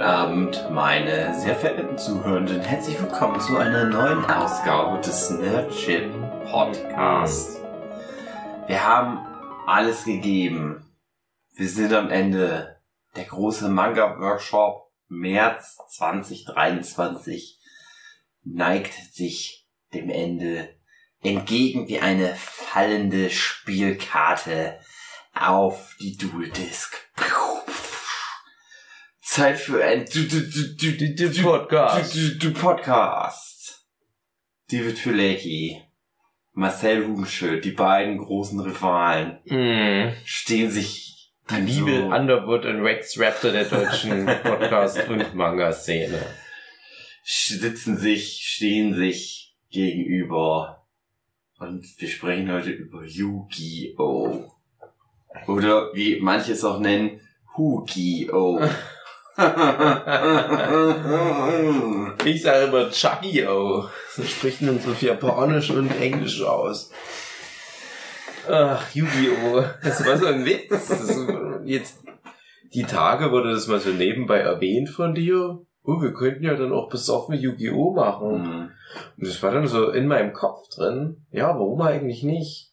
Guten 0.00 0.12
Abend, 0.12 0.70
meine 0.70 1.38
sehr 1.38 1.54
verehrten 1.54 1.98
Zuhörenden. 1.98 2.62
Herzlich 2.62 2.98
willkommen 2.98 3.38
zu 3.38 3.58
einer 3.58 3.84
neuen 3.84 4.24
Ausgabe 4.24 4.98
des 5.02 5.28
Nerdship 5.28 6.10
Podcast. 6.50 7.60
Wir 8.66 8.82
haben 8.82 9.18
alles 9.66 10.06
gegeben. 10.06 10.90
Wir 11.52 11.68
sind 11.68 11.92
am 11.92 12.08
Ende. 12.08 12.80
Der 13.14 13.24
große 13.24 13.68
Manga-Workshop 13.68 14.90
März 15.08 15.76
2023 15.90 17.60
neigt 18.42 18.94
sich 19.12 19.68
dem 19.92 20.08
Ende 20.08 20.70
entgegen 21.22 21.88
wie 21.88 22.00
eine 22.00 22.34
fallende 22.36 23.28
Spielkarte 23.28 24.80
auf 25.34 25.94
die 26.00 26.16
Dual 26.16 26.48
Disc. 26.48 26.96
Zeit 29.30 29.60
für 29.60 29.84
ein 29.84 30.06
du, 30.12 30.24
du, 30.24 30.40
du, 30.40 30.76
du, 30.76 31.14
du, 31.14 31.30
du, 31.30 31.42
Podcast. 31.44 32.16
Du, 32.16 32.30
du, 32.30 32.50
du 32.50 32.52
Podcast. 32.52 33.86
David 34.72 34.98
Filecki, 34.98 35.80
Marcel 36.52 37.06
Hugenschild, 37.06 37.64
die 37.64 37.70
beiden 37.70 38.18
großen 38.18 38.58
Rivalen, 38.58 39.38
Mm. 39.44 40.12
stehen 40.24 40.68
sich 40.68 41.32
an 41.46 41.64
Bibel, 41.64 42.00
so, 42.00 42.06
Underwood 42.06 42.66
und 42.66 42.80
Rex 42.80 43.20
Raptor 43.20 43.52
der 43.52 43.66
deutschen 43.66 44.26
Podcast- 44.42 45.08
und 45.08 45.32
Manga-Szene. 45.32 46.26
sitzen 47.22 47.98
sich, 47.98 48.42
stehen 48.44 48.94
sich 48.96 49.54
gegenüber. 49.70 50.88
Und 51.60 51.86
wir 51.98 52.08
sprechen 52.08 52.50
heute 52.50 52.70
über 52.70 53.04
Yu-Gi-Oh! 53.04 54.50
Oder 55.46 55.94
wie 55.94 56.18
manche 56.18 56.50
es 56.50 56.64
auch 56.64 56.80
nennen, 56.80 57.20
Hu-Gi-Oh! 57.56 58.60
Ich 62.24 62.42
sage 62.42 62.66
immer 62.66 62.90
Chucky-O. 62.90 63.84
So 64.10 64.22
spricht 64.22 64.62
man 64.62 64.78
so 64.78 64.90
viel 64.90 65.08
Japanisch 65.08 65.70
und 65.70 65.90
Englisch 66.00 66.42
aus. 66.42 66.90
Ach, 68.48 68.94
Yu-Gi-Oh! 68.94 69.64
Das 69.82 70.06
war 70.06 70.18
so 70.18 70.26
ein 70.26 70.44
Witz. 70.44 70.92
Jetzt, 71.64 72.02
die 72.74 72.84
Tage 72.84 73.30
wurde 73.30 73.52
das 73.52 73.68
mal 73.68 73.80
so 73.80 73.90
nebenbei 73.90 74.38
erwähnt 74.38 74.90
von 74.90 75.14
dir. 75.14 75.60
Oh, 75.82 76.02
wir 76.02 76.12
könnten 76.12 76.44
ja 76.44 76.54
dann 76.54 76.72
auch 76.72 76.90
besoffen 76.90 77.36
Yu-Gi-Oh! 77.36 77.94
machen. 77.94 78.44
Hm. 78.44 78.70
Und 79.16 79.26
das 79.26 79.42
war 79.42 79.52
dann 79.52 79.66
so 79.66 79.90
in 79.90 80.06
meinem 80.06 80.32
Kopf 80.32 80.68
drin. 80.68 81.24
Ja, 81.30 81.48
warum 81.48 81.80
eigentlich 81.80 82.22
nicht? 82.22 82.72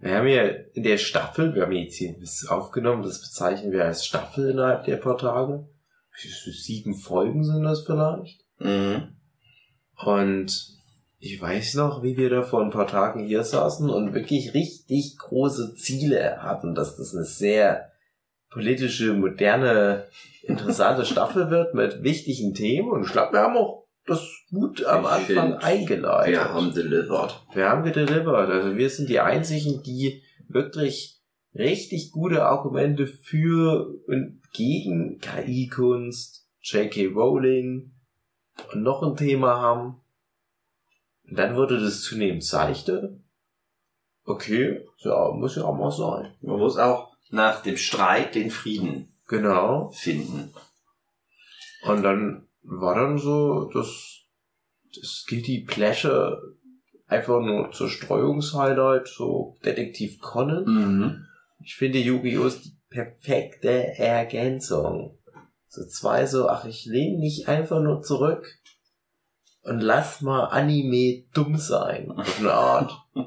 Wir 0.00 0.16
haben 0.16 0.28
ja 0.28 0.42
in 0.74 0.82
der 0.82 0.98
Staffel, 0.98 1.54
wir 1.54 1.62
haben 1.62 1.72
jetzt 1.72 1.96
hier 1.96 2.14
das 2.20 2.46
aufgenommen, 2.46 3.02
das 3.02 3.22
bezeichnen 3.22 3.72
wir 3.72 3.86
als 3.86 4.04
Staffel 4.04 4.50
innerhalb 4.50 4.84
der 4.84 4.96
paar 4.96 5.16
Tage. 5.16 5.66
Sieben 6.16 6.94
Folgen 6.94 7.44
sind 7.44 7.62
das 7.64 7.84
vielleicht. 7.84 8.44
Mhm. 8.58 9.16
Und 9.96 10.74
ich 11.18 11.40
weiß 11.40 11.74
noch, 11.74 12.02
wie 12.02 12.16
wir 12.16 12.30
da 12.30 12.42
vor 12.42 12.62
ein 12.62 12.70
paar 12.70 12.86
Tagen 12.86 13.24
hier 13.24 13.44
saßen 13.44 13.88
und 13.88 14.14
wirklich 14.14 14.54
richtig 14.54 15.16
große 15.18 15.74
Ziele 15.74 16.42
hatten, 16.42 16.74
dass 16.74 16.96
das 16.96 17.14
eine 17.14 17.24
sehr 17.24 17.90
politische, 18.50 19.14
moderne, 19.14 20.06
interessante 20.42 21.04
Staffel 21.06 21.50
wird 21.50 21.74
mit 21.74 22.02
wichtigen 22.02 22.54
Themen. 22.54 22.90
Und 22.90 23.04
ich 23.04 23.12
glaube, 23.12 23.32
wir 23.32 23.40
haben 23.40 23.56
auch 23.56 23.86
das 24.06 24.22
gut 24.50 24.84
am 24.84 25.04
Ich 25.04 25.10
Anfang 25.10 25.52
find, 25.52 25.64
eingeleitet. 25.64 26.34
Wir 26.34 26.52
haben 26.52 26.74
delivered. 26.74 27.42
Wir 27.54 27.68
haben 27.70 27.84
gedelivered. 27.84 28.50
Also 28.50 28.76
wir 28.76 28.90
sind 28.90 29.08
die 29.08 29.20
einzigen, 29.20 29.82
die 29.82 30.22
wirklich 30.48 31.13
richtig 31.54 32.10
gute 32.12 32.44
Argumente 32.44 33.06
für 33.06 33.94
und 34.06 34.40
gegen 34.52 35.18
KI-Kunst, 35.18 36.48
J.K. 36.62 37.06
Rowling 37.08 37.92
und 38.72 38.82
noch 38.82 39.02
ein 39.02 39.16
Thema 39.16 39.60
haben. 39.60 40.00
Und 41.28 41.38
dann 41.38 41.56
wurde 41.56 41.80
das 41.80 42.02
zunehmend 42.02 42.44
seichte. 42.44 43.20
Okay, 44.24 44.86
ja, 44.98 45.30
muss 45.32 45.56
ja 45.56 45.64
auch 45.64 45.76
mal 45.76 45.90
sein. 45.90 46.34
Man 46.40 46.58
muss 46.58 46.76
auch 46.78 47.14
nach 47.30 47.62
dem 47.62 47.76
Streit 47.76 48.34
den 48.34 48.50
Frieden 48.50 49.08
Genau. 49.26 49.90
finden. 49.90 50.52
Und 51.86 52.02
dann 52.02 52.46
war 52.62 52.94
dann 52.94 53.18
so, 53.18 53.70
das, 53.72 54.20
das 54.94 55.24
Guilty 55.28 55.64
Pleasure 55.66 56.40
einfach 57.06 57.40
nur 57.40 57.70
zur 57.72 57.88
Streuungshighlight, 57.88 59.08
so 59.08 59.56
Detektiv 59.64 60.20
Conan. 60.20 60.64
Mhm. 60.64 61.26
Ich 61.64 61.76
finde 61.76 61.98
Yu-Gi-Oh! 61.98 62.44
ist 62.44 62.66
die 62.66 62.76
perfekte 62.90 63.96
Ergänzung. 63.96 65.18
So 65.66 65.86
zwei 65.86 66.26
so, 66.26 66.46
ach, 66.46 66.66
ich 66.66 66.84
lehne 66.84 67.18
nicht 67.18 67.48
einfach 67.48 67.80
nur 67.80 68.02
zurück 68.02 68.60
und 69.62 69.80
lass 69.80 70.20
mal 70.20 70.44
Anime 70.44 71.24
dumm 71.32 71.56
sein. 71.56 72.12
Auf 72.12 72.38
eine 72.38 72.52
Art. 72.52 72.92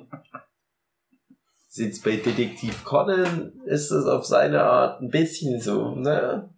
Sitzt 1.67 2.03
bei 2.03 2.17
Detektiv 2.17 2.83
Conan 2.83 3.53
ist 3.65 3.89
es 3.89 4.05
auf 4.05 4.25
seine 4.25 4.61
Art 4.61 5.01
ein 5.01 5.09
bisschen 5.09 5.59
so, 5.59 5.95
ne? 5.95 6.53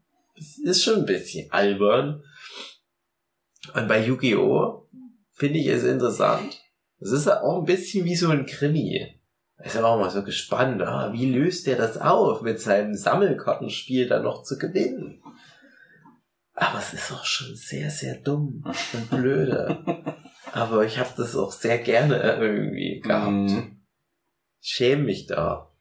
Ist 0.64 0.84
schon 0.84 1.00
ein 1.00 1.06
bisschen 1.06 1.50
albern. 1.52 2.24
Und 3.74 3.88
bei 3.88 4.06
Yu-Gi-Oh! 4.06 4.90
finde 5.32 5.60
ich 5.60 5.68
es 5.68 5.86
interessant. 5.86 6.62
Es 7.00 7.14
ist 7.14 7.30
auch 7.30 7.60
ein 7.60 7.66
bisschen 7.66 8.04
wie 8.04 8.16
so 8.16 8.30
ein 8.30 8.46
Krimi. 8.46 9.19
Ich 9.64 9.74
bin 9.74 9.84
auch 9.84 10.00
mal 10.00 10.10
so 10.10 10.24
gespannt, 10.24 10.82
ah, 10.82 11.12
wie 11.12 11.34
löst 11.34 11.68
der 11.68 11.76
das 11.76 11.98
auf, 11.98 12.42
mit 12.42 12.62
seinem 12.62 12.96
Sammelkartenspiel 12.96 14.08
dann 14.08 14.24
noch 14.24 14.44
zu 14.44 14.58
gewinnen? 14.58 15.22
Aber 16.54 16.80
es 16.80 16.94
ist 16.94 17.12
auch 17.12 17.26
schon 17.26 17.56
sehr, 17.56 17.90
sehr 17.90 18.16
dumm 18.16 18.64
und 18.94 19.10
blöde. 19.10 20.16
Aber 20.52 20.84
ich 20.86 20.98
habe 20.98 21.10
das 21.16 21.36
auch 21.36 21.52
sehr 21.52 21.78
gerne 21.78 22.22
irgendwie 22.22 23.00
gehabt. 23.02 23.32
Mhm. 23.32 23.82
Schäme 24.62 25.04
mich 25.04 25.28
da. 25.28 25.72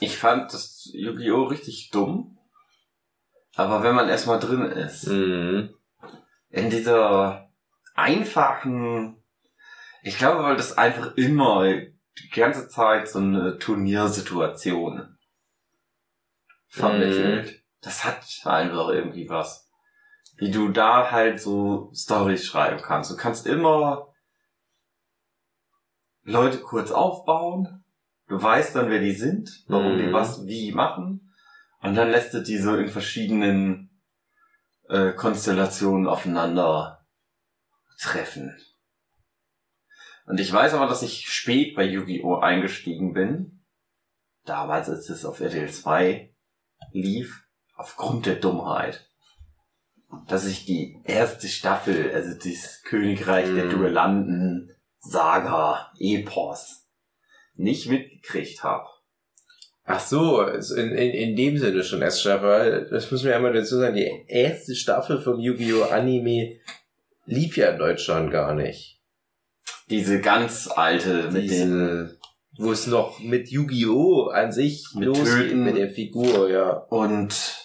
Ich 0.00 0.16
fand 0.16 0.52
das 0.52 0.88
Yu-Gi-Oh! 0.92 1.44
richtig 1.44 1.90
dumm. 1.90 2.38
Aber 3.54 3.82
wenn 3.82 3.94
man 3.94 4.08
erstmal 4.08 4.38
drin 4.40 4.62
ist, 4.62 5.06
Mhm. 5.08 5.74
in 6.48 6.70
dieser 6.70 7.50
einfachen, 7.94 9.19
ich 10.02 10.18
glaube, 10.18 10.42
weil 10.42 10.56
das 10.56 10.76
einfach 10.78 11.16
immer 11.16 11.64
die 11.66 12.30
ganze 12.34 12.68
Zeit 12.68 13.08
so 13.08 13.18
eine 13.18 13.58
Turniersituation 13.58 15.18
vermittelt. 16.68 17.62
Das 17.80 18.04
hat 18.04 18.24
einfach 18.44 18.88
irgendwie 18.88 19.28
was. 19.28 19.68
Wie 20.36 20.50
du 20.50 20.68
da 20.68 21.10
halt 21.10 21.40
so 21.40 21.90
Storys 21.94 22.46
schreiben 22.46 22.80
kannst. 22.82 23.10
Du 23.10 23.16
kannst 23.16 23.46
immer 23.46 24.14
Leute 26.22 26.58
kurz 26.58 26.90
aufbauen. 26.90 27.84
Du 28.28 28.40
weißt 28.40 28.76
dann, 28.76 28.90
wer 28.90 29.00
die 29.00 29.12
sind, 29.12 29.64
warum 29.66 29.96
die 29.98 30.04
Mhm. 30.04 30.12
was 30.12 30.46
wie 30.46 30.72
machen. 30.72 31.34
Und 31.82 31.94
dann 31.94 32.10
lässt 32.10 32.32
du 32.34 32.42
die 32.42 32.58
so 32.58 32.76
in 32.76 32.88
verschiedenen 32.88 33.90
äh, 34.88 35.12
Konstellationen 35.12 36.06
aufeinander 36.06 37.04
treffen. 37.98 38.56
Und 40.30 40.38
ich 40.38 40.52
weiß 40.52 40.74
aber, 40.74 40.86
dass 40.86 41.02
ich 41.02 41.28
spät 41.28 41.74
bei 41.74 41.82
Yu-Gi-Oh! 41.82 42.36
eingestiegen 42.36 43.12
bin. 43.12 43.64
Damals, 44.44 44.88
als 44.88 45.10
es 45.10 45.24
auf 45.24 45.40
RTL 45.40 45.68
2 45.68 46.32
lief, 46.92 47.48
aufgrund 47.74 48.26
der 48.26 48.36
Dummheit. 48.36 49.10
Dass 50.28 50.46
ich 50.46 50.66
die 50.66 51.00
erste 51.02 51.48
Staffel, 51.48 52.12
also 52.14 52.38
das 52.38 52.80
Königreich 52.84 53.46
der 53.46 53.64
Mhm. 53.64 53.70
Duellanten, 53.70 54.76
Saga, 55.00 55.90
Epos, 55.98 56.88
nicht 57.54 57.88
mitgekriegt 57.88 58.62
habe. 58.62 58.86
Ach 59.82 59.98
so, 59.98 60.42
in, 60.42 60.92
in, 60.92 61.10
in 61.10 61.34
dem 61.34 61.58
Sinne 61.58 61.82
schon 61.82 62.02
erst 62.02 62.20
Staffel, 62.20 62.48
weil 62.48 62.88
das 62.88 63.10
müssen 63.10 63.26
wir 63.26 63.34
einmal 63.34 63.52
dazu 63.52 63.78
sagen, 63.78 63.96
die 63.96 64.26
erste 64.28 64.76
Staffel 64.76 65.20
vom 65.20 65.40
Yu-Gi-Oh! 65.40 65.90
Anime 65.90 66.60
lief 67.26 67.56
ja 67.56 67.70
in 67.70 67.78
Deutschland 67.78 68.30
gar 68.30 68.54
nicht. 68.54 68.99
Diese 69.90 70.20
ganz 70.20 70.68
alte 70.68 71.30
mit 71.30 71.50
den 71.50 71.70
Diese, 71.72 72.18
wo 72.58 72.72
es 72.72 72.86
noch 72.86 73.18
mit 73.20 73.48
Yu-Gi-Oh! 73.50 74.28
an 74.28 74.52
sich 74.52 74.86
Mit 74.94 75.06
losgeht, 75.08 75.48
Töten. 75.50 75.64
mit 75.64 75.76
der 75.76 75.90
Figur, 75.90 76.48
ja. 76.50 76.70
und 76.70 77.56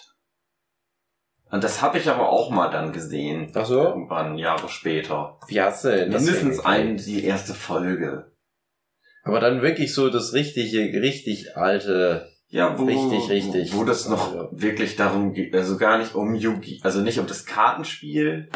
und 1.48 1.62
das 1.62 1.80
habe 1.80 1.98
ich 1.98 2.08
aber 2.08 2.28
auch 2.28 2.50
mal 2.50 2.68
dann 2.70 2.92
gesehen. 2.92 3.52
Ach 3.54 3.64
so? 3.64 3.80
Irgendwann 3.80 4.36
Jahre 4.36 4.68
später. 4.68 5.38
Wie 5.46 5.60
hast 5.60 5.84
du 5.84 5.90
denn 5.90 6.08
Mindestens 6.10 6.58
ein, 6.64 6.96
die 6.96 7.22
erste 7.24 7.54
Folge. 7.54 8.32
Aber 9.22 9.38
dann 9.38 9.62
wirklich 9.62 9.94
so 9.94 10.10
das 10.10 10.32
richtige, 10.32 10.80
richtig 11.00 11.56
alte, 11.56 12.28
Ja, 12.48 12.76
wo, 12.78 12.84
Richtig, 12.84 13.30
richtig. 13.30 13.74
wo 13.74 13.84
das 13.84 14.08
noch 14.08 14.34
Ja. 14.34 14.48
wirklich 14.52 14.96
darum 14.96 15.32
geht, 15.34 15.54
also 15.54 15.76
gar 15.78 15.98
nicht 15.98 16.14
um 16.16 16.34
Yugi, 16.34 16.80
also 16.82 17.00
nicht 17.00 17.18
um 17.20 17.26
das 17.28 17.44
Kartenspiel 17.46 18.48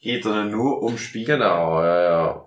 geht, 0.00 0.22
sondern 0.24 0.50
nur 0.50 0.82
um 0.82 0.98
Spiel. 0.98 1.24
genau, 1.26 1.82
ja, 1.82 2.02
ja. 2.02 2.43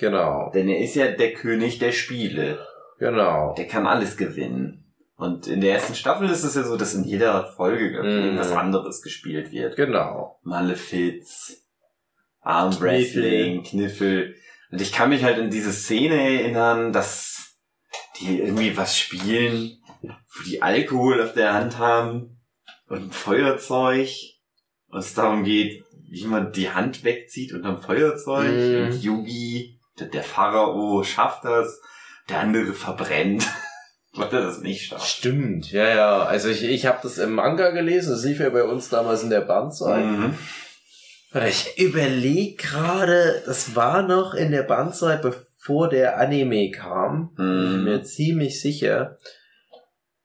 Genau, 0.00 0.50
Denn 0.54 0.68
er 0.68 0.78
ist 0.80 0.94
ja 0.96 1.08
der 1.12 1.32
König 1.34 1.78
der 1.78 1.92
Spiele. 1.92 2.58
genau. 2.98 3.54
Der 3.56 3.66
kann 3.66 3.86
alles 3.86 4.16
gewinnen. 4.16 4.76
Und 5.16 5.46
in 5.46 5.60
der 5.60 5.74
ersten 5.74 5.94
Staffel 5.94 6.28
ist 6.30 6.42
es 6.44 6.54
ja 6.54 6.62
so, 6.62 6.76
dass 6.78 6.94
in 6.94 7.04
jeder 7.04 7.44
Folge 7.54 8.00
Mhm. 8.02 8.08
irgendwas 8.24 8.52
anderes 8.52 9.02
gespielt 9.02 9.52
wird. 9.52 9.76
Genau. 9.76 10.38
Malefiz, 10.42 11.66
Armwrestling, 12.40 13.62
Kniffel. 13.62 14.34
Und 14.70 14.80
ich 14.80 14.92
kann 14.92 15.10
mich 15.10 15.24
halt 15.24 15.38
in 15.38 15.50
diese 15.50 15.72
Szene 15.72 16.14
erinnern, 16.14 16.92
dass 16.92 17.56
die 18.20 18.38
irgendwie 18.40 18.76
was 18.76 18.98
spielen, 18.98 19.78
wo 20.02 20.42
die 20.48 20.62
Alkohol 20.62 21.20
auf 21.22 21.34
der 21.34 21.52
Hand 21.54 21.78
haben 21.78 22.40
und 22.88 23.08
ein 23.08 23.12
Feuerzeug. 23.12 24.08
Und 24.88 24.98
es 25.00 25.14
darum 25.14 25.44
geht, 25.44 25.84
wie 26.08 26.24
man 26.26 26.52
die 26.52 26.70
Hand 26.70 27.04
wegzieht 27.04 27.52
unterm 27.52 27.80
Feuerzeug. 27.82 28.50
Mhm. 28.50 28.84
Und 28.86 29.02
Yugi, 29.02 29.79
der, 30.06 30.22
Pharao, 30.22 31.02
schafft 31.04 31.44
das. 31.44 31.80
Der 32.28 32.40
andere 32.40 32.72
verbrennt, 32.74 33.44
weil 34.14 34.28
er 34.32 34.42
das 34.42 34.60
nicht 34.60 34.86
schafft. 34.86 35.06
Stimmt, 35.08 35.72
ja, 35.72 35.88
ja. 35.88 36.22
Also 36.22 36.48
ich, 36.48 36.62
ich 36.64 36.86
habe 36.86 36.98
das 37.02 37.18
im 37.18 37.32
Manga 37.34 37.70
gelesen, 37.70 38.10
das 38.12 38.24
lief 38.24 38.40
ja 38.40 38.50
bei 38.50 38.64
uns 38.64 38.88
damals 38.88 39.22
in 39.22 39.30
der 39.30 39.40
Bandzeit. 39.40 40.04
Mhm. 40.04 40.34
Ich 41.48 41.78
überlege 41.78 42.56
gerade, 42.56 43.42
das 43.46 43.76
war 43.76 44.02
noch 44.02 44.34
in 44.34 44.50
der 44.50 44.64
Bandzeit, 44.64 45.22
bevor 45.22 45.88
der 45.88 46.18
Anime 46.18 46.70
kam. 46.72 47.34
Bin 47.36 47.62
ich 47.64 47.76
Mhm. 47.78 47.84
mir 47.84 48.02
ziemlich 48.02 48.60
sicher. 48.60 49.18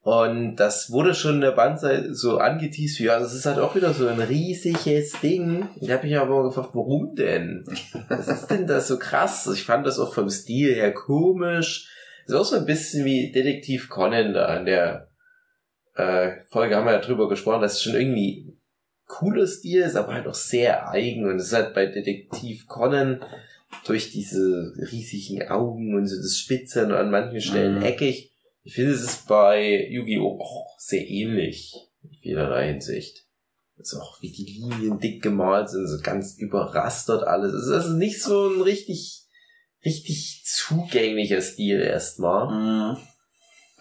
Und 0.06 0.58
das 0.58 0.92
wurde 0.92 1.16
schon 1.16 1.36
in 1.36 1.42
der 1.42 1.54
Bandzeit 1.54 2.10
so 2.12 2.38
angeteased, 2.38 3.00
wie, 3.00 3.06
ja, 3.06 3.18
das 3.20 3.34
ist 3.34 3.48
halt 3.48 3.58
auch 3.58 3.74
wieder 3.74 3.92
so 3.92 4.08
ein 4.08 4.20
riesiges 4.20 5.20
Ding. 5.20 5.68
Ich 5.82 5.90
habe 5.90 6.06
mich 6.06 6.16
aber 6.16 6.44
gefragt, 6.44 6.70
warum 6.74 7.16
denn? 7.16 7.66
Was 8.08 8.28
ist 8.28 8.48
denn 8.52 8.68
das 8.68 8.88
so 8.88 9.00
krass? 9.00 9.50
Ich 9.52 9.64
fand 9.64 9.88
das 9.88 9.98
auch 9.98 10.14
vom 10.14 10.30
Stil 10.30 10.76
her 10.76 10.94
komisch. 10.94 11.90
Ist 12.28 12.36
auch 12.36 12.46
so 12.46 12.56
ein 12.56 12.68
bisschen 12.68 13.04
wie 13.04 13.32
Detektiv 13.32 13.90
Conan 13.90 14.36
da 14.36 14.56
in 14.58 14.66
der 14.68 15.08
äh, 15.96 16.34
Folge 16.52 16.76
haben 16.76 16.86
wir 16.86 16.94
ja 16.94 17.00
drüber 17.02 17.28
gesprochen, 17.28 17.64
dass 17.64 17.74
es 17.74 17.82
schon 17.82 17.96
irgendwie 17.96 18.56
cooler 19.08 19.48
Stil 19.48 19.82
ist, 19.82 19.96
aber 19.96 20.14
halt 20.14 20.28
auch 20.28 20.36
sehr 20.36 20.88
eigen. 20.88 21.28
Und 21.28 21.38
es 21.38 21.48
ist 21.48 21.54
halt 21.54 21.74
bei 21.74 21.88
Detektiv 21.88 22.68
Conan 22.68 23.26
durch 23.88 24.12
diese 24.12 24.72
riesigen 24.92 25.48
Augen 25.50 25.96
und 25.96 26.06
so 26.06 26.16
das 26.22 26.38
Spitze 26.38 26.86
und 26.86 26.92
an 26.92 27.10
manchen 27.10 27.42
Stellen 27.42 27.80
Mhm. 27.80 27.86
eckig. 27.86 28.34
Ich 28.66 28.74
finde, 28.74 28.94
es 28.94 29.02
ist 29.04 29.28
bei 29.28 29.88
Yu-Gi-Oh! 29.90 30.40
auch 30.42 30.80
sehr 30.80 31.08
ähnlich 31.08 31.76
in 32.02 32.18
vielerlei 32.18 32.70
Hinsicht. 32.70 33.28
Das 33.78 33.94
ist 33.94 34.00
auch 34.00 34.20
wie 34.24 34.32
die 34.32 34.60
Linien 34.60 35.00
dick 35.00 35.22
gemalt 35.22 35.70
sind, 35.70 35.88
so 35.88 36.02
ganz 36.02 36.36
überrastert 36.40 37.28
alles. 37.28 37.54
Es 37.54 37.68
ist 37.68 37.72
also 37.72 37.94
nicht 37.94 38.24
so 38.24 38.50
ein 38.50 38.62
richtig, 38.62 39.26
richtig 39.86 40.42
zugänglicher 40.46 41.42
Stil 41.42 41.80
erstmal. 41.80 42.96
Mhm. 42.96 42.98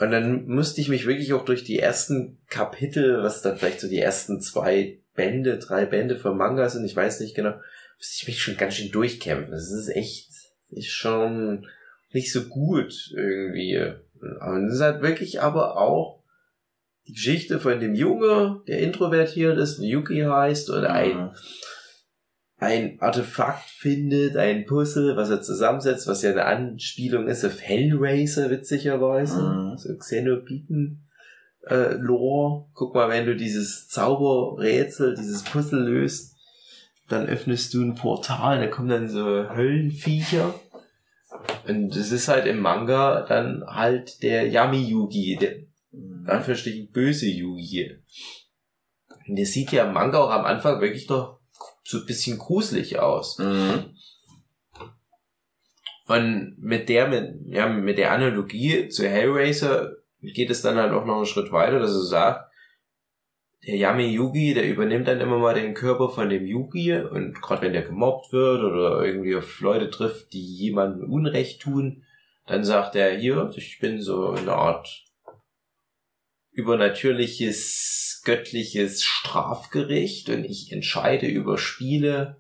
Und 0.01 0.11
dann 0.11 0.47
musste 0.49 0.83
ich 0.83 0.91
mich 0.91 1.07
wirklich 1.07 1.33
auch 1.33 1.47
durch 1.47 1.65
die 1.65 1.79
ersten 1.79 2.39
Kapitel, 2.49 3.23
was 3.23 3.41
dann 3.41 3.57
vielleicht 3.57 3.81
so 3.81 3.89
die 3.89 4.01
ersten 4.01 4.43
zwei 4.43 5.01
Bände, 5.15 5.59
drei 5.59 5.87
Bände 5.87 6.17
vom 6.17 6.37
Manga 6.37 6.69
sind, 6.69 6.85
ich 6.85 6.97
weiß 6.97 7.21
nicht 7.21 7.35
genau, 7.35 7.55
musste 7.97 8.17
ich 8.19 8.27
mich 8.27 8.43
schon 8.43 8.59
ganz 8.59 8.75
schön 8.75 8.91
durchkämpfen. 8.91 9.53
Das 9.53 9.71
ist 9.71 9.89
echt, 9.89 10.29
ist 10.73 10.91
schon 10.91 11.67
nicht 12.13 12.31
so 12.31 12.45
gut 12.49 13.13
irgendwie. 13.15 13.95
Aber 14.41 14.59
es 14.63 14.75
ist 14.75 14.81
halt 14.81 15.03
wirklich 15.03 15.41
aber 15.43 15.77
auch 15.79 16.23
die 17.07 17.13
Geschichte 17.13 17.61
von 17.61 17.81
dem 17.81 17.95
Junge, 17.95 18.63
der 18.67 18.79
introvertiert 18.81 19.59
ist, 19.59 19.79
der 19.79 19.87
Yuki 19.87 20.21
heißt, 20.21 20.71
oder 20.71 20.93
ein 20.93 21.17
Mhm. 21.17 21.31
ein 22.57 22.97
Artefakt 23.01 23.69
findet, 23.69 24.37
ein 24.37 24.65
Puzzle, 24.65 25.17
was 25.17 25.29
er 25.29 25.43
zusammensetzt, 25.43 26.07
was 26.07 26.23
ja 26.23 26.31
eine 26.31 26.47
Anspielung 26.47 27.27
ist 27.29 27.45
auf 27.45 27.61
Hellraiser, 27.61 28.49
witzigerweise. 28.49 29.43
Mhm. 29.43 29.77
So 29.77 29.95
Xenobiten 29.97 31.07
äh, 31.69 31.95
Lore. 31.97 32.67
Guck 32.73 32.95
mal, 32.95 33.11
wenn 33.11 33.27
du 33.27 33.37
dieses 33.37 33.89
Zauberrätsel, 33.89 35.15
dieses 35.15 35.43
Puzzle 35.43 35.81
löst, 35.83 36.37
dann 37.09 37.27
öffnest 37.27 37.75
du 37.75 37.83
ein 37.83 37.97
Portal, 37.97 38.61
da 38.61 38.67
kommen 38.69 38.89
dann 38.89 39.09
so 39.11 39.25
Höllenviecher. 39.55 40.55
Und 41.67 41.97
es 41.97 42.13
ist 42.13 42.29
halt 42.29 42.47
im 42.47 42.61
Manga 42.61 43.23
dann 43.23 43.65
halt 43.67 44.23
der 44.23 44.49
Yami-Yugi, 44.49 45.37
der 45.41 45.57
in 45.93 46.27
Anführungsstrichen 46.27 46.91
böse 46.91 47.27
Yugi. 47.27 47.97
Und 49.27 49.37
der 49.37 49.47
sieht 49.47 49.73
ja 49.73 49.87
im 49.87 49.95
Manga 49.95 50.19
auch 50.19 50.31
am 50.31 50.45
Anfang 50.45 50.81
wirklich 50.81 51.07
doch 51.07 51.41
so 51.85 51.99
ein 51.99 52.07
bisschen 52.07 52.39
gruselig 52.39 52.99
aus. 52.99 53.39
Mhm. 53.39 53.95
Und 56.07 56.57
mit 56.59 56.89
der, 56.89 57.09
mit, 57.09 57.35
ja, 57.47 57.67
mit 57.69 57.97
der 57.97 58.13
Analogie 58.13 58.89
zu 58.89 59.09
Hellraiser 59.09 59.93
geht 60.21 60.51
es 60.51 60.61
dann 60.61 60.77
halt 60.77 60.93
auch 60.93 61.07
noch 61.07 61.17
einen 61.17 61.27
Schritt 61.27 61.51
weiter, 61.53 61.79
dass 61.79 61.93
er 61.93 62.05
sagt, 62.05 62.51
der 63.67 63.77
Yami 63.77 64.07
Yugi, 64.09 64.55
der 64.55 64.69
übernimmt 64.69 65.09
dann 65.09 65.21
immer 65.21 65.39
mal 65.39 65.55
den 65.55 65.75
Körper 65.75 66.11
von 66.11 66.29
dem 66.29 66.47
Yugi 66.47 66.95
und 66.95 67.41
gerade 67.41 67.63
wenn 67.63 67.73
der 67.73 67.83
gemobbt 67.83 68.33
wird 68.33 68.63
oder 68.63 69.05
irgendwie 69.05 69.37
auf 69.37 69.61
Leute 69.61 69.91
trifft, 69.91 70.33
die 70.33 70.45
jemandem 70.45 71.11
Unrecht 71.11 71.63
tun, 71.63 72.05
dann 72.47 72.65
sagt 72.65 72.95
er 72.95 73.17
hier, 73.17 73.51
ich 73.57 73.79
bin 73.81 74.01
so 74.03 74.31
eine 74.31 74.53
Art 74.53 75.05
übernatürliches, 76.53 78.23
göttliches 78.25 79.03
Strafgericht 79.03 80.29
und 80.29 80.45
ich 80.45 80.71
entscheide 80.71 81.27
über 81.27 81.59
Spiele, 81.59 82.37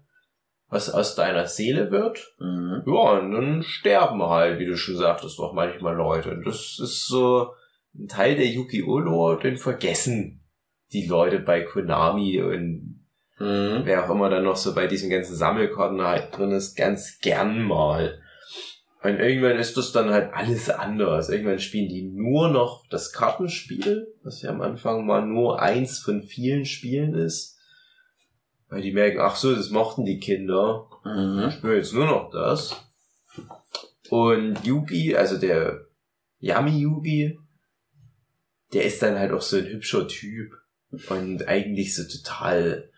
was 0.68 0.90
aus 0.90 1.14
deiner 1.14 1.46
Seele 1.46 1.90
wird. 1.90 2.34
Mhm. 2.38 2.82
Ja, 2.86 3.18
und 3.18 3.32
dann 3.32 3.62
sterben 3.62 4.22
halt, 4.22 4.58
wie 4.58 4.66
du 4.66 4.76
schon 4.76 4.96
sagtest, 4.96 5.38
doch 5.38 5.52
manchmal 5.52 5.96
Leute. 5.96 6.32
Und 6.32 6.46
das 6.46 6.78
ist 6.80 7.06
so 7.06 7.54
ein 7.94 8.08
Teil 8.08 8.36
der 8.36 8.46
Yu-Gi-Oh! 8.46 8.98
Lore, 8.98 9.40
den 9.40 9.56
vergessen 9.56 10.44
die 10.94 11.06
Leute 11.06 11.41
bei 11.41 11.62
Konami 11.62 12.41
und 12.41 12.94
Mhm. 13.38 13.82
wer 13.85 14.05
auch 14.05 14.11
immer 14.14 14.31
dann 14.31 14.44
noch 14.44 14.56
so 14.56 14.75
bei 14.75 14.87
diesen 14.87 15.11
ganzen 15.11 15.35
Sammelkarten 15.35 16.00
halt 16.00 16.37
drin 16.37 16.52
ist, 16.52 16.76
ganz 16.76 17.19
gern 17.19 17.64
mal. 17.64 18.20
Und 19.02 19.19
irgendwann 19.19 19.58
ist 19.58 19.76
das 19.76 19.93
dann 19.93 20.11
halt 20.11 20.32
alles 20.32 20.70
anders. 20.70 21.29
Irgendwann 21.29 21.58
spielen 21.58 21.88
die 21.88 22.02
nur 22.02 22.49
noch 22.49 22.87
das 22.88 23.12
Kartenspiel, 23.12 24.06
was 24.23 24.41
ja 24.43 24.50
am 24.50 24.62
Anfang 24.62 25.05
mal 25.05 25.26
nur 25.26 25.61
eins 25.61 25.99
von 25.99 26.23
vielen 26.23 26.64
Spielen 26.64 27.12
ist. 27.14 27.58
Weil 28.69 28.82
die 28.82 28.93
merken, 28.93 29.19
ach 29.20 29.37
so, 29.37 29.55
das 29.55 29.70
mochten 29.70 30.05
die 30.05 30.20
Kinder. 30.20 30.88
Mhm. 31.05 31.49
Ich 31.49 31.62
will 31.62 31.76
jetzt 31.76 31.93
nur 31.93 32.06
noch 32.06 32.31
das. 32.31 32.82
Und 34.08 34.64
Yugi, 34.64 35.17
also 35.17 35.38
der 35.38 35.87
Yami 36.38 36.79
Yugi, 36.79 37.39
der 38.72 38.84
ist 38.84 39.03
dann 39.03 39.19
halt 39.19 39.32
auch 39.32 39.43
so 39.43 39.58
ein 39.58 39.67
hübscher 39.67 40.08
Typ. 40.08 40.53
Und 41.08 41.48
eigentlich 41.48 41.94
so 41.94 42.05
total 42.05 42.91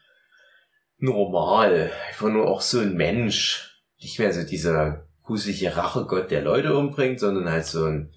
normal. 0.99 1.91
Einfach 2.09 2.29
nur 2.29 2.49
auch 2.49 2.61
so 2.61 2.81
ein 2.81 2.95
Mensch. 2.95 3.83
Nicht 4.01 4.19
mehr 4.19 4.33
so 4.33 4.45
dieser 4.45 5.07
gruselige 5.23 5.77
Rachegott, 5.77 6.31
der 6.31 6.43
Leute 6.43 6.77
umbringt, 6.77 7.21
sondern 7.21 7.51
halt 7.51 7.67
so 7.67 7.85
ein, 7.85 8.13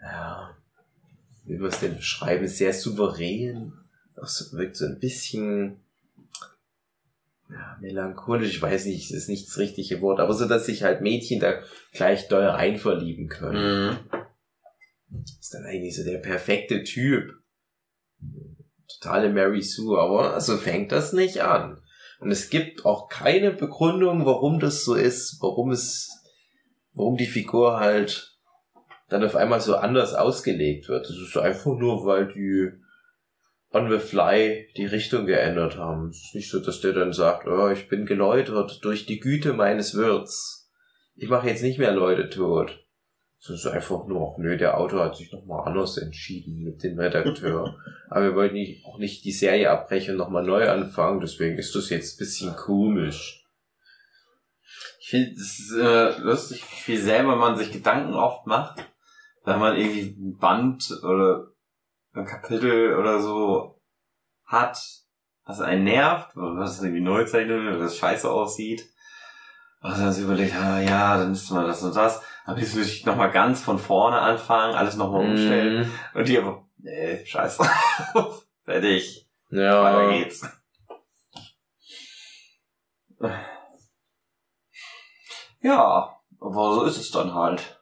ja, 0.00 0.56
wie 1.44 1.60
wir 1.60 1.68
es 1.68 1.80
denn 1.80 1.96
beschreiben, 1.96 2.48
sehr 2.48 2.72
souverän. 2.72 3.72
Auch 4.20 4.26
so, 4.26 4.56
wirkt 4.56 4.76
so 4.76 4.86
ein 4.86 4.98
bisschen, 4.98 5.80
ja, 7.50 7.76
melancholisch, 7.80 8.50
ich 8.50 8.62
weiß 8.62 8.86
nicht, 8.86 9.10
ist 9.10 9.28
nicht 9.28 9.48
das 9.48 9.58
richtige 9.58 10.00
Wort, 10.00 10.20
aber 10.20 10.32
so, 10.32 10.46
dass 10.46 10.66
sich 10.66 10.82
halt 10.82 11.02
Mädchen 11.02 11.40
da 11.40 11.60
gleich 11.92 12.28
doll 12.28 12.44
reinverlieben 12.44 13.28
können. 13.28 13.98
Mhm. 15.10 15.22
Ist 15.38 15.52
dann 15.52 15.64
eigentlich 15.64 15.94
so 15.96 16.04
der 16.04 16.18
perfekte 16.18 16.82
Typ. 16.84 17.41
Totale 19.02 19.30
Mary 19.30 19.62
Sue, 19.62 19.98
aber 19.98 20.40
so 20.40 20.56
fängt 20.56 20.92
das 20.92 21.12
nicht 21.12 21.42
an. 21.42 21.82
Und 22.20 22.30
es 22.30 22.50
gibt 22.50 22.84
auch 22.84 23.08
keine 23.08 23.50
Begründung, 23.50 24.24
warum 24.24 24.60
das 24.60 24.84
so 24.84 24.94
ist, 24.94 25.38
warum 25.40 25.72
es, 25.72 26.08
warum 26.92 27.16
die 27.16 27.26
Figur 27.26 27.80
halt 27.80 28.38
dann 29.08 29.24
auf 29.24 29.34
einmal 29.34 29.60
so 29.60 29.76
anders 29.76 30.14
ausgelegt 30.14 30.88
wird. 30.88 31.04
Das 31.04 31.16
ist 31.16 31.36
einfach 31.36 31.76
nur, 31.76 32.06
weil 32.06 32.28
die 32.28 32.70
on 33.72 33.90
the 33.90 33.98
fly 33.98 34.68
die 34.76 34.86
Richtung 34.86 35.26
geändert 35.26 35.76
haben. 35.76 36.10
Es 36.10 36.26
ist 36.26 36.34
nicht 36.34 36.50
so, 36.50 36.60
dass 36.60 36.80
der 36.80 36.92
dann 36.92 37.12
sagt, 37.12 37.48
oh, 37.48 37.70
ich 37.70 37.88
bin 37.88 38.06
geläutert 38.06 38.78
durch 38.84 39.04
die 39.06 39.18
Güte 39.18 39.52
meines 39.52 39.96
Wirts. 39.96 40.70
Ich 41.16 41.28
mache 41.28 41.48
jetzt 41.48 41.62
nicht 41.62 41.78
mehr 41.78 41.92
Leute 41.92 42.30
tot. 42.30 42.81
Es 43.44 43.50
ist 43.50 43.66
einfach 43.66 44.06
nur, 44.06 44.32
ach 44.32 44.38
nö, 44.38 44.56
der 44.56 44.78
Autor 44.78 45.06
hat 45.06 45.16
sich 45.16 45.32
nochmal 45.32 45.66
anders 45.66 45.96
entschieden 45.96 46.62
mit 46.62 46.84
dem 46.84 46.96
Redakteur. 46.96 47.76
Aber 48.08 48.22
wir 48.22 48.34
wollten 48.36 48.54
nicht, 48.54 48.86
auch 48.86 48.98
nicht 48.98 49.24
die 49.24 49.32
Serie 49.32 49.68
abbrechen 49.68 50.12
und 50.12 50.18
nochmal 50.18 50.44
neu 50.44 50.70
anfangen, 50.70 51.20
deswegen 51.20 51.58
ist 51.58 51.74
das 51.74 51.90
jetzt 51.90 52.14
ein 52.14 52.18
bisschen 52.18 52.56
komisch. 52.56 53.44
Ich 55.00 55.08
finde 55.08 55.32
es 55.32 55.74
äh, 55.76 56.20
lustig, 56.20 56.62
wie 56.70 56.82
viel 56.82 57.00
selber 57.00 57.34
man 57.34 57.56
sich 57.56 57.72
Gedanken 57.72 58.14
oft 58.14 58.46
macht, 58.46 58.88
wenn 59.44 59.58
man 59.58 59.76
irgendwie 59.76 60.16
ein 60.16 60.38
Band 60.38 60.88
oder 61.02 61.48
ein 62.14 62.24
Kapitel 62.24 62.96
oder 62.96 63.20
so 63.20 63.82
hat, 64.44 64.78
was 65.44 65.60
einen 65.60 65.82
nervt, 65.82 66.30
was 66.36 66.80
irgendwie 66.80 67.02
neu 67.02 67.24
zeichnet 67.24 67.60
oder 67.60 67.78
das 67.78 67.96
scheiße 67.96 68.30
aussieht. 68.30 68.88
Und 69.80 69.98
dann 69.98 70.12
so 70.12 70.22
überlegt, 70.22 70.54
ah, 70.54 70.80
ja, 70.80 71.18
dann 71.18 71.30
müsste 71.30 71.54
man 71.54 71.66
das 71.66 71.82
und 71.82 71.96
das. 71.96 72.22
Aber 72.44 72.58
jetzt 72.58 72.74
würde 72.74 72.88
ich 72.88 73.04
nochmal 73.06 73.30
ganz 73.30 73.62
von 73.62 73.78
vorne 73.78 74.18
anfangen, 74.18 74.74
alles 74.74 74.96
nochmal 74.96 75.24
umstellen. 75.24 75.86
Mhm. 75.86 76.18
Und 76.18 76.28
die 76.28 76.38
aber 76.38 76.64
Nee, 76.78 77.24
scheiße. 77.24 77.62
Fertig. 78.64 79.28
Ja. 79.50 79.84
Weiter 79.84 80.18
geht's. 80.18 80.42
Ja, 85.60 86.16
aber 86.40 86.74
so 86.74 86.84
ist 86.84 86.96
es 86.98 87.10
dann 87.12 87.34
halt. 87.34 87.80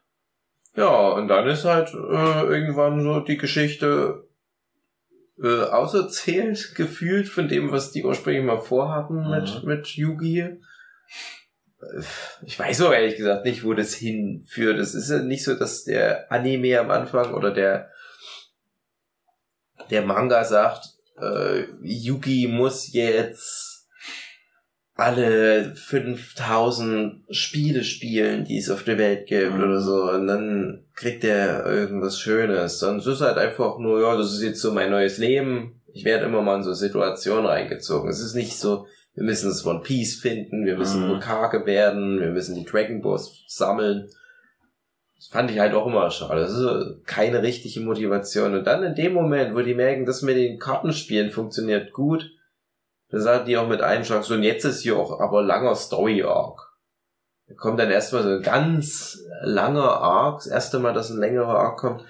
Ja, 0.75 1.09
und 1.09 1.27
dann 1.27 1.47
ist 1.47 1.65
halt 1.65 1.89
äh, 1.93 2.43
irgendwann 2.43 3.01
so 3.01 3.19
die 3.21 3.37
Geschichte 3.37 4.27
äh, 5.41 5.63
auserzählt, 5.63 6.75
gefühlt 6.75 7.27
von 7.27 7.47
dem, 7.47 7.71
was 7.71 7.91
die 7.91 8.03
ursprünglich 8.05 8.45
mal 8.45 8.61
vorhatten 8.61 9.29
mit, 9.29 9.63
Mhm. 9.63 9.67
mit 9.67 9.87
Yugi. 9.87 10.61
Ich 12.45 12.57
weiß 12.57 12.81
auch 12.81 12.93
ehrlich 12.93 13.17
gesagt 13.17 13.45
nicht, 13.45 13.63
wo 13.63 13.73
das 13.73 13.93
hinführt. 13.93 14.79
Es 14.79 14.93
ist 14.93 15.09
ja 15.09 15.19
nicht 15.19 15.43
so, 15.43 15.55
dass 15.55 15.83
der 15.83 16.31
Anime 16.31 16.79
am 16.79 16.91
Anfang 16.91 17.33
oder 17.33 17.51
der, 17.51 17.89
der 19.89 20.03
Manga 20.03 20.43
sagt, 20.43 20.85
äh, 21.19 21.65
Yugi 21.81 22.47
muss 22.47 22.93
jetzt 22.93 23.87
alle 24.95 25.73
5000 25.75 27.23
Spiele 27.35 27.83
spielen, 27.83 28.45
die 28.45 28.57
es 28.57 28.69
auf 28.69 28.83
der 28.83 28.97
Welt 28.97 29.27
gibt 29.27 29.53
Mhm. 29.53 29.63
oder 29.63 29.81
so. 29.81 30.03
Und 30.11 30.27
dann 30.27 30.85
kriegt 30.93 31.23
er 31.23 31.65
irgendwas 31.65 32.19
Schönes. 32.19 32.81
Es 32.81 33.07
ist 33.07 33.21
halt 33.21 33.37
einfach 33.37 33.79
nur, 33.79 34.01
ja, 34.01 34.15
das 34.15 34.33
ist 34.33 34.43
jetzt 34.43 34.61
so 34.61 34.71
mein 34.71 34.91
neues 34.91 35.17
Leben. 35.17 35.81
Ich 35.93 36.05
werde 36.05 36.25
immer 36.25 36.41
mal 36.41 36.57
in 36.57 36.63
so 36.63 36.73
Situationen 36.73 37.45
reingezogen. 37.47 38.09
Es 38.09 38.19
ist 38.19 38.35
nicht 38.35 38.57
so, 38.57 38.85
wir 39.13 39.23
müssen 39.23 39.49
das 39.49 39.65
One 39.65 39.81
Piece 39.81 40.19
finden, 40.19 40.65
wir 40.65 40.77
müssen 40.77 41.05
Mhm. 41.07 41.15
Hokage 41.15 41.65
werden, 41.65 42.19
wir 42.19 42.31
müssen 42.31 42.55
die 42.55 42.65
Dragon 42.65 43.01
Balls 43.01 43.43
sammeln. 43.47 44.09
Das 45.15 45.27
fand 45.27 45.51
ich 45.51 45.59
halt 45.59 45.73
auch 45.73 45.85
immer 45.85 46.09
schade. 46.09 46.41
Das 46.41 46.53
ist 46.53 47.05
keine 47.05 47.43
richtige 47.43 47.81
Motivation. 47.81 48.55
Und 48.55 48.65
dann 48.65 48.83
in 48.83 48.95
dem 48.95 49.13
Moment, 49.13 49.53
wo 49.53 49.61
die 49.61 49.75
merken, 49.75 50.05
das 50.05 50.21
mit 50.23 50.35
den 50.37 50.57
Kartenspielen 50.57 51.29
funktioniert 51.29 51.91
gut, 51.93 52.31
dann 53.09 53.21
sagen 53.21 53.45
die 53.45 53.57
auch 53.57 53.67
mit 53.67 53.81
einem 53.81 54.03
Schlag 54.03 54.23
so, 54.23 54.33
und 54.33 54.43
jetzt 54.43 54.63
ist 54.65 54.81
hier 54.81 54.97
auch 54.97 55.19
aber 55.19 55.43
langer 55.43 55.75
Story-Arc. 55.75 56.59
Da 57.47 57.53
kommt 57.55 57.79
dann 57.79 57.91
erstmal 57.91 58.23
so 58.23 58.29
ein 58.29 58.41
ganz 58.41 59.19
langer 59.43 59.83
Arc, 59.83 60.37
das 60.37 60.47
erste 60.47 60.79
Mal, 60.79 60.93
dass 60.93 61.09
ein 61.09 61.19
längerer 61.19 61.59
Arc 61.59 61.77
kommt, 61.77 62.05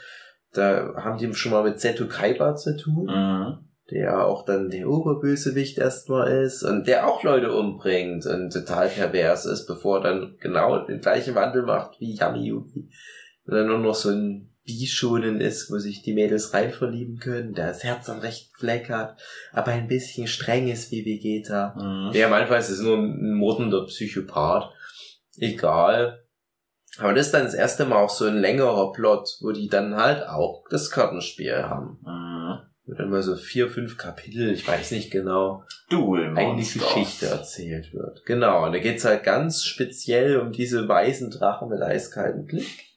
da 0.53 0.93
haben 0.97 1.17
die 1.17 1.33
schon 1.33 1.51
mal 1.51 1.63
mit 1.63 1.79
Seto 1.79 2.07
Kaiba 2.07 2.55
zu 2.55 2.77
tun, 2.77 3.05
Mhm. 3.07 3.70
Der 3.91 4.25
auch 4.25 4.45
dann 4.45 4.69
der 4.69 4.89
Oberbösewicht 4.89 5.77
erstmal 5.77 6.43
ist 6.43 6.63
und 6.63 6.87
der 6.87 7.07
auch 7.07 7.23
Leute 7.23 7.53
umbringt 7.53 8.25
und 8.25 8.51
total 8.51 8.87
pervers 8.87 9.45
ist, 9.45 9.67
bevor 9.67 9.97
er 9.97 10.03
dann 10.03 10.37
genau 10.39 10.85
den 10.85 11.01
gleichen 11.01 11.35
Wandel 11.35 11.63
macht 11.63 11.99
wie 11.99 12.15
Yami 12.15 12.47
Yugi. 12.47 12.89
Und 13.45 13.53
dann 13.53 13.67
nur 13.67 13.79
noch 13.79 13.95
so 13.95 14.09
ein 14.09 14.47
Bischonen 14.63 15.41
ist, 15.41 15.71
wo 15.71 15.77
sich 15.77 16.03
die 16.03 16.13
Mädels 16.13 16.53
rein 16.53 16.71
verlieben 16.71 17.17
können, 17.17 17.53
der 17.53 17.67
das 17.67 17.83
Herz 17.83 18.09
am 18.09 18.19
rechten 18.19 18.55
Fleck 18.57 18.89
hat, 18.89 19.19
aber 19.51 19.71
ein 19.71 19.87
bisschen 19.87 20.27
streng 20.27 20.69
ist 20.69 20.91
wie 20.91 21.03
Vegeta. 21.03 21.75
Mhm. 21.75 22.13
Der 22.13 22.27
am 22.27 22.33
Anfang 22.33 22.59
ist 22.59 22.69
es 22.69 22.81
nur 22.81 22.97
ein 22.97 23.33
mordender 23.33 23.85
Psychopath. 23.85 24.71
Egal. 25.37 26.23
Aber 26.99 27.13
das 27.13 27.27
ist 27.27 27.33
dann 27.33 27.45
das 27.45 27.53
erste 27.53 27.85
Mal 27.85 28.03
auch 28.03 28.09
so 28.09 28.25
ein 28.25 28.37
längerer 28.37 28.91
Plot, 28.91 29.37
wo 29.41 29.51
die 29.51 29.67
dann 29.67 29.95
halt 29.95 30.27
auch 30.27 30.63
das 30.69 30.91
Kartenspiel 30.91 31.63
haben. 31.63 31.99
Mhm. 32.05 32.30
Dann 32.85 33.09
mal 33.09 33.21
so 33.21 33.35
vier, 33.35 33.69
fünf 33.69 33.97
Kapitel, 33.97 34.51
ich 34.51 34.67
weiß 34.67 34.91
nicht 34.91 35.11
genau, 35.11 35.63
Duel 35.89 36.35
eine. 36.35 36.55
Geschichte 36.57 37.27
erzählt 37.27 37.93
wird. 37.93 38.25
Genau, 38.25 38.65
und 38.65 38.73
da 38.73 38.79
geht's 38.79 39.05
halt 39.05 39.23
ganz 39.23 39.63
speziell 39.63 40.37
um 40.39 40.51
diese 40.51 40.87
weißen 40.87 41.29
Drachen 41.29 41.69
mit 41.69 41.81
eiskaltem 41.81 42.45
Blick. 42.45 42.91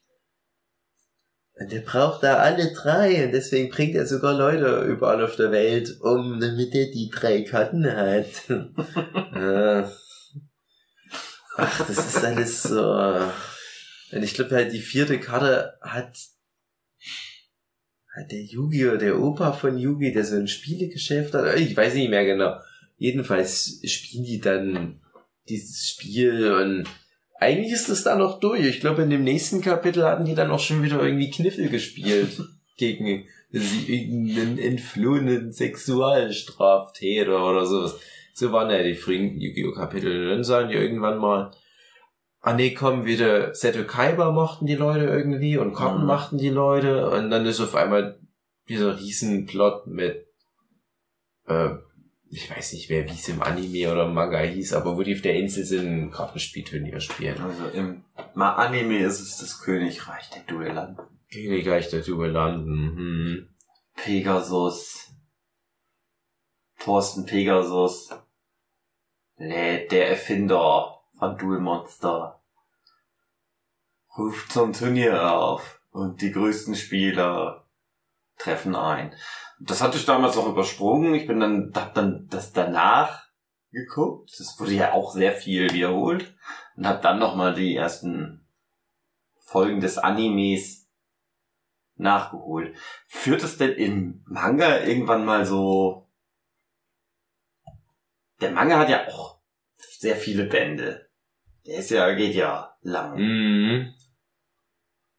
Und 1.57 1.71
der 1.71 1.79
braucht 1.81 2.23
da 2.23 2.37
alle 2.37 2.73
drei 2.73 3.25
und 3.25 3.31
deswegen 3.31 3.69
bringt 3.69 3.95
er 3.95 4.05
sogar 4.05 4.33
Leute 4.33 4.83
überall 4.83 5.23
auf 5.23 5.37
der 5.37 5.51
Welt 5.51 6.01
um, 6.01 6.39
damit 6.41 6.75
er 6.75 6.91
die 6.91 7.09
drei 7.09 7.43
Karten 7.43 7.85
hat. 7.85 8.25
Ach, 11.57 11.87
das 11.87 11.97
ist 11.97 12.25
alles 12.25 12.63
so. 12.63 12.91
Und 14.11 14.23
ich 14.23 14.33
glaube 14.33 14.53
halt, 14.55 14.73
die 14.73 14.81
vierte 14.81 15.17
Karte 15.19 15.77
hat 15.81 16.17
der 18.23 18.41
Yugi 18.41 18.87
oder 18.87 18.97
der 18.97 19.19
Opa 19.19 19.51
von 19.51 19.77
Yugi, 19.77 20.11
der 20.11 20.23
so 20.23 20.35
ein 20.35 20.47
Spielegeschäft 20.47 21.33
hat. 21.33 21.59
Ich 21.59 21.75
weiß 21.75 21.95
nicht 21.95 22.09
mehr 22.09 22.25
genau. 22.25 22.57
Jedenfalls 22.97 23.81
spielen 23.83 24.23
die 24.23 24.39
dann 24.39 25.01
dieses 25.49 25.89
Spiel 25.89 26.51
und 26.53 26.85
eigentlich 27.39 27.73
ist 27.73 27.89
es 27.89 28.03
dann 28.03 28.19
noch 28.19 28.39
durch. 28.39 28.65
Ich 28.65 28.79
glaube, 28.79 29.03
in 29.03 29.09
dem 29.09 29.23
nächsten 29.23 29.61
Kapitel 29.61 30.03
hatten 30.03 30.25
die 30.25 30.35
dann 30.35 30.51
auch 30.51 30.59
schon 30.59 30.81
wieder 30.83 31.03
irgendwie 31.03 31.29
Kniffel 31.29 31.69
gespielt 31.69 32.41
gegen 32.77 33.25
irgendeinen 33.51 34.57
entflohenen 34.57 35.51
Sexualstraftäter 35.51 37.45
oder 37.45 37.65
sowas. 37.65 37.99
So 38.33 38.51
waren 38.51 38.69
ja 38.69 38.83
die 38.83 38.95
frühen 38.95 39.39
Yu-Gi-Oh! 39.39 39.73
Kapitel. 39.73 40.29
Dann 40.29 40.43
sagen 40.43 40.69
die 40.69 40.75
irgendwann 40.75 41.19
mal, 41.19 41.51
ah 42.45 42.53
nee, 42.53 42.75
komm, 42.75 43.05
wieder 43.05 43.55
Seto 43.55 43.85
Kaiba 43.85 44.31
mochten 44.31 44.67
die 44.67 44.75
Leute 44.75 45.05
irgendwie 45.05 45.57
und 45.57 45.73
Karten 45.73 46.01
Mhm. 46.01 46.07
machten 46.07 46.37
die 46.37 46.49
Leute 46.49 47.09
und 47.09 47.31
dann 47.31 47.43
ist 47.47 47.59
auf 47.59 47.73
einmal 47.73 48.19
dieser 48.69 48.99
Riesenplot 48.99 49.87
mit, 49.87 50.27
äh, 51.47 51.69
ich 52.29 52.49
weiß 52.49 52.73
nicht 52.73 52.91
mehr, 52.91 53.05
wie 53.05 53.13
es 53.13 53.27
im 53.29 53.41
Anime 53.41 53.91
oder 53.91 54.05
im 54.05 54.13
Manga 54.13 54.39
hieß, 54.39 54.73
aber 54.73 54.95
wo 54.95 55.01
die 55.01 55.15
auf 55.15 55.21
der 55.21 55.35
Insel 55.35 55.65
sind, 55.65 56.11
Kartenspielturnier 56.11 56.99
spielen. 56.99 57.41
Also 57.41 57.65
im 57.73 58.03
Ma 58.35 58.53
Anime 58.53 58.99
ist 58.99 59.21
es 59.21 59.39
das 59.39 59.61
Königreich 59.61 60.29
der 60.29 60.43
Duellanten. 60.43 61.03
Königreich 61.31 61.89
der 61.89 62.01
Duellanten, 62.01 62.95
hm. 62.95 63.49
Pegasus. 63.95 65.13
Thorsten 66.79 67.25
Pegasus. 67.25 68.09
Nee, 69.37 69.87
der 69.87 70.09
Erfinder 70.09 70.94
Duel 71.33 71.59
Monster. 71.59 72.41
Ruft 74.17 74.51
zum 74.51 74.73
Turnier 74.73 75.33
auf 75.33 75.81
und 75.91 76.21
die 76.21 76.31
größten 76.31 76.75
Spieler 76.75 77.65
treffen 78.37 78.75
ein. 78.75 79.13
Das 79.59 79.81
hatte 79.81 79.97
ich 79.97 80.05
damals 80.05 80.37
auch 80.37 80.47
übersprungen. 80.47 81.15
Ich 81.15 81.27
bin 81.27 81.39
dann, 81.39 81.71
hab 81.75 81.93
dann 81.93 82.27
das 82.29 82.53
danach 82.53 83.29
geguckt. 83.71 84.31
Das 84.37 84.59
wurde 84.59 84.73
ja 84.73 84.93
auch 84.93 85.13
sehr 85.13 85.33
viel 85.33 85.71
wiederholt. 85.73 86.35
Und 86.75 86.87
hab 86.87 87.01
dann 87.01 87.19
nochmal 87.19 87.53
die 87.53 87.75
ersten 87.75 88.45
Folgen 89.39 89.79
des 89.79 89.97
Animes 89.97 90.89
nachgeholt. 91.95 92.75
Führt 93.07 93.43
es 93.43 93.57
denn 93.57 93.73
im 93.73 94.23
Manga 94.25 94.79
irgendwann 94.79 95.25
mal 95.25 95.45
so... 95.45 96.09
Der 98.41 98.51
Manga 98.51 98.77
hat 98.79 98.89
ja 98.89 99.07
auch 99.07 99.39
sehr 99.75 100.17
viele 100.17 100.45
Bände. 100.45 101.04
Der 101.67 101.79
ist 101.79 101.89
ja, 101.89 102.11
geht 102.13 102.35
ja 102.35 102.75
lang. 102.81 103.17
Mhm. 103.17 103.93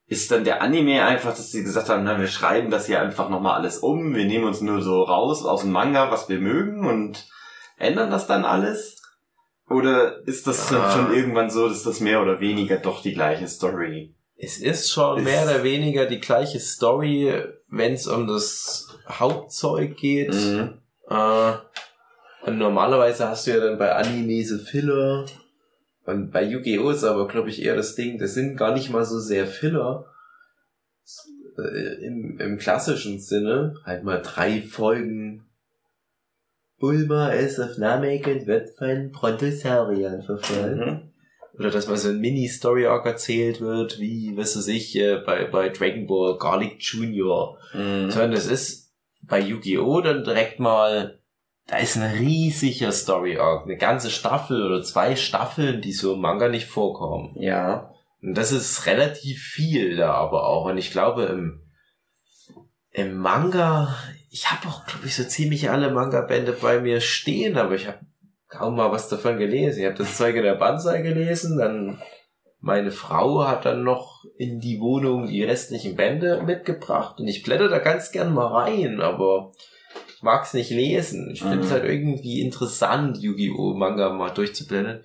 Ist 0.08 0.30
dann 0.30 0.44
der 0.44 0.62
Anime 0.62 1.04
einfach, 1.04 1.30
dass 1.30 1.50
sie 1.50 1.64
gesagt 1.64 1.88
haben, 1.88 2.04
na, 2.04 2.20
wir 2.20 2.28
schreiben 2.28 2.70
das 2.70 2.86
hier 2.86 3.00
einfach 3.00 3.28
nochmal 3.28 3.58
alles 3.60 3.78
um, 3.78 4.14
wir 4.14 4.24
nehmen 4.24 4.44
uns 4.44 4.60
nur 4.60 4.80
so 4.80 5.02
raus 5.02 5.44
aus 5.44 5.62
dem 5.62 5.72
Manga, 5.72 6.10
was 6.12 6.28
wir 6.28 6.38
mögen 6.38 6.86
und 6.86 7.26
ändern 7.76 8.10
das 8.10 8.28
dann 8.28 8.44
alles? 8.44 9.02
Oder 9.68 10.24
ist 10.28 10.46
das 10.46 10.68
dann 10.68 10.82
Ah. 10.82 10.92
schon 10.92 11.12
irgendwann 11.12 11.50
so, 11.50 11.68
dass 11.68 11.82
das 11.82 11.98
mehr 11.98 12.22
oder 12.22 12.38
weniger 12.38 12.76
doch 12.76 13.02
die 13.02 13.14
gleiche 13.14 13.48
Story? 13.48 14.14
Es 14.36 14.58
ist 14.58 14.92
schon 14.92 15.18
Ist- 15.18 15.24
mehr 15.24 15.42
oder 15.42 15.64
weniger 15.64 16.06
die 16.06 16.20
gleiche 16.20 16.60
Story, 16.60 17.34
wenn 17.68 17.94
es 17.94 18.06
um 18.06 18.28
das 18.28 18.86
Hauptzeug 19.08 19.96
geht. 19.96 20.32
Mhm. 20.32 20.78
Äh, 21.08 21.52
und 22.44 22.58
normalerweise 22.58 23.28
hast 23.28 23.48
du 23.48 23.50
ja 23.52 23.58
dann 23.58 23.76
bei 23.78 23.92
Anime 23.92 24.44
so 24.44 24.58
Filler. 24.58 25.26
Und 26.06 26.30
bei 26.30 26.44
Yu-Gi-Oh! 26.44 26.90
ist 26.90 27.04
aber, 27.04 27.26
glaube 27.26 27.50
ich, 27.50 27.62
eher 27.62 27.74
das 27.74 27.96
Ding, 27.96 28.18
das 28.18 28.34
sind 28.34 28.56
gar 28.56 28.72
nicht 28.72 28.90
mal 28.90 29.04
so 29.04 29.18
sehr 29.18 29.46
Filler. 29.46 30.06
Äh, 31.58 32.04
Im, 32.06 32.38
Im 32.38 32.58
klassischen 32.58 33.18
Sinne, 33.18 33.74
halt 33.84 34.04
mal 34.04 34.22
drei 34.22 34.62
Folgen. 34.62 35.44
Bulma 36.78 37.30
ist 37.30 37.58
auf 37.58 37.78
Namek 37.78 38.26
und 38.26 38.46
wird 38.46 38.70
von 38.76 39.10
Brontosauriern 39.10 40.22
verfolgt. 40.22 40.76
Mhm. 40.76 41.10
Oder 41.58 41.70
dass 41.70 41.88
mal 41.88 41.96
so 41.96 42.10
ein 42.10 42.20
Mini-Story-Arc 42.20 43.06
erzählt 43.06 43.60
wird, 43.60 43.98
wie, 43.98 44.36
was 44.36 44.56
weiß 44.56 44.68
ich, 44.68 44.94
äh, 44.96 45.22
bei, 45.24 45.46
bei 45.46 45.70
Dragon 45.70 46.06
Ball 46.06 46.38
Garlic 46.38 46.76
Junior. 46.78 47.58
Mhm. 47.72 48.10
Sondern 48.10 48.32
das 48.32 48.46
ist 48.46 48.92
bei 49.22 49.40
Yu-Gi-Oh! 49.40 50.02
dann 50.02 50.22
direkt 50.22 50.60
mal, 50.60 51.18
da 51.66 51.78
ist 51.78 51.96
ein 51.96 52.16
riesiger 52.18 52.92
Story-Arc, 52.92 53.64
eine 53.64 53.76
ganze 53.76 54.10
Staffel 54.10 54.64
oder 54.64 54.82
zwei 54.82 55.16
Staffeln, 55.16 55.80
die 55.80 55.92
so 55.92 56.14
im 56.14 56.20
Manga 56.20 56.48
nicht 56.48 56.66
vorkommen. 56.66 57.34
Ja. 57.34 57.92
Und 58.22 58.38
das 58.38 58.52
ist 58.52 58.86
relativ 58.86 59.42
viel 59.42 59.96
da 59.96 60.12
aber 60.12 60.46
auch. 60.46 60.66
Und 60.66 60.78
ich 60.78 60.92
glaube, 60.92 61.24
im, 61.24 61.62
im 62.92 63.16
Manga, 63.16 63.96
ich 64.30 64.50
habe 64.50 64.68
auch, 64.68 64.86
glaube 64.86 65.06
ich, 65.06 65.16
so 65.16 65.24
ziemlich 65.24 65.68
alle 65.70 65.90
Manga-Bände 65.90 66.52
bei 66.52 66.80
mir 66.80 67.00
stehen, 67.00 67.56
aber 67.56 67.74
ich 67.74 67.88
habe 67.88 67.98
kaum 68.48 68.76
mal 68.76 68.92
was 68.92 69.08
davon 69.08 69.38
gelesen. 69.38 69.80
Ich 69.80 69.86
habe 69.86 69.96
das 69.96 70.16
Zeug 70.16 70.36
in 70.36 70.44
der 70.44 70.54
Banzai 70.54 71.02
gelesen, 71.02 71.58
dann 71.58 72.00
Meine 72.60 72.90
Frau 72.90 73.46
hat 73.46 73.64
dann 73.64 73.82
noch 73.82 74.24
in 74.38 74.60
die 74.60 74.80
Wohnung 74.80 75.26
die 75.26 75.44
restlichen 75.44 75.94
Bände 75.94 76.42
mitgebracht 76.44 77.20
und 77.20 77.28
ich 77.28 77.42
blätter 77.42 77.68
da 77.68 77.78
ganz 77.78 78.12
gern 78.12 78.32
mal 78.32 78.46
rein, 78.46 79.00
aber 79.00 79.52
ich 80.16 80.22
mag's 80.22 80.54
nicht 80.54 80.70
lesen. 80.70 81.30
Ich 81.30 81.40
finde 81.42 81.60
es 81.60 81.66
Mhm. 81.66 81.70
halt 81.72 81.84
irgendwie 81.84 82.40
interessant, 82.40 83.18
Yu-Gi-Oh! 83.18 83.74
Manga 83.74 84.10
mal 84.10 84.30
durchzublättern. 84.30 85.04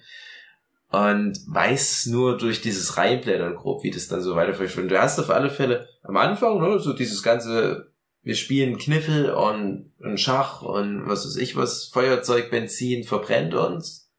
Und 0.90 1.38
weiß 1.48 2.08
nur 2.08 2.38
durch 2.38 2.62
dieses 2.62 2.98
Reinblättern 2.98 3.56
grob, 3.56 3.84
wie 3.84 3.92
das 3.92 4.08
dann 4.08 4.22
so 4.22 4.36
weiterführt. 4.36 4.76
Und 4.78 4.90
du 4.90 5.02
hast 5.02 5.20
auf 5.20 5.30
alle 5.30 5.50
Fälle 5.50 5.88
am 6.04 6.18
Anfang, 6.18 6.60
ne, 6.60 6.80
so 6.80 6.92
dieses 6.94 7.24
ganze, 7.24 7.92
wir 8.24 8.36
spielen 8.36 8.78
Kniffel 8.78 9.32
und, 9.32 9.92
und 10.00 10.20
Schach 10.20 10.62
und 10.62 11.08
was 11.08 11.26
weiß 11.26 11.38
ich 11.38 11.56
was, 11.56 11.86
Feuerzeug, 11.86 12.52
Benzin 12.52 13.04
verbrennt 13.06 13.54
uns. 13.54 14.10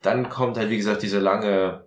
Dann 0.00 0.28
kommt 0.30 0.56
halt, 0.56 0.70
wie 0.70 0.76
gesagt, 0.78 1.02
dieser 1.02 1.20
lange 1.20 1.86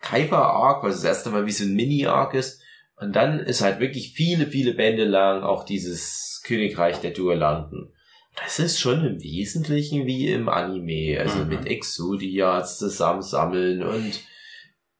Kuiper-Arc, 0.00 0.82
was 0.82 0.96
das 0.96 1.04
erste 1.04 1.30
Mal 1.30 1.44
wie 1.46 1.52
so 1.52 1.64
ein 1.64 1.74
Mini-Arc 1.74 2.34
ist. 2.34 2.61
Und 3.02 3.16
dann 3.16 3.40
ist 3.40 3.60
halt 3.62 3.80
wirklich 3.80 4.12
viele, 4.14 4.46
viele 4.46 4.74
Bände 4.74 5.04
lang 5.04 5.42
auch 5.42 5.64
dieses 5.64 6.40
Königreich 6.44 7.00
der 7.00 7.10
Duellanten. 7.12 7.92
Das 8.36 8.58
ist 8.58 8.78
schon 8.80 9.04
im 9.04 9.22
Wesentlichen 9.22 10.06
wie 10.06 10.28
im 10.28 10.48
Anime, 10.48 11.18
also 11.20 11.40
Mhm. 11.40 11.48
mit 11.48 11.66
Exodias 11.66 12.78
zusammensammeln 12.78 13.82
und 13.82 14.20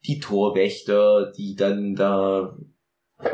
die 0.07 0.19
Torwächter, 0.19 1.33
die 1.37 1.55
dann 1.55 1.95
da 1.95 2.55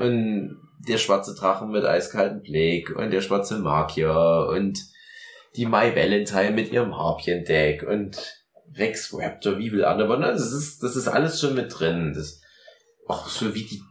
und 0.01 0.59
der 0.87 0.99
schwarze 0.99 1.35
Drachen 1.35 1.71
mit 1.71 1.85
eiskaltem 1.85 2.43
Blick 2.43 2.95
und 2.95 3.11
der 3.11 3.21
schwarze 3.23 3.59
Magier 3.59 4.49
und 4.51 4.79
die 5.57 5.67
My 5.67 5.95
Valentine 5.97 6.53
mit 6.53 6.71
ihrem 6.73 6.97
Harpien-Deck 6.97 7.83
und 7.83 8.19
Rex 8.75 9.13
Raptor, 9.13 9.59
wie 9.59 9.73
will 9.73 9.85
andere. 9.85 10.21
Das 10.21 10.53
ist, 10.53 10.83
das 10.83 10.95
ist 10.95 11.09
alles 11.09 11.41
schon 11.41 11.55
mit 11.55 11.77
drin. 11.77 12.13
Das, 12.15 12.41
auch 13.09 13.29
so 13.29 13.55
wie 13.55 13.65
die, 13.65 13.83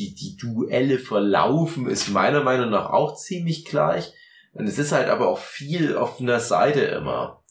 die, 0.00 0.14
die 0.14 0.36
Duelle 0.36 0.98
verlaufen, 0.98 1.88
ist 1.88 2.08
meiner 2.08 2.42
Meinung 2.42 2.70
nach 2.70 2.90
auch 2.90 3.14
ziemlich 3.16 3.64
gleich. 3.66 4.12
Und 4.52 4.66
es 4.66 4.78
ist 4.78 4.92
halt 4.92 5.08
aber 5.08 5.28
auch 5.28 5.38
viel 5.38 5.96
auf 5.96 6.20
einer 6.20 6.40
Seite 6.40 6.80
immer. 6.80 7.42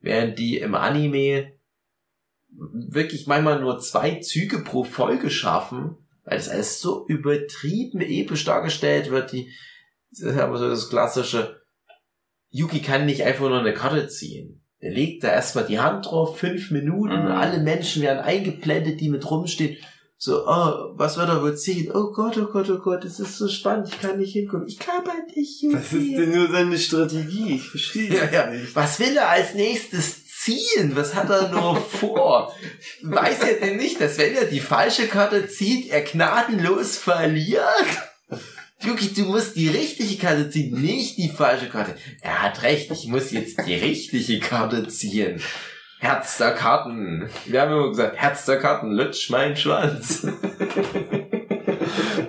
Während 0.00 0.38
die 0.38 0.58
im 0.58 0.74
Anime 0.74 1.52
wirklich 2.50 3.26
manchmal 3.26 3.60
nur 3.60 3.78
zwei 3.78 4.16
Züge 4.16 4.60
pro 4.60 4.84
Folge 4.84 5.30
schaffen, 5.30 5.96
weil 6.24 6.38
das 6.38 6.48
alles 6.48 6.80
so 6.80 7.06
übertrieben 7.06 8.00
episch 8.00 8.44
dargestellt 8.44 9.10
wird, 9.10 9.32
die, 9.32 9.52
das 10.10 10.20
ist 10.20 10.38
aber 10.38 10.56
so 10.58 10.68
das 10.68 10.88
klassische, 10.88 11.60
Yuki 12.50 12.80
kann 12.80 13.06
nicht 13.06 13.22
einfach 13.22 13.48
nur 13.48 13.60
eine 13.60 13.74
Karte 13.74 14.08
ziehen. 14.08 14.62
Der 14.80 14.90
legt 14.90 15.24
da 15.24 15.28
erstmal 15.28 15.66
die 15.66 15.80
Hand 15.80 16.06
drauf, 16.06 16.38
fünf 16.38 16.70
Minuten, 16.70 17.24
Mhm. 17.24 17.30
alle 17.30 17.58
Menschen 17.60 18.02
werden 18.02 18.20
eingeblendet, 18.20 19.00
die 19.00 19.10
mit 19.10 19.28
rumstehen. 19.30 19.76
So, 20.20 20.44
oh, 20.48 20.94
was 20.96 21.16
wird 21.16 21.28
er 21.28 21.40
wohl 21.42 21.56
ziehen? 21.56 21.92
Oh 21.94 22.10
Gott, 22.10 22.36
oh 22.38 22.46
Gott, 22.46 22.68
oh 22.70 22.78
Gott, 22.78 23.04
es 23.04 23.20
ist 23.20 23.38
so 23.38 23.46
spannend, 23.46 23.88
ich 23.88 24.00
kann 24.00 24.18
nicht 24.18 24.32
hingucken. 24.32 24.66
Ich 24.66 24.76
kann 24.76 25.06
halt 25.06 25.36
nicht, 25.36 25.62
Yuki. 25.62 25.76
Was 25.76 25.92
ist 25.92 26.16
denn 26.16 26.32
nur 26.32 26.50
seine 26.50 26.76
Strategie? 26.76 27.54
Ich 27.54 27.68
verstehe 27.70 28.12
Ja, 28.12 28.28
ja. 28.28 28.50
nicht. 28.50 28.74
Was 28.74 28.98
will 28.98 29.16
er 29.16 29.28
als 29.28 29.54
nächstes 29.54 30.26
ziehen? 30.26 30.96
Was 30.96 31.14
hat 31.14 31.30
er 31.30 31.50
nur 31.50 31.76
vor? 32.00 32.52
Weiß 33.02 33.38
er 33.42 33.60
denn 33.60 33.76
nicht, 33.76 34.00
dass 34.00 34.18
wenn 34.18 34.34
er 34.34 34.46
die 34.46 34.58
falsche 34.58 35.06
Karte 35.06 35.46
zieht, 35.48 35.88
er 35.88 36.02
gnadenlos 36.02 36.96
verliert? 36.96 37.62
Yuki, 38.84 39.14
du 39.14 39.22
musst 39.22 39.54
die 39.54 39.68
richtige 39.68 40.16
Karte 40.16 40.50
ziehen, 40.50 40.80
nicht 40.80 41.16
die 41.18 41.28
falsche 41.28 41.68
Karte. 41.68 41.94
Er 42.22 42.42
hat 42.42 42.62
recht, 42.62 42.90
ich 42.90 43.06
muss 43.06 43.30
jetzt 43.30 43.58
die 43.66 43.74
richtige 43.74 44.40
Karte 44.40 44.88
ziehen. 44.88 45.40
Herz 46.00 46.38
der 46.38 46.52
Karten. 46.52 47.28
Wir 47.46 47.62
haben 47.62 47.72
immer 47.72 47.88
gesagt, 47.88 48.16
Herz 48.16 48.44
der 48.44 48.58
Karten, 48.58 48.92
lutsch 48.92 49.30
mein 49.30 49.56
Schwanz. 49.56 50.24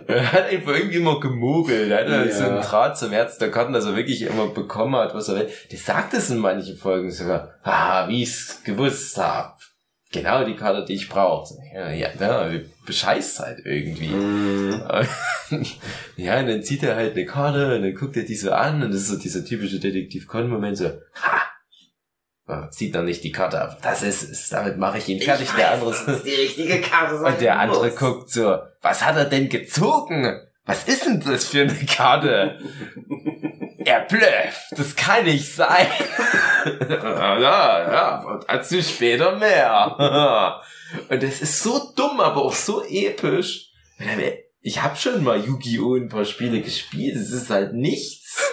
er 0.08 0.32
hat 0.32 0.46
einfach 0.50 0.74
irgendwie 0.74 0.98
immer 0.98 1.20
gemogelt. 1.20 1.92
Er 1.92 2.00
hat 2.02 2.08
halt 2.10 2.30
Ja. 2.32 2.36
so 2.36 2.44
einen 2.46 2.62
Draht 2.62 2.98
zum 2.98 3.12
Herz 3.12 3.38
der 3.38 3.52
Karten, 3.52 3.74
dass 3.74 3.86
er 3.86 3.96
wirklich 3.96 4.24
immer 4.24 4.48
bekommen 4.48 4.96
hat, 4.96 5.14
was 5.14 5.30
er 5.30 5.36
will. 5.36 5.50
Der 5.72 5.78
sagt 5.78 6.14
es 6.16 6.30
in 6.32 6.40
manchen 6.40 6.78
Folgen 6.78 7.12
sogar. 7.12 7.54
Ah, 7.64 8.08
wie 8.08 8.24
ich's 8.24 8.64
gewusst 8.64 9.18
hab. 9.18 9.60
Genau 10.12 10.44
die 10.44 10.56
Karte, 10.56 10.84
die 10.86 10.96
ich 10.96 11.08
brauche. 11.08 11.54
Ja, 11.72 11.92
ja, 11.92 12.08
ja 12.20 12.50
bescheißt 12.88 13.42
halt 13.42 13.60
irgendwie. 13.64 14.08
Mhm. 14.08 14.82
ja, 16.18 16.40
und 16.40 16.48
dann 16.48 16.64
zieht 16.64 16.82
er 16.82 16.96
halt 16.96 17.16
eine 17.16 17.26
Karte 17.28 17.76
und 17.76 17.84
dann 17.84 17.94
guckt 17.94 18.18
er 18.18 18.24
die 18.24 18.34
so 18.36 18.52
an 18.52 18.82
und 18.82 18.92
das 18.92 19.02
ist 19.02 19.10
so 19.10 19.20
dieser 19.20 19.46
typische 19.46 19.80
Detektiv-Con-Moment 19.80 20.78
so, 20.78 20.86
ha! 20.88 21.42
Ja, 22.50 22.72
Zieht 22.72 22.96
dann 22.96 23.06
nicht 23.06 23.24
die 23.24 23.32
Karte 23.32 23.62
ab. 23.62 23.78
Das 23.84 24.02
ist 24.02 24.24
es. 24.24 24.50
Damit 24.50 24.78
mache 24.78 24.98
ich 24.98 25.08
ihn 25.08 25.22
fertig. 25.22 25.50
der 25.56 25.74
andere 25.74 25.92
dass 25.92 26.24
die 26.24 26.30
richtige 26.42 26.82
Karte 26.82 27.18
und 27.18 27.40
der 27.40 27.60
andere 27.60 27.86
muss. 27.86 27.96
guckt 27.96 28.32
so, 28.32 28.58
was 28.82 29.06
hat 29.06 29.18
er 29.18 29.26
denn 29.26 29.50
gezogen? 29.50 30.40
Was 30.66 30.88
ist 30.88 31.06
denn 31.06 31.22
das 31.22 31.46
für 31.46 31.62
eine 31.62 31.74
Karte? 31.86 32.60
er 33.86 34.02
blöfft, 34.02 34.72
das 34.78 34.96
kann 34.96 35.26
nicht 35.26 35.54
sein. 35.54 35.88
ja, 36.90 37.40
ja, 37.40 38.40
dazu 38.48 38.82
später 38.82 39.36
mehr. 39.38 40.62
und 41.10 41.24
das 41.24 41.42
ist 41.42 41.64
so 41.64 41.92
dumm, 41.96 42.20
aber 42.20 42.44
auch 42.44 42.54
so 42.54 42.84
episch. 42.84 43.72
Ich 44.62 44.82
habe 44.82 44.96
schon 44.96 45.24
mal 45.24 45.40
Yu-Gi-Oh! 45.40 45.96
ein 45.96 46.10
paar 46.10 46.26
Spiele 46.26 46.62
gespielt. 46.62 47.16
Es 47.16 47.32
ist 47.32 47.50
halt 47.50 47.74
nichts 47.74 48.52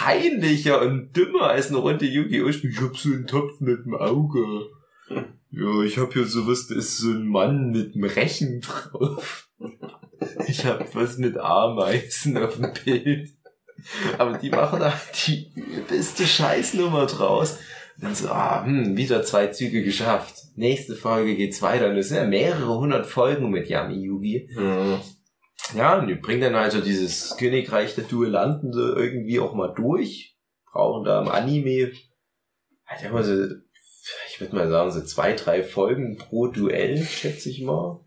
peinlicher 0.00 0.80
und 0.80 1.14
dümmer 1.14 1.50
als 1.50 1.68
eine 1.68 1.78
Runde 1.78 2.06
Yu-Gi-Oh! 2.06 2.48
Ich 2.48 2.80
hab 2.80 2.96
so 2.96 3.10
einen 3.10 3.26
Topf 3.26 3.60
mit 3.60 3.84
dem 3.84 3.94
Auge. 3.94 4.68
Ja, 5.52 5.82
ich 5.82 5.98
hab 5.98 6.12
hier 6.12 6.26
sowas, 6.26 6.68
da 6.68 6.76
ist 6.76 6.98
so 6.98 7.10
ein 7.10 7.26
Mann 7.26 7.72
mit 7.72 7.96
einem 7.96 8.04
Rechen 8.04 8.60
drauf. 8.60 9.48
Ich 10.46 10.64
hab 10.64 10.94
was 10.94 11.18
mit 11.18 11.36
Ameisen 11.38 12.38
auf 12.38 12.54
dem 12.54 12.72
Bild. 12.84 13.30
Aber 14.16 14.38
die 14.38 14.50
machen 14.50 14.78
da 14.78 14.94
die 15.26 15.50
übelste 15.56 16.24
Scheißnummer 16.24 17.06
draus. 17.06 17.58
Und 17.96 18.04
dann 18.04 18.14
so, 18.14 18.28
ah, 18.28 18.64
hm, 18.64 18.96
wieder 18.96 19.24
zwei 19.24 19.48
Züge 19.48 19.82
geschafft. 19.82 20.36
Nächste 20.54 20.94
Folge 20.94 21.34
geht's 21.34 21.62
weiter. 21.62 21.90
Und 21.90 21.96
es 21.96 22.10
sind 22.10 22.18
ja 22.18 22.26
mehrere 22.26 22.78
hundert 22.78 23.06
Folgen 23.06 23.50
mit 23.50 23.68
Yami 23.68 24.00
Yugi. 24.04 24.48
Mhm. 24.56 25.00
Ja, 25.74 25.98
und 25.98 26.08
die 26.08 26.14
bringen 26.14 26.40
dann 26.40 26.54
also 26.54 26.80
dieses 26.80 27.36
Königreich 27.36 27.94
der 27.94 28.04
Duellanten 28.04 28.72
so 28.72 28.96
irgendwie 28.96 29.40
auch 29.40 29.54
mal 29.54 29.72
durch. 29.74 30.36
Brauchen 30.72 31.04
da 31.04 31.20
im 31.20 31.28
Anime 31.28 31.92
halt 32.86 33.02
immer 33.02 33.22
so, 33.22 33.32
ich 34.28 34.40
würde 34.40 34.54
mal 34.54 34.68
sagen, 34.68 34.90
so 34.90 35.02
zwei, 35.02 35.32
drei 35.34 35.62
Folgen 35.62 36.18
pro 36.18 36.48
Duell, 36.48 37.02
schätze 37.04 37.50
ich 37.50 37.62
mal. 37.62 38.00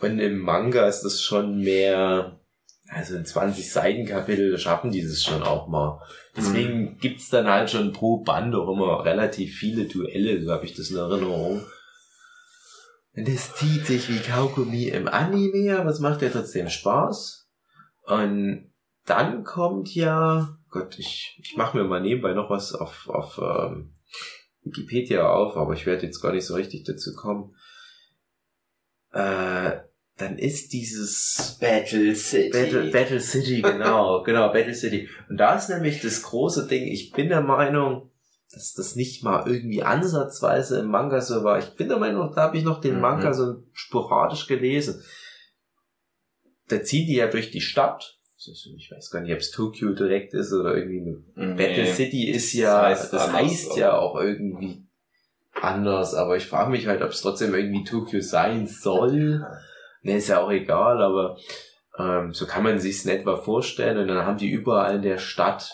Und 0.00 0.18
im 0.18 0.38
Manga 0.38 0.86
ist 0.86 1.02
das 1.02 1.22
schon 1.22 1.60
mehr, 1.60 2.40
also 2.88 3.16
in 3.16 3.24
20 3.24 3.70
Seitenkapitel 3.70 4.58
schaffen 4.58 4.90
die 4.90 5.02
das 5.02 5.22
schon 5.22 5.42
auch 5.42 5.68
mal. 5.68 6.00
Deswegen 6.36 6.98
gibt's 6.98 7.30
dann 7.30 7.46
halt 7.46 7.70
schon 7.70 7.92
pro 7.92 8.18
Band 8.18 8.54
auch 8.54 8.68
immer 8.68 9.04
relativ 9.04 9.56
viele 9.56 9.84
Duelle, 9.84 10.42
so 10.42 10.50
habe 10.50 10.66
ich 10.66 10.74
das 10.74 10.90
in 10.90 10.96
Erinnerung. 10.96 11.64
Und 13.16 13.28
das 13.28 13.54
zieht 13.54 13.86
sich 13.86 14.08
wie 14.08 14.18
Kaugummi 14.18 14.88
im 14.88 15.06
Anime, 15.06 15.78
aber 15.78 15.90
es 15.90 16.00
macht 16.00 16.22
ja 16.22 16.30
trotzdem 16.30 16.68
Spaß. 16.68 17.48
Und 18.02 18.72
dann 19.06 19.44
kommt 19.44 19.94
ja, 19.94 20.58
Gott, 20.70 20.98
ich, 20.98 21.38
ich 21.40 21.56
mache 21.56 21.76
mir 21.76 21.84
mal 21.84 22.00
nebenbei 22.00 22.32
noch 22.32 22.50
was 22.50 22.74
auf, 22.74 23.08
auf 23.08 23.38
ähm, 23.38 23.94
Wikipedia 24.62 25.28
auf, 25.28 25.56
aber 25.56 25.74
ich 25.74 25.86
werde 25.86 26.06
jetzt 26.06 26.20
gar 26.20 26.32
nicht 26.32 26.46
so 26.46 26.54
richtig 26.54 26.84
dazu 26.84 27.14
kommen. 27.14 27.54
Äh, 29.12 29.80
dann 30.16 30.38
ist 30.38 30.72
dieses 30.72 31.56
Battle 31.60 32.14
City. 32.14 32.50
Battle, 32.50 32.90
Battle 32.90 33.20
City, 33.20 33.62
genau, 33.62 34.22
genau, 34.24 34.52
Battle 34.52 34.74
City. 34.74 35.08
Und 35.28 35.36
da 35.36 35.56
ist 35.56 35.68
nämlich 35.68 36.00
das 36.00 36.22
große 36.22 36.66
Ding, 36.66 36.86
ich 36.86 37.12
bin 37.12 37.28
der 37.28 37.40
Meinung, 37.40 38.10
dass 38.54 38.72
das 38.74 38.96
nicht 38.96 39.22
mal 39.24 39.46
irgendwie 39.46 39.82
ansatzweise 39.82 40.80
im 40.80 40.86
Manga 40.86 41.20
so 41.20 41.44
war. 41.44 41.58
Ich 41.58 41.74
bin 41.76 41.88
der 41.88 41.98
Meinung, 41.98 42.32
da 42.34 42.42
habe 42.42 42.56
ich 42.56 42.64
noch 42.64 42.80
den 42.80 42.96
Mhm. 42.96 43.00
Manga 43.00 43.32
so 43.32 43.62
sporadisch 43.72 44.46
gelesen. 44.46 45.02
Da 46.68 46.82
ziehen 46.82 47.06
die 47.06 47.16
ja 47.16 47.26
durch 47.26 47.50
die 47.50 47.60
Stadt. 47.60 48.16
Ich 48.46 48.90
weiß 48.94 49.10
gar 49.10 49.20
nicht, 49.22 49.32
ob 49.32 49.38
es 49.38 49.50
Tokio 49.50 49.94
direkt 49.94 50.34
ist 50.34 50.52
oder 50.52 50.74
irgendwie 50.76 51.00
eine 51.00 51.54
Nee. 51.54 51.54
Battle 51.54 51.86
City 51.86 52.28
ist 52.30 52.52
ja, 52.52 52.90
Das 52.90 53.10
das 53.10 53.32
heißt 53.32 53.34
heißt, 53.34 53.62
anders, 53.64 53.78
ja 53.78 53.96
auch 53.98 54.16
irgendwie 54.20 54.86
anders, 55.60 56.14
aber 56.14 56.36
ich 56.36 56.46
frage 56.46 56.70
mich 56.70 56.86
halt, 56.86 57.00
ob 57.02 57.10
es 57.10 57.22
trotzdem 57.22 57.54
irgendwie 57.54 57.84
Tokio 57.84 58.20
sein 58.20 58.66
soll. 58.66 59.46
Ne, 60.02 60.16
ist 60.16 60.28
ja 60.28 60.42
auch 60.42 60.50
egal, 60.50 61.00
aber 61.02 61.38
ähm, 61.98 62.34
so 62.34 62.44
kann 62.46 62.62
man 62.64 62.78
sich's 62.78 63.06
in 63.06 63.12
etwa 63.12 63.36
vorstellen 63.36 63.96
und 63.96 64.08
dann 64.08 64.26
haben 64.26 64.36
die 64.36 64.50
überall 64.50 64.96
in 64.96 65.02
der 65.02 65.16
Stadt 65.18 65.70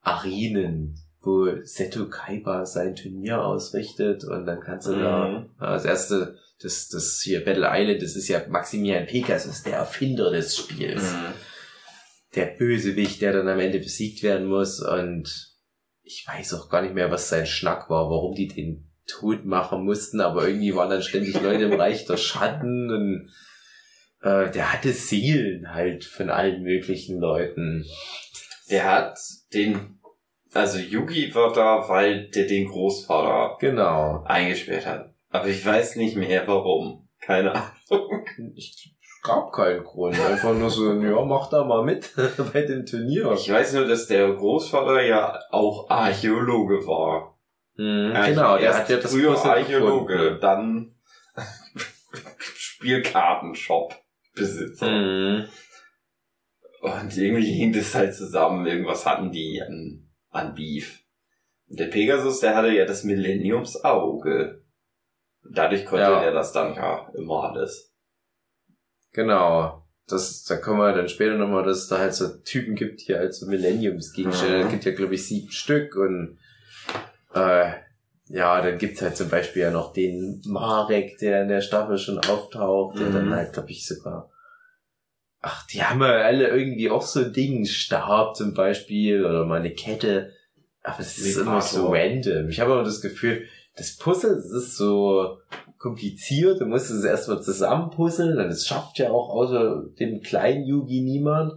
Arenen, 0.00 0.94
wo 1.26 1.48
Seto 1.64 2.08
Kaiba 2.08 2.64
sein 2.64 2.94
Turnier 2.94 3.44
ausrichtet 3.44 4.24
und 4.24 4.46
dann 4.46 4.60
kannst 4.60 4.86
du 4.86 4.92
da 4.98 5.28
Mhm. 5.28 5.50
ja, 5.60 5.72
das 5.74 5.84
erste, 5.84 6.38
das, 6.62 6.88
das 6.88 7.20
hier 7.22 7.44
Battle 7.44 7.68
Island, 7.70 8.00
das 8.00 8.16
ist 8.16 8.28
ja 8.28 8.42
Maximilian 8.48 9.06
Pegasus, 9.06 9.62
der 9.64 9.74
Erfinder 9.78 10.30
des 10.30 10.56
Spiels 10.56 11.02
Mhm. 11.12 11.34
der 12.36 12.46
Bösewicht, 12.46 13.20
der 13.20 13.32
dann 13.32 13.48
am 13.48 13.60
Ende 13.60 13.78
besiegt 13.80 14.22
werden 14.22 14.46
muss 14.46 14.80
und 14.80 15.52
ich 16.02 16.24
weiß 16.26 16.54
auch 16.54 16.68
gar 16.70 16.82
nicht 16.82 16.94
mehr, 16.94 17.10
was 17.10 17.28
sein 17.28 17.46
Schnack 17.46 17.90
war, 17.90 18.08
warum 18.08 18.34
die 18.34 18.46
den 18.48 18.90
tot 19.08 19.44
machen 19.44 19.84
mussten, 19.84 20.20
aber 20.20 20.46
irgendwie 20.46 20.74
waren 20.74 20.90
dann 20.90 21.02
ständig 21.02 21.40
Leute 21.40 21.64
im 21.64 21.72
Reich 21.72 22.06
der 22.06 22.16
Schatten 22.16 22.90
und 22.90 23.30
äh, 24.22 24.50
der 24.50 24.72
hatte 24.72 24.92
Seelen 24.92 25.72
halt 25.74 26.04
von 26.04 26.30
allen 26.30 26.62
möglichen 26.62 27.18
Leuten. 27.20 27.84
Der 28.70 28.90
hat 28.90 29.18
den, 29.54 29.95
also 30.56 30.78
Yugi 30.78 31.34
war 31.34 31.52
da, 31.52 31.88
weil 31.88 32.28
der 32.30 32.46
den 32.46 32.68
Großvater 32.68 33.56
Genau. 33.60 34.22
eingesperrt 34.26 34.86
hat. 34.86 35.14
Aber 35.30 35.48
ich 35.48 35.64
weiß 35.64 35.96
nicht 35.96 36.16
mehr 36.16 36.46
warum. 36.46 37.08
Keine 37.20 37.52
Ahnung. 37.54 38.24
Ich 38.54 38.94
gab 39.22 39.52
keinen 39.52 39.82
Grund. 39.82 40.18
Einfach 40.20 40.54
nur 40.54 40.70
so, 40.70 40.92
ja, 41.02 41.24
mach 41.24 41.50
da 41.50 41.64
mal 41.64 41.82
mit 41.84 42.12
bei 42.52 42.62
dem 42.62 42.86
Turnier. 42.86 43.32
Ich 43.32 43.50
weiß 43.50 43.72
nur, 43.74 43.86
dass 43.86 44.06
der 44.06 44.32
Großvater 44.32 45.02
ja 45.02 45.38
auch 45.50 45.90
Archäologe 45.90 46.86
war. 46.86 47.36
Mhm, 47.76 48.12
Ja, 48.14 48.26
genau, 48.26 48.56
der 48.56 48.66
erst 48.66 48.78
hat 48.80 48.88
ja 48.90 48.96
das 48.98 49.12
früher 49.12 49.36
Archäologe, 49.44 50.16
gefunden. 50.16 50.40
dann 50.40 50.94
Spielkartenshop-Besitzer. 52.38 54.90
Mhm. 54.90 55.44
Und 56.82 57.16
irgendwie 57.16 57.52
hing 57.52 57.72
das 57.72 57.94
halt 57.94 58.14
zusammen. 58.14 58.66
Irgendwas 58.66 59.04
hatten 59.06 59.32
die 59.32 59.60
an, 59.66 60.05
an 60.36 60.54
Beef. 60.54 61.02
Und 61.68 61.80
der 61.80 61.86
Pegasus, 61.86 62.40
der 62.40 62.54
hatte 62.54 62.68
ja 62.70 62.84
das 62.84 63.02
Millenniumsauge. 63.04 64.62
Dadurch 65.48 65.84
konnte 65.84 66.02
Ja. 66.04 66.22
er 66.22 66.32
das 66.32 66.52
dann 66.52 66.74
ja 66.74 67.08
immer 67.14 67.50
alles. 67.50 67.92
Genau. 69.12 69.82
Das, 70.08 70.44
da 70.44 70.56
kommen 70.56 70.78
wir 70.78 70.92
dann 70.92 71.08
später 71.08 71.34
nochmal, 71.36 71.64
dass 71.64 71.78
es 71.78 71.88
da 71.88 71.98
halt 71.98 72.14
so 72.14 72.28
Typen 72.44 72.76
gibt, 72.76 73.06
die 73.08 73.14
halt 73.14 73.34
so 73.34 73.46
Millenniumsgegenstände. 73.46 74.58
Mhm. 74.58 74.64
Es 74.66 74.70
gibt 74.70 74.84
ja, 74.84 74.92
glaube 74.94 75.14
ich, 75.14 75.26
sieben 75.26 75.50
Stück 75.50 75.96
und 75.96 76.38
äh, 77.34 77.72
ja, 78.28 78.60
dann 78.60 78.78
gibt's 78.78 79.02
halt 79.02 79.16
zum 79.16 79.28
Beispiel 79.28 79.62
ja 79.62 79.70
noch 79.72 79.92
den 79.92 80.42
Marek, 80.46 81.18
der 81.18 81.42
in 81.42 81.48
der 81.48 81.60
Staffel 81.60 81.98
schon 81.98 82.18
auftaucht, 82.18 82.98
der 83.00 83.08
Mhm. 83.08 83.12
dann 83.14 83.34
halt, 83.34 83.52
glaube 83.52 83.70
ich, 83.70 83.86
sogar. 83.86 84.30
Ach, 85.48 85.64
die 85.68 85.80
haben 85.82 86.00
ja 86.00 86.08
alle 86.08 86.48
irgendwie 86.48 86.90
auch 86.90 87.02
so 87.02 87.20
ein 87.20 87.32
Ding, 87.32 87.54
einen 87.56 87.66
Stab 87.66 88.34
zum 88.34 88.52
Beispiel 88.52 89.24
oder 89.24 89.44
mal 89.44 89.60
eine 89.60 89.72
Kette. 89.72 90.32
Aber 90.82 90.98
es 90.98 91.18
ist 91.18 91.36
immer 91.36 91.60
so 91.60 91.88
random. 91.92 92.48
Ich 92.48 92.58
habe 92.58 92.72
aber 92.72 92.82
das 92.82 93.00
Gefühl, 93.00 93.44
das 93.76 93.96
Puzzle, 93.96 94.34
das 94.34 94.50
ist 94.50 94.76
so 94.76 95.38
kompliziert. 95.78 96.60
Du 96.60 96.64
musst 96.66 96.90
es 96.90 97.04
erstmal 97.04 97.42
zusammenpuzzeln. 97.42 98.38
Und 98.38 98.46
es 98.46 98.66
schafft 98.66 98.98
ja 98.98 99.10
auch 99.10 99.28
außer 99.30 99.84
dem 100.00 100.20
kleinen 100.20 100.64
Yugi 100.66 101.02
niemand. 101.02 101.52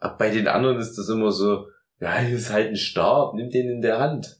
Aber 0.00 0.18
bei 0.18 0.28
den 0.30 0.46
anderen 0.46 0.78
ist 0.78 0.98
das 0.98 1.08
immer 1.08 1.32
so, 1.32 1.66
ja, 1.98 2.18
hier 2.18 2.36
ist 2.36 2.50
halt 2.52 2.68
ein 2.68 2.76
Stab, 2.76 3.34
nimm 3.34 3.48
den 3.48 3.70
in 3.70 3.80
der 3.80 3.98
Hand. 4.00 4.36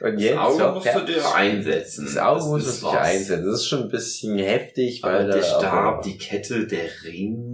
Und 0.00 0.14
Das 0.14 0.22
jetzt 0.22 0.38
Auge 0.38 0.58
ja, 0.62 0.72
musst 0.72 0.94
du 0.94 1.00
dir 1.06 1.34
einsetzen. 1.34 2.04
Das 2.04 2.18
Auge 2.18 2.44
muss 2.46 2.66
ist 2.66 2.82
man 2.82 2.90
sich 2.92 3.00
was. 3.00 3.08
einsetzen. 3.08 3.44
Das 3.46 3.54
ist 3.60 3.66
schon 3.68 3.82
ein 3.84 3.88
bisschen 3.88 4.38
heftig, 4.38 5.02
weil 5.02 5.22
Aber 5.24 5.32
der 5.32 5.42
Stab, 5.42 5.72
aber- 5.72 6.02
die 6.02 6.18
Kette, 6.18 6.66
der 6.66 6.88
Ring, 7.04 7.51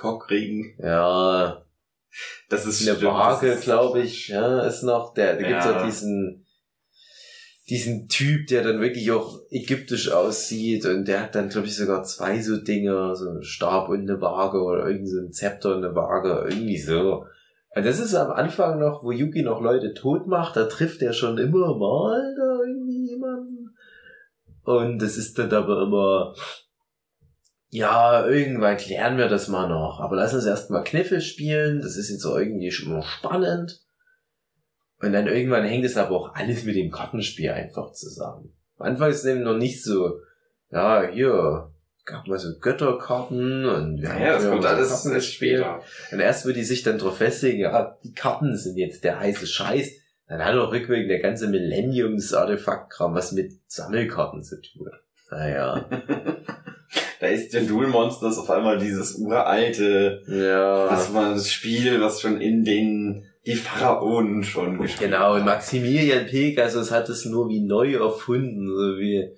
Cockring, 0.00 0.76
ja, 0.82 1.64
das 2.48 2.66
ist 2.66 2.86
eine 2.86 2.96
stimmt, 2.96 3.12
Waage, 3.12 3.56
glaube 3.62 4.00
ich, 4.00 4.28
ja, 4.28 4.62
ist 4.62 4.82
noch 4.82 5.14
der. 5.14 5.34
Da 5.36 5.46
gibt's 5.48 5.64
Ja. 5.64 5.80
auch 5.80 5.84
diesen, 5.84 6.46
diesen 7.68 8.08
Typ, 8.08 8.46
der 8.46 8.62
dann 8.62 8.80
wirklich 8.80 9.10
auch 9.10 9.40
ägyptisch 9.50 10.10
aussieht 10.10 10.86
und 10.86 11.06
der 11.06 11.22
hat 11.22 11.34
dann, 11.34 11.48
glaube 11.48 11.66
ich, 11.66 11.76
sogar 11.76 12.02
zwei 12.04 12.40
so 12.40 12.56
Dinge, 12.56 13.14
so 13.14 13.28
einen 13.28 13.42
Stab 13.42 13.88
und 13.88 14.00
eine 14.08 14.20
Waage 14.20 14.62
oder 14.62 14.86
irgendwie 14.86 15.10
so 15.10 15.20
ein 15.20 15.32
Zepter 15.32 15.76
und 15.76 15.84
eine 15.84 15.94
Waage, 15.94 16.46
irgendwie 16.48 16.78
so. 16.78 17.24
Und 17.74 17.84
das 17.84 18.00
ist 18.00 18.14
am 18.14 18.30
Anfang 18.30 18.78
noch, 18.78 19.04
wo 19.04 19.12
Yuki 19.12 19.42
noch 19.42 19.60
Leute 19.60 19.92
tot 19.94 20.26
macht, 20.26 20.56
da 20.56 20.64
trifft 20.64 21.02
er 21.02 21.12
schon 21.12 21.36
immer 21.38 21.76
mal 21.76 22.34
da 22.36 22.60
irgendwie 22.66 23.10
jemanden. 23.10 23.74
Und 24.64 25.00
das 25.02 25.16
ist 25.16 25.38
dann 25.38 25.52
aber 25.52 25.82
immer, 25.82 26.34
ja, 27.70 28.26
irgendwann 28.26 28.76
klären 28.76 29.18
wir 29.18 29.28
das 29.28 29.48
mal 29.48 29.68
noch. 29.68 30.00
Aber 30.00 30.16
lass 30.16 30.34
uns 30.34 30.46
erstmal 30.46 30.84
Kniffel 30.84 31.20
spielen. 31.20 31.80
Das 31.80 31.96
ist 31.96 32.10
jetzt 32.10 32.22
so 32.22 32.38
irgendwie 32.38 32.70
schon 32.70 32.92
mal 32.92 33.02
spannend. 33.02 33.80
Und 35.00 35.12
dann 35.12 35.26
irgendwann 35.26 35.64
hängt 35.64 35.84
es 35.84 35.96
aber 35.96 36.16
auch 36.16 36.34
alles 36.34 36.64
mit 36.64 36.76
dem 36.76 36.90
Kartenspiel 36.90 37.50
einfach 37.50 37.92
zusammen. 37.92 38.52
Am 38.78 38.86
Anfang 38.86 39.10
ist 39.10 39.18
es 39.18 39.24
eben 39.26 39.42
noch 39.42 39.56
nicht 39.56 39.82
so, 39.82 40.20
ja, 40.70 41.08
hier, 41.08 41.72
gab 42.04 42.26
mal 42.26 42.38
so 42.38 42.58
Götterkarten 42.58 43.64
und 43.66 44.00
wir 44.00 44.08
Ja, 44.08 44.32
das 44.32 44.42
früher 44.42 44.50
kommt 44.52 44.62
so 44.62 44.68
alles 44.68 45.02
Karten 45.02 45.20
später. 45.20 45.82
und 46.10 46.20
erst 46.20 46.46
würde 46.46 46.58
die 46.58 46.64
sich 46.64 46.82
dann 46.82 46.98
drauf 46.98 47.18
festlegen, 47.18 47.60
ja, 47.60 47.98
die 48.02 48.14
Karten 48.14 48.56
sind 48.56 48.76
jetzt 48.76 49.04
der 49.04 49.20
heiße 49.20 49.46
Scheiß. 49.46 49.90
Dann 50.26 50.44
hat 50.44 50.54
auch 50.56 50.72
rückwirkend 50.72 51.10
der 51.10 51.20
ganze 51.20 51.48
Millenniums-Artefakt-Kram 51.48 53.14
was 53.14 53.32
mit 53.32 53.52
Sammelkarten 53.66 54.42
zu 54.42 54.60
tun. 54.60 54.90
Naja. 55.30 55.84
Da 57.20 57.26
ist 57.26 57.52
der 57.52 57.62
Duel 57.62 57.88
Monsters 57.88 58.38
auf 58.38 58.48
einmal 58.48 58.78
dieses 58.78 59.16
uralte, 59.16 60.22
ja. 60.28 60.88
das 60.88 61.12
war 61.12 61.34
das 61.34 61.50
Spiel, 61.50 62.00
was 62.00 62.20
schon 62.20 62.40
in 62.40 62.64
den, 62.64 63.26
die 63.44 63.56
Pharaonen 63.56 64.44
schon 64.44 64.78
gespielt 64.78 65.10
Genau, 65.10 65.34
hat. 65.34 65.44
Maximilian 65.44 66.26
Pegasus 66.26 66.92
hat 66.92 67.08
es 67.08 67.24
nur 67.24 67.48
wie 67.48 67.60
neu 67.60 67.94
erfunden, 67.96 68.68
so 68.68 68.98
wie 68.98 69.28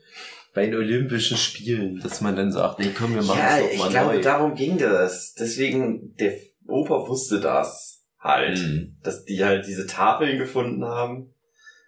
bei 0.53 0.67
den 0.67 0.75
Olympischen 0.75 1.39
Spielen, 1.39 1.99
dass 2.01 2.21
man 2.21 2.37
dann 2.37 2.53
sagt, 2.53 2.81
nee, 2.81 2.91
komm, 2.97 3.15
wir 3.15 3.23
machen 3.23 3.39
Ja, 3.39 3.57
es 3.59 3.65
doch 3.65 3.73
ich 3.73 3.79
mal 3.79 3.89
glaube, 3.91 4.15
neu. 4.17 4.21
darum 4.21 4.55
ging 4.55 4.77
das. 4.77 5.35
Deswegen, 5.35 6.15
der 6.17 6.35
Opa 6.69 7.09
wusste 7.09 7.41
das 7.41 8.05
halt. 8.21 8.59
Mhm. 8.59 8.97
Dass 9.03 9.25
die 9.25 9.43
halt 9.43 9.67
diese 9.67 9.87
Tafeln 9.87 10.37
gefunden 10.39 10.85
haben 10.85 11.33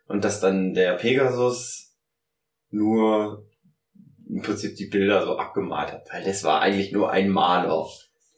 und 0.09 0.25
dass 0.25 0.41
dann 0.41 0.73
der 0.73 0.95
Pegasus 0.95 1.93
nur 2.71 3.45
im 4.33 4.43
Prinzip 4.43 4.77
die 4.77 4.87
Bilder 4.87 5.25
so 5.25 5.37
abgemalt 5.37 5.93
hat. 5.93 6.07
Weil 6.11 6.25
das 6.25 6.43
war 6.43 6.61
eigentlich 6.61 6.93
nur 6.93 7.11
ein 7.11 7.29
Maler. 7.29 7.87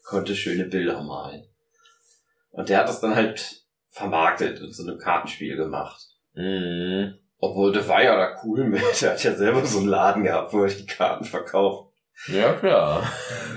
Konnte 0.04 0.34
schöne 0.34 0.64
Bilder 0.64 1.02
malen. 1.02 1.46
Und 2.50 2.68
der 2.68 2.80
hat 2.80 2.88
das 2.88 3.00
dann 3.00 3.14
halt 3.14 3.64
vermarktet 3.88 4.60
und 4.60 4.74
so 4.74 4.86
ein 4.86 4.98
Kartenspiel 4.98 5.56
gemacht. 5.56 6.00
Mhm. 6.34 7.14
Obwohl, 7.38 7.72
der 7.72 7.86
war 7.88 8.02
ja 8.02 8.16
da 8.16 8.36
cool 8.44 8.64
mit. 8.64 8.82
Der 9.00 9.12
hat 9.12 9.24
ja 9.24 9.34
selber 9.34 9.64
so 9.64 9.78
einen 9.78 9.88
Laden 9.88 10.24
gehabt, 10.24 10.52
wo 10.52 10.62
er 10.62 10.68
die 10.68 10.86
Karten 10.86 11.24
verkauft. 11.24 11.92
Ja, 12.28 12.52
klar. 12.54 13.02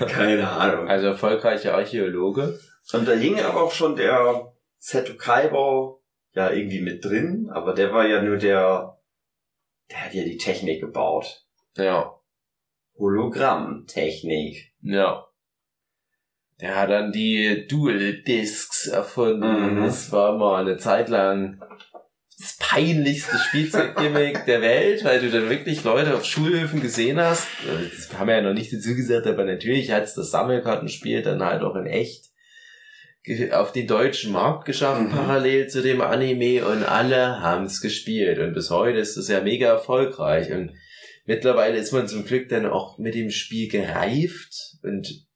Keine 0.08 0.50
Ahnung. 0.50 0.88
Also 0.88 1.08
erfolgreicher 1.08 1.76
Archäologe. 1.76 2.60
Und 2.94 3.08
da 3.08 3.14
hing 3.14 3.40
aber 3.40 3.64
auch 3.64 3.72
schon 3.72 3.96
der 3.96 4.54
Seto 4.78 5.16
Kaiba 5.16 5.96
ja 6.34 6.52
irgendwie 6.52 6.82
mit 6.82 7.04
drin, 7.04 7.50
aber 7.52 7.74
der 7.74 7.92
war 7.92 8.06
ja 8.08 8.22
nur 8.22 8.38
der, 8.38 9.00
der 9.90 10.06
hat 10.06 10.14
ja 10.14 10.24
die 10.24 10.38
Technik 10.38 10.82
gebaut. 10.82 11.46
Ja. 11.76 12.17
Hologrammtechnik. 12.98 14.72
Ja. 14.82 15.26
Der 16.60 16.76
hat 16.76 16.90
dann 16.90 17.12
die 17.12 17.68
Dual 17.68 18.24
Discs 18.24 18.88
erfunden. 18.88 19.76
Mhm. 19.76 19.84
Das 19.84 20.12
war 20.12 20.38
mal 20.38 20.62
eine 20.62 20.78
Zeit 20.78 21.10
lang 21.10 21.62
das 22.40 22.58
peinlichste 22.60 23.38
Spielzeuggimmick 23.38 24.46
der 24.48 24.62
Welt, 24.62 25.04
weil 25.04 25.20
du 25.20 25.30
dann 25.30 25.50
wirklich 25.50 25.84
Leute 25.84 26.16
auf 26.16 26.26
Schulhöfen 26.26 26.82
gesehen 26.82 27.20
hast. 27.20 27.48
Das 27.66 28.18
haben 28.18 28.28
wir 28.28 28.36
ja 28.36 28.42
noch 28.42 28.54
nicht 28.54 28.72
dazu 28.74 28.96
gesagt, 28.96 29.26
aber 29.28 29.44
natürlich 29.44 29.92
hat 29.92 30.04
es 30.04 30.14
das 30.14 30.32
Sammelkartenspiel 30.32 31.22
dann 31.24 31.44
halt 31.44 31.62
auch 31.64 31.76
in 31.76 31.86
echt 31.88 32.26
auf 33.52 33.74
den 33.74 33.88
deutschen 33.88 34.32
Markt 34.32 34.66
geschafft, 34.66 35.02
Mhm. 35.02 35.10
parallel 35.10 35.68
zu 35.68 35.82
dem 35.82 36.00
Anime 36.02 36.66
und 36.66 36.84
alle 36.84 37.42
haben 37.42 37.66
es 37.66 37.82
gespielt 37.82 38.40
und 38.40 38.54
bis 38.54 38.70
heute 38.70 39.00
ist 39.00 39.18
es 39.18 39.28
ja 39.28 39.42
mega 39.42 39.68
erfolgreich 39.68 40.52
und 40.54 40.72
mittlerweile 41.28 41.78
ist 41.78 41.92
man 41.92 42.08
zum 42.08 42.26
Glück 42.26 42.50
dann 42.50 42.66
auch 42.66 42.98
mit 42.98 43.14
dem 43.14 43.30
Spiel 43.30 43.70
gereift 43.70 44.78
und 44.82 45.28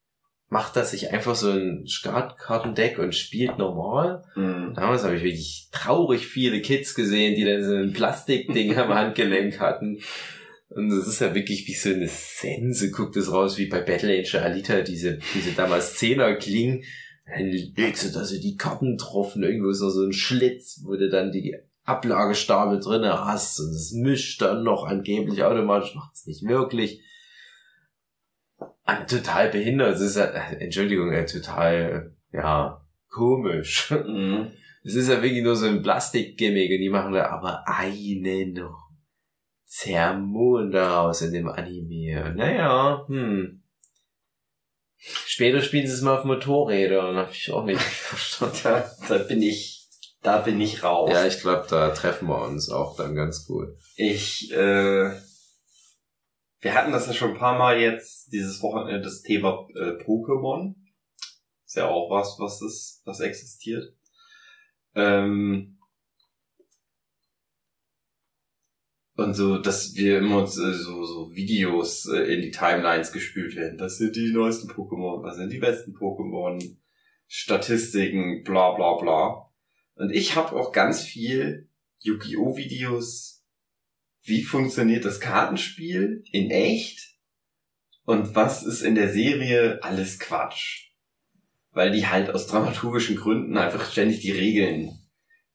macht 0.51 0.75
das 0.75 0.91
sich 0.91 1.11
einfach 1.11 1.35
so 1.35 1.51
ein 1.51 1.87
Startkartendeck 1.87 2.99
und 2.99 3.15
spielt 3.15 3.57
normal. 3.57 4.23
Mhm. 4.35 4.73
Damals 4.75 5.03
habe 5.03 5.15
ich 5.15 5.23
wirklich 5.23 5.69
traurig 5.71 6.27
viele 6.27 6.61
Kids 6.61 6.95
gesehen, 6.95 7.35
die 7.35 7.45
dann 7.45 7.63
so 7.63 7.75
ein 7.75 7.93
Plastikding 7.93 8.75
am 8.77 8.89
Handgelenk 8.89 9.59
hatten. 9.59 9.99
Und 10.67 10.91
es 10.91 11.07
ist 11.07 11.21
ja 11.21 11.35
wirklich 11.35 11.67
wie 11.67 11.73
so 11.73 11.89
eine 11.89 12.07
Sense, 12.07 12.91
guckt 12.91 13.15
es 13.17 13.31
raus, 13.31 13.57
wie 13.57 13.67
bei 13.67 13.81
Battle 13.81 14.17
Angel 14.17 14.39
Alita, 14.39 14.81
diese, 14.81 15.19
diese 15.35 15.51
damals 15.51 15.95
Zehner 15.95 16.35
klingen. 16.35 16.83
Dann 17.25 17.49
legst 17.49 18.03
du 18.03 18.09
da 18.09 18.25
so 18.25 18.37
die 18.39 18.55
Karten 18.55 18.97
drauf 18.97 19.35
und 19.35 19.43
irgendwo 19.43 19.69
ist 19.69 19.81
noch 19.81 19.89
so 19.89 20.03
ein 20.03 20.13
Schlitz, 20.13 20.81
wo 20.83 20.95
du 20.95 21.09
dann 21.09 21.31
die 21.31 21.55
Ablagestapel 21.91 22.79
drinne 22.79 23.25
hast 23.25 23.59
und 23.59 23.69
es 23.69 23.91
mischt 23.91 24.41
dann 24.41 24.63
noch 24.63 24.85
angeblich 24.85 25.43
automatisch, 25.43 25.95
macht 25.95 26.13
es 26.15 26.25
nicht 26.25 26.47
wirklich. 26.47 27.01
Ah, 28.83 29.03
total 29.03 29.49
behindert. 29.49 29.95
Es 29.95 30.01
ist 30.01 30.17
ja, 30.17 30.25
Entschuldigung, 30.25 31.11
äh, 31.11 31.25
total, 31.25 32.15
ja, 32.31 32.85
komisch. 33.09 33.91
Mhm. 33.91 34.51
Es 34.83 34.95
ist 34.95 35.09
ja 35.09 35.21
wirklich 35.21 35.43
nur 35.43 35.55
so 35.55 35.67
ein 35.67 35.83
Plastikgimmick 35.83 36.71
und 36.71 36.79
die 36.79 36.89
machen 36.89 37.13
da 37.13 37.27
aber 37.27 37.67
einen 37.67 38.67
Zermond 39.65 40.73
daraus 40.73 41.21
in 41.21 41.33
dem 41.33 41.47
Anime. 41.47 42.33
Naja, 42.35 43.05
hm. 43.07 43.61
Später 44.97 45.61
spielen 45.61 45.87
sie 45.87 45.93
es 45.93 46.01
mal 46.01 46.17
auf 46.17 46.25
Motorrädern, 46.25 47.15
hab 47.15 47.31
ich 47.31 47.51
auch 47.51 47.65
nicht 47.65 47.79
verstanden. 47.81 48.83
Da 49.07 49.17
bin 49.19 49.41
ich 49.41 49.70
da 50.21 50.39
bin 50.39 50.61
ich 50.61 50.83
raus. 50.83 51.09
Ja, 51.11 51.25
ich 51.25 51.39
glaube, 51.39 51.65
da 51.69 51.89
treffen 51.89 52.27
wir 52.27 52.41
uns 52.43 52.69
auch 52.69 52.95
dann 52.95 53.15
ganz 53.15 53.45
gut. 53.45 53.69
Ich, 53.95 54.51
äh, 54.51 55.11
wir 56.59 56.73
hatten 56.73 56.91
das 56.91 57.07
ja 57.07 57.13
schon 57.13 57.31
ein 57.31 57.37
paar 57.37 57.57
Mal 57.57 57.79
jetzt, 57.79 58.31
dieses 58.31 58.61
Wochenende, 58.61 59.01
das 59.01 59.21
Thema 59.21 59.67
äh, 59.75 60.01
Pokémon. 60.03 60.75
Ist 61.65 61.75
ja 61.75 61.87
auch 61.87 62.09
was, 62.11 62.37
was 62.37 62.61
ist, 62.61 63.01
was 63.05 63.19
existiert. 63.19 63.95
Ähm, 64.93 65.79
und 69.15 69.33
so, 69.33 69.57
dass 69.57 69.95
wir 69.95 70.19
immer 70.19 70.39
uns 70.39 70.57
äh, 70.57 70.73
so, 70.73 71.03
so 71.03 71.33
Videos 71.33 72.07
äh, 72.07 72.33
in 72.33 72.41
die 72.41 72.51
Timelines 72.51 73.11
gespült 73.11 73.55
werden. 73.55 73.77
Das 73.77 73.97
sind 73.97 74.15
die 74.15 74.31
neuesten 74.31 74.69
Pokémon, 74.69 75.23
was 75.23 75.37
sind 75.37 75.51
die 75.51 75.59
besten 75.59 75.95
Pokémon, 75.95 76.77
Statistiken, 77.27 78.43
bla 78.43 78.71
bla 78.71 78.95
bla. 78.95 79.50
Und 80.01 80.09
ich 80.09 80.35
habe 80.35 80.55
auch 80.55 80.71
ganz 80.71 81.03
viel 81.03 81.69
Yu-Gi-Oh! 81.99 82.57
Videos. 82.57 83.45
Wie 84.23 84.41
funktioniert 84.41 85.05
das 85.05 85.19
Kartenspiel 85.19 86.23
in 86.31 86.49
echt? 86.49 87.19
Und 88.05 88.33
was 88.33 88.63
ist 88.63 88.81
in 88.81 88.95
der 88.95 89.09
Serie 89.09 89.77
alles 89.83 90.17
Quatsch? 90.17 90.89
Weil 91.69 91.91
die 91.91 92.07
halt 92.07 92.31
aus 92.31 92.47
dramaturgischen 92.47 93.15
Gründen 93.15 93.59
einfach 93.59 93.91
ständig 93.91 94.21
die 94.21 94.31
Regeln 94.31 94.89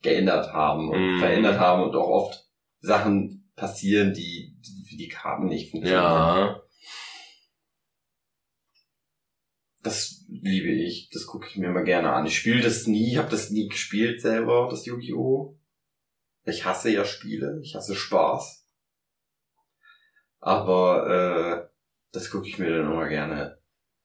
geändert 0.02 0.52
haben 0.52 0.90
und 0.90 1.16
Mm. 1.16 1.18
verändert 1.18 1.59
haben 1.59 1.82
und 1.82 1.96
auch 1.96 2.09
oft 2.09 2.48
Sachen 2.78 3.50
passieren, 3.56 4.14
die 4.14 4.56
wie 4.88 4.96
die 4.96 5.09
Karten 5.09 5.46
nicht 5.46 5.72
funktionieren. 5.72 6.04
Ja. 6.04 6.62
Das 9.87 10.25
liebe 10.27 10.66
ich. 10.66 11.11
Das 11.11 11.29
gucke 11.29 11.46
ich 11.49 11.57
mir 11.59 11.68
immer 11.68 11.85
gerne 11.85 12.12
an. 12.12 12.27
Ich 12.27 12.37
spiele 12.37 12.61
das 12.61 12.88
nie, 12.88 13.18
habe 13.18 13.31
das 13.31 13.51
nie 13.51 13.68
gespielt 13.68 14.20
selber, 14.20 14.66
das 14.68 14.85
Yu-Gi-Oh! 14.85 15.57
Ich 16.42 16.64
hasse 16.64 16.90
ja 16.90 17.05
Spiele, 17.05 17.61
ich 17.62 17.77
hasse 17.77 17.94
Spaß. 17.94 18.66
Aber 20.40 21.70
äh, 21.70 21.70
das 22.11 22.31
gucke 22.31 22.49
ich 22.49 22.59
mir 22.59 22.68
dann 22.68 22.90
immer 22.90 23.09
gerne 23.09 23.61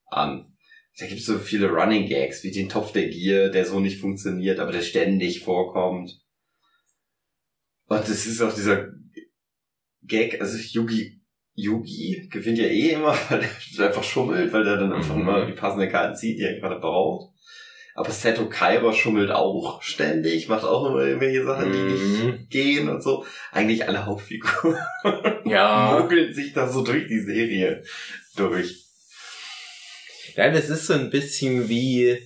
an. 0.06 0.56
Da 1.00 1.08
gibt's 1.08 1.26
so 1.26 1.40
viele 1.40 1.72
Running 1.72 2.08
Gags, 2.08 2.44
wie 2.44 2.52
den 2.52 2.70
Topf 2.70 2.92
der 2.92 3.10
Gier, 3.10 3.50
der 3.50 3.66
so 3.66 3.80
nicht 3.80 4.00
funktioniert, 4.00 4.60
aber 4.60 4.72
der 4.72 4.84
ständig 4.84 5.44
vorkommt. 5.44 6.22
Und 7.86 8.08
es 8.08 8.28
ist 8.28 8.40
auch 8.42 8.54
dieser 8.54 8.94
Gag, 10.04 10.40
also 10.42 10.60
Yugi, 10.60 11.21
Yugi 11.56 12.28
gewinnt 12.32 12.58
ja 12.58 12.66
eh 12.66 12.92
immer, 12.92 13.16
weil 13.30 13.44
er 13.78 13.88
einfach 13.88 14.04
schummelt, 14.04 14.52
weil 14.54 14.68
er 14.68 14.78
dann 14.78 14.94
einfach 14.94 15.16
Mhm. 15.16 15.22
immer 15.22 15.46
die 15.46 15.54
passende 15.54 15.90
Karte 15.90 16.16
zieht, 16.16 16.40
die 16.40 16.44
er 16.44 16.60
gerade 16.60 16.80
braucht. 16.80 17.32
Aber 17.94 18.10
Seto 18.10 18.48
Kaiba 18.48 18.94
schummelt 18.94 19.32
auch 19.32 19.82
ständig, 19.82 20.48
macht 20.48 20.64
auch 20.64 20.86
immer 20.90 21.02
irgendwelche 21.04 21.44
Sachen, 21.44 21.72
die 21.74 21.78
Mhm. 21.78 22.32
nicht 22.32 22.50
gehen 22.50 22.88
und 22.90 23.04
so. 23.04 23.26
Eigentlich 23.52 23.86
alle 23.88 24.06
Hauptfiguren 24.06 24.78
Ja. 25.46 26.00
mogeln 26.02 26.34
sich 26.34 26.54
da 26.54 26.68
so 26.70 26.84
durch 26.84 27.08
die 27.08 27.20
Serie 27.20 27.84
durch. 28.38 28.86
Nein, 30.38 30.54
das 30.54 30.70
ist 30.70 30.88
so 30.88 30.94
ein 30.94 31.10
bisschen 31.10 31.68
wie, 31.68 32.18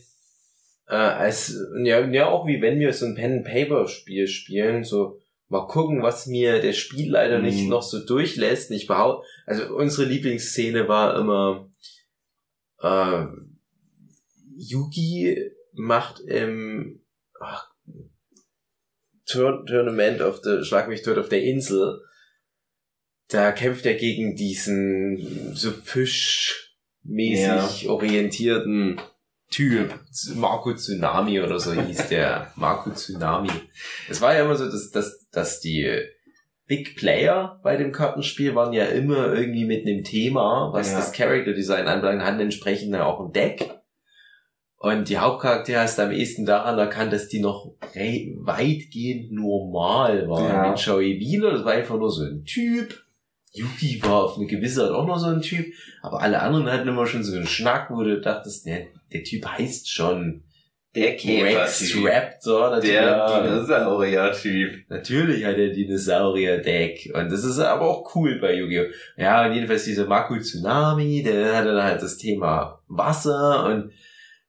äh, 0.88 0.94
als, 0.96 1.56
ja, 1.84 2.06
ja, 2.08 2.28
auch 2.28 2.46
wie 2.46 2.62
wenn 2.62 2.80
wir 2.80 2.94
so 2.94 3.08
ein 3.08 3.16
Pen-Paper-Spiel 3.16 4.28
spielen, 4.28 4.84
so, 4.84 5.20
mal 5.48 5.68
gucken, 5.68 6.02
was 6.02 6.26
mir 6.28 6.60
der 6.62 6.74
Spielleiter 6.74 7.40
nicht 7.40 7.64
Mhm. 7.64 7.70
noch 7.70 7.84
so 7.84 8.06
durchlässt. 8.06 8.72
Ich 8.72 8.88
behaupte, 8.88 9.28
also 9.46 9.76
unsere 9.76 10.08
Lieblingsszene 10.08 10.88
war 10.88 11.20
immer, 11.20 11.70
äh, 12.82 13.26
Yugi 14.58 15.52
macht 15.74 16.22
im 16.22 17.04
ach, 17.40 17.70
Tour 19.26 19.66
Tournament 19.66 20.22
of 20.22 20.40
the 20.44 20.64
Schlag 20.64 20.88
mich 20.88 21.02
tot 21.02 21.18
auf 21.18 21.30
der 21.30 21.42
Insel. 21.44 22.00
Da 23.28 23.52
kämpft 23.52 23.86
er 23.88 23.96
gegen 23.96 24.36
diesen 24.36 25.56
so 25.56 25.72
fischmäßig 25.72 27.90
orientierten 27.90 29.02
Typ. 29.56 29.94
Marco 30.36 30.74
Tsunami 30.74 31.40
oder 31.40 31.60
so 31.60 31.72
hieß 31.74 32.10
der. 32.10 32.52
Marco 32.56 32.92
Tsunami. 32.92 33.50
Es 34.10 34.20
war 34.22 34.34
ja 34.36 34.44
immer 34.44 34.56
so, 34.56 34.66
dass, 34.66 34.92
dass, 34.92 35.30
dass 35.30 35.60
die 35.62 35.90
Big 36.68 36.96
Player 36.98 37.60
bei 37.64 37.78
dem 37.78 37.92
Kartenspiel 37.92 38.56
waren 38.56 38.74
ja 38.74 38.86
immer 38.86 39.34
irgendwie 39.34 39.66
mit 39.66 39.86
einem 39.88 40.04
Thema, 40.04 40.72
was 40.74 40.92
Ja. 40.92 40.98
das 40.98 41.14
Character 41.14 41.54
Design 41.54 41.88
anbelangt, 41.88 42.24
hatten 42.24 42.40
entsprechend 42.40 42.94
dann 42.94 43.02
auch 43.02 43.20
ein 43.20 43.32
Deck. 43.32 43.70
Und 44.78 45.10
die 45.10 45.18
Hauptcharaktere 45.20 45.80
hast 45.82 45.98
du 45.98 46.04
am 46.04 46.12
ehesten 46.12 46.46
daran 46.46 46.78
erkannt, 46.78 47.14
dass 47.14 47.28
die 47.28 47.40
noch 47.40 47.72
weitgehend 48.44 49.32
normal 49.32 50.28
waren. 50.28 50.48
Ja. 50.50 50.70
Mit 50.70 50.80
Joey 50.80 51.20
Wiener, 51.20 51.52
das 51.52 51.66
war 51.66 51.74
einfach 51.74 51.98
nur 51.98 52.12
so 52.12 52.24
ein 52.24 52.44
Typ. 52.46 53.04
Yuki 53.54 54.02
war 54.04 54.26
auf 54.26 54.38
eine 54.38 54.48
gewisse 54.48 54.84
Art 54.84 54.92
auch 54.92 55.08
noch 55.08 55.18
so 55.18 55.28
ein 55.28 55.42
Typ. 55.42 55.66
Aber 56.02 56.22
alle 56.22 56.42
anderen 56.42 56.70
hatten 56.70 56.88
immer 56.88 57.08
schon 57.08 57.24
so 57.24 57.36
einen 57.36 57.48
Schnack, 57.48 57.90
wo 57.90 58.04
du 58.04 58.20
dachtest, 58.20 58.66
der, 58.66 58.88
der 59.12 59.24
Typ 59.24 59.46
heißt 59.46 59.90
schon 59.90 60.44
Der 60.96 61.12
Rex 61.12 61.24
Käfer-Typ. 61.24 62.06
Raptor. 62.06 62.80
Der 62.80 63.04
ja, 63.04 63.42
Dinosaurier-Typ. 63.44 64.90
Natürlich 64.90 65.46
hat 65.46 65.58
er 65.58 65.70
Dinosaurier-Deck. 65.70 67.12
Und 67.14 67.32
das 67.32 67.44
ist 67.44 67.60
aber 67.60 67.90
auch 67.90 68.16
cool 68.16 68.40
bei 68.40 68.56
Yu-Gi-Oh! 68.56 68.86
Ja, 69.18 69.46
und 69.46 69.54
jedenfalls 69.54 69.86
dieser 69.86 70.06
Maku 70.06 70.40
Tsunami, 70.40 71.24
der 71.24 71.58
hatte 71.58 71.74
dann 71.74 71.84
halt 71.84 72.02
das 72.02 72.18
Thema 72.18 72.82
Wasser 72.88 73.66
und 73.66 73.92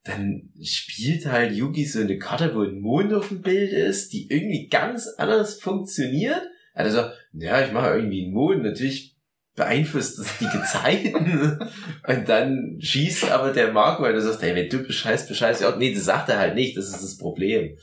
dann 0.07 0.49
spielt 0.63 1.25
halt 1.25 1.51
Yugi 1.51 1.83
so 1.85 1.99
eine 1.99 2.17
Karte, 2.17 2.55
wo 2.55 2.61
ein 2.61 2.79
Mond 2.79 3.13
auf 3.13 3.27
dem 3.27 3.41
Bild 3.41 3.73
ist, 3.73 4.13
die 4.13 4.31
irgendwie 4.31 4.69
ganz 4.69 5.07
anders 5.17 5.59
funktioniert. 5.59 6.41
Also, 6.73 7.01
ja, 7.33 7.61
ich 7.65 7.73
mache 7.73 7.95
irgendwie 7.95 8.23
einen 8.23 8.33
Mond, 8.33 8.63
natürlich 8.63 9.16
beeinflusst 9.57 10.19
das 10.19 10.37
die 10.37 10.47
Gezeiten. 10.47 11.59
und 12.07 12.29
dann 12.29 12.77
schießt 12.79 13.29
aber 13.31 13.51
der 13.51 13.73
Marco, 13.73 14.03
weil 14.03 14.13
er 14.13 14.21
sagt, 14.21 14.41
hey, 14.43 14.55
wenn 14.55 14.69
du 14.69 14.83
bescheißt, 14.83 15.27
bescheißt 15.27 15.61
ja 15.61 15.69
auch. 15.69 15.77
Nee, 15.77 15.93
das 15.93 16.05
sagt 16.05 16.29
er 16.29 16.37
halt 16.39 16.55
nicht, 16.55 16.77
das 16.77 16.87
ist 16.87 17.03
das 17.03 17.17
Problem. 17.17 17.75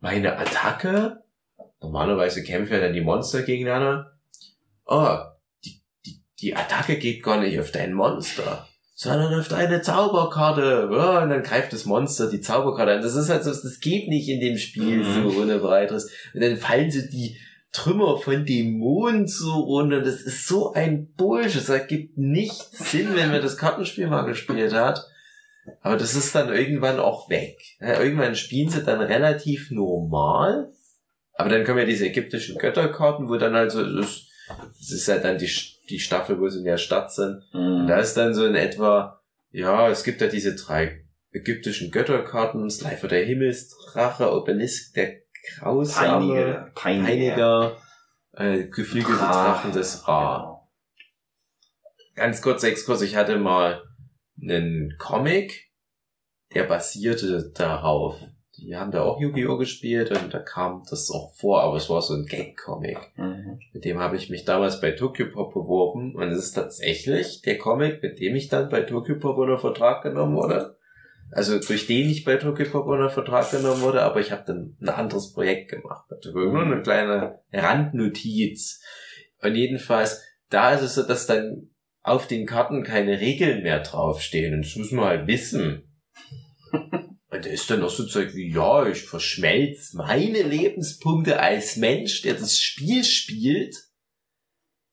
Meine 0.00 0.38
Attacke, 0.38 1.18
normalerweise 1.82 2.42
kämpfen 2.42 2.72
ja 2.72 2.80
dann 2.80 2.94
die 2.94 3.00
Monster 3.02 3.42
gegeneinander. 3.42 4.12
Oh, 4.86 5.18
die, 5.64 5.80
die, 6.06 6.22
die 6.40 6.56
Attacke 6.56 6.96
geht 6.96 7.22
gar 7.22 7.40
nicht 7.40 7.58
auf 7.58 7.72
dein 7.72 7.92
Monster, 7.92 8.68
sondern 8.94 9.38
auf 9.38 9.48
deine 9.48 9.82
Zauberkarte. 9.82 10.88
Ja, 10.92 11.22
und 11.24 11.30
dann 11.30 11.42
greift 11.42 11.72
das 11.72 11.86
Monster 11.86 12.30
die 12.30 12.40
Zauberkarte 12.40 12.92
an. 12.92 13.02
Das 13.02 13.16
ist 13.16 13.28
halt 13.30 13.42
so, 13.42 13.50
das 13.50 13.80
geht 13.80 14.08
nicht 14.08 14.28
in 14.28 14.40
dem 14.40 14.58
Spiel 14.58 14.98
Mhm. 14.98 15.32
so 15.32 15.40
ohne 15.40 15.62
weiteres. 15.62 16.10
Und 16.34 16.40
dann 16.40 16.56
fallen 16.56 16.90
so 16.90 17.00
die 17.00 17.36
Trümmer 17.72 18.18
von 18.18 18.44
Mond 18.78 19.30
so 19.30 19.52
runter. 19.52 20.00
Das 20.00 20.22
ist 20.22 20.46
so 20.46 20.72
ein 20.72 21.12
Bullshit. 21.14 21.60
Das 21.60 21.68
ergibt 21.68 22.18
nichts 22.18 22.90
Sinn, 22.90 23.14
wenn 23.14 23.30
man 23.30 23.42
das 23.42 23.56
Kartenspiel 23.56 24.08
mal 24.08 24.22
gespielt 24.22 24.72
hat. 24.72 25.06
Aber 25.82 25.96
das 25.96 26.14
ist 26.14 26.34
dann 26.34 26.52
irgendwann 26.52 26.98
auch 26.98 27.30
weg. 27.30 27.58
Ja, 27.80 28.00
irgendwann 28.00 28.34
spielen 28.34 28.70
sie 28.70 28.82
dann 28.82 29.00
relativ 29.00 29.70
normal. 29.70 30.72
Aber 31.34 31.48
dann 31.48 31.64
kommen 31.64 31.78
ja 31.78 31.84
diese 31.84 32.06
ägyptischen 32.06 32.58
Götterkarten, 32.58 33.28
wo 33.28 33.36
dann 33.36 33.54
halt 33.54 33.70
so, 33.70 33.82
das 33.82 34.26
ist, 34.80 34.92
ist 34.92 35.08
halt 35.08 35.24
dann 35.24 35.38
die, 35.38 35.50
die 35.88 36.00
Staffel, 36.00 36.40
wo 36.40 36.48
sie 36.48 36.58
in 36.58 36.64
der 36.64 36.76
Stadt 36.76 37.12
sind. 37.12 37.42
Und 37.52 37.86
da 37.86 37.98
ist 37.98 38.14
dann 38.14 38.34
so 38.34 38.44
in 38.44 38.56
etwa, 38.56 39.20
ja, 39.52 39.88
es 39.88 40.02
gibt 40.04 40.20
ja 40.20 40.26
diese 40.26 40.56
drei 40.56 41.04
ägyptischen 41.32 41.90
Götterkarten, 41.90 42.68
Slifer 42.68 43.08
der 43.08 43.24
Himmelsdrache, 43.24 44.32
Obelisk 44.32 44.94
der 44.94 45.20
Grausame, 45.58 46.10
Peinige, 46.10 46.72
Peinige. 46.74 47.06
Peiniger, 47.06 47.76
äh, 48.32 48.64
geflügelte 48.64 49.20
Ra. 49.20 49.44
Drachen 49.44 49.72
des 49.72 50.06
Ra. 50.06 50.68
Ganz 52.14 52.42
kurz 52.42 52.62
Exkurs, 52.62 53.02
ich 53.02 53.16
hatte 53.16 53.38
mal 53.38 53.82
einen 54.40 54.96
Comic, 54.98 55.70
der 56.54 56.64
basierte 56.64 57.50
darauf. 57.54 58.20
Die 58.58 58.76
haben 58.76 58.90
da 58.90 59.02
auch 59.04 59.18
Yu-Gi-Oh! 59.20 59.56
gespielt 59.56 60.10
und 60.10 60.34
da 60.34 60.38
kam 60.38 60.82
das 60.90 61.10
auch 61.10 61.32
vor, 61.32 61.62
aber 61.62 61.76
es 61.76 61.88
war 61.88 62.02
so 62.02 62.14
ein 62.14 62.26
Gag-Comic. 62.26 62.98
Mhm. 63.16 63.58
Mit 63.72 63.84
dem 63.84 63.98
habe 63.98 64.16
ich 64.16 64.28
mich 64.28 64.44
damals 64.44 64.80
bei 64.80 64.90
Tokyo 64.90 65.26
Pop 65.32 65.54
beworben 65.54 66.14
und 66.14 66.28
es 66.28 66.44
ist 66.44 66.52
tatsächlich 66.52 67.40
der 67.42 67.56
Comic, 67.56 68.02
mit 68.02 68.20
dem 68.20 68.36
ich 68.36 68.48
dann 68.48 68.68
bei 68.68 68.82
Tokyo 68.82 69.18
Pop 69.18 69.38
unter 69.38 69.58
Vertrag 69.58 70.02
genommen 70.02 70.36
wurde. 70.36 70.76
Also 71.32 71.60
durch 71.60 71.86
den 71.86 72.10
ich 72.10 72.24
bei 72.24 72.36
Tokyo 72.36 72.66
Pop 72.68 72.86
unter 72.86 73.08
Vertrag 73.08 73.50
genommen 73.50 73.82
wurde, 73.82 74.02
aber 74.02 74.20
ich 74.20 74.32
habe 74.32 74.44
dann 74.46 74.76
ein 74.80 74.88
anderes 74.88 75.32
Projekt 75.32 75.70
gemacht. 75.70 76.06
Also 76.10 76.32
nur 76.32 76.62
eine 76.62 76.82
kleine 76.82 77.40
Randnotiz. 77.52 78.82
Und 79.40 79.54
jedenfalls, 79.54 80.22
da 80.48 80.74
ist 80.74 80.82
es 80.82 80.94
so, 80.96 81.02
dass 81.04 81.26
dann 81.26 81.70
auf 82.02 82.26
den 82.26 82.46
Karten 82.46 82.82
keine 82.82 83.20
Regeln 83.20 83.62
mehr 83.62 83.80
draufstehen. 83.80 84.54
Und 84.54 84.64
das 84.64 84.76
muss 84.76 84.90
man 84.90 85.04
halt 85.04 85.26
wissen. 85.28 85.84
Und 86.72 87.44
da 87.44 87.48
ist 87.48 87.70
dann 87.70 87.82
auch 87.84 87.90
so 87.90 88.04
Zeug 88.06 88.34
wie, 88.34 88.52
ja, 88.52 88.88
ich 88.88 89.02
verschmelz 89.04 89.92
meine 89.92 90.42
Lebenspunkte 90.42 91.38
als 91.38 91.76
Mensch, 91.76 92.22
der 92.22 92.34
das 92.34 92.58
Spiel 92.58 93.04
spielt, 93.04 93.76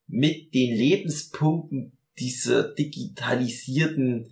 mit 0.05 0.53
den 0.53 0.75
Lebenspunkten 0.75 1.97
dieser 2.19 2.73
digitalisierten 2.73 4.31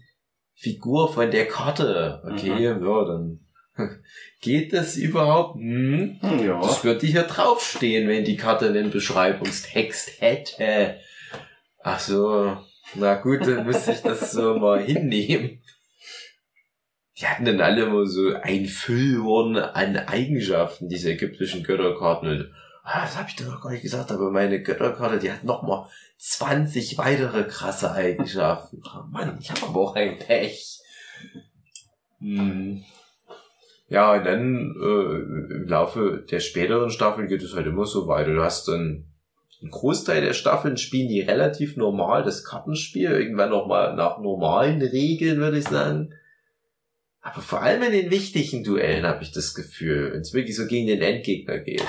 Figur 0.55 1.11
von 1.11 1.29
der 1.31 1.47
Karte. 1.47 2.23
Okay, 2.25 2.63
ja, 2.63 2.73
dann 2.73 3.45
Geht 4.41 4.73
das 4.73 4.95
überhaupt? 4.95 5.55
Hm? 5.55 6.19
Ja. 6.21 6.61
Das 6.61 6.83
würde 6.83 7.05
hier 7.05 7.23
draufstehen, 7.23 8.07
wenn 8.07 8.23
die 8.23 8.37
Karte 8.37 8.67
einen 8.67 8.91
Beschreibungstext 8.91 10.21
hätte. 10.21 10.99
Ach 11.83 11.99
so. 11.99 12.57
Na 12.95 13.15
gut, 13.15 13.41
dann 13.41 13.65
müsste 13.65 13.91
ich 13.91 14.01
das 14.01 14.31
so 14.31 14.55
mal 14.59 14.81
hinnehmen. 14.81 15.61
Die 17.17 17.27
hatten 17.27 17.45
dann 17.45 17.61
alle 17.61 17.83
immer 17.83 18.05
so 18.05 18.33
ein 18.33 18.65
Füllhorn 18.65 19.57
an 19.57 19.97
Eigenschaften, 19.97 20.89
diese 20.89 21.11
ägyptischen 21.11 21.63
Götterkarten. 21.63 22.29
Und, 22.29 22.51
ah, 22.83 23.01
das 23.01 23.17
habe 23.17 23.29
ich 23.29 23.35
doch 23.35 23.45
noch 23.45 23.61
gar 23.61 23.71
nicht 23.71 23.83
gesagt, 23.83 24.11
aber 24.11 24.31
meine 24.31 24.61
Götterkarte, 24.61 25.19
die 25.19 25.31
hat 25.31 25.43
noch 25.43 25.63
mal 25.63 25.89
20 26.17 26.97
weitere 26.97 27.43
krasse 27.43 27.91
Eigenschaften. 27.91 28.81
Oh 28.85 29.03
Mann, 29.11 29.37
ich 29.39 29.51
habe 29.51 29.63
aber 29.63 29.79
auch 29.79 29.95
ein 29.95 30.17
Pech. 30.17 30.79
Hm. 32.19 32.83
Ja, 33.87 34.15
und 34.15 34.23
dann 34.25 34.75
äh, 34.81 35.53
im 35.55 35.67
Laufe 35.67 36.25
der 36.29 36.39
späteren 36.39 36.89
Staffeln 36.89 37.27
geht 37.27 37.43
es 37.43 37.53
halt 37.53 37.67
immer 37.67 37.85
so 37.85 38.07
weiter. 38.07 38.33
Du 38.33 38.43
hast 38.43 38.67
dann 38.67 39.05
einen 39.61 39.71
Großteil 39.71 40.21
der 40.21 40.33
Staffeln 40.33 40.77
spielen 40.77 41.07
die 41.07 41.21
relativ 41.21 41.77
normal 41.77 42.23
das 42.23 42.43
Kartenspiel, 42.43 43.11
irgendwann 43.11 43.51
noch 43.51 43.67
mal 43.67 43.95
nach 43.95 44.19
normalen 44.19 44.81
Regeln, 44.81 45.37
würde 45.37 45.59
ich 45.59 45.67
sagen. 45.67 46.13
Aber 47.21 47.41
vor 47.41 47.61
allem 47.61 47.81
in 47.83 47.91
den 47.91 48.11
wichtigen 48.11 48.63
Duellen 48.63 49.05
habe 49.05 49.23
ich 49.23 49.31
das 49.31 49.55
Gefühl, 49.55 50.11
wenn 50.13 50.21
es 50.21 50.33
wirklich 50.33 50.55
so 50.55 50.67
gegen 50.67 50.87
den 50.87 51.01
Endgegner 51.01 51.57
geht, 51.59 51.83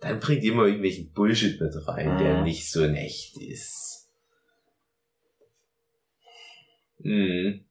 dann 0.00 0.20
bringt 0.20 0.44
immer 0.44 0.64
irgendwelchen 0.66 1.12
Bullshit 1.12 1.60
mit 1.60 1.74
rein, 1.88 2.14
Mhm. 2.14 2.18
der 2.18 2.42
nicht 2.42 2.70
so 2.70 2.84
in 2.84 2.94
echt 2.94 3.36
ist. 3.40 4.08
Mhm. 6.98 7.64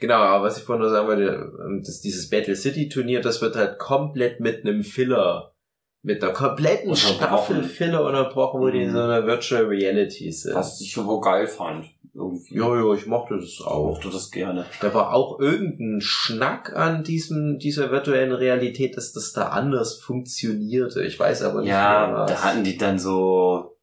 Genau, 0.00 0.14
aber 0.16 0.44
was 0.46 0.58
ich 0.58 0.64
vorhin 0.64 0.84
noch 0.84 0.90
sagen 0.90 1.06
wollte, 1.06 1.52
ähm, 1.64 1.82
dass 1.84 2.00
dieses 2.00 2.28
Battle 2.28 2.56
City 2.56 2.88
Turnier, 2.88 3.20
das 3.20 3.40
wird 3.40 3.54
halt 3.56 3.78
komplett 3.78 4.40
mit 4.40 4.64
einem 4.64 4.82
Filler, 4.82 5.54
mit 6.02 6.22
einer 6.22 6.32
kompletten. 6.32 6.96
Staffel 6.96 7.62
Filler 7.62 8.04
unterbrochen, 8.04 8.60
wo 8.60 8.70
die 8.70 8.82
in 8.82 8.88
Mhm. 8.90 8.94
so 8.94 9.00
einer 9.02 9.26
Virtual 9.26 9.64
Reality 9.66 10.32
sind. 10.32 10.54
Was 10.54 10.80
ich 10.80 10.96
aber 10.98 11.20
geil 11.20 11.46
fand. 11.46 11.86
Irgendwie. 12.18 12.54
Jo, 12.54 12.76
jo, 12.76 12.94
ich 12.94 13.06
mochte 13.06 13.36
das 13.36 13.44
Ich 13.44 13.64
auch. 13.64 13.86
mochte 13.94 14.10
das 14.10 14.30
gerne. 14.32 14.66
Da 14.80 14.92
war 14.92 15.14
auch 15.14 15.38
irgendein 15.38 16.00
Schnack 16.00 16.74
an 16.74 17.04
diesem, 17.04 17.58
dieser 17.60 17.92
virtuellen 17.92 18.32
Realität, 18.32 18.96
dass 18.96 19.12
das 19.12 19.32
da 19.32 19.50
anders 19.50 20.00
funktionierte. 20.00 21.04
Ich 21.04 21.18
weiß 21.18 21.42
aber 21.42 21.60
nicht 21.60 21.68
mehr 21.68 21.76
Ja, 21.78 22.12
was. 22.12 22.30
da 22.32 22.42
hatten 22.42 22.64
die 22.64 22.76
dann 22.76 22.98
so. 22.98 23.78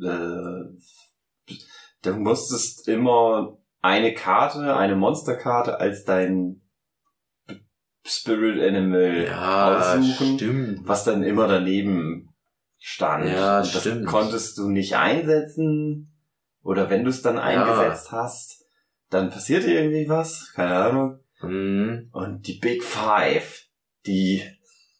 Äh, 0.00 0.64
du 2.02 2.12
musstest 2.14 2.88
immer 2.88 3.56
eine 3.80 4.12
Karte, 4.12 4.74
eine 4.76 4.96
Monsterkarte 4.96 5.78
als 5.78 6.04
dein 6.04 6.60
Spirit 8.04 8.60
Animal 8.62 9.24
ja, 9.26 9.78
aussuchen, 9.96 10.34
stimmt. 10.38 10.80
was 10.88 11.04
dann 11.04 11.22
immer 11.22 11.46
daneben 11.46 12.34
stand. 12.78 13.26
Ja, 13.26 13.58
das 13.60 13.80
stimmt. 13.80 14.06
konntest 14.06 14.58
du 14.58 14.68
nicht 14.68 14.96
einsetzen. 14.96 16.10
Oder 16.64 16.88
wenn 16.90 17.04
du 17.04 17.10
es 17.10 17.22
dann 17.22 17.38
eingesetzt 17.38 18.10
hast, 18.10 18.64
dann 19.10 19.30
passierte 19.30 19.70
irgendwie 19.70 20.08
was. 20.08 20.50
Keine 20.54 20.74
Ahnung. 20.74 21.20
Hm. 21.40 22.08
Und 22.10 22.46
die 22.46 22.58
Big 22.58 22.82
Five, 22.82 23.66
die, 24.06 24.42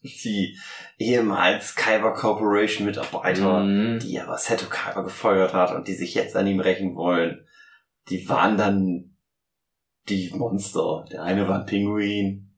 die 0.03 0.57
ehemals 0.99 1.75
Kyber 1.75 2.13
Corporation 2.13 2.85
Mitarbeiter, 2.85 3.61
Hm. 3.61 3.99
die 3.99 4.19
aber 4.19 4.37
Seto 4.37 4.67
Kyber 4.69 5.03
gefeuert 5.03 5.53
hat 5.53 5.73
und 5.73 5.87
die 5.87 5.95
sich 5.95 6.13
jetzt 6.13 6.35
an 6.35 6.45
ihm 6.45 6.59
rächen 6.59 6.95
wollen, 6.95 7.47
die 8.09 8.29
waren 8.29 8.57
dann 8.57 9.17
die 10.07 10.31
Monster. 10.35 11.03
Der 11.11 11.23
eine 11.23 11.47
war 11.47 11.61
ein 11.61 11.65
Pinguin, 11.65 12.53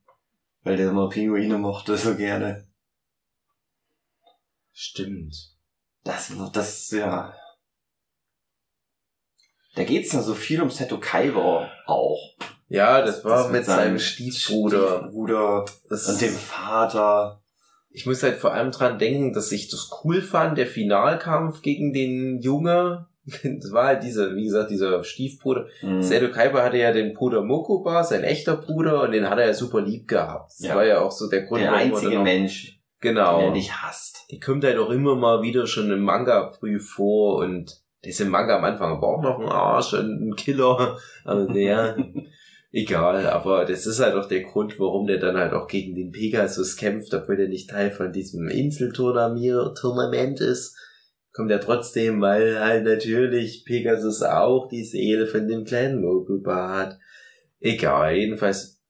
weil 0.64 0.76
der 0.76 0.90
immer 0.90 1.08
Pinguine 1.08 1.58
mochte 1.58 1.96
so 1.96 2.16
gerne. 2.16 2.68
Stimmt. 4.74 5.34
Das, 6.04 6.34
das, 6.52 6.92
ja. 6.92 7.34
Da 9.78 9.84
geht's 9.84 10.10
dann 10.10 10.24
so 10.24 10.34
viel 10.34 10.62
um 10.62 10.70
Seto 10.70 10.98
Kaiba 11.00 11.70
auch. 11.86 12.20
Ja, 12.68 13.02
das 13.02 13.24
war 13.24 13.44
Das 13.44 13.52
mit 13.52 13.66
seinem 13.66 14.00
Stiefbruder. 14.00 15.00
Stiefbruder 15.02 15.66
Das 15.90 16.10
und 16.10 16.20
dem 16.22 16.34
Vater. 16.34 17.42
ich 17.92 18.06
muss 18.06 18.22
halt 18.24 18.38
vor 18.38 18.54
allem 18.54 18.72
dran 18.72 19.00
denken, 19.00 19.34
dass 19.34 19.52
ich 19.52 19.70
das 19.70 19.90
cool 20.04 20.22
fand, 20.22 20.58
der 20.58 20.68
Finalkampf 20.68 21.62
gegen 21.62 21.94
den 21.94 22.42
Junge. 22.42 23.08
Das 23.44 23.72
war 23.74 23.88
halt 23.88 24.04
dieser, 24.04 24.36
wie 24.36 24.46
gesagt, 24.46 24.72
dieser 24.72 25.04
Stiefbruder. 25.04 25.66
Mhm. 25.82 26.02
Seto 26.02 26.32
Kaiba 26.32 26.64
hatte 26.64 26.78
ja 26.78 26.92
den 26.94 27.14
Bruder 27.14 27.42
Mokuba, 27.44 28.04
sein 28.06 28.24
echter 28.24 28.56
Bruder, 28.56 29.04
und 29.04 29.12
den 29.12 29.30
hat 29.30 29.38
er 29.38 29.48
ja 29.48 29.54
super 29.54 29.82
lieb 29.82 30.08
gehabt. 30.08 30.52
Das 30.58 30.60
Ja. 30.68 30.76
war 30.76 30.86
ja 30.86 31.02
auch 31.02 31.12
so 31.12 31.30
der 31.30 31.42
Grund, 31.44 31.62
Der 31.62 31.72
warum 31.72 31.88
er 31.90 31.94
einzige 31.94 32.12
dann 32.12 32.20
auch- 32.20 32.24
Mensch, 32.24 32.80
Genau. 33.02 33.38
den 33.40 33.46
er 33.48 33.52
nicht 33.52 33.74
hasst. 33.82 34.26
Die 34.32 34.40
kommt 34.40 34.64
halt 34.64 34.78
auch 34.78 34.90
immer 34.92 35.16
mal 35.16 35.42
wieder 35.42 35.68
schon 35.68 35.92
im 35.92 36.02
Manga 36.04 36.48
früh 36.58 36.80
vor 36.80 37.40
und 37.40 37.82
der 38.04 38.12
ist 38.12 38.22
im 38.22 38.30
Manga 38.30 38.58
am 38.58 38.64
Anfang 38.64 38.92
aber 38.98 39.08
auch 39.08 39.22
noch 39.22 39.40
ein 39.40 39.50
Arsch 39.50 39.94
und 39.94 40.30
ein 40.30 40.36
Killer. 40.36 40.98
Aber 41.26 41.46
der, 41.48 41.98
egal, 42.72 43.26
aber 43.28 43.66
das 43.66 43.86
ist 43.86 44.00
halt 44.00 44.14
auch 44.16 44.28
der 44.28 44.44
Grund, 44.44 44.80
warum 44.80 45.08
der 45.08 45.18
dann 45.18 45.36
halt 45.38 45.54
auch 45.54 45.68
gegen 45.68 45.96
den 45.96 46.12
Pegasus 46.12 46.78
kämpft, 46.78 47.14
obwohl 47.14 47.38
der 47.38 47.48
nicht 47.50 47.70
Teil 47.70 47.92
von 47.92 48.12
diesem 48.12 48.48
Inseltournament 48.48 50.40
ist. 50.42 50.76
Kommt 51.34 51.52
er 51.52 51.60
trotzdem, 51.60 52.22
weil 52.22 52.60
halt 52.60 52.86
natürlich 52.86 53.64
Pegasus 53.66 54.24
auch 54.24 54.68
die 54.70 54.84
Seele 54.84 55.28
von 55.28 55.48
dem 55.48 55.66
kleinen 55.66 56.02
Mokuba 56.02 56.70
hat. 56.78 56.98
Egal, 57.60 58.16
jedenfalls, 58.16 58.82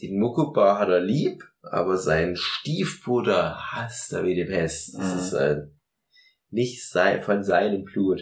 den 0.00 0.18
Mokuba 0.18 0.78
hat 0.78 0.88
er 0.88 1.00
lieb, 1.00 1.42
aber 1.62 1.96
sein 1.96 2.36
Stiefbruder 2.36 3.56
hasst 3.72 4.12
er 4.12 4.24
wie 4.24 4.34
die 4.34 4.44
Pest. 4.44 4.94
Das 4.96 5.12
Mhm. 5.12 5.18
ist 5.18 5.32
äh, 5.32 5.56
nicht 6.50 6.88
sei, 6.88 7.20
von 7.20 7.42
seinem 7.42 7.84
Blut. 7.84 8.20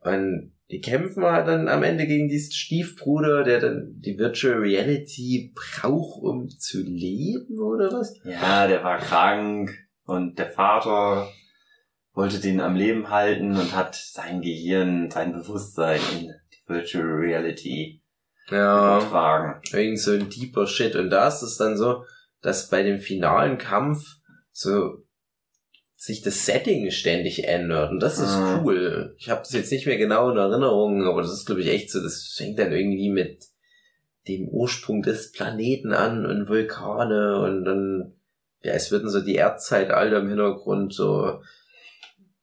Und 0.00 0.52
die 0.70 0.80
kämpfen 0.80 1.24
halt 1.24 1.46
dann 1.46 1.68
am 1.68 1.82
Ende 1.82 2.06
gegen 2.06 2.28
diesen 2.28 2.52
Stiefbruder, 2.52 3.44
der 3.44 3.60
dann 3.60 3.94
die 4.00 4.18
Virtual 4.18 4.54
Reality 4.58 5.52
braucht, 5.54 6.22
um 6.22 6.48
zu 6.48 6.82
leben, 6.82 7.58
oder 7.58 7.92
was? 7.92 8.18
Ja, 8.24 8.66
der 8.66 8.82
war 8.82 8.98
krank 8.98 9.70
und 10.04 10.38
der 10.38 10.50
Vater 10.50 11.28
wollte 12.12 12.38
den 12.40 12.60
am 12.60 12.76
Leben 12.76 13.10
halten 13.10 13.52
und 13.56 13.74
hat 13.74 13.94
sein 13.94 14.40
Gehirn, 14.40 15.10
sein 15.10 15.32
Bewusstsein 15.32 16.00
in 16.12 16.26
die 16.52 16.68
Virtual 16.68 17.04
Reality 17.04 18.02
Ja. 18.50 18.98
übertragen. 18.98 19.60
Irgend 19.72 19.98
so 20.00 20.12
ein 20.12 20.30
deeper 20.30 20.66
Shit. 20.66 20.96
Und 20.96 21.10
da 21.10 21.28
ist 21.28 21.42
es 21.42 21.56
dann 21.56 21.76
so, 21.76 22.04
dass 22.40 22.68
bei 22.68 22.82
dem 22.82 22.98
finalen 22.98 23.58
Kampf 23.58 24.04
so 24.52 25.03
sich 26.04 26.22
das 26.22 26.44
Setting 26.46 26.90
ständig 26.90 27.44
ändert. 27.48 27.90
Und 27.90 28.00
das 28.00 28.18
ist 28.18 28.36
Mhm. 28.36 28.60
cool. 28.64 29.14
Ich 29.18 29.30
habe 29.30 29.40
das 29.40 29.52
jetzt 29.52 29.72
nicht 29.72 29.86
mehr 29.86 29.96
genau 29.96 30.30
in 30.30 30.36
Erinnerung, 30.36 31.04
aber 31.04 31.22
das 31.22 31.32
ist, 31.32 31.46
glaube 31.46 31.62
ich, 31.62 31.68
echt 31.68 31.90
so, 31.90 32.02
das 32.02 32.34
fängt 32.36 32.58
dann 32.58 32.72
irgendwie 32.72 33.10
mit 33.10 33.44
dem 34.28 34.48
Ursprung 34.48 35.02
des 35.02 35.32
Planeten 35.32 35.92
an 35.92 36.24
und 36.26 36.48
Vulkane 36.48 37.40
und 37.40 37.64
dann, 37.64 38.12
ja, 38.62 38.72
es 38.72 38.90
wird 38.90 39.02
dann 39.04 39.10
so 39.10 39.20
die 39.20 39.34
Erdzeitalter 39.36 40.18
im 40.18 40.28
Hintergrund 40.28 40.94
so 40.94 41.40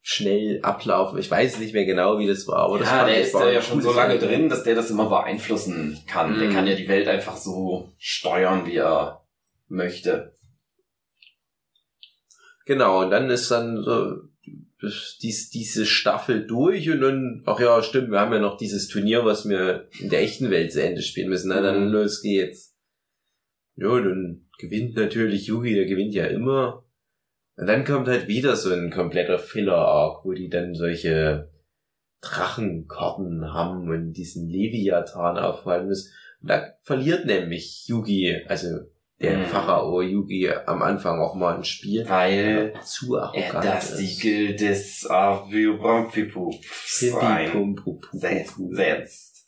schnell 0.04 0.60
ablaufen. 0.64 1.20
Ich 1.20 1.30
weiß 1.30 1.60
nicht 1.60 1.74
mehr 1.74 1.86
genau, 1.86 2.18
wie 2.18 2.28
das 2.28 2.48
war, 2.48 2.58
aber 2.66 2.80
das 2.80 2.90
ja, 2.90 2.98
fand 2.98 3.10
der 3.10 3.20
ich 3.22 3.28
ist 3.28 3.34
war 3.36 3.42
da 3.44 3.48
ein 3.50 3.54
ja 3.54 3.62
schon 3.62 3.82
so 3.82 3.94
lange 3.94 4.14
Setting. 4.14 4.30
drin, 4.30 4.50
dass 4.50 4.64
der 4.64 4.76
das 4.76 4.90
immer 4.90 5.08
beeinflussen 5.10 6.00
kann. 6.08 6.40
Der 6.40 6.50
Mhm. 6.50 6.54
kann 6.54 6.68
ja 6.68 6.76
die 6.76 6.88
Welt 6.88 7.08
einfach 7.08 7.38
so 7.38 7.90
steuern, 8.00 8.66
wie 8.66 8.78
er 8.78 9.22
möchte. 9.68 10.34
Genau, 12.66 13.04
und 13.04 13.12
dann 13.12 13.30
ist 13.30 13.50
dann 13.50 13.82
so 13.84 14.22
dies, 15.22 15.50
diese 15.50 15.86
Staffel 15.86 16.46
durch 16.48 16.90
und 16.90 17.02
dann, 17.02 17.44
ach 17.46 17.60
ja, 17.60 17.82
stimmt, 17.84 18.12
wir 18.12 18.20
haben 18.20 18.34
ja 18.34 18.40
noch 18.40 18.58
dieses 18.58 18.88
Turnier, 18.88 19.26
was 19.26 19.48
wir 19.48 19.88
in 20.00 20.10
der 20.10 20.22
echten 20.22 20.50
Welt 20.50 20.72
zu 20.72 20.82
Ende 20.84 21.02
spielen 21.02 21.30
müssen. 21.30 21.50
Na, 21.50 21.62
dann 21.62 21.88
Mhm. 21.88 21.92
los 21.92 22.22
geht's. 22.22 22.76
Ja, 23.76 23.90
dann 24.00 24.48
gewinnt 24.58 24.96
natürlich 24.96 25.48
Yugi, 25.48 25.76
der 25.76 25.86
gewinnt 25.86 26.14
ja 26.14 26.26
immer. 26.26 26.86
Und 27.58 27.68
dann 27.68 27.86
kommt 27.86 28.08
halt 28.08 28.28
wieder 28.28 28.56
so 28.56 28.72
ein 28.74 28.90
kompletter 28.92 29.38
Filler-Arc, 29.38 30.26
wo 30.26 30.34
die 30.34 30.50
dann 30.50 30.74
solche 30.74 31.52
Drachenkarten 32.22 33.54
haben 33.54 33.90
und 33.90 34.14
diesen 34.14 34.48
Leviathan 34.48 35.38
aufhalten 35.38 35.88
müssen. 35.88 36.12
Und 36.42 36.50
da 36.50 36.74
verliert 36.82 37.26
nämlich 37.26 37.88
Yugi, 37.88 38.44
also 38.48 38.68
der 39.22 39.38
Mhm. 39.38 39.46
Pharao 39.46 40.02
Yugi 40.02 40.50
am 40.50 40.82
Anfang 40.82 41.20
auch 41.20 41.36
mal 41.36 41.56
ein 41.58 41.64
Spiel. 41.64 42.08
Weil 42.08 42.74
zu 42.84 43.16
er 43.16 43.24
arrogant 43.24 43.66
das 43.66 43.92
ist. 43.92 43.98
Siegel 43.98 44.56
des 44.56 45.06
setzt, 48.70 49.48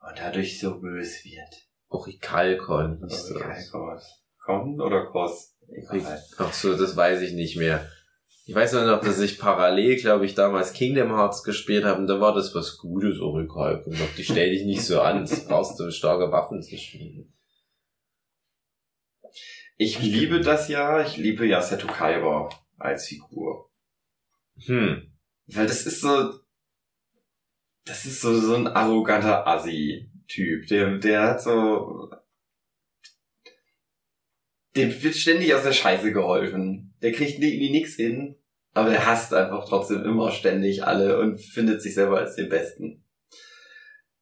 und 0.00 0.18
dadurch 0.18 0.58
so 0.60 0.80
böse 0.80 1.24
wird. 1.24 1.66
Orikalkon 1.88 3.02
hieß 3.08 3.32
Okay, 3.32 3.44
das. 3.48 3.70
Kommt 4.44 4.80
oder 4.80 5.04
Kos? 5.06 5.56
Ach 6.38 6.52
so, 6.52 6.76
das 6.76 6.96
weiß 6.96 7.20
ich 7.22 7.32
nicht 7.32 7.56
mehr. 7.56 7.86
Ich 8.46 8.54
weiß 8.54 8.72
nur 8.72 8.84
noch, 8.84 9.00
dass 9.00 9.20
ich 9.20 9.38
parallel, 9.38 9.96
glaube 9.96 10.26
ich, 10.26 10.34
damals 10.34 10.72
Kingdom 10.72 11.10
Hearts 11.14 11.44
gespielt 11.44 11.84
habe 11.84 12.00
und 12.00 12.08
da 12.08 12.20
war 12.20 12.34
das 12.34 12.52
was 12.54 12.78
Gutes, 12.78 13.20
Orikalkon. 13.20 13.92
Doch, 13.92 14.14
die 14.16 14.24
stell 14.24 14.50
dich 14.50 14.64
nicht 14.64 14.82
so 14.82 15.00
an, 15.00 15.20
das 15.20 15.46
brauchst 15.46 15.78
du 15.78 15.90
starke 15.92 16.32
Waffen 16.32 16.62
zu 16.62 16.76
spielen. 16.76 17.32
Ich 19.82 19.98
liebe 19.98 20.42
das 20.42 20.68
ja, 20.68 21.00
ich 21.00 21.16
liebe 21.16 21.46
ja 21.46 21.62
Seto 21.62 21.86
Kaiba 21.86 22.50
als 22.76 23.06
Figur. 23.06 23.70
Hm. 24.66 25.10
Weil 25.46 25.66
das 25.66 25.86
ist 25.86 26.02
so, 26.02 26.38
das 27.86 28.04
ist 28.04 28.20
so, 28.20 28.38
so 28.38 28.56
ein 28.56 28.66
arroganter 28.66 29.46
Assi-Typ, 29.46 30.66
der, 30.66 30.98
der 30.98 31.22
hat 31.22 31.42
so, 31.42 32.10
dem 34.76 35.02
wird 35.02 35.14
ständig 35.16 35.54
aus 35.54 35.62
der 35.62 35.72
Scheiße 35.72 36.12
geholfen. 36.12 36.94
Der 37.00 37.12
kriegt 37.12 37.42
irgendwie 37.42 37.70
nix 37.70 37.94
hin, 37.94 38.36
aber 38.74 38.90
der 38.90 39.06
hasst 39.06 39.32
einfach 39.32 39.66
trotzdem 39.66 40.04
immer 40.04 40.30
ständig 40.30 40.84
alle 40.84 41.18
und 41.20 41.38
findet 41.38 41.80
sich 41.80 41.94
selber 41.94 42.18
als 42.18 42.36
den 42.36 42.50
Besten. 42.50 43.02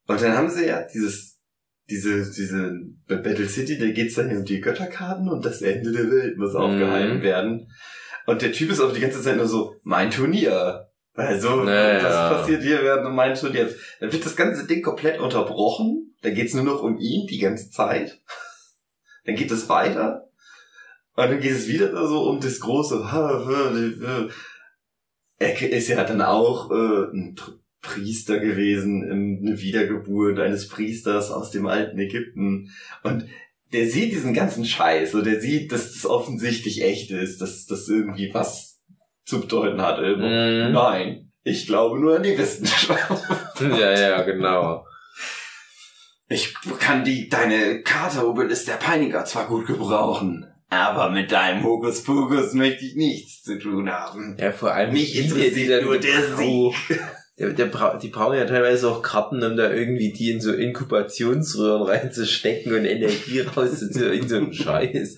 Und 0.07 0.21
dann 0.21 0.37
haben 0.37 0.49
sie 0.49 0.67
ja 0.67 0.87
dieses, 0.87 1.28
diese, 1.89 2.31
diese 2.31 2.71
Battle 3.07 3.47
City, 3.47 3.77
da 3.77 3.87
geht's 3.87 4.15
dann 4.15 4.35
um 4.35 4.45
die 4.45 4.61
Götterkarten 4.61 5.29
und 5.29 5.45
das 5.45 5.61
Ende 5.61 5.91
der 5.91 6.11
Welt 6.11 6.37
muss 6.37 6.55
aufgehalten 6.55 7.21
werden. 7.21 7.71
Und 8.25 8.41
der 8.41 8.51
Typ 8.51 8.71
ist 8.71 8.79
auch 8.79 8.93
die 8.93 8.99
ganze 9.01 9.21
Zeit 9.21 9.37
nur 9.37 9.47
so, 9.47 9.75
mein 9.83 10.11
Turnier. 10.11 10.85
Weil 11.15 11.39
so, 11.41 11.63
Naja. 11.63 11.99
das 12.01 12.37
passiert 12.37 12.61
hier 12.61 12.81
während 12.83 13.13
mein 13.15 13.33
Turnier. 13.35 13.73
Dann 13.99 14.13
wird 14.13 14.25
das 14.25 14.35
ganze 14.35 14.67
Ding 14.67 14.81
komplett 14.81 15.19
unterbrochen. 15.19 16.15
Dann 16.21 16.33
geht's 16.33 16.53
nur 16.53 16.63
noch 16.63 16.83
um 16.83 16.97
ihn 16.97 17.27
die 17.27 17.39
ganze 17.39 17.69
Zeit. 17.71 18.21
Dann 19.25 19.35
geht 19.35 19.51
es 19.51 19.67
weiter. 19.67 20.29
Und 21.15 21.29
dann 21.29 21.41
geht 21.41 21.51
es 21.51 21.67
wieder 21.67 22.07
so 22.07 22.29
um 22.29 22.39
das 22.39 22.59
große. 22.61 23.03
Er 25.41 25.71
ist 25.71 25.87
ja 25.87 26.03
dann 26.03 26.21
auch 26.21 26.69
äh, 26.69 27.11
ein 27.13 27.35
Priester 27.81 28.39
gewesen, 28.39 29.03
in- 29.09 29.47
eine 29.47 29.61
Wiedergeburt 29.61 30.39
eines 30.39 30.67
Priesters 30.67 31.31
aus 31.31 31.51
dem 31.51 31.65
alten 31.67 31.97
Ägypten. 31.99 32.71
Und 33.03 33.25
der 33.71 33.87
sieht 33.87 34.11
diesen 34.11 34.33
ganzen 34.33 34.65
Scheiß 34.65 35.13
und 35.13 35.25
der 35.25 35.39
sieht, 35.39 35.71
dass 35.71 35.93
das 35.93 36.05
offensichtlich 36.05 36.83
echt 36.83 37.11
ist, 37.11 37.39
dass 37.41 37.65
das 37.65 37.87
irgendwie 37.87 38.29
was 38.33 38.79
zu 39.25 39.41
bedeuten 39.41 39.81
hat. 39.81 39.99
Mhm. 40.01 40.71
Nein, 40.73 41.31
ich 41.43 41.67
glaube 41.67 41.99
nur 41.99 42.15
an 42.17 42.23
die 42.23 42.37
Wissenschaft. 42.37 43.23
Ja, 43.61 43.91
ja, 43.99 44.21
genau. 44.23 44.85
Ich 46.27 46.53
kann 46.79 47.03
die, 47.03 47.27
deine 47.29 47.81
Karte 47.81 48.27
Obelisk 48.27 48.65
der 48.67 48.73
Peiniger 48.73 49.25
zwar 49.25 49.47
gut 49.47 49.65
gebrauchen, 49.67 50.45
aber 50.69 51.09
mit 51.09 51.31
deinem 51.31 51.63
Hokuspokus 51.63 52.53
möchte 52.53 52.85
ich 52.85 52.95
nichts 52.95 53.41
zu 53.43 53.57
tun 53.57 53.89
haben. 53.89 54.37
Ja, 54.39 54.51
vor 54.51 54.71
allem 54.73 54.93
Mich 54.93 55.17
interessiert 55.17 55.83
nur 55.85 55.97
der 55.97 56.35
Sieg. 56.37 56.75
Der, 57.39 57.53
der 57.53 57.97
die 58.01 58.09
brauchen 58.09 58.37
ja 58.37 58.45
teilweise 58.45 58.89
auch 58.89 59.01
Karten, 59.01 59.41
um 59.43 59.55
da 59.55 59.71
irgendwie 59.71 60.11
die 60.11 60.31
in 60.31 60.41
so 60.41 60.51
Inkubationsröhren 60.51 61.83
reinzustecken 61.83 62.73
und 62.73 62.85
Energie 62.85 63.39
rauszuziehen. 63.55 64.11
Irgend 64.11 64.29
so 64.29 64.35
ein 64.37 64.53
Scheiß. 64.53 65.17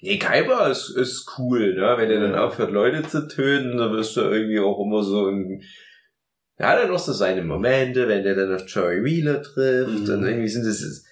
Nee, 0.00 0.18
Kaiba 0.18 0.66
ist, 0.68 0.88
ist 0.90 1.30
cool, 1.38 1.74
ne? 1.74 1.94
Wenn 1.96 2.10
er 2.10 2.20
dann 2.20 2.34
aufhört, 2.34 2.72
Leute 2.72 3.02
zu 3.06 3.28
töten, 3.28 3.76
dann 3.76 3.92
wirst 3.92 4.16
du 4.16 4.22
irgendwie 4.22 4.58
auch 4.58 4.80
immer 4.84 5.02
so 5.04 5.28
ein, 5.28 5.62
ja, 6.58 6.76
dann 6.76 6.90
noch 6.90 6.98
so 6.98 7.12
seine 7.12 7.42
Momente, 7.42 8.08
wenn 8.08 8.24
der 8.24 8.34
dann 8.34 8.54
auf 8.54 8.66
Joey 8.66 9.04
Wheeler 9.04 9.42
trifft 9.42 10.08
Mhm. 10.08 10.14
und 10.14 10.24
irgendwie 10.26 10.48
sind 10.48 10.66
das, 10.66 11.04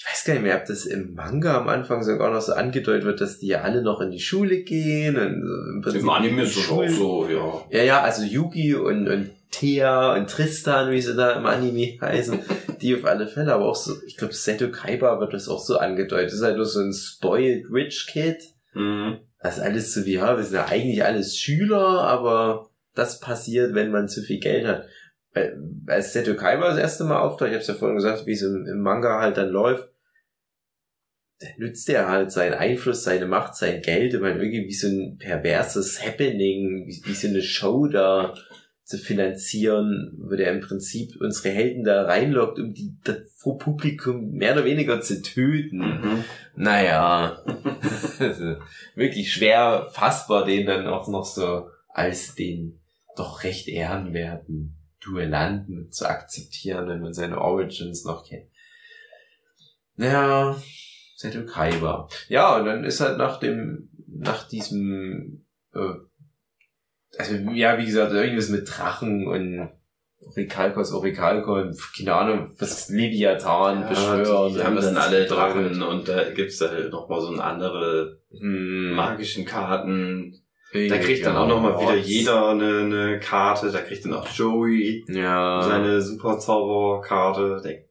ich 0.00 0.06
weiß 0.06 0.24
gar 0.24 0.32
nicht 0.32 0.44
mehr, 0.44 0.56
ob 0.56 0.64
das 0.64 0.86
im 0.86 1.12
Manga 1.12 1.58
am 1.58 1.68
Anfang 1.68 2.02
sogar 2.02 2.32
noch 2.32 2.40
so 2.40 2.54
angedeutet 2.54 3.04
wird, 3.04 3.20
dass 3.20 3.38
die 3.38 3.48
ja 3.48 3.60
alle 3.60 3.82
noch 3.82 4.00
in 4.00 4.10
die 4.10 4.18
Schule 4.18 4.62
gehen 4.62 5.18
und 5.18 5.86
im 5.94 6.08
Anime 6.08 6.44
ist 6.44 6.56
das 6.56 6.70
auch 6.70 6.88
so, 6.88 7.28
ja. 7.28 7.66
ja, 7.70 7.84
ja, 7.84 8.00
also 8.00 8.22
Yugi 8.22 8.74
und, 8.76 9.08
und 9.08 9.30
Thea 9.50 10.14
und 10.14 10.30
Tristan, 10.30 10.90
wie 10.90 11.02
sie 11.02 11.14
da 11.14 11.32
im 11.32 11.44
Anime 11.44 11.98
heißen, 12.00 12.38
die 12.80 12.96
auf 12.96 13.04
alle 13.04 13.26
Fälle, 13.26 13.52
aber 13.52 13.66
auch 13.66 13.76
so, 13.76 13.92
ich 14.06 14.16
glaube, 14.16 14.32
Seto 14.32 14.70
Kaiba 14.70 15.20
wird 15.20 15.34
das 15.34 15.48
auch 15.48 15.60
so 15.60 15.76
angedeutet. 15.76 16.28
Das 16.28 16.34
ist 16.34 16.44
halt 16.44 16.56
nur 16.56 16.64
so 16.64 16.80
ein 16.80 16.94
spoiled 16.94 17.66
rich 17.70 18.06
Kid. 18.10 18.38
Mhm. 18.72 19.18
Das 19.42 19.58
ist 19.58 19.62
alles 19.62 19.92
so 19.92 20.06
wie, 20.06 20.14
ja, 20.14 20.34
wir 20.34 20.44
sind 20.44 20.54
ja 20.54 20.66
eigentlich 20.66 21.04
alles 21.04 21.36
Schüler, 21.36 22.04
aber 22.04 22.70
das 22.94 23.20
passiert, 23.20 23.74
wenn 23.74 23.90
man 23.90 24.08
zu 24.08 24.22
viel 24.22 24.40
Geld 24.40 24.66
hat. 24.66 24.86
Als 25.86 26.12
Seto 26.12 26.34
Kaiba 26.34 26.68
das 26.68 26.78
erste 26.78 27.04
Mal 27.04 27.20
auftaucht, 27.20 27.50
ich 27.50 27.56
hab's 27.56 27.68
ja 27.68 27.74
vorhin 27.74 27.96
gesagt, 27.96 28.26
wie 28.26 28.32
es 28.32 28.42
im, 28.42 28.66
im 28.66 28.80
Manga 28.80 29.20
halt 29.20 29.36
dann 29.36 29.50
läuft, 29.50 29.88
dann 31.40 31.52
nützt 31.58 31.88
er 31.88 32.08
halt 32.08 32.32
seinen 32.32 32.54
Einfluss, 32.54 33.04
seine 33.04 33.26
Macht, 33.26 33.54
sein 33.54 33.80
Geld, 33.80 34.14
um 34.14 34.24
halt 34.24 34.36
irgendwie 34.36 34.66
wie 34.66 34.74
so 34.74 34.88
ein 34.88 35.18
perverses 35.18 36.04
Happening, 36.04 36.86
wie, 36.86 37.02
wie 37.04 37.14
so 37.14 37.28
eine 37.28 37.42
Show 37.42 37.86
da 37.86 38.34
zu 38.90 38.98
finanzieren, 38.98 40.18
wo 40.18 40.34
der 40.34 40.52
im 40.52 40.60
Prinzip 40.60 41.14
unsere 41.20 41.54
Helden 41.54 41.84
da 41.84 42.06
reinlockt, 42.06 42.58
um 42.58 42.74
die 42.74 42.96
das 43.04 43.18
Publikum 43.40 44.32
mehr 44.32 44.54
oder 44.54 44.64
weniger 44.64 45.00
zu 45.00 45.22
töten. 45.22 45.78
Mhm. 45.78 46.24
Naja, 46.56 47.40
wirklich 48.96 49.32
schwer 49.32 49.88
fassbar, 49.92 50.44
den 50.44 50.66
dann 50.66 50.88
auch 50.88 51.06
noch 51.06 51.24
so 51.24 51.68
als 51.88 52.34
den 52.34 52.80
doch 53.16 53.44
recht 53.44 53.68
ehrenwerten 53.68 54.79
Duellanten 55.04 55.90
zu 55.90 56.08
akzeptieren, 56.08 56.88
wenn 56.88 57.00
man 57.00 57.14
seine 57.14 57.40
Origins 57.40 58.04
noch 58.04 58.24
kennt. 58.26 58.48
Naja, 59.96 60.56
Seto 61.16 61.44
Kaiba. 61.44 62.08
Ja, 62.28 62.56
und 62.56 62.66
dann 62.66 62.84
ist 62.84 63.00
halt 63.00 63.18
nach 63.18 63.38
dem, 63.38 63.90
nach 64.06 64.48
diesem, 64.48 65.44
äh, 65.74 65.94
also 67.18 67.34
ja, 67.52 67.78
wie 67.78 67.86
gesagt, 67.86 68.12
irgendwas 68.12 68.48
mit 68.48 68.68
Drachen 68.70 69.26
und 69.26 69.70
Orikalkos, 70.22 70.92
Orikalkon, 70.92 71.74
keine 71.96 72.14
Ahnung, 72.14 72.54
was 72.58 72.88
Leviathan 72.90 73.88
beschwören. 73.88 74.54
die 74.54 74.62
haben 74.62 74.76
und 74.76 74.84
dann 74.84 74.94
das 74.94 75.06
alle. 75.06 75.26
Drachen 75.26 75.82
und 75.82 76.08
da 76.08 76.30
gibt's 76.30 76.60
halt 76.60 76.92
noch 76.92 77.08
mal 77.08 77.20
so 77.20 77.28
eine 77.28 77.42
andere 77.42 78.20
Hm, 78.30 78.92
magischen 78.92 79.44
Karten. 79.44 80.40
Da 80.72 80.98
kriegt 80.98 81.26
dann 81.26 81.36
auch 81.36 81.48
noch 81.48 81.60
mal 81.60 81.80
wieder 81.80 81.96
jeder 81.96 82.48
eine, 82.50 82.78
eine 82.80 83.18
Karte. 83.20 83.72
Da 83.72 83.80
kriegt 83.80 84.04
dann 84.04 84.14
auch 84.14 84.28
Joey 84.28 85.04
Ja. 85.08 85.62
seine 85.62 86.00
super 86.00 86.38
Zauberkarte. 86.38 87.60
Der- 87.64 87.84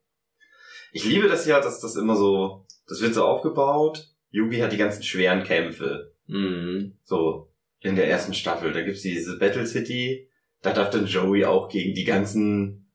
Ich 0.93 1.03
liebe 1.03 1.27
das 1.27 1.45
ja, 1.45 1.59
dass 1.59 1.82
das 1.82 1.95
immer 1.97 2.15
so, 2.15 2.65
das 2.88 3.01
wird 3.01 3.13
so 3.13 3.25
aufgebaut. 3.25 4.07
Yugi 4.32 4.59
hat 4.59 4.71
die 4.71 4.77
ganzen 4.77 5.03
schweren 5.03 5.43
Kämpfe. 5.43 6.13
Mhm. 6.27 6.97
So, 7.03 7.51
in 7.82 7.95
der 7.95 8.07
ersten 8.09 8.34
Staffel. 8.34 8.71
Da 8.71 8.82
gibt's 8.82 9.01
diese 9.01 9.38
Battle 9.39 9.65
City. 9.65 10.30
Da 10.61 10.71
darf 10.73 10.89
dann 10.89 11.05
Joey 11.05 11.45
auch 11.45 11.67
gegen 11.69 11.93
die 11.93 12.03
ganzen 12.05 12.89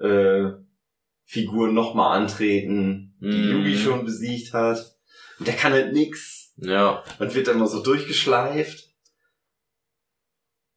äh, 0.00 0.50
Figuren 1.24 1.72
nochmal 1.72 2.18
antreten, 2.20 3.14
die 3.20 3.26
Mhm. 3.28 3.50
Yugi 3.52 3.76
schon 3.78 4.04
besiegt 4.04 4.52
hat. 4.52 4.78
Und 5.38 5.46
der 5.46 5.54
kann 5.54 5.72
halt 5.72 5.92
nix. 5.92 6.52
Ja. 6.56 7.02
Und 7.18 7.34
wird 7.34 7.48
dann 7.48 7.58
mal 7.58 7.66
so 7.66 7.82
durchgeschleift. 7.82 8.83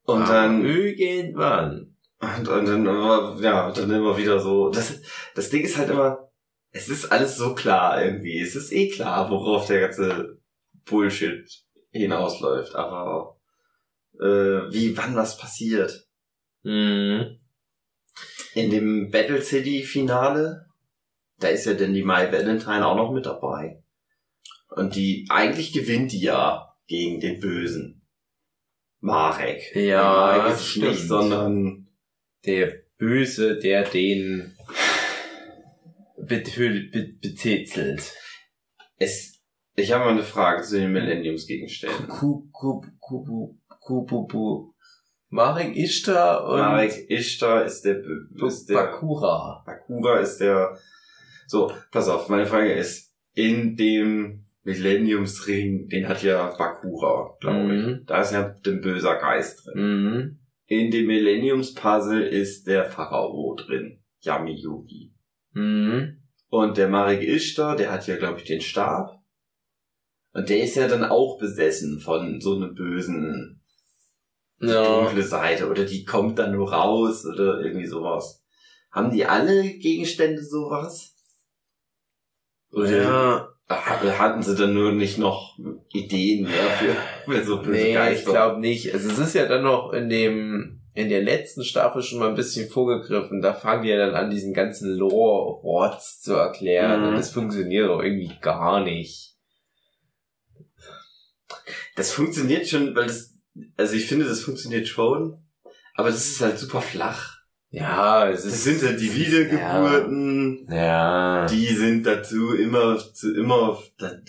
Und 0.08 0.22
Aber 0.24 0.34
dann 0.34 0.66
Irgendwann. 0.66 1.95
Und, 2.20 2.47
und 2.47 2.66
dann, 2.66 2.86
immer- 2.86 3.38
ja, 3.41 3.72
dann 3.72 3.91
immer 3.91 4.18
wieder 4.18 4.39
so. 4.39 4.70
Das, 4.70 5.01
das 5.36 5.49
Ding 5.49 5.64
ist 5.64 5.78
halt 5.78 5.89
immer, 5.89 6.32
es 6.72 6.88
ist 6.88 7.12
alles 7.12 7.36
so 7.36 7.53
klar 7.53 8.03
irgendwie. 8.03 8.39
Es 8.39 8.55
ist 8.55 8.72
eh 8.72 8.88
klar, 8.89 9.30
worauf 9.30 9.68
der 9.68 9.82
ganze 9.82 10.39
Bullshit 10.86 11.45
hinausläuft. 11.91 12.74
Aber 12.74 13.38
äh, 14.20 14.72
wie, 14.72 14.95
wann 14.97 15.16
was 15.16 15.38
passiert? 15.38 16.08
Mhm. 16.64 17.39
In 18.53 18.72
dem 18.72 19.12
Battle 19.12 19.41
City 19.41 19.84
Finale, 19.84 20.68
da 21.39 21.49
ist 21.49 21.66
ja 21.66 21.74
denn 21.74 21.93
die 21.93 22.03
Mai 22.03 22.32
Valentine 22.32 22.88
auch 22.88 22.95
noch 22.95 23.12
mit 23.12 23.26
dabei. 23.26 23.84
Und 24.70 24.95
die, 24.95 25.28
eigentlich 25.30 25.74
gewinnt 25.74 26.14
die 26.14 26.22
ja 26.22 26.74
gegen 26.88 27.20
den 27.20 27.41
Bösen. 27.41 27.97
Marek. 29.08 29.76
Ja, 29.76 30.03
Marek 30.03 30.53
ist 30.53 30.66
stimmt. 30.68 30.88
nicht, 30.89 31.08
sondern 31.08 31.88
Der 32.45 32.74
Böse, 32.97 33.58
der 33.58 33.84
den 33.84 34.53
betö- 36.18 36.91
be 36.91 37.14
betätselt. 37.22 38.14
Es, 38.97 39.39
ich 39.76 39.91
habe 39.91 40.05
mal 40.05 40.12
eine 40.12 40.24
Frage 40.24 40.64
zu 40.64 40.80
den 40.80 40.91
Millenniumsgegenständen. 40.91 42.08
Ku- 42.08 42.47
ku- 42.51 42.82
Kubu. 42.99 44.74
Marek 45.30 45.76
Ishtar 45.76 46.45
und 46.47 46.60
Marek 46.60 47.10
Ishtar 47.10 47.66
ist 47.66 47.84
der, 47.84 48.01
ist 48.45 48.66
der 48.70 48.76
Bakura. 48.76 49.64
Bakura 49.66 50.20
ist 50.20 50.38
der, 50.39 50.78
so, 51.47 51.72
pass 51.91 52.08
auf, 52.10 52.28
meine 52.30 52.45
Frage 52.45 52.74
ist, 52.74 53.14
in 53.34 53.76
dem 53.76 54.45
Millenniumsring, 54.68 55.88
den 55.88 56.09
hat 56.09 56.24
ja 56.24 56.53
Bakura, 56.57 57.38
glaube 57.39 57.74
ich. 57.74 57.86
Mhm. 57.86 58.03
Da 58.05 58.20
ist 58.22 58.34
ja 58.34 58.53
ein 58.65 58.82
böser 58.82 59.15
Geist 59.15 59.65
drin. 59.65 60.03
Mhm. 60.03 60.39
In 60.65 60.91
dem 60.91 61.07
Millenniumspuzzle 61.07 62.28
ist 62.28 62.68
der 62.68 62.84
Pharao 62.84 63.55
drin. 63.55 64.03
Yami 64.20 64.59
Yugi. 64.59 65.13
Mhm. 65.53 66.22
Und 66.49 66.76
der 66.78 66.89
Marek 66.89 67.24
Ishtar, 67.24 67.78
der 67.78 67.93
hat 67.93 68.07
ja, 68.07 68.18
glaube 68.18 68.39
ich, 68.39 68.45
den 68.45 68.59
Stab. 68.59 69.24
Und 70.34 70.49
der 70.49 70.61
ist 70.61 70.76
ja 70.76 70.89
dann 70.89 71.05
auch 71.05 71.39
besessen 71.39 71.99
von 72.01 72.41
so 72.41 72.55
einem 72.57 72.76
bösen 72.76 73.61
Ja. 74.59 74.84
dunkle 74.84 75.24
Seite 75.24 75.70
oder 75.70 75.86
die 75.86 76.03
kommt 76.03 76.39
dann 76.39 76.51
nur 76.51 76.74
raus 76.74 77.26
oder 77.26 77.61
irgendwie 77.61 77.88
sowas. 77.88 78.43
Haben 78.91 79.11
die 79.11 79.26
alle 79.26 79.63
Gegenstände 79.63 80.43
sowas? 80.43 81.15
Oder 82.72 83.01
Ja. 83.01 83.47
Hatten 83.70 84.41
sie 84.43 84.55
dann 84.55 84.74
nur 84.74 84.93
nicht 84.93 85.18
noch 85.18 85.57
Ideen 85.91 86.43
mehr 86.43 86.70
für, 86.80 86.95
für 87.32 87.43
so 87.43 87.57
böse 87.57 87.72
Nee, 87.72 87.93
Geister? 87.93 88.20
ich 88.20 88.26
glaube 88.26 88.59
nicht. 88.61 88.93
Also 88.93 89.09
es 89.09 89.20
ist 89.20 89.36
ja 89.36 89.45
dann 89.45 89.63
noch 89.63 89.91
in 89.91 90.09
dem 90.09 90.80
in 90.93 91.09
der 91.09 91.22
letzten 91.22 91.63
Staffel 91.63 92.01
schon 92.01 92.18
mal 92.18 92.30
ein 92.30 92.36
bisschen 92.36 92.70
vorgegriffen. 92.70 93.39
Da 93.41 93.53
fangen 93.53 93.84
die 93.84 93.89
ja 93.89 93.97
dann 93.97 94.15
an, 94.15 94.32
diesen 94.32 94.51
ganzen 94.53 94.97
Lore-Rotz 94.97 96.22
zu 96.22 96.34
erklären. 96.34 97.01
Mhm. 97.01 97.07
Und 97.09 97.13
das 97.15 97.30
funktioniert 97.30 97.88
auch 97.89 98.01
irgendwie 98.01 98.32
gar 98.41 98.84
nicht. 98.84 99.36
Das 101.95 102.11
funktioniert 102.11 102.68
schon, 102.68 102.95
weil 102.95 103.05
das, 103.07 103.36
also 103.76 103.95
ich 103.95 104.07
finde, 104.07 104.26
das 104.26 104.41
funktioniert 104.41 104.88
schon, 104.88 105.43
aber 105.93 106.09
das 106.09 106.26
ist 106.28 106.41
halt 106.41 106.57
super 106.57 106.82
flach. 106.82 107.36
Ja, 107.70 108.30
es 108.30 108.43
Das 108.43 108.53
ist. 108.53 108.63
sind 108.63 108.82
halt 108.84 108.99
die 109.01 109.13
Wiedergeburten, 109.13 110.68
Ja. 110.72 111.45
die 111.47 111.68
sind 111.68 112.05
dazu 112.05 112.53
immer, 112.53 112.97
zu 112.97 113.36
immer, 113.36 113.78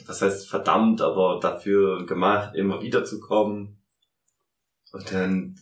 was 0.07 0.23
heißt 0.23 0.49
verdammt, 0.49 1.01
aber 1.01 1.39
dafür 1.41 2.05
gemacht, 2.05 2.55
immer 2.57 2.83
wieder 2.83 3.05
zu 3.05 3.21
kommen. 3.21 3.81
Und 4.93 5.13
dann, 5.13 5.55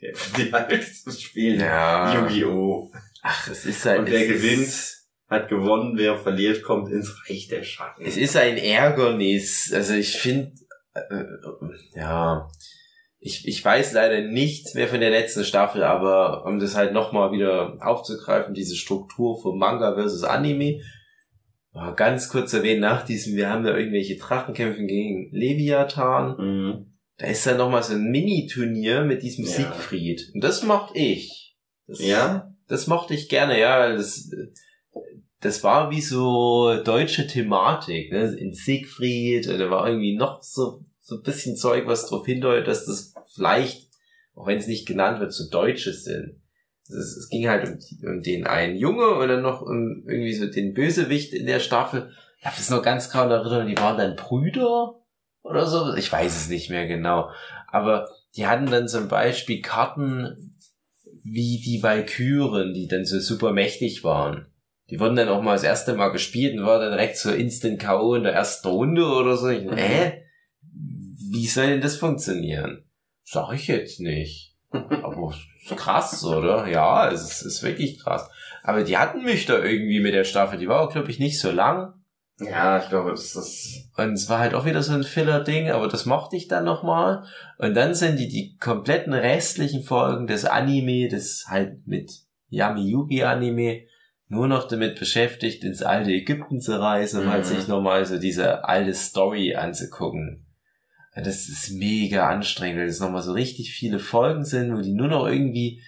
äh, 0.00 0.12
die 0.36 0.52
halt 0.52 0.84
zu 0.84 1.10
spielen. 1.12 1.60
ja. 1.60 2.22
Yu-Gi-Oh! 2.22 2.92
Ach, 3.22 3.48
es 3.48 3.64
ist 3.66 3.86
halt. 3.86 4.00
Und 4.00 4.10
wer 4.10 4.26
gewinnt, 4.26 4.62
Ist, 4.62 5.08
hat 5.28 5.48
gewonnen, 5.48 5.96
wer 5.96 6.18
verliert, 6.18 6.62
kommt 6.62 6.90
ins 6.92 7.14
Reich 7.28 7.48
der 7.48 7.62
Schatten. 7.62 8.04
es 8.04 8.16
ist 8.16 8.36
ein 8.36 8.58
Ärgernis. 8.58 9.72
Also 9.72 9.94
ich 9.94 10.18
finde, 10.18 10.52
äh, 10.94 11.24
ja, 11.94 12.48
ich, 13.24 13.46
ich 13.46 13.64
weiß 13.64 13.92
leider 13.92 14.20
nichts 14.22 14.74
mehr 14.74 14.88
von 14.88 14.98
der 15.00 15.10
letzten 15.10 15.44
Staffel, 15.44 15.84
aber 15.84 16.44
um 16.44 16.58
das 16.58 16.74
halt 16.74 16.92
nochmal 16.92 17.30
wieder 17.30 17.78
aufzugreifen, 17.80 18.52
diese 18.52 18.74
Struktur 18.74 19.40
von 19.40 19.56
Manga 19.58 19.94
versus 19.94 20.24
Anime, 20.24 20.80
war 21.72 21.94
ganz 21.94 22.28
kurz 22.28 22.52
erwähnt, 22.52 22.80
nach 22.80 23.04
diesem, 23.06 23.36
wir 23.36 23.48
haben 23.48 23.62
da 23.64 23.76
irgendwelche 23.76 24.16
Drachenkämpfen 24.16 24.86
gegen 24.88 25.30
Leviathan, 25.30 26.36
Mhm. 26.36 26.86
da 27.18 27.26
ist 27.28 27.46
dann 27.46 27.58
nochmal 27.58 27.82
so 27.84 27.94
ein 27.94 28.10
Mini-Turnier 28.10 29.04
mit 29.04 29.22
diesem 29.22 29.44
Ja. 29.44 29.50
Siegfried. 29.52 30.30
Und 30.34 30.42
das 30.42 30.64
mochte 30.64 30.98
ich. 30.98 31.56
Das, 31.86 32.00
Ja? 32.04 32.52
Das 32.68 32.88
mochte 32.88 33.14
ich 33.14 33.28
gerne, 33.28 33.58
ja, 33.60 33.94
das, 33.94 34.30
das 35.40 35.62
war 35.62 35.90
wie 35.90 36.00
so 36.00 36.74
deutsche 36.82 37.26
Thematik, 37.28 38.10
ne? 38.12 38.34
In 38.36 38.52
Siegfried, 38.52 39.46
da 39.48 39.70
war 39.70 39.86
irgendwie 39.86 40.16
noch 40.16 40.42
so, 40.42 40.84
so 41.00 41.16
ein 41.16 41.22
bisschen 41.22 41.56
Zeug, 41.56 41.86
was 41.86 42.08
darauf 42.08 42.24
hindeutet, 42.26 42.68
dass 42.68 42.86
das 42.86 43.11
vielleicht, 43.34 43.90
auch 44.34 44.46
wenn 44.46 44.58
es 44.58 44.66
nicht 44.66 44.86
genannt 44.86 45.20
wird, 45.20 45.32
so 45.32 45.48
Deutsches 45.50 46.04
sind. 46.04 46.40
Es, 46.88 47.16
es 47.16 47.28
ging 47.28 47.48
halt 47.48 47.68
um, 47.68 47.78
um 48.08 48.22
den 48.22 48.46
einen 48.46 48.76
Junge 48.76 49.08
und 49.08 49.28
dann 49.28 49.42
noch 49.42 49.62
um 49.62 50.04
irgendwie 50.06 50.34
so 50.34 50.46
den 50.46 50.74
Bösewicht 50.74 51.32
in 51.32 51.46
der 51.46 51.60
Staffel. 51.60 52.10
Ich 52.38 52.46
habe 52.46 52.56
das 52.56 52.70
noch 52.70 52.82
ganz 52.82 53.10
gerade 53.10 53.34
in 53.34 53.40
Erinnerung, 53.40 53.66
die 53.68 53.78
waren 53.78 53.98
dann 53.98 54.16
Brüder 54.16 55.00
oder 55.42 55.66
so. 55.66 55.94
Ich 55.94 56.10
weiß 56.10 56.36
es 56.36 56.48
nicht 56.48 56.70
mehr 56.70 56.86
genau. 56.86 57.30
Aber 57.68 58.08
die 58.36 58.46
hatten 58.46 58.66
dann 58.66 58.88
zum 58.88 59.08
Beispiel 59.08 59.62
Karten 59.62 60.58
wie 61.22 61.60
die 61.64 61.82
Valkyren, 61.82 62.74
die 62.74 62.88
dann 62.88 63.04
so 63.04 63.20
super 63.20 63.52
mächtig 63.52 64.02
waren. 64.02 64.46
Die 64.90 64.98
wurden 65.00 65.16
dann 65.16 65.28
auch 65.28 65.40
mal 65.40 65.52
das 65.52 65.62
erste 65.62 65.94
Mal 65.94 66.08
gespielt 66.08 66.58
und 66.58 66.66
war 66.66 66.78
dann 66.78 66.90
direkt 66.90 67.16
so 67.16 67.30
Instant 67.30 67.78
K.O. 67.78 68.14
in 68.14 68.24
der 68.24 68.34
ersten 68.34 68.68
Runde 68.68 69.06
oder 69.06 69.36
so. 69.36 69.48
Ich, 69.48 69.64
äh? 69.64 70.22
Wie 71.30 71.46
soll 71.46 71.68
denn 71.68 71.80
das 71.80 71.96
funktionieren? 71.96 72.84
Sag 73.24 73.52
ich 73.54 73.66
jetzt 73.68 74.00
nicht. 74.00 74.54
Aber 74.70 75.34
krass, 75.76 76.24
oder? 76.24 76.66
Ja, 76.66 77.10
es 77.10 77.22
ist, 77.22 77.42
ist 77.42 77.62
wirklich 77.62 77.98
krass. 78.02 78.28
Aber 78.62 78.84
die 78.84 78.96
hatten 78.98 79.24
mich 79.24 79.46
da 79.46 79.58
irgendwie 79.62 80.00
mit 80.00 80.14
der 80.14 80.24
Staffel. 80.24 80.58
Die 80.58 80.68
war 80.68 80.80
auch, 80.80 80.92
glaube 80.92 81.10
ich, 81.10 81.18
nicht 81.18 81.40
so 81.40 81.50
lang. 81.50 81.94
Ja, 82.40 82.78
ich 82.82 82.88
glaube, 82.88 83.10
das 83.10 83.36
ist, 83.36 83.90
Und 83.96 84.14
es 84.14 84.28
war 84.28 84.38
halt 84.38 84.54
auch 84.54 84.64
wieder 84.64 84.82
so 84.82 84.94
ein 84.94 85.04
Filler-Ding, 85.04 85.70
aber 85.70 85.86
das 85.86 86.06
mochte 86.06 86.36
ich 86.36 86.48
dann 86.48 86.64
nochmal. 86.64 87.24
Und 87.58 87.74
dann 87.74 87.94
sind 87.94 88.18
die, 88.18 88.28
die 88.28 88.56
kompletten 88.56 89.12
restlichen 89.12 89.82
Folgen 89.82 90.26
des 90.26 90.44
Anime, 90.44 91.08
das 91.08 91.44
halt 91.48 91.86
mit 91.86 92.10
Yami 92.48 92.88
Yugi 92.90 93.22
Anime, 93.22 93.82
nur 94.28 94.48
noch 94.48 94.66
damit 94.66 94.98
beschäftigt, 94.98 95.62
ins 95.62 95.82
alte 95.82 96.10
Ägypten 96.10 96.58
zu 96.60 96.80
reisen, 96.80 97.22
um 97.22 97.30
halt 97.30 97.44
Mhm. 97.44 97.48
sich 97.48 97.68
nochmal 97.68 98.06
so 98.06 98.18
diese 98.18 98.64
alte 98.64 98.94
Story 98.94 99.54
anzugucken. 99.54 100.46
Das 101.14 101.48
ist 101.48 101.70
mega 101.70 102.28
anstrengend, 102.28 102.80
weil 102.80 102.88
es 102.88 103.00
nochmal 103.00 103.22
so 103.22 103.32
richtig 103.32 103.72
viele 103.72 103.98
Folgen 103.98 104.44
sind, 104.44 104.74
wo 104.76 104.80
die 104.80 104.94
nur 104.94 105.08
noch 105.08 105.26
irgendwie 105.26 105.82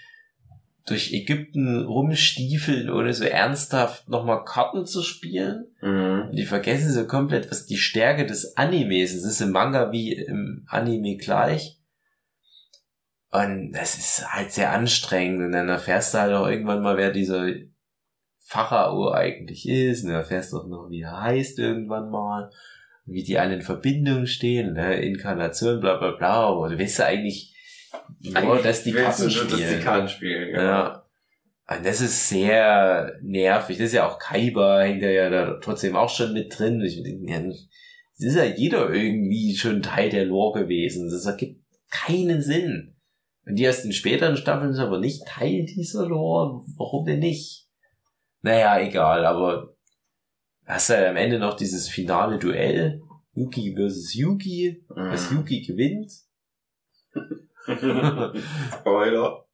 durch 0.87 1.15
Ägypten 1.15 1.83
rumstiefeln, 1.83 2.91
ohne 2.91 3.15
so 3.15 3.25
ernsthaft 3.25 4.09
nochmal 4.09 4.45
Karten 4.45 4.85
zu 4.85 5.03
spielen. 5.03 5.67
mhm. 5.81 6.29
Und 6.29 6.37
die 6.37 6.45
vergessen 6.45 6.93
so 6.93 7.07
komplett, 7.07 7.51
was 7.51 7.65
die 7.65 7.79
Stärke 7.79 8.27
des 8.27 8.57
Animes 8.59 9.15
ist. 9.15 9.25
Es 9.25 9.33
ist 9.33 9.41
im 9.41 9.53
Manga 9.53 9.93
wie 9.93 10.13
im 10.13 10.67
Anime 10.69 11.17
gleich. 11.17 11.79
Und 13.31 13.73
das 13.73 13.97
ist 13.97 14.31
halt 14.31 14.53
sehr 14.53 14.73
anstrengend. 14.73 15.43
Und 15.43 15.53
dann 15.53 15.69
erfährst 15.69 16.13
du 16.13 16.19
halt 16.19 16.35
auch 16.35 16.47
irgendwann 16.47 16.83
mal, 16.83 16.99
wer 16.99 17.11
dieser 17.11 17.49
Pharao 18.41 19.11
eigentlich 19.11 19.67
ist. 19.67 20.03
Und 20.03 20.11
dann 20.11 20.19
erfährst 20.19 20.53
du 20.53 20.59
auch 20.59 20.67
noch, 20.67 20.91
wie 20.91 21.01
er 21.01 21.19
heißt 21.23 21.59
irgendwann 21.59 22.11
mal. 22.11 22.51
Wie 23.07 23.23
die 23.23 23.39
alle 23.39 23.55
in 23.55 23.63
Verbindung 23.63 24.27
stehen. 24.27 24.75
Ne? 24.75 24.97
Inkarnation, 25.03 25.81
bla 25.81 25.97
bla 25.97 26.13
bla. 26.13 26.49
Aber 26.49 26.69
du 26.71 26.79
weißt 26.79 27.01
ja 27.01 27.07
eigentlich 27.07 27.55
nur, 28.21 28.63
dass 28.63 28.83
die 28.83 28.93
Karten 28.93 29.23
du, 29.23 29.29
dass 29.29 29.35
spielen. 29.35 29.79
die 29.79 29.85
Karten 29.85 30.09
spielen, 30.09 30.51
genau. 30.51 30.63
Ja. 30.63 31.05
Und 31.67 31.87
das 31.87 32.01
ist 32.01 32.29
sehr 32.29 33.19
nervig. 33.23 33.79
Das 33.79 33.87
ist 33.87 33.95
ja 33.95 34.07
auch 34.07 34.19
Kaiba, 34.19 34.83
hängt 34.83 35.03
da 35.03 35.09
ja 35.09 35.31
da 35.31 35.59
trotzdem 35.63 35.97
auch 35.97 36.11
schon 36.11 36.33
mit 36.35 36.59
drin. 36.59 36.81
Ich 36.83 37.03
denke, 37.03 37.31
ja, 37.31 37.41
es 38.17 38.25
ist 38.25 38.37
ja 38.37 38.45
jeder 38.45 38.93
irgendwie 38.93 39.57
schon 39.57 39.83
Teil 39.83 40.11
der 40.11 40.27
Lore 40.27 40.63
gewesen. 40.63 41.11
Das 41.11 41.25
ergibt 41.27 41.63
keinen 41.91 42.43
Sinn. 42.43 42.97
Und 43.47 43.57
die 43.57 43.69
aus 43.69 43.83
den 43.83 43.93
späteren 43.93 44.37
Staffeln 44.37 44.73
sind 44.73 44.85
aber 44.85 44.99
nicht 44.99 45.27
Teil 45.27 45.65
dieser 45.65 46.07
Lore. 46.07 46.63
Warum 46.77 47.07
denn 47.07 47.21
nicht? 47.21 47.67
Naja, 48.43 48.79
egal, 48.81 49.25
aber 49.25 49.74
hast 50.67 50.91
halt 50.91 51.07
am 51.07 51.17
Ende 51.17 51.39
noch 51.39 51.57
dieses 51.57 51.89
finale 51.89 52.39
Duell. 52.39 53.03
Yuki 53.35 53.75
versus 53.75 54.15
Yuki. 54.15 54.85
Das 54.89 55.31
Mhm. 55.31 55.39
Yuki 55.39 55.63
gewinnt. 55.63 56.13
Spoiler. 58.73 59.45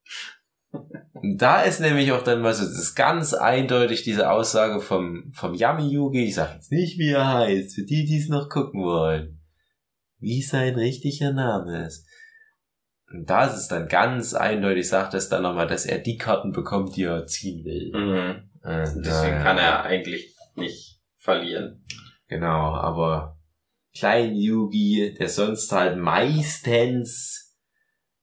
Und 1.13 1.39
da 1.43 1.63
ist 1.63 1.81
nämlich 1.81 2.13
auch 2.13 2.23
dann 2.23 2.41
mal 2.41 2.55
so, 2.55 2.65
das 2.65 2.79
ist 2.79 2.95
ganz 2.95 3.35
eindeutig 3.35 4.03
diese 4.03 4.31
Aussage 4.31 4.81
vom, 4.81 5.33
vom 5.35 5.55
Yami 5.55 5.89
Yugi. 5.91 6.25
Ich 6.25 6.35
sag 6.37 6.55
jetzt 6.55 6.71
nicht, 6.71 6.99
wie 6.99 7.11
er 7.11 7.27
heißt, 7.27 7.75
für 7.75 7.85
die, 7.85 8.05
die 8.05 8.19
es 8.19 8.29
noch 8.29 8.49
gucken 8.49 8.83
wollen. 8.83 9.41
Wie 10.19 10.43
sein 10.43 10.75
richtiger 10.75 11.33
Name 11.33 11.87
ist. 11.87 12.07
Und 13.13 13.29
da 13.29 13.47
ist 13.47 13.57
es 13.57 13.69
dann 13.69 13.89
ganz 13.89 14.35
eindeutig, 14.35 14.89
sagt 14.89 15.15
es 15.15 15.29
dann 15.29 15.43
nochmal, 15.43 15.67
dass 15.67 15.85
er 15.85 15.99
die 15.99 16.17
Karten 16.17 16.53
bekommt, 16.53 16.97
die 16.97 17.05
er 17.05 17.27
ziehen 17.27 17.65
will. 17.65 17.91
Mhm. 17.93 18.51
Und, 18.63 19.05
Deswegen 19.05 19.39
äh, 19.39 19.43
kann 19.43 19.59
er 19.59 19.83
eigentlich 19.83 20.37
nicht 20.55 21.00
verlieren. 21.21 21.85
Genau, 22.29 22.75
aber 22.75 23.37
Klein 23.97 24.37
Yugi, 24.37 25.15
der 25.19 25.29
sonst 25.29 25.73
halt 25.73 25.99
meistens 25.99 27.57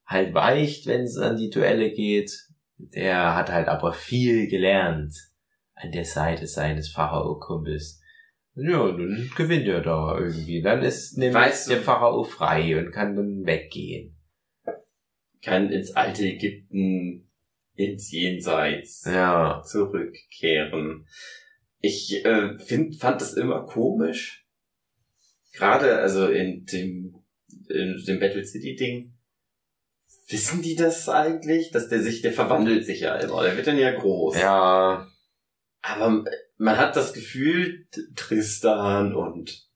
halt 0.06 0.32
weicht, 0.32 0.86
wenn 0.86 1.02
es 1.02 1.16
an 1.18 1.36
die 1.36 1.50
Duelle 1.50 1.90
geht, 1.92 2.30
der 2.78 3.34
hat 3.34 3.50
halt 3.52 3.68
aber 3.68 3.92
viel 3.92 4.48
gelernt 4.48 5.14
an 5.74 5.92
der 5.92 6.06
Seite 6.06 6.46
seines 6.46 6.88
Pharao-Kumpels. 6.90 8.00
Ja, 8.54 8.88
dann 8.90 9.30
gewinnt 9.36 9.68
er 9.68 9.82
da 9.82 10.18
irgendwie. 10.18 10.62
Dann 10.62 10.82
ist 10.82 11.18
nämlich 11.18 11.34
Weißt 11.34 11.66
du- 11.68 11.74
der 11.74 11.82
Pharao 11.82 12.24
frei 12.24 12.78
und 12.78 12.90
kann 12.90 13.14
dann 13.14 13.44
weggehen. 13.44 14.16
Kann 15.42 15.70
ins 15.70 15.92
alte 15.94 16.24
Ägypten, 16.24 17.30
ins 17.74 18.10
Jenseits 18.10 19.04
Ja. 19.04 19.62
zurückkehren. 19.64 21.06
Ich 21.80 22.24
äh, 22.24 22.58
find, 22.58 22.96
fand 22.96 23.20
das 23.20 23.34
immer 23.34 23.64
komisch. 23.66 24.46
Gerade 25.52 25.98
also 25.98 26.26
in 26.28 26.64
dem, 26.66 27.14
in 27.68 28.02
dem 28.06 28.20
Battle 28.20 28.44
City 28.44 28.76
Ding. 28.76 29.14
Wissen 30.28 30.60
die 30.62 30.76
das 30.76 31.08
eigentlich? 31.08 31.70
Dass 31.70 31.88
der 31.88 32.02
sich, 32.02 32.20
der 32.20 32.32
verwandelt 32.32 32.84
sich 32.84 33.00
ja 33.00 33.16
immer. 33.16 33.42
Der 33.42 33.56
wird 33.56 33.66
dann 33.66 33.78
ja 33.78 33.92
groß. 33.92 34.38
Ja. 34.38 35.06
Aber 35.80 36.24
man 36.58 36.76
hat 36.76 36.96
das 36.96 37.12
Gefühl, 37.12 37.86
Tristan 38.14 39.14
und 39.14 39.68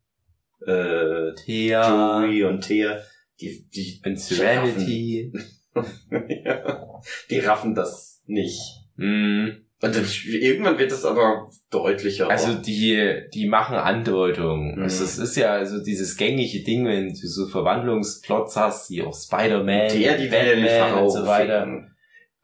äh, 0.67 1.35
Thea 1.35 2.21
Joey 2.21 2.45
und 2.45 2.61
Thea, 2.63 3.03
die, 3.41 3.67
die, 3.71 4.03
und 4.05 4.19
Serenity. 4.19 5.33
ja, 6.45 7.01
die 7.31 7.39
raffen 7.39 7.75
das 7.75 8.23
nicht. 8.27 8.61
Mhm. 8.97 9.65
Und 9.83 9.97
irgendwann 10.27 10.79
wird 10.79 10.93
es 10.93 11.05
aber 11.05 11.51
deutlicher. 11.71 12.31
Also 12.31 12.55
die, 12.55 13.23
die 13.35 13.49
machen 13.49 13.75
Andeutungen. 13.75 14.77
Mhm. 14.77 14.83
Also 14.85 15.03
es 15.03 15.19
ist 15.19 15.37
ja 15.37 15.53
also 15.55 15.83
dieses 15.83 16.17
gängige 16.17 16.63
Ding, 16.63 16.87
wenn 16.87 17.09
du 17.09 17.15
so 17.27 17.49
Verwandlungsplots 17.49 18.57
hast, 18.57 18.91
wie 18.91 19.03
auch 19.03 19.13
Spider-Man, 19.13 19.89
der, 19.89 20.17
die 20.17 20.27
ja 20.27 20.31
Batman 20.31 20.69
Pharao 20.69 21.05
und 21.07 21.11
so 21.11 21.27
weiter. 21.27 21.67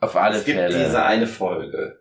Auf 0.00 0.16
alle 0.16 0.38
Es 0.38 0.44
gibt 0.44 0.58
Fälle. 0.58 0.84
diese 0.84 1.02
eine 1.04 1.26
Folge. 1.28 2.00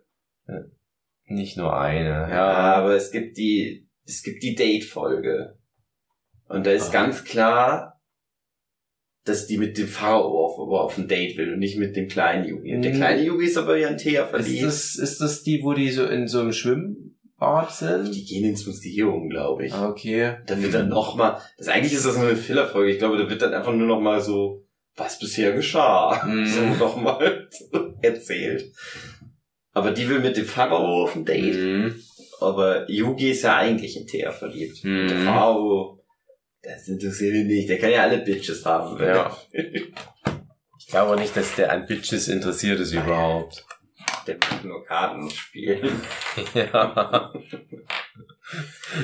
Nicht 1.26 1.56
nur 1.56 1.78
eine, 1.78 2.08
Ja, 2.08 2.28
ja. 2.30 2.74
aber 2.74 2.94
es 2.96 3.10
gibt 3.12 3.36
die, 3.36 3.88
es 4.04 4.22
gibt 4.22 4.42
die 4.42 4.54
Date-Folge. 4.54 5.56
Und 6.48 6.66
da 6.66 6.70
ist 6.72 6.88
Aha. 6.88 6.92
ganz 7.04 7.22
klar, 7.24 7.97
dass 9.28 9.46
die 9.46 9.58
mit 9.58 9.76
dem 9.78 9.88
Pharao 9.88 10.44
auf, 10.44 10.58
auf 10.58 10.98
ein 10.98 11.08
Date 11.08 11.36
will 11.36 11.52
und 11.52 11.58
nicht 11.58 11.78
mit 11.78 11.96
dem 11.96 12.08
kleinen 12.08 12.48
Yugi. 12.48 12.74
Und 12.74 12.82
der 12.82 12.92
mhm. 12.92 12.96
kleine 12.96 13.22
Yugi 13.22 13.46
ist 13.46 13.56
aber 13.56 13.76
ja 13.76 13.88
ein 13.88 13.98
Thea 13.98 14.26
verliebt. 14.26 14.62
Ist 14.62 14.96
das, 14.96 15.10
ist 15.10 15.20
das 15.20 15.42
die, 15.42 15.62
wo 15.62 15.74
die 15.74 15.90
so 15.90 16.06
in 16.06 16.26
so 16.28 16.40
einem 16.40 16.52
Schwimmbad 16.52 17.72
sind? 17.72 18.14
Die 18.14 18.24
gehen 18.24 18.44
ins 18.44 18.66
Museum, 18.66 19.28
glaube 19.28 19.66
ich. 19.66 19.72
Ah, 19.72 19.88
okay. 19.88 20.36
Dann 20.46 20.62
wird 20.62 20.74
dann 20.74 20.88
nochmal, 20.88 21.38
das 21.58 21.68
eigentlich 21.68 21.92
ist 21.92 22.06
das 22.06 22.16
nur 22.16 22.28
eine 22.28 22.36
Filler-Folge. 22.36 22.92
Ich 22.92 22.98
glaube, 22.98 23.18
da 23.18 23.28
wird 23.28 23.42
dann 23.42 23.54
einfach 23.54 23.74
nur 23.74 23.86
nochmal 23.86 24.20
so, 24.20 24.64
was 24.96 25.18
bisher 25.18 25.52
geschah, 25.52 26.24
mm. 26.26 26.46
so 26.46 26.60
nochmal 26.78 27.48
erzählt. 28.02 28.72
Aber 29.72 29.90
die 29.92 30.08
will 30.08 30.20
mit 30.20 30.36
dem 30.36 30.46
Pharao 30.46 31.04
auf 31.04 31.14
ein 31.14 31.24
Date. 31.24 31.56
Mm. 31.56 31.94
Aber 32.40 32.88
Yugi 32.90 33.30
ist 33.30 33.42
ja 33.42 33.56
eigentlich 33.56 33.96
in 33.96 34.06
Thea 34.06 34.32
verliebt. 34.32 34.82
Mm. 34.82 35.08
Der 35.08 35.18
Pharao, 35.18 35.97
das 36.62 36.88
interessiert 36.88 37.34
ihn 37.34 37.46
nicht. 37.46 37.68
Der 37.68 37.78
kann 37.78 37.90
ja 37.90 38.02
alle 38.02 38.18
Bitches 38.18 38.64
haben. 38.64 38.98
Ja. 39.02 39.36
ich 39.52 40.86
glaube 40.88 41.16
nicht, 41.16 41.36
dass 41.36 41.54
der 41.54 41.72
an 41.72 41.86
Bitches 41.86 42.28
interessiert 42.28 42.80
ist 42.80 42.92
überhaupt. 42.92 43.64
Der 44.26 44.34
will 44.34 44.68
nur 44.70 44.84
Karten 44.84 45.30
spielen. 45.30 46.00
ja. 46.54 47.32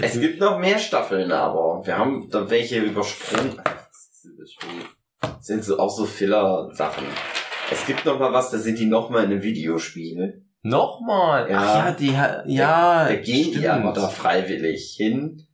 Es 0.00 0.18
gibt 0.20 0.40
noch 0.40 0.58
mehr 0.58 0.78
Staffeln, 0.78 1.30
aber 1.32 1.84
wir 1.84 1.96
haben 1.96 2.28
da 2.30 2.48
welche 2.48 2.80
übersprungen. 2.80 3.60
Das 5.20 5.46
sind 5.46 5.64
so 5.64 5.78
auch 5.78 5.90
so 5.90 6.06
Filler-Sachen. 6.06 7.04
Es 7.70 7.86
gibt 7.86 8.04
noch 8.04 8.18
mal 8.18 8.32
was, 8.32 8.50
da 8.50 8.58
sind 8.58 8.78
die 8.78 8.86
noch 8.86 9.10
mal 9.10 9.24
in 9.24 9.32
einem 9.32 9.42
Videospiel. 9.42 10.44
Nochmal? 10.62 11.50
Ja, 11.50 11.58
Ach 11.58 11.74
ja, 11.86 11.92
die, 11.92 12.52
ja. 12.54 13.08
Da, 13.08 13.14
gehen 13.16 13.44
stimmt. 13.44 13.56
die 13.56 13.68
aber 13.68 13.92
da 13.92 14.08
freiwillig 14.08 14.94
hin. 14.96 15.46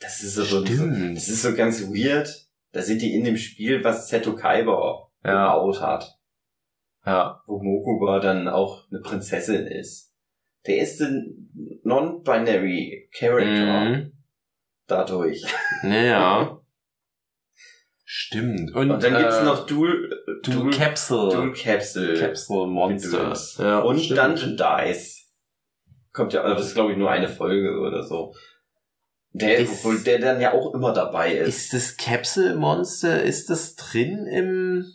Das 0.00 0.22
ist 0.22 0.34
so, 0.34 0.44
stimmt. 0.44 1.16
das 1.16 1.28
ist 1.28 1.42
so 1.42 1.54
ganz 1.54 1.82
weird. 1.82 2.48
Da 2.72 2.82
sind 2.82 3.02
die 3.02 3.14
in 3.14 3.24
dem 3.24 3.36
Spiel, 3.36 3.84
was 3.84 4.08
Seto 4.08 4.34
Kaiba 4.34 5.10
ja. 5.24 5.52
gebaut 5.52 5.80
hat. 5.80 6.18
Ja. 7.04 7.42
Wo 7.46 7.62
Mokuba 7.62 8.18
dann 8.20 8.48
auch 8.48 8.90
eine 8.90 9.00
Prinzessin 9.00 9.66
ist. 9.66 10.14
Der 10.66 10.78
ist 10.78 11.00
ein 11.00 11.80
non-binary 11.84 13.08
Character. 13.12 13.84
Mhm. 13.84 14.12
Dadurch. 14.86 15.44
Naja. 15.82 16.60
Stimmt. 18.04 18.74
Und, 18.74 18.90
und 18.90 19.02
dann 19.02 19.14
äh, 19.14 19.18
gibt's 19.20 19.42
noch 19.42 19.66
Dual, 19.66 20.10
Dual, 20.42 20.56
Dual 20.56 20.70
Capsule. 20.70 21.30
Dual 21.30 21.52
Capsule. 21.52 22.18
Capsule 22.18 22.66
Monsters. 22.66 23.58
Ja, 23.58 23.78
und 23.80 24.00
stimmt. 24.00 24.18
Dungeon 24.18 24.56
Dice. 24.56 25.30
Kommt 26.12 26.32
ja, 26.32 26.42
das 26.42 26.66
ist 26.66 26.74
glaube 26.74 26.92
ich 26.92 26.98
nur 26.98 27.10
eine 27.10 27.28
Folge 27.28 27.78
oder 27.78 28.02
so. 28.02 28.34
Der, 29.32 29.58
ist, 29.58 29.72
obwohl 29.72 30.00
der 30.00 30.18
dann 30.18 30.40
ja 30.40 30.52
auch 30.52 30.74
immer 30.74 30.92
dabei 30.92 31.34
ist. 31.34 31.48
Ist 31.48 31.72
das 31.72 31.96
Capsule 31.96 32.56
Monster, 32.56 33.22
ist 33.22 33.48
das 33.48 33.76
drin 33.76 34.26
im, 34.26 34.92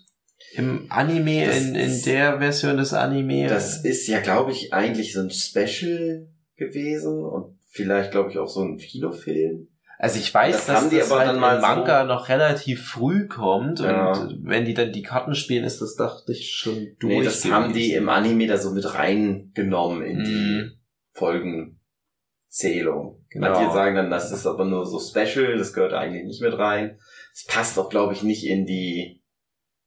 im 0.56 0.88
Anime, 0.90 1.46
das 1.46 1.58
in, 1.58 1.76
in 1.76 2.02
der 2.04 2.40
Version 2.40 2.76
des 2.78 2.94
Anime? 2.94 3.48
Das 3.48 3.86
ist 3.86 4.08
ja, 4.08 4.20
glaube 4.20 4.52
ich, 4.52 4.74
eigentlich 4.74 5.14
so 5.14 5.22
ein 5.22 5.32
Special 5.32 6.28
gewesen 6.58 7.24
und 7.24 7.58
vielleicht, 7.70 8.12
glaube 8.12 8.32
ich, 8.32 8.38
auch 8.38 8.50
so 8.50 8.62
ein 8.62 8.78
Kinofilm. 8.78 9.70
Also 9.98 10.20
ich 10.20 10.34
weiß, 10.34 10.66
das 10.66 10.84
dass 10.84 10.90
das 10.90 11.12
halt 11.12 11.34
im 11.34 11.40
Manga 11.40 12.02
so 12.02 12.08
noch 12.08 12.28
relativ 12.28 12.86
früh 12.86 13.28
kommt 13.28 13.80
ja. 13.80 14.12
und 14.12 14.44
wenn 14.44 14.66
die 14.66 14.74
dann 14.74 14.92
die 14.92 15.04
Karten 15.04 15.36
spielen, 15.36 15.64
ist 15.64 15.82
das 15.82 15.96
dachte 15.96 16.34
ich 16.34 16.52
schon 16.52 16.98
durch. 17.00 17.20
Nee, 17.20 17.24
das 17.24 17.46
haben 17.46 17.72
die 17.74 17.94
im 17.94 18.10
Anime 18.10 18.48
da 18.48 18.58
so 18.58 18.72
mit 18.72 18.94
reingenommen 18.94 20.04
in 20.04 20.18
mm. 20.18 20.24
die 20.26 20.32
mhm. 20.32 20.74
Folgenzählung. 21.12 23.25
Genau. 23.30 23.52
Manche 23.52 23.74
sagen 23.74 23.96
dann, 23.96 24.10
das 24.10 24.32
ist 24.32 24.46
aber 24.46 24.66
nur 24.66 24.86
so 24.86 25.00
special, 25.00 25.58
das 25.58 25.74
gehört 25.74 25.94
eigentlich 25.94 26.26
nicht 26.26 26.42
mit 26.42 26.58
rein. 26.58 26.98
Es 27.34 27.46
passt 27.46 27.78
auch, 27.78 27.90
glaube 27.90 28.14
ich, 28.14 28.24
nicht 28.24 28.46
in 28.46 28.66
die 28.66 29.22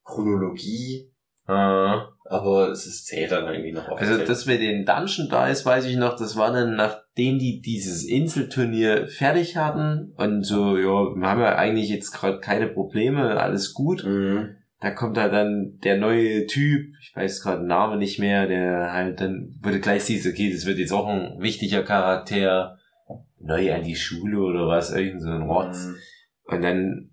Chronologie. 0.03 1.11
Ah. 1.47 2.09
Aber 2.25 2.69
es 2.69 2.85
ist, 2.85 3.07
zählt 3.07 3.31
dann 3.31 3.47
irgendwie 3.47 3.71
noch 3.71 3.87
offiziell. 3.87 4.19
Also 4.19 4.27
das 4.27 4.45
mit 4.45 4.61
den 4.61 4.85
Dungeon 4.85 5.29
Dice 5.29 5.65
weiß 5.65 5.85
ich 5.85 5.97
noch, 5.97 6.15
das 6.15 6.37
war 6.37 6.53
dann 6.53 6.75
nachdem 6.75 7.39
die 7.39 7.59
dieses 7.59 8.05
Inselturnier 8.05 9.07
fertig 9.07 9.57
hatten 9.57 10.13
und 10.15 10.43
so, 10.43 10.77
ja, 10.77 11.15
wir 11.15 11.27
haben 11.27 11.41
ja 11.41 11.55
eigentlich 11.55 11.89
jetzt 11.89 12.11
gerade 12.11 12.39
keine 12.39 12.67
Probleme, 12.67 13.39
alles 13.39 13.73
gut. 13.73 14.03
Mhm. 14.05 14.57
Da 14.79 14.91
kommt 14.91 15.17
da 15.17 15.27
dann 15.27 15.79
der 15.83 15.97
neue 15.97 16.45
Typ, 16.45 16.93
ich 17.01 17.15
weiß 17.15 17.41
gerade 17.41 17.61
den 17.61 17.67
Namen 17.67 17.97
nicht 17.97 18.19
mehr, 18.19 18.47
der 18.47 18.93
halt 18.93 19.19
dann 19.19 19.59
wurde 19.61 19.79
gleich 19.79 20.03
siehst, 20.03 20.27
okay, 20.27 20.53
das 20.53 20.67
wird 20.67 20.77
jetzt 20.77 20.93
auch 20.93 21.07
ein 21.07 21.41
wichtiger 21.41 21.81
Charakter, 21.81 22.77
neu 23.39 23.73
an 23.73 23.83
die 23.83 23.95
Schule 23.95 24.39
oder 24.39 24.67
was, 24.67 24.91
irgend 24.91 25.21
so 25.21 25.29
ein 25.29 25.43
Rotz. 25.43 25.85
Mhm. 25.85 25.95
Und 26.43 26.61
dann 26.61 27.11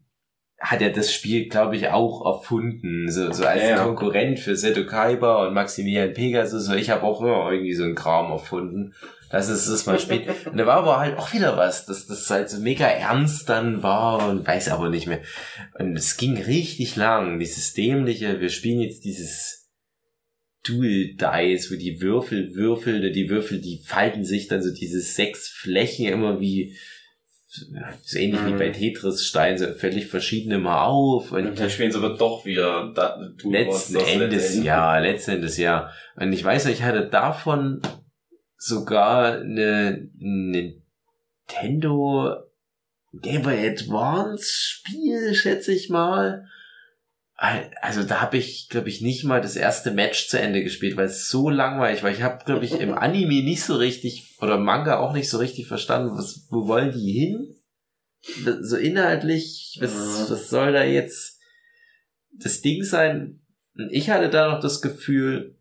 hat 0.59 0.81
er 0.81 0.91
das 0.91 1.13
Spiel, 1.13 1.49
glaube 1.49 1.77
ich, 1.77 1.89
auch 1.89 2.25
erfunden, 2.25 3.11
so, 3.11 3.31
so 3.31 3.45
als 3.45 3.63
ja, 3.63 3.85
Konkurrent 3.85 4.41
für 4.41 4.57
Seto 4.57 4.87
Kaiba 4.87 5.47
und 5.47 5.55
Maximilian 5.55 6.15
Pegasus. 6.15 6.71
Ich 6.71 6.91
habe 6.91 7.03
auch 7.03 7.21
immer 7.21 7.51
irgendwie 7.51 7.75
so 7.75 7.85
einen 7.85 7.95
Kram 7.95 8.31
erfunden. 8.33 8.95
Das 9.31 9.49
ist 9.49 9.69
das 9.69 9.87
mal 9.87 9.99
spielt. 9.99 10.47
Und 10.47 10.57
da 10.57 10.67
war 10.67 10.77
aber 10.77 11.01
halt 11.01 11.19
auch 11.19 11.33
wieder 11.33 11.57
was, 11.57 11.85
dass 11.85 12.07
das 12.07 12.31
halt 12.31 12.49
so 12.49 12.61
mega 12.61 12.87
ernst 12.87 13.49
dann 13.49 13.83
war 13.83 14.29
und 14.29 14.47
weiß 14.47 14.69
aber 14.69 14.89
nicht 14.89 15.09
mehr. 15.09 15.21
Und 15.77 15.97
es 15.97 16.17
ging 16.17 16.41
richtig 16.41 16.95
lang, 16.95 17.41
dieses 17.41 17.75
dämliche, 17.75 18.41
wir 18.41 18.51
spielen 18.51 18.81
jetzt 18.81 19.05
dieses 19.05 19.66
Dual 20.67 21.15
Dice, 21.15 21.71
wo 21.71 21.77
die 21.77 22.01
Würfel 22.01 22.55
würfeln, 22.55 23.13
die 23.13 23.29
Würfel, 23.29 23.61
die 23.61 23.83
falten 23.85 24.25
sich 24.25 24.49
dann 24.49 24.63
so 24.63 24.73
diese 24.73 25.01
sechs 25.01 25.49
Flächen 25.49 26.07
immer 26.07 26.41
wie 26.41 26.77
so 28.03 28.19
ähnlich 28.19 28.41
mhm. 28.43 28.47
wie 28.49 28.59
bei 28.59 28.69
Tetris 28.71 29.25
steigen 29.25 29.59
sie 29.59 29.75
völlig 29.75 30.07
verschiedene 30.09 30.59
mal 30.59 30.85
auf. 30.85 31.33
Und, 31.33 31.47
und 31.47 31.59
dann 31.59 31.71
spielen 31.71 31.91
sie 31.91 31.99
aber 31.99 32.17
doch 32.17 32.45
wieder 32.45 32.93
da, 32.95 33.19
letzten 33.45 33.97
Endes 33.97 34.63
ja, 34.63 34.99
letzten 34.99 35.33
Endes 35.33 35.57
ja. 35.57 35.91
Und 36.17 36.33
ich 36.33 36.45
weiß, 36.45 36.67
ich 36.67 36.83
hatte 36.83 37.09
davon 37.09 37.81
sogar 38.59 39.41
eine 39.41 40.09
Nintendo 41.49 42.37
Game 43.23 43.43
Boy 43.43 43.69
Advance 43.69 44.47
Spiel, 44.47 45.35
schätze 45.35 45.73
ich 45.73 45.89
mal. 45.89 46.47
Also 47.39 48.03
da 48.03 48.23
habe 48.23 48.39
ich, 48.39 48.69
glaube 48.71 48.89
ich, 48.89 49.03
nicht 49.03 49.25
mal 49.25 49.43
das 49.43 49.57
erste 49.57 49.91
Match 49.91 50.29
zu 50.29 50.41
Ende 50.41 50.63
gespielt, 50.63 50.97
weil 50.97 51.07
es 51.07 51.29
so 51.29 51.51
langweilig 51.51 52.03
war. 52.03 52.11
Ich 52.11 52.23
habe, 52.23 52.43
glaube 52.47 52.65
ich, 52.65 52.81
im 52.81 52.95
Anime 52.95 53.43
nicht 53.45 53.63
so 53.63 53.77
richtig 53.77 54.39
oder 54.41 54.57
Manga 54.57 54.99
auch 54.99 55.13
nicht 55.13 55.29
so 55.29 55.37
richtig 55.37 55.67
verstanden, 55.67 56.17
was, 56.17 56.47
wo 56.51 56.67
wollen 56.67 56.93
die 56.93 57.13
hin? 57.13 57.57
So 58.63 58.77
inhaltlich, 58.77 59.79
was, 59.83 60.31
was 60.31 60.49
soll 60.49 60.73
da 60.73 60.83
jetzt 60.83 61.39
das 62.33 62.63
Ding 62.63 62.83
sein? 62.83 63.43
Und 63.77 63.93
ich 63.93 64.09
hatte 64.09 64.31
da 64.31 64.51
noch 64.51 64.61
das 64.61 64.81
Gefühl, 64.81 65.59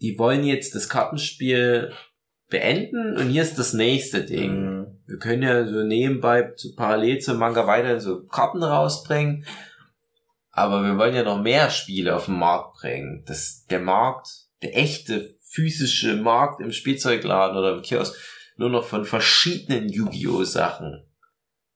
die 0.00 0.18
wollen 0.18 0.44
jetzt 0.44 0.74
das 0.74 0.88
Kartenspiel 0.88 1.92
beenden 2.48 3.16
und 3.16 3.28
hier 3.28 3.42
ist 3.42 3.58
das 3.58 3.74
nächste 3.74 4.24
Ding. 4.24 4.78
Mhm. 4.78 4.86
Wir 5.06 5.18
können 5.18 5.42
ja 5.42 5.66
so 5.66 5.84
nebenbei 5.84 6.52
parallel 6.76 7.20
zum 7.20 7.38
Manga 7.38 7.66
weiter 7.66 8.00
so 8.00 8.24
Karten 8.26 8.62
rausbringen 8.62 9.46
aber 10.58 10.82
wir 10.82 10.96
wollen 10.98 11.14
ja 11.14 11.22
noch 11.22 11.40
mehr 11.40 11.70
Spiele 11.70 12.14
auf 12.14 12.26
den 12.26 12.38
Markt 12.38 12.78
bringen. 12.80 13.24
Dass 13.26 13.64
der 13.66 13.80
Markt, 13.80 14.28
der 14.62 14.76
echte 14.76 15.36
physische 15.42 16.16
Markt 16.16 16.60
im 16.60 16.72
Spielzeugladen 16.72 17.56
oder 17.56 17.74
im 17.74 17.82
Kiosk 17.82 18.14
nur 18.56 18.68
noch 18.68 18.84
von 18.84 19.04
verschiedenen 19.04 19.88
Yu-Gi-Oh! 19.88 20.44
Sachen 20.44 21.04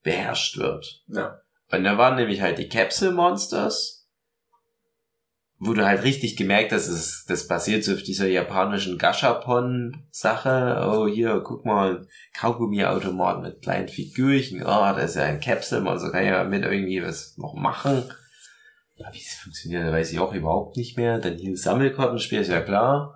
beherrscht 0.03 0.59
wird. 0.59 1.03
Ja. 1.07 1.41
Und 1.71 1.85
da 1.85 1.97
waren 1.97 2.17
nämlich 2.17 2.43
halt 2.43 2.59
die 2.59 2.69
Capsule 2.69 3.13
Monsters, 3.13 4.03
wo 5.65 5.75
du 5.75 5.87
halt 5.87 6.03
richtig 6.03 6.37
gemerkt 6.37 6.73
hast, 6.73 6.89
das, 6.89 7.25
das 7.29 7.47
basiert 7.47 7.85
so 7.85 7.93
auf 7.95 8.03
dieser 8.03 8.27
japanischen 8.27 8.99
Gashapon-Sache. 8.99 10.91
Oh, 10.91 11.07
hier, 11.07 11.41
guck 11.45 11.65
mal, 11.65 12.09
Kaugummi-Automat 12.35 13.43
mit 13.43 13.63
kleinen 13.63 13.87
Figürchen. 13.87 14.63
Oh, 14.63 14.93
das 14.97 15.11
ist 15.11 15.17
ja 15.17 15.23
ein 15.23 15.41
Capsule 15.41 15.81
Monster, 15.81 16.11
kann 16.11 16.27
ja 16.27 16.43
mit 16.43 16.65
irgendwie 16.65 17.01
was 17.01 17.39
noch 17.39 17.55
machen. 17.55 18.03
Ja, 19.03 19.13
wie 19.13 19.19
es 19.19 19.35
funktioniert, 19.35 19.93
weiß 19.93 20.13
ich 20.13 20.19
auch 20.19 20.33
überhaupt 20.33 20.77
nicht 20.77 20.97
mehr. 20.97 21.19
Dann 21.19 21.37
hier 21.37 21.57
Sammelkartenspiel 21.57 22.41
ist 22.41 22.49
ja 22.49 22.61
klar. 22.61 23.15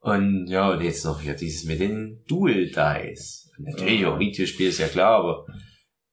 Und 0.00 0.48
ja, 0.48 0.70
und 0.70 0.82
jetzt 0.82 1.04
noch 1.04 1.20
hier 1.20 1.34
dieses 1.34 1.64
mit 1.64 1.80
den 1.80 2.22
Dual 2.28 2.66
Dice. 2.66 3.50
natürlich 3.58 4.04
auch 4.06 4.18
Videospiel 4.18 4.68
ist 4.68 4.78
ja 4.78 4.88
klar, 4.88 5.18
aber 5.18 5.46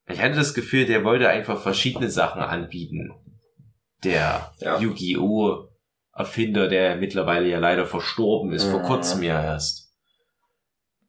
ich 0.08 0.22
hatte 0.22 0.36
das 0.36 0.54
Gefühl, 0.54 0.86
der 0.86 1.04
wollte 1.04 1.28
einfach 1.28 1.62
verschiedene 1.62 2.10
Sachen 2.10 2.42
anbieten. 2.42 3.12
Der 4.04 4.54
ja. 4.60 4.80
Yu-Gi-Oh! 4.80 5.68
Erfinder, 6.14 6.68
der 6.68 6.98
mittlerweile 6.98 7.48
ja 7.48 7.60
leider 7.60 7.86
verstorben 7.86 8.52
ist, 8.52 8.68
mhm. 8.68 8.72
vor 8.72 8.82
kurzem 8.82 9.24
ja 9.24 9.42
erst. 9.42 9.94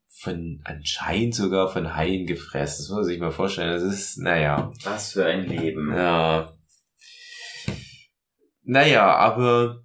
Von 0.09 0.61
anscheinend 0.65 1.35
sogar 1.35 1.69
von 1.69 1.97
Haien 1.97 2.27
gefressen. 2.27 2.85
Das 2.85 2.89
muss 2.89 2.97
man 2.97 3.05
sich 3.05 3.19
mal 3.19 3.33
vorstellen. 3.33 3.73
Das 3.73 3.83
ist, 3.83 4.19
naja. 4.19 4.73
Was 4.85 5.13
für 5.13 5.27
ein 5.27 5.47
Leben. 5.47 5.93
Ja. 5.93 6.53
Naja, 8.65 9.15
aber 9.15 9.83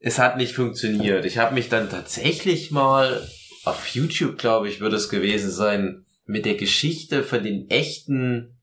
es 0.00 0.18
hat 0.18 0.36
nicht 0.36 0.54
funktioniert. 0.54 1.24
Ich 1.24 1.38
habe 1.38 1.54
mich 1.54 1.68
dann 1.68 1.90
tatsächlich 1.90 2.70
mal 2.70 3.26
auf 3.64 3.86
YouTube, 3.88 4.38
glaube 4.38 4.68
ich, 4.68 4.80
wird 4.80 4.92
es 4.92 5.08
gewesen 5.08 5.50
sein, 5.50 6.04
mit 6.26 6.44
der 6.44 6.54
Geschichte 6.54 7.22
von 7.22 7.42
den 7.42 7.68
echten 7.70 8.58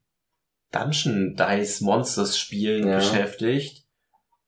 Dungeon 0.71 1.35
Dice 1.35 1.81
Monsters 1.81 2.37
Spielen 2.37 2.87
Ja. 2.87 2.97
beschäftigt. 2.97 3.83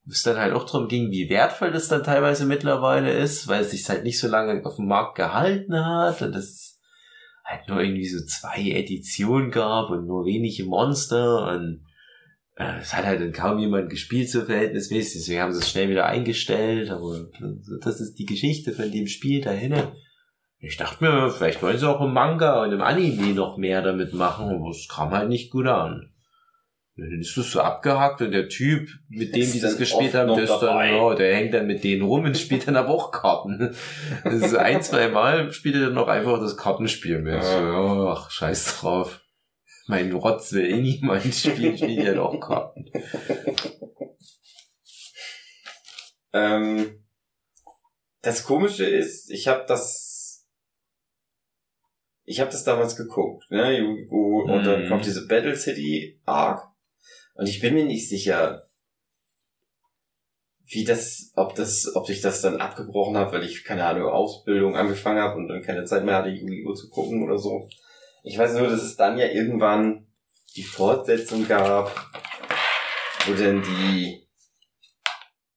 Wo 0.06 0.12
es 0.12 0.24
dann 0.24 0.38
halt 0.38 0.54
auch 0.54 0.66
darum 0.66 0.90
ging, 0.90 1.12
wie 1.12 1.30
wertvoll 1.30 1.72
das 1.72 1.88
dann 1.88 2.04
teilweise 2.04 2.46
mittlerweile 2.46 3.14
ist, 3.14 3.48
weil 3.48 3.62
es 3.62 3.72
sich 3.72 3.88
halt 3.88 4.04
nicht 4.04 4.20
so 4.20 4.28
lange 4.28 4.66
auf 4.66 4.76
dem 4.76 4.88
Markt 4.88 5.16
gehalten 5.16 5.74
hat 5.74 6.22
und 6.22 6.36
es 6.36 6.80
halt 7.46 7.68
nur 7.70 7.80
irgendwie 7.82 8.08
so 8.08 8.24
zwei 8.26 8.60
Editionen 8.62 9.50
gab 9.50 9.90
und 9.92 10.06
nur 10.06 10.26
wenige 10.26 10.66
Monster 10.66 11.48
und 11.54 11.86
es 12.56 12.94
hat 12.94 13.06
halt 13.06 13.20
dann 13.22 13.32
kaum 13.32 13.58
jemand 13.60 13.90
gespielt, 13.90 14.30
so 14.30 14.42
verhältnismäßig, 14.42 15.22
deswegen 15.22 15.42
haben 15.42 15.54
sie 15.54 15.60
es 15.60 15.70
schnell 15.70 15.90
wieder 15.90 16.06
eingestellt, 16.06 16.92
aber 16.92 17.28
das 17.82 18.00
ist 18.00 18.16
die 18.16 18.26
Geschichte 18.26 18.74
von 18.74 18.92
dem 18.92 19.08
Spiel 19.08 19.42
dahinter. 19.42 19.96
Ich 20.60 20.78
dachte 20.78 21.04
mir, 21.04 21.30
vielleicht 21.30 21.62
wollen 21.62 21.78
sie 21.78 21.90
auch 21.90 22.00
im 22.00 22.14
Manga 22.14 22.64
und 22.64 22.72
im 22.72 22.82
Anime 22.82 23.34
noch 23.34 23.58
mehr 23.58 23.82
damit 23.82 24.14
machen, 24.14 24.50
aber 24.50 24.70
es 24.70 24.88
kam 24.88 25.12
halt 25.12 25.30
nicht 25.30 25.52
gut 25.52 25.68
an. 25.68 26.14
Und 26.96 27.10
Dann 27.10 27.20
ist 27.20 27.36
das 27.36 27.52
so 27.52 27.60
abgehakt 27.60 28.22
und 28.22 28.32
der 28.32 28.50
Typ, 28.50 28.88
mit 29.10 29.36
dem 29.36 29.42
Ist 29.42 29.56
die 29.56 29.60
das 29.60 29.78
gespielt 29.78 30.14
haben, 30.14 30.36
der 30.36 30.44
ist 30.44 30.60
dann, 30.60 30.88
ja, 30.88 31.16
der 31.16 31.36
hängt 31.36 31.54
dann 31.54 31.66
mit 31.66 31.84
denen 31.84 32.04
rum 32.04 32.24
und 32.26 32.38
spielt 32.38 32.68
dann 32.68 32.76
aber 32.76 32.90
auch 32.90 33.12
Karten. 33.12 33.76
Also 34.24 34.58
ein, 34.58 34.82
zwei 34.84 35.08
Mal 35.08 35.52
spielt 35.52 35.74
er 35.76 35.86
dann 35.86 35.96
noch 35.96 36.08
einfach 36.08 36.40
das 36.40 36.56
Kartenspiel 36.56 37.20
mit. 37.20 37.34
Ja. 37.34 37.42
So, 37.42 37.58
ja, 37.58 38.14
ach, 38.14 38.30
scheiß 38.30 38.80
drauf. 38.80 39.23
Mein 39.88 40.12
Rotz 40.14 40.54
will 40.54 40.66
eh 40.66 40.82
niemand 40.82 41.34
spielen, 41.36 41.78
spielt 41.78 42.04
ja 42.04 42.22
auch 42.22 42.40
Karten. 42.40 42.90
Ähm, 46.32 47.04
das 48.22 48.44
Komische 48.44 48.86
ist, 48.86 49.30
ich 49.30 49.48
habe 49.48 49.66
das, 49.68 50.48
ich 52.24 52.40
habe 52.40 52.50
das 52.52 52.64
damals 52.64 52.96
geguckt, 52.96 53.52
ne, 53.52 53.78
Yu-Gi-Oh! 53.78 54.44
und 54.52 54.64
dann 54.64 54.86
Mhm. 54.86 54.90
kommt 54.90 55.06
diese 55.06 55.28
Battle 55.28 55.56
City 55.56 56.20
Arc 56.26 56.66
und 57.36 57.48
ich 57.48 57.60
bin 57.60 57.74
mir 57.74 57.86
nicht 57.86 58.08
sicher, 58.10 58.68
wie 60.66 60.86
das, 60.86 61.34
ob 61.36 61.54
das, 61.56 61.94
ob 61.96 62.10
ich 62.10 62.22
das 62.22 62.42
dann 62.42 62.62
abgebrochen 62.62 63.18
habe, 63.18 63.34
weil 63.34 63.44
ich 63.44 63.64
keine 63.64 63.86
Ahnung 63.86 64.08
Ausbildung 64.10 64.76
angefangen 64.76 65.20
habe 65.22 65.36
und 65.38 65.50
dann 65.50 65.62
keine 65.62 65.84
Zeit 65.86 66.04
mehr 66.06 66.16
hatte, 66.16 66.30
Yu-Gi-Oh! 66.30 66.74
zu 66.74 66.90
gucken 66.90 67.24
oder 67.24 67.38
so. 67.38 67.70
Ich 68.24 68.38
weiß 68.38 68.54
nur, 68.54 68.70
dass 68.70 68.82
es 68.82 68.96
dann 68.96 69.18
ja 69.18 69.28
irgendwann 69.28 70.08
die 70.56 70.64
Fortsetzung 70.64 71.48
gab, 71.48 71.94
wo 73.26 73.34
dann 73.34 73.62
die 73.62 74.24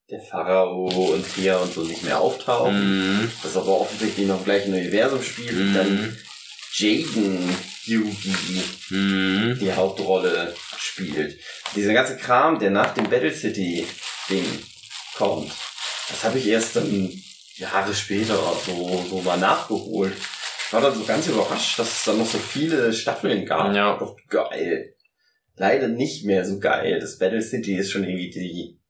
der 0.08 0.20
Pharao 0.20 0.86
und 0.86 1.34
Tia 1.34 1.56
und 1.56 1.72
so 1.72 1.82
nicht 1.82 2.04
mehr 2.04 2.20
auftauchen. 2.20 3.18
Mhm. 3.22 3.32
Das 3.42 3.56
aber 3.56 3.80
offensichtlich 3.80 4.26
noch 4.26 4.44
gleich 4.44 4.66
im 4.66 4.74
Universum 4.74 5.22
spielt 5.22 5.52
und 5.52 5.74
dann 5.74 5.92
Mhm. 5.92 6.16
Jaden 6.74 7.56
Yugi 7.84 8.62
Mhm. 8.90 9.58
die 9.60 9.72
Hauptrolle 9.72 10.54
spielt. 10.78 11.38
Dieser 11.74 11.92
ganze 11.92 12.16
Kram, 12.16 12.58
der 12.58 12.70
nach 12.70 12.94
dem 12.94 13.08
Battle 13.08 13.32
City 13.34 13.86
Ding 14.28 14.44
kommt, 15.16 15.52
das 16.08 16.22
habe 16.24 16.38
ich 16.38 16.46
erst 16.48 16.76
dann 16.76 17.10
Jahre 17.56 17.94
später 17.94 18.36
so, 18.64 19.04
so 19.08 19.22
mal 19.22 19.38
nachgeholt. 19.38 20.16
Ich 20.66 20.72
war 20.72 20.80
dann 20.80 20.94
so 20.94 21.04
ganz 21.04 21.28
überrascht, 21.28 21.78
dass 21.78 21.98
es 21.98 22.04
dann 22.04 22.18
noch 22.18 22.26
so 22.26 22.38
viele 22.38 22.92
Staffeln 22.92 23.46
gab. 23.46 23.74
Ja. 23.74 23.96
Doch 23.98 24.16
geil. 24.28 24.94
Leider 25.54 25.88
nicht 25.88 26.24
mehr 26.24 26.44
so 26.44 26.58
geil. 26.58 26.98
Das 27.00 27.18
Battle 27.18 27.40
City 27.40 27.76
ist 27.76 27.92
schon 27.92 28.04
irgendwie 28.04 28.30
die, 28.30 28.80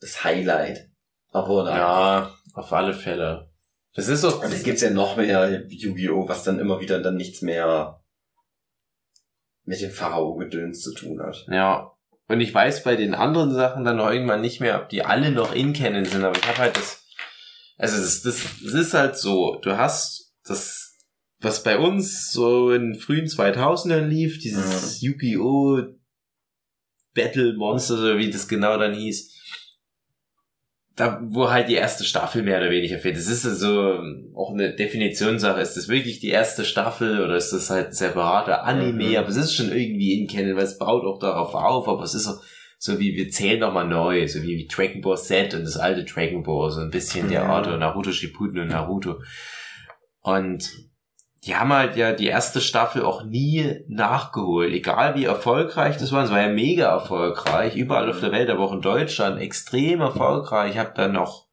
das 0.00 0.22
Highlight. 0.22 0.90
Aber 1.32 1.64
na, 1.64 1.76
Ja, 1.76 2.34
auf 2.54 2.72
alle 2.72 2.92
Fälle. 2.92 3.50
Das 3.94 4.08
ist 4.08 4.20
so. 4.20 4.42
und 4.42 4.52
es 4.52 4.62
gibt 4.62 4.80
ja 4.80 4.90
noch 4.90 5.16
mehr 5.16 5.64
Yu-Gi-Oh!, 5.66 6.28
was 6.28 6.44
dann 6.44 6.58
immer 6.58 6.80
wieder 6.80 7.00
dann 7.00 7.16
nichts 7.16 7.40
mehr 7.40 8.02
mit 9.64 9.80
dem 9.80 9.90
Pharao-Gedöns 9.90 10.82
zu 10.82 10.94
tun 10.94 11.20
hat. 11.22 11.46
Ja. 11.48 11.92
Und 12.28 12.40
ich 12.40 12.52
weiß 12.52 12.84
bei 12.84 12.96
den 12.96 13.14
anderen 13.14 13.54
Sachen 13.54 13.84
dann 13.84 13.96
noch 13.96 14.10
irgendwann 14.10 14.40
nicht 14.42 14.60
mehr, 14.60 14.80
ob 14.82 14.88
die 14.90 15.02
alle 15.02 15.30
noch 15.30 15.54
in 15.54 15.72
Canon 15.72 16.04
sind, 16.04 16.24
aber 16.24 16.36
ich 16.36 16.46
habe 16.46 16.58
halt 16.58 16.76
das, 16.76 17.04
also 17.78 17.96
das, 17.96 18.22
das, 18.22 18.42
das 18.62 18.74
ist 18.74 18.94
halt 18.94 19.16
so, 19.16 19.58
du 19.62 19.76
hast 19.76 20.25
das, 20.46 20.96
was 21.40 21.62
bei 21.62 21.78
uns 21.78 22.30
so 22.30 22.70
in 22.70 22.94
frühen 22.94 23.26
2000ern 23.26 24.06
lief, 24.06 24.38
dieses 24.38 25.00
Yu-Gi-Oh! 25.02 25.82
Battle 27.14 27.54
Monsters 27.56 28.00
oder 28.00 28.18
wie 28.18 28.30
das 28.30 28.46
genau 28.46 28.78
dann 28.78 28.94
hieß, 28.94 29.32
da, 30.96 31.20
wo 31.22 31.50
halt 31.50 31.68
die 31.68 31.74
erste 31.74 32.04
Staffel 32.04 32.42
mehr 32.42 32.58
oder 32.58 32.70
weniger 32.70 32.98
fehlt. 32.98 33.16
Das 33.16 33.26
ist 33.26 33.44
ja 33.44 33.50
so 33.54 34.00
auch 34.34 34.52
eine 34.52 34.74
Definitionssache. 34.74 35.60
Ist 35.60 35.76
das 35.76 35.88
wirklich 35.88 36.20
die 36.20 36.30
erste 36.30 36.64
Staffel 36.64 37.22
oder 37.22 37.36
ist 37.36 37.52
das 37.52 37.68
halt 37.68 37.88
ein 37.88 37.92
separater 37.92 38.64
Anime? 38.64 39.10
Mhm. 39.10 39.16
Aber 39.16 39.28
es 39.28 39.36
ist 39.36 39.54
schon 39.54 39.70
irgendwie 39.70 40.18
in 40.18 40.26
Canon, 40.26 40.56
weil 40.56 40.64
es 40.64 40.78
baut 40.78 41.04
auch 41.04 41.18
darauf 41.18 41.54
auf, 41.54 41.86
aber 41.88 42.02
es 42.02 42.14
ist 42.14 42.24
so, 42.24 42.32
so 42.78 42.98
wie 42.98 43.14
wir 43.14 43.28
zählen 43.28 43.60
nochmal 43.60 43.86
neu, 43.86 44.26
so 44.26 44.42
wie, 44.42 44.56
wie 44.56 44.66
Dragon 44.66 45.02
Ball 45.02 45.18
Z 45.18 45.52
und 45.54 45.64
das 45.64 45.76
alte 45.76 46.04
Dragon 46.04 46.42
Ball, 46.42 46.70
so 46.70 46.80
ein 46.80 46.90
bisschen 46.90 47.28
der 47.28 47.42
Ja. 47.42 47.46
Art 47.46 47.66
und 47.66 47.78
Naruto 47.78 48.12
Shippuden 48.12 48.60
und 48.60 48.68
Naruto. 48.68 49.20
Und 50.26 50.90
die 51.44 51.54
haben 51.54 51.72
halt 51.72 51.96
ja 51.96 52.12
die 52.12 52.26
erste 52.26 52.60
Staffel 52.60 53.04
auch 53.04 53.22
nie 53.22 53.84
nachgeholt, 53.86 54.72
egal 54.72 55.14
wie 55.14 55.24
erfolgreich 55.24 55.98
das 55.98 56.10
war. 56.10 56.24
Es 56.24 56.32
war 56.32 56.40
ja 56.40 56.48
mega 56.48 56.88
erfolgreich, 56.90 57.76
überall 57.76 58.10
auf 58.10 58.18
der 58.18 58.32
Welt, 58.32 58.50
aber 58.50 58.64
auch 58.64 58.72
in 58.72 58.80
Deutschland 58.80 59.40
extrem 59.40 60.00
erfolgreich. 60.00 60.72
Ich 60.72 60.78
habe 60.78 60.94
dann 60.96 61.12
noch 61.12 61.46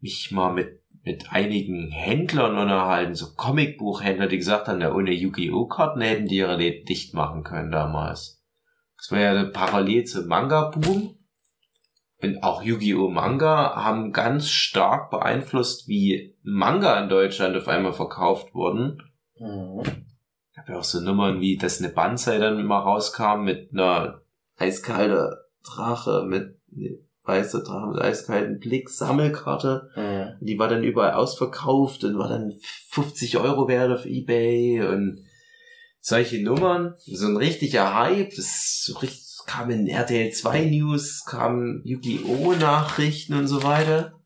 mich 0.00 0.32
mal 0.32 0.52
mit 0.52 0.82
mit 1.04 1.32
einigen 1.32 1.90
Händlern 1.90 2.56
unterhalten, 2.56 3.16
so 3.16 3.34
Comicbuchhändler, 3.34 4.28
die 4.28 4.38
gesagt 4.38 4.68
haben, 4.68 4.80
ja, 4.80 4.92
ohne 4.94 5.12
Yu-Gi-Oh! 5.12 5.66
Karten 5.66 6.00
hätten 6.00 6.28
die 6.28 6.36
ihre 6.36 6.56
Läden 6.56 6.84
dicht 6.84 7.12
machen 7.12 7.42
können 7.42 7.72
damals. 7.72 8.40
Das 8.96 9.10
war 9.10 9.18
ja 9.18 9.44
parallel 9.46 10.04
zum 10.04 10.28
Manga-Boom. 10.28 11.18
Und 12.22 12.42
auch 12.42 12.62
Yu-Gi-Oh! 12.62 13.08
Manga 13.08 13.74
haben 13.74 14.12
ganz 14.12 14.48
stark 14.48 15.10
beeinflusst, 15.10 15.88
wie 15.88 16.36
Manga 16.42 17.00
in 17.02 17.08
Deutschland 17.08 17.56
auf 17.56 17.66
einmal 17.68 17.92
verkauft 17.92 18.54
wurden. 18.54 19.02
Ich 20.52 20.58
habe 20.58 20.72
ja 20.72 20.78
auch 20.78 20.84
so 20.84 21.00
Nummern 21.00 21.40
wie, 21.40 21.56
dass 21.56 21.80
eine 21.80 21.88
Banzai 21.92 22.38
dann 22.38 22.60
immer 22.60 22.78
rauskam 22.78 23.42
mit 23.42 23.72
einer 23.72 24.22
eiskalter 24.56 25.46
Drache, 25.64 26.24
mit 26.26 26.58
ne, 26.70 27.00
weißer 27.24 27.62
Drache 27.62 27.88
mit 27.88 28.00
eiskalten 28.00 28.58
Blick, 28.58 28.88
Sammelkarte. 28.88 29.90
Mhm. 29.96 30.46
Die 30.46 30.58
war 30.58 30.68
dann 30.68 30.84
überall 30.84 31.14
ausverkauft 31.14 32.04
und 32.04 32.18
war 32.18 32.28
dann 32.28 32.52
50 32.90 33.38
Euro 33.38 33.68
wert 33.68 33.92
auf 33.92 34.06
Ebay 34.06 34.82
und 34.82 35.24
solche 36.00 36.42
Nummern. 36.42 36.94
So 36.98 37.26
ein 37.26 37.36
richtiger 37.36 37.94
Hype. 37.94 38.30
Das 38.30 38.82
so 38.84 38.98
richtig, 38.98 39.31
es 39.42 39.46
kam 39.52 39.70
in 39.70 39.88
RTL 39.88 40.30
2 40.30 40.64
News, 40.66 41.24
kamen 41.24 41.82
Yu-Gi-Oh! 41.84 42.52
Nachrichten 42.52 43.34
und 43.34 43.46
so 43.48 43.62
weiter. 43.62 44.20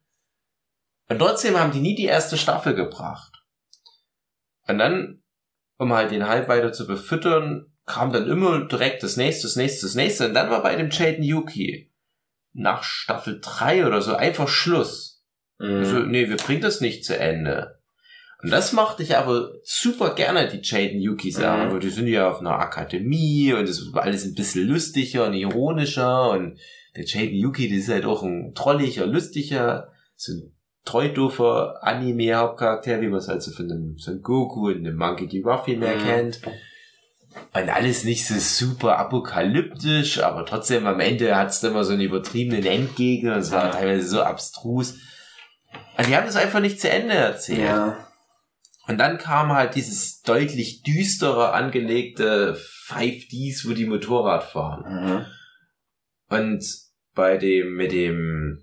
Und 1.08 1.18
trotzdem 1.18 1.58
haben 1.58 1.72
die 1.72 1.80
nie 1.80 1.94
die 1.94 2.04
erste 2.04 2.36
Staffel 2.36 2.74
gebracht. 2.74 3.32
Und 4.68 4.78
dann, 4.78 5.22
um 5.78 5.92
halt 5.92 6.10
den 6.10 6.26
Hype 6.26 6.48
weiter 6.48 6.72
zu 6.72 6.86
befüttern, 6.86 7.66
kam 7.86 8.12
dann 8.12 8.28
immer 8.28 8.66
direkt 8.66 9.02
das 9.02 9.16
nächste, 9.16 9.46
das 9.46 9.56
nächste, 9.56 9.86
das 9.86 9.94
nächste. 9.94 10.28
Und 10.28 10.34
dann 10.34 10.50
war 10.50 10.62
bei 10.62 10.74
dem 10.74 10.90
Jaden 10.90 11.22
Yuki 11.22 11.92
nach 12.52 12.82
Staffel 12.82 13.40
3 13.40 13.86
oder 13.86 14.02
so 14.02 14.16
einfach 14.16 14.48
Schluss. 14.48 15.24
Also, 15.58 16.00
Mhm. 16.00 16.10
nee, 16.10 16.28
wir 16.28 16.36
bringen 16.36 16.62
das 16.62 16.80
nicht 16.80 17.04
zu 17.04 17.18
Ende. 17.18 17.75
Und 18.42 18.50
das 18.50 18.72
machte 18.72 19.02
ich 19.02 19.16
aber 19.16 19.52
super 19.64 20.14
gerne, 20.14 20.48
die 20.48 20.60
Jaden 20.62 21.00
Yuki 21.00 21.30
Sachen, 21.30 21.68
Mhm. 21.68 21.72
weil 21.72 21.80
die 21.80 21.88
sind 21.90 22.06
ja 22.06 22.30
auf 22.30 22.40
einer 22.40 22.58
Akademie 22.58 23.52
und 23.54 23.68
das 23.68 23.80
war 23.92 24.02
alles 24.02 24.24
ein 24.24 24.34
bisschen 24.34 24.66
lustiger 24.68 25.26
und 25.26 25.34
ironischer 25.34 26.30
und 26.30 26.58
der 26.96 27.04
Jaden 27.06 27.34
Yuki, 27.34 27.68
das 27.68 27.78
ist 27.86 27.88
halt 27.88 28.04
auch 28.04 28.22
ein 28.22 28.52
trolliger, 28.54 29.06
lustiger, 29.06 29.88
so 30.16 30.32
ein 30.32 30.52
treu 30.84 31.08
doofer 31.08 31.78
Anime-Hauptcharakter, 31.82 33.00
wie 33.00 33.08
man 33.08 33.18
es 33.18 33.28
halt 33.28 33.42
so 33.42 33.50
von 33.52 33.70
einem 33.70 33.98
Son 33.98 34.22
Goku 34.22 34.68
und 34.68 34.76
einem 34.86 34.96
Monkey 34.96 35.26
D. 35.26 35.42
Ruffy 35.44 35.76
mehr 35.76 35.96
Mhm. 35.96 36.02
kennt. 36.04 36.40
Und 37.52 37.68
alles 37.68 38.04
nicht 38.04 38.26
so 38.26 38.34
super 38.38 38.98
apokalyptisch, 38.98 40.22
aber 40.22 40.46
trotzdem 40.46 40.86
am 40.86 41.00
Ende 41.00 41.36
hat 41.36 41.50
es 41.50 41.62
immer 41.62 41.84
so 41.84 41.92
einen 41.92 42.02
übertriebenen 42.02 42.64
Endgegner. 42.64 43.34
und 43.34 43.40
Es 43.40 43.50
war 43.50 43.70
teilweise 43.70 44.08
so 44.08 44.22
abstrus. 44.22 44.94
Und 45.98 46.06
die 46.06 46.16
haben 46.16 46.26
das 46.26 46.36
einfach 46.36 46.60
nicht 46.60 46.80
zu 46.80 46.88
Ende 46.90 47.14
erzählt. 47.14 47.60
Ja. 47.60 47.96
Und 48.86 48.98
dann 48.98 49.18
kam 49.18 49.52
halt 49.52 49.74
dieses 49.74 50.22
deutlich 50.22 50.82
düstere 50.82 51.52
angelegte 51.52 52.54
5Ds, 52.54 53.68
wo 53.68 53.74
die 53.74 53.86
Motorrad 53.86 54.44
fahren. 54.44 54.84
Mhm. 54.88 55.26
Und 56.28 56.64
bei 57.14 57.36
dem, 57.36 57.74
mit 57.74 57.92
dem, 57.92 58.62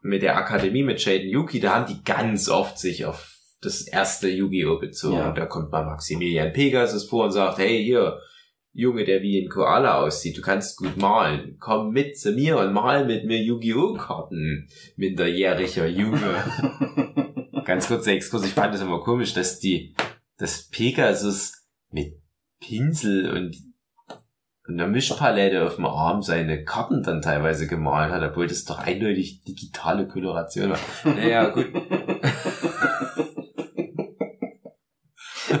mit 0.00 0.22
der 0.22 0.36
Akademie 0.36 0.82
mit 0.82 1.04
Jaden 1.04 1.28
Yuki, 1.28 1.60
da 1.60 1.74
haben 1.74 1.92
die 1.92 2.02
ganz 2.04 2.48
oft 2.48 2.78
sich 2.78 3.04
auf 3.04 3.36
das 3.60 3.86
erste 3.86 4.28
Yu-Gi-Oh! 4.28 4.78
bezogen. 4.78 5.16
Ja. 5.16 5.32
Da 5.32 5.46
kommt 5.46 5.72
mal 5.72 5.84
Maximilian 5.84 6.52
Pegasus 6.52 7.08
vor 7.08 7.24
und 7.24 7.32
sagt, 7.32 7.58
hey, 7.58 7.82
hier, 7.82 8.18
Junge, 8.72 9.04
der 9.04 9.22
wie 9.22 9.42
ein 9.42 9.48
Koala 9.48 9.98
aussieht, 9.98 10.36
du 10.36 10.42
kannst 10.42 10.76
gut 10.76 10.96
malen. 10.98 11.56
Komm 11.58 11.92
mit 11.92 12.18
zu 12.18 12.32
mir 12.32 12.58
und 12.58 12.72
mal 12.72 13.06
mit 13.06 13.24
mir 13.24 13.42
Yu-Gi-Oh! 13.42 13.94
Karten, 13.94 14.68
minderjähriger 14.96 15.86
Junge. 15.86 16.44
Ganz 17.66 17.88
kurzer 17.88 18.12
Exkurs, 18.12 18.44
ich 18.46 18.52
fand 18.54 18.74
es 18.74 18.80
immer 18.80 19.00
komisch, 19.00 19.34
dass 19.34 19.58
die 19.58 19.94
dass 20.38 20.68
Pegasus 20.68 21.52
mit 21.90 22.14
Pinsel 22.60 23.30
und 23.34 23.56
einer 24.68 24.86
Mischpalette 24.86 25.64
auf 25.64 25.76
dem 25.76 25.86
Arm 25.86 26.22
seine 26.22 26.64
Karten 26.64 27.02
dann 27.02 27.22
teilweise 27.22 27.66
gemalt 27.66 28.12
hat, 28.12 28.22
obwohl 28.22 28.46
das 28.46 28.64
doch 28.64 28.78
eindeutig 28.78 29.42
digitale 29.44 30.06
Koloration 30.08 30.70
war. 30.70 30.78
Naja, 31.04 31.48
gut. 31.50 31.66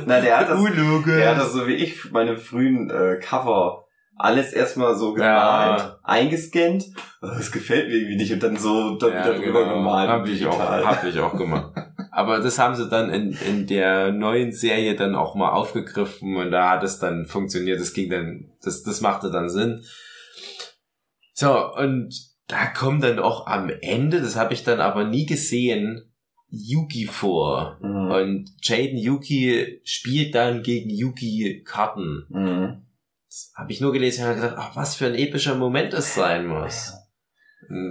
Na, 0.04 0.20
der 0.20 0.38
hat 0.38 0.48
das, 0.50 0.58
Unlogisch. 0.60 1.14
der 1.16 1.30
hat 1.30 1.38
das 1.38 1.52
so 1.52 1.66
wie 1.66 1.74
ich 1.74 2.10
meine 2.10 2.36
frühen 2.36 2.90
äh, 2.90 3.18
Cover 3.20 3.84
alles 4.18 4.52
erstmal 4.52 4.96
so 4.96 5.12
gemalt, 5.12 5.80
Ja. 5.80 5.98
eingescannt. 6.02 6.86
Oh, 7.22 7.26
Das 7.36 7.52
gefällt 7.52 7.88
mir 7.88 7.94
irgendwie 7.96 8.16
nicht 8.16 8.32
und 8.32 8.42
dann 8.42 8.56
so 8.56 8.96
dann 8.96 9.12
Ja, 9.12 9.24
wieder 9.24 9.34
drüber 9.38 9.64
genau. 9.64 9.74
gemalt. 9.76 10.08
Hab 10.08 10.26
ich 10.26 10.46
auch, 10.46 10.52
digital. 10.52 10.84
hab 10.86 11.04
ich 11.04 11.20
auch 11.20 11.36
gemacht. 11.36 11.72
Aber 12.16 12.40
das 12.40 12.58
haben 12.58 12.74
sie 12.74 12.88
dann 12.88 13.10
in, 13.10 13.32
in 13.46 13.66
der 13.66 14.10
neuen 14.10 14.50
Serie 14.50 14.96
dann 14.96 15.14
auch 15.14 15.34
mal 15.34 15.50
aufgegriffen 15.50 16.36
und 16.36 16.50
da 16.50 16.70
hat 16.70 16.82
es 16.82 16.98
dann 16.98 17.26
funktioniert. 17.26 17.78
Das 17.78 17.92
ging 17.92 18.08
dann, 18.08 18.52
das, 18.62 18.82
das 18.82 19.02
machte 19.02 19.30
dann 19.30 19.50
Sinn. 19.50 19.82
So, 21.34 21.74
und 21.74 22.14
da 22.48 22.68
kommt 22.68 23.04
dann 23.04 23.18
auch 23.18 23.46
am 23.46 23.68
Ende, 23.82 24.22
das 24.22 24.34
habe 24.34 24.54
ich 24.54 24.64
dann 24.64 24.80
aber 24.80 25.04
nie 25.04 25.26
gesehen, 25.26 26.10
Yuki 26.48 27.04
vor. 27.04 27.76
Mhm. 27.82 28.10
Und 28.10 28.50
Jaden 28.62 28.96
Yuki 28.96 29.82
spielt 29.84 30.34
dann 30.34 30.62
gegen 30.62 30.88
Yuki 30.88 31.64
Karten. 31.66 32.24
Mhm. 32.30 32.86
Das 33.28 33.52
habe 33.56 33.72
ich 33.72 33.82
nur 33.82 33.92
gelesen 33.92 34.26
und 34.26 34.36
gedacht, 34.36 34.56
ach, 34.56 34.74
was 34.74 34.94
für 34.94 35.04
ein 35.04 35.16
epischer 35.16 35.54
Moment 35.54 35.92
es 35.92 36.14
sein 36.14 36.46
muss. 36.46 36.94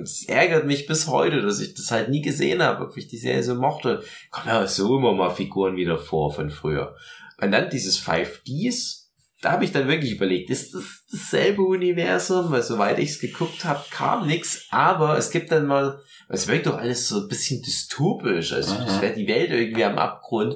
Es 0.01 0.26
ärgert 0.28 0.66
mich 0.66 0.86
bis 0.86 1.07
heute, 1.07 1.41
dass 1.41 1.59
ich 1.59 1.74
das 1.74 1.91
halt 1.91 2.09
nie 2.09 2.22
gesehen 2.22 2.61
habe, 2.61 2.86
ob 2.86 2.95
ich 2.97 3.07
die 3.07 3.18
Serie 3.18 3.43
so 3.43 3.55
mochte. 3.55 4.03
Kommen 4.32 4.47
ja 4.47 4.68
so 4.68 4.97
immer 4.97 5.13
mal 5.13 5.32
Figuren 5.32 5.76
wieder 5.76 5.97
vor 5.97 6.34
von 6.34 6.49
früher. 6.49 6.95
Und 7.41 7.51
dann 7.51 7.70
dieses 7.70 7.99
5Ds, 7.99 9.05
da 9.41 9.51
habe 9.51 9.66
ich 9.66 9.72
dann 9.72 9.88
wirklich 9.88 10.13
überlegt, 10.13 10.49
ist 10.49 10.74
das 10.74 11.05
dasselbe 11.11 11.61
Universum? 11.63 12.51
Weil 12.51 12.63
soweit 12.63 12.99
ich 12.99 13.09
es 13.09 13.20
geguckt 13.20 13.66
habe, 13.66 13.84
kam 13.91 14.28
nix. 14.28 14.68
Aber 14.70 15.18
es 15.18 15.30
gibt 15.30 15.51
dann 15.51 15.68
mal, 15.68 15.99
es 16.30 16.47
wirkt 16.47 16.68
doch 16.68 16.78
alles 16.78 17.09
so 17.09 17.22
ein 17.22 17.28
bisschen 17.28 17.61
dystopisch. 17.61 18.53
Also 18.53 18.76
Aha. 18.76 18.88
es 18.88 19.01
wäre 19.01 19.16
die 19.16 19.28
Welt 19.28 19.51
irgendwie 19.51 19.84
am 19.84 19.97
Abgrund. 19.97 20.55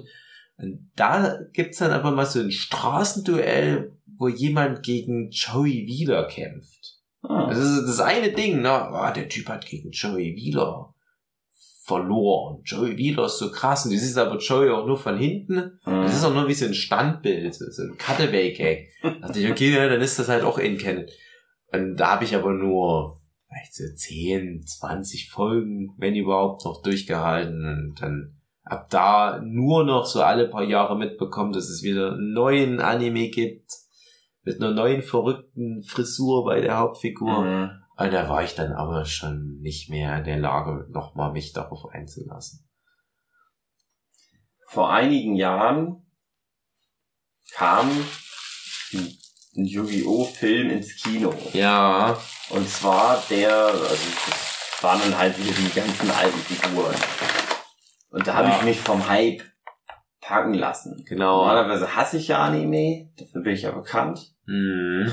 Und 0.57 0.91
da 0.95 1.39
gibt's 1.53 1.79
dann 1.79 1.91
aber 1.91 2.11
mal 2.11 2.25
so 2.25 2.39
ein 2.39 2.51
Straßenduell, 2.51 3.97
wo 4.17 4.27
jemand 4.27 4.83
gegen 4.83 5.29
Joey 5.29 5.85
Wheeler 5.85 6.27
kämpft. 6.27 6.98
Ah. 7.21 7.47
Das 7.49 7.59
ist 7.59 7.85
das 7.85 7.99
eine 7.99 8.31
Ding, 8.31 8.61
ne? 8.61 8.71
Ah, 8.71 9.11
der 9.11 9.29
Typ 9.29 9.49
hat 9.49 9.65
gegen 9.65 9.91
Joey 9.91 10.35
Wheeler 10.35 10.93
verloren. 11.83 12.61
Joey 12.63 12.97
Wheeler 12.97 13.25
ist 13.25 13.39
so 13.39 13.51
krass 13.51 13.85
und 13.85 13.91
du 13.91 13.97
siehst 13.97 14.17
aber 14.17 14.37
Joey 14.37 14.69
auch 14.69 14.85
nur 14.85 14.97
von 14.97 15.17
hinten. 15.17 15.79
Mhm. 15.85 16.03
Das 16.03 16.15
ist 16.15 16.23
auch 16.23 16.33
nur 16.33 16.47
wie 16.47 16.53
so 16.53 16.65
ein 16.65 16.73
Standbild, 16.73 17.53
so 17.55 17.83
ein 17.83 17.97
Cutaway-Gag. 17.97 18.89
Da 19.01 19.09
dachte 19.09 19.39
ich, 19.39 19.49
okay, 19.49 19.73
ja, 19.73 19.89
dann 19.89 20.01
ist 20.01 20.19
das 20.19 20.29
halt 20.29 20.43
auch 20.43 20.59
in 20.59 20.77
Canon. 20.77 21.07
Und 21.71 21.97
da 21.97 22.11
habe 22.11 22.23
ich 22.23 22.35
aber 22.35 22.53
nur 22.53 23.19
vielleicht 23.47 23.75
so 23.75 23.83
10, 23.93 24.63
20 24.65 25.29
Folgen, 25.29 25.95
wenn 25.97 26.15
überhaupt, 26.15 26.63
noch 26.65 26.81
durchgehalten 26.81 27.65
und 27.65 28.01
dann 28.01 28.35
ab 28.63 28.87
da 28.89 29.41
nur 29.43 29.83
noch 29.83 30.05
so 30.05 30.21
alle 30.21 30.47
paar 30.47 30.63
Jahre 30.63 30.97
mitbekommen, 30.97 31.51
dass 31.51 31.69
es 31.69 31.81
wieder 31.81 32.13
einen 32.13 32.33
neuen 32.33 32.79
Anime 32.79 33.29
gibt 33.29 33.71
mit 34.43 34.61
einer 34.61 34.71
neuen 34.71 35.01
verrückten 35.01 35.83
Frisur 35.83 36.45
bei 36.45 36.61
der 36.61 36.77
Hauptfigur. 36.77 37.43
Mhm. 37.43 37.71
Und 37.97 38.13
da 38.13 38.29
war 38.29 38.43
ich 38.43 38.55
dann 38.55 38.71
aber 38.71 39.03
schon 39.05 39.59
nicht 39.59 39.89
mehr 39.89 40.17
in 40.19 40.23
der 40.23 40.37
Lage, 40.37 40.87
nochmal 40.91 41.31
mich 41.33 41.51
darauf 41.51 41.85
einzulassen. 41.91 42.65
Vor 44.67 44.91
einigen 44.91 45.35
Jahren 45.35 46.05
kam 47.53 47.89
ein 48.93 49.65
Yu-Gi-Oh! 49.65 50.25
Film 50.25 50.69
ins 50.69 50.95
Kino. 50.95 51.33
Ja, 51.53 52.17
Und 52.49 52.69
zwar 52.69 53.21
der, 53.29 53.53
also 53.53 53.87
das 53.89 54.77
waren 54.83 55.01
dann 55.01 55.17
halt 55.17 55.37
wieder 55.37 55.51
die 55.51 55.69
ganzen 55.73 56.09
alten 56.11 56.37
Figuren. 56.39 56.95
Und 58.11 58.25
da 58.27 58.35
habe 58.35 58.47
Ja. 58.47 58.57
ich 58.59 58.63
mich 58.63 58.79
vom 58.79 59.07
Hype 59.07 59.43
packen 60.29 60.53
lassen. 60.53 61.03
genau. 61.07 61.37
Normalerweise 61.45 61.95
hasse 61.95 62.17
ich 62.17 62.27
ja 62.29 62.37
Anime, 62.39 63.09
dafür 63.17 63.41
bin 63.41 63.53
ich 63.53 63.63
ja 63.63 63.71
bekannt. 63.71 64.31
Mhm. 64.45 65.11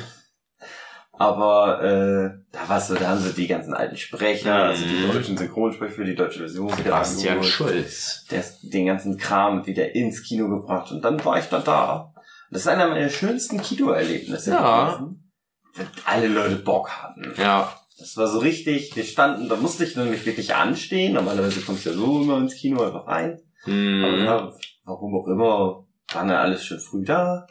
Aber 1.18 1.82
äh, 1.82 2.30
da 2.52 2.68
war 2.68 2.78
so, 2.80 2.94
da 2.94 3.08
haben 3.08 3.20
sie 3.20 3.32
die 3.32 3.46
ganzen 3.46 3.72
alten 3.72 3.96
Sprecher, 3.96 4.54
Mhm. 4.64 4.70
also 4.70 4.84
die 4.84 5.10
deutschen 5.12 5.36
Synchronsprecher 5.38 5.94
für 5.94 6.04
die 6.04 6.14
deutsche 6.14 6.40
Version. 6.40 6.68
Sebastian. 6.76 7.42
Schulz. 7.42 8.26
der 8.30 8.40
ist 8.40 8.60
den 8.62 8.84
ganzen 8.86 9.16
Kram 9.16 9.66
wieder 9.66 9.94
ins 9.94 10.22
Kino 10.22 10.48
gebracht 10.48 10.92
und 10.92 11.02
dann 11.02 11.24
war 11.24 11.38
ich 11.38 11.46
dann 11.46 11.64
da. 11.64 12.12
Das 12.50 12.62
ist 12.62 12.68
einer 12.68 12.88
meiner 12.88 13.08
schönsten 13.08 13.60
Kinoerlebnisse 13.62 14.50
Ja. 14.50 14.90
gewesen, 14.98 15.32
wenn 15.74 15.86
alle 16.04 16.28
Leute 16.28 16.56
Bock 16.56 16.90
hatten. 16.90 17.32
Ja. 17.38 17.72
Das 17.98 18.14
war 18.18 18.26
so 18.26 18.40
richtig, 18.40 18.94
wir 18.94 19.04
standen, 19.04 19.48
da 19.48 19.56
musste 19.56 19.84
ich 19.84 19.96
nicht 19.96 20.26
wirklich 20.26 20.54
anstehen, 20.54 21.14
normalerweise 21.14 21.62
kommst 21.62 21.86
du 21.86 21.90
ja 21.90 21.96
so 21.96 22.20
immer 22.20 22.36
ins 22.36 22.54
Kino 22.56 22.82
einfach 22.84 23.06
rein. 23.06 23.40
Aber 23.64 23.72
Mhm. 23.72 24.52
Warum 24.86 25.14
auch 25.16 25.26
immer, 25.26 25.84
waren 26.14 26.28
dann 26.28 26.38
alles 26.38 26.64
schon 26.64 26.78
früh 26.80 27.04
da. 27.04 27.46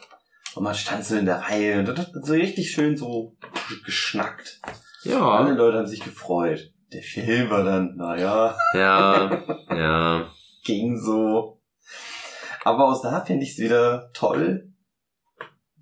Und 0.56 0.64
man 0.64 0.74
stand 0.74 1.04
so 1.04 1.16
in 1.16 1.26
der 1.26 1.42
Reihe 1.42 1.80
und 1.80 1.88
das 1.90 2.00
hat 2.00 2.12
so 2.22 2.34
richtig 2.34 2.72
schön 2.72 2.96
so 2.96 3.36
geschnackt. 3.84 4.62
Alle 5.06 5.14
Ja. 5.14 5.50
Leute 5.50 5.78
haben 5.80 5.88
sich 5.88 6.04
gefreut. 6.04 6.72
Der 6.94 7.02
Film 7.04 7.50
war 7.50 7.64
dann, 7.64 7.96
naja, 7.98 8.56
Ja. 8.74 9.44
Ja. 9.70 10.32
ging 10.64 10.98
so. 10.98 11.62
Aber 12.64 12.86
aus 12.86 13.02
da 13.02 13.20
finde 13.24 13.44
ich 13.44 13.52
es 13.52 13.58
wieder 13.60 14.10
toll. 14.14 14.72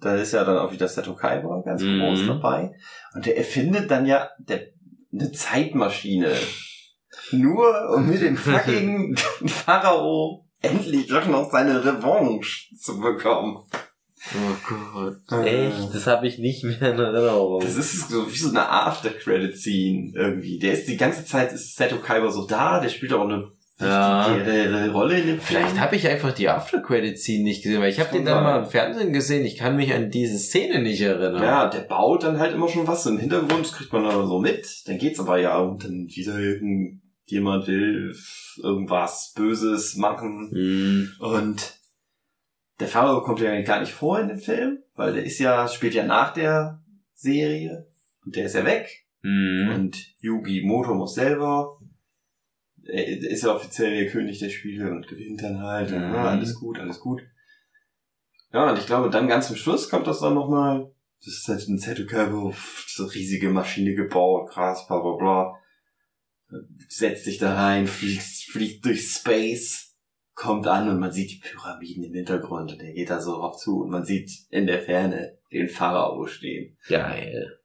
Da 0.01 0.15
ist 0.15 0.33
ja 0.33 0.43
dann 0.43 0.57
auch 0.57 0.71
wieder 0.71 0.87
Seto 0.87 1.15
Kaiba 1.15 1.61
ganz 1.63 1.81
Mhm. 1.83 1.99
groß 1.99 2.27
dabei. 2.27 2.71
Und 3.13 3.25
der 3.25 3.37
erfindet 3.37 3.89
dann 3.91 4.05
ja 4.05 4.29
der, 4.39 4.67
eine 5.13 5.31
Zeitmaschine. 5.31 6.33
Nur 7.31 7.93
um 7.95 8.07
mit 8.09 8.21
dem 8.21 8.35
fucking 8.37 9.15
Pharao 9.45 10.45
endlich 10.63 11.07
doch 11.07 11.27
noch 11.27 11.51
seine 11.51 11.85
Revanche 11.85 12.75
zu 12.75 12.99
bekommen. 12.99 13.59
Oh 14.33 14.73
Gott. 15.27 15.45
Echt? 15.45 15.93
Das 15.93 16.07
habe 16.07 16.27
ich 16.27 16.39
nicht 16.39 16.63
mehr 16.63 16.93
in 16.93 16.99
Erinnerung. 16.99 17.59
Das 17.61 17.75
ist 17.75 18.09
so 18.09 18.25
wie 18.31 18.37
so 18.37 18.49
eine 18.49 18.69
After-Credit-Scene 18.69 20.13
irgendwie. 20.15 20.59
Der 20.59 20.73
ist 20.73 20.87
die 20.87 20.97
ganze 20.97 21.25
Zeit, 21.25 21.51
ist 21.51 21.75
Seto 21.75 21.97
Kaiba 21.97 22.31
so 22.31 22.47
da, 22.47 22.79
der 22.79 22.87
spielt 22.89 23.11
auch 23.13 23.25
eine 23.25 23.49
Ja. 23.81 24.33
wichtige 24.33 24.91
Rolle 24.91 25.19
in 25.19 25.27
dem 25.27 25.39
Film. 25.41 25.59
Vielleicht 25.61 25.79
habe 25.79 25.97
ich 25.97 26.07
einfach 26.07 26.31
die 26.31 26.47
After-Credit-Scene 26.47 27.43
nicht 27.43 27.63
gesehen, 27.63 27.81
weil 27.81 27.89
ich 27.91 27.99
habe 27.99 28.13
den 28.13 28.23
dann 28.23 28.43
mal 28.43 28.59
im 28.63 28.69
Fernsehen 28.69 29.11
gesehen. 29.11 29.45
Ich 29.45 29.57
kann 29.57 29.75
mich 29.75 29.93
an 29.93 30.09
diese 30.09 30.37
Szene 30.37 30.81
nicht 30.81 31.01
erinnern. 31.01 31.43
Ja, 31.43 31.67
der 31.67 31.81
baut 31.81 32.23
dann 32.23 32.39
halt 32.39 32.53
immer 32.53 32.69
schon 32.69 32.87
was 32.87 33.05
im 33.05 33.17
Hintergrund, 33.17 33.65
das 33.65 33.73
kriegt 33.73 33.91
man 33.91 34.05
aber 34.05 34.25
so 34.25 34.39
mit. 34.39 34.65
Dann 34.85 34.99
geht's 34.99 35.19
aber 35.19 35.37
ja 35.37 35.57
und 35.57 35.83
dann 35.83 36.07
wieder 36.07 36.35
irgendjemand 37.25 37.67
will 37.67 38.15
irgendwas 38.61 39.33
Böses 39.35 39.95
machen. 39.95 40.49
Mhm. 40.51 41.11
Und 41.19 41.79
der 42.79 42.87
Pharao 42.87 43.21
kommt 43.21 43.39
ja 43.39 43.59
gar 43.61 43.79
nicht 43.79 43.93
vor 43.93 44.19
in 44.19 44.27
dem 44.27 44.39
Film, 44.39 44.79
weil 44.95 45.13
der 45.13 45.23
ist 45.23 45.39
ja, 45.39 45.67
spielt 45.67 45.93
ja 45.93 46.05
nach 46.05 46.33
der 46.33 46.83
Serie 47.13 47.87
und 48.25 48.35
der 48.35 48.45
ist 48.45 48.55
ja 48.55 48.65
weg. 48.65 49.05
Mhm. 49.21 49.71
Und 49.73 49.97
Yugi 50.19 50.63
Moto 50.65 50.93
muss 50.93 51.15
selber. 51.15 51.77
Er 52.85 53.07
ist 53.07 53.43
ja 53.43 53.55
offiziell 53.55 53.95
der 53.95 54.11
König 54.11 54.39
der 54.39 54.49
Spiele 54.49 54.91
und 54.91 55.07
gewinnt 55.07 55.41
dann 55.41 55.61
halt. 55.61 55.91
Mhm. 55.91 55.95
Ja, 55.95 56.25
alles 56.25 56.55
gut, 56.55 56.79
alles 56.79 56.99
gut. 56.99 57.21
Ja, 58.51 58.69
und 58.69 58.77
ich 58.77 58.85
glaube, 58.85 59.09
dann 59.09 59.27
ganz 59.27 59.47
zum 59.47 59.55
Schluss 59.55 59.89
kommt 59.89 60.05
das 60.05 60.19
dann 60.19 60.35
nochmal. 60.35 60.91
Das 61.19 61.33
ist 61.35 61.47
halt 61.47 61.65
ein 61.69 61.79
Zettel 61.79 62.05
so 62.87 63.05
riesige 63.05 63.49
Maschine 63.49 63.95
gebaut, 63.95 64.49
krass, 64.49 64.85
bla 64.87 64.99
bla 64.99 65.13
bla. 65.13 65.62
Setzt 66.87 67.25
sich 67.25 67.37
da 67.37 67.55
rein, 67.55 67.87
fliegt, 67.87 68.21
fliegt 68.21 68.85
durch 68.85 69.07
Space, 69.11 69.95
kommt 70.35 70.67
an 70.67 70.89
und 70.89 70.99
man 70.99 71.11
sieht 71.11 71.31
die 71.31 71.39
Pyramiden 71.39 72.03
im 72.03 72.13
Hintergrund 72.13 72.71
und 72.73 72.81
er 72.81 72.93
geht 72.93 73.09
da 73.09 73.19
so 73.21 73.35
drauf 73.35 73.57
zu 73.57 73.81
und 73.81 73.89
man 73.89 74.05
sieht 74.05 74.31
in 74.49 74.67
der 74.67 74.81
Ferne 74.81 75.37
den 75.51 75.67
Pharao 75.69 76.25
stehen. 76.27 76.77
Geil. 76.87 77.59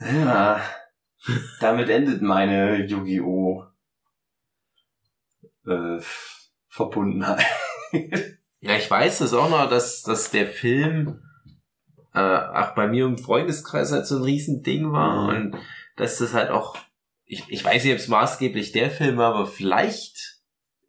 Ja, 0.00 0.60
damit 1.60 1.88
endet 1.88 2.20
meine 2.22 2.84
Yu-Gi-Oh! 2.86 3.64
Äh, 5.66 5.98
Verbundenheit. 6.68 7.44
Ja, 8.60 8.76
ich 8.76 8.90
weiß 8.90 9.20
das 9.20 9.32
auch 9.34 9.48
noch, 9.48 9.68
dass, 9.70 10.02
dass 10.02 10.30
der 10.30 10.46
Film 10.46 11.22
äh, 12.12 12.20
auch 12.20 12.74
bei 12.74 12.86
mir 12.88 13.06
im 13.06 13.18
Freundeskreis 13.18 13.92
halt 13.92 14.06
so 14.06 14.16
ein 14.16 14.24
Riesending 14.24 14.92
war 14.92 15.22
Mhm. 15.32 15.36
und 15.52 15.56
dass 15.96 16.18
das 16.18 16.34
halt 16.34 16.50
auch, 16.50 16.76
ich, 17.26 17.42
ich 17.48 17.64
weiß 17.64 17.84
nicht, 17.84 17.92
ob 17.92 17.98
es 17.98 18.08
maßgeblich 18.08 18.72
der 18.72 18.90
Film 18.90 19.16
war, 19.16 19.34
aber 19.34 19.46
vielleicht 19.46 20.38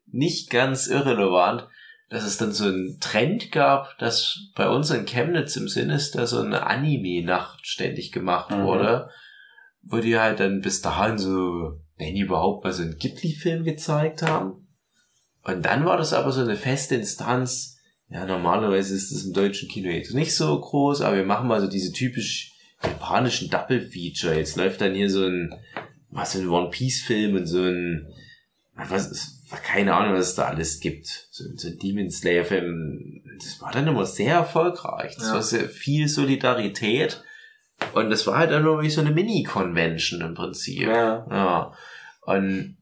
nicht 0.08 0.50
ganz 0.50 0.88
irrelevant, 0.88 1.68
dass 2.10 2.24
es 2.24 2.38
dann 2.38 2.52
so 2.52 2.66
einen 2.66 3.00
Trend 3.00 3.52
gab, 3.52 3.98
dass 3.98 4.50
bei 4.56 4.70
uns 4.70 4.92
in 4.92 5.06
Chemnitz 5.06 5.56
im 5.56 5.68
Sinister 5.68 6.28
so 6.28 6.40
eine 6.40 6.68
Anime-Nacht 6.68 7.66
ständig 7.66 8.12
gemacht 8.12 8.52
Mhm. 8.52 8.64
wurde, 8.64 9.10
wo 9.82 9.98
die 9.98 10.18
halt 10.18 10.40
dann 10.40 10.62
bis 10.62 10.82
dahin 10.82 11.18
so, 11.18 11.80
wenn 11.98 12.16
überhaupt 12.16 12.64
mal 12.64 12.74
so 12.74 12.84
einen 12.84 12.98
Ghibli-Film 12.98 13.64
gezeigt 13.64 14.22
haben. 14.22 14.68
Und 15.44 15.64
dann 15.66 15.86
war 15.86 15.98
das 15.98 16.14
aber 16.14 16.32
so 16.32 16.42
eine 16.42 16.56
feste 16.56 16.96
Instanz. 16.96 17.78
Ja, 18.10 18.26
normalerweise 18.26 18.96
ist 18.96 19.12
das 19.12 19.24
im 19.26 19.34
deutschen 19.34 19.68
Kino 19.70 19.90
jetzt 19.90 20.14
nicht 20.14 20.36
so 20.36 20.60
groß, 20.60 21.02
aber 21.02 21.18
wir 21.18 21.26
machen 21.26 21.48
mal 21.48 21.62
so 21.62 21.68
diese 21.68 21.92
typisch 21.92 22.52
japanischen 22.84 23.50
Double-Feature. 23.50 24.38
Jetzt 24.38 24.58
läuft 24.58 24.82
dann 24.82 24.94
hier 24.94 25.10
so 25.10 25.26
ein, 25.26 25.54
was 26.16 26.34
so 26.34 26.40
ein 26.40 26.50
One-Piece-Film 26.50 27.36
und 27.36 27.46
so 27.46 27.62
ein, 27.62 28.08
was 28.76 29.12
ist, 29.12 29.44
keine 29.64 29.94
Ahnung, 29.94 30.14
was 30.14 30.30
es 30.30 30.36
da 30.36 30.46
alles 30.46 30.80
gibt. 30.80 31.28
So, 31.32 31.44
so 31.56 31.68
ein 31.68 31.78
Demon 31.78 32.10
Slayer-Film. 32.10 33.22
Das 33.38 33.62
war 33.62 33.72
dann 33.72 33.88
immer 33.88 34.06
sehr 34.06 34.34
erfolgreich. 34.36 35.16
Das 35.16 35.28
Ja. 35.28 35.34
war 35.36 35.42
sehr 35.42 35.70
viel 35.70 36.08
Solidarität. 36.08 37.24
Und 37.94 38.10
das 38.10 38.26
war 38.26 38.38
halt 38.38 38.52
dann 38.52 38.64
nur 38.64 38.82
wie 38.82 38.90
so 38.90 39.02
eine 39.02 39.12
Mini-Convention 39.12 40.22
im 40.22 40.34
Prinzip. 40.34 40.82
Ja. 40.88 41.28
Ja. 41.30 41.74
Und 42.22 42.78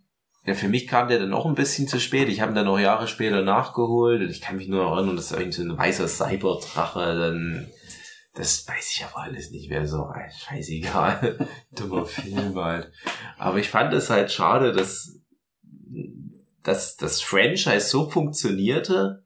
ja, 0.46 0.54
für 0.54 0.68
mich 0.68 0.88
kam 0.88 1.08
der 1.08 1.20
dann 1.20 1.34
auch 1.34 1.46
ein 1.46 1.56
bisschen 1.56 1.88
zu 1.88 2.00
spät. 2.00 2.28
Ich 2.30 2.42
habe 2.42 2.52
ihn 2.52 2.56
dann 2.56 2.66
noch 2.66 2.80
Jahre 2.80 3.08
später 3.08 3.42
nachgeholt 3.42 4.22
und 4.22 4.30
ich 4.30 4.42
kann 4.42 4.58
mich 4.58 4.68
nur 4.68 4.84
erinnern, 4.86 5.16
dass 5.16 5.32
irgendwie 5.32 5.52
so 5.54 5.64
ein 5.64 5.78
weißer 5.78 6.08
Cyberdrache 6.08 7.00
dann. 7.18 7.68
Das 8.36 8.68
weiß 8.68 8.94
ich 8.96 9.06
aber 9.06 9.24
alles 9.24 9.52
nicht 9.52 9.70
mehr 9.70 9.86
so. 9.86 10.10
Scheißegal. 10.48 11.48
Dummer 11.72 12.06
Film 12.06 12.56
halt. 12.56 12.92
Aber 13.38 13.60
ich 13.60 13.70
fand 13.70 13.94
es 13.94 14.10
halt 14.10 14.32
schade, 14.32 14.72
dass, 14.72 15.20
dass 16.64 16.98
das 16.98 17.22
Franchise 17.22 17.88
so 17.88 18.10
funktionierte, 18.10 19.24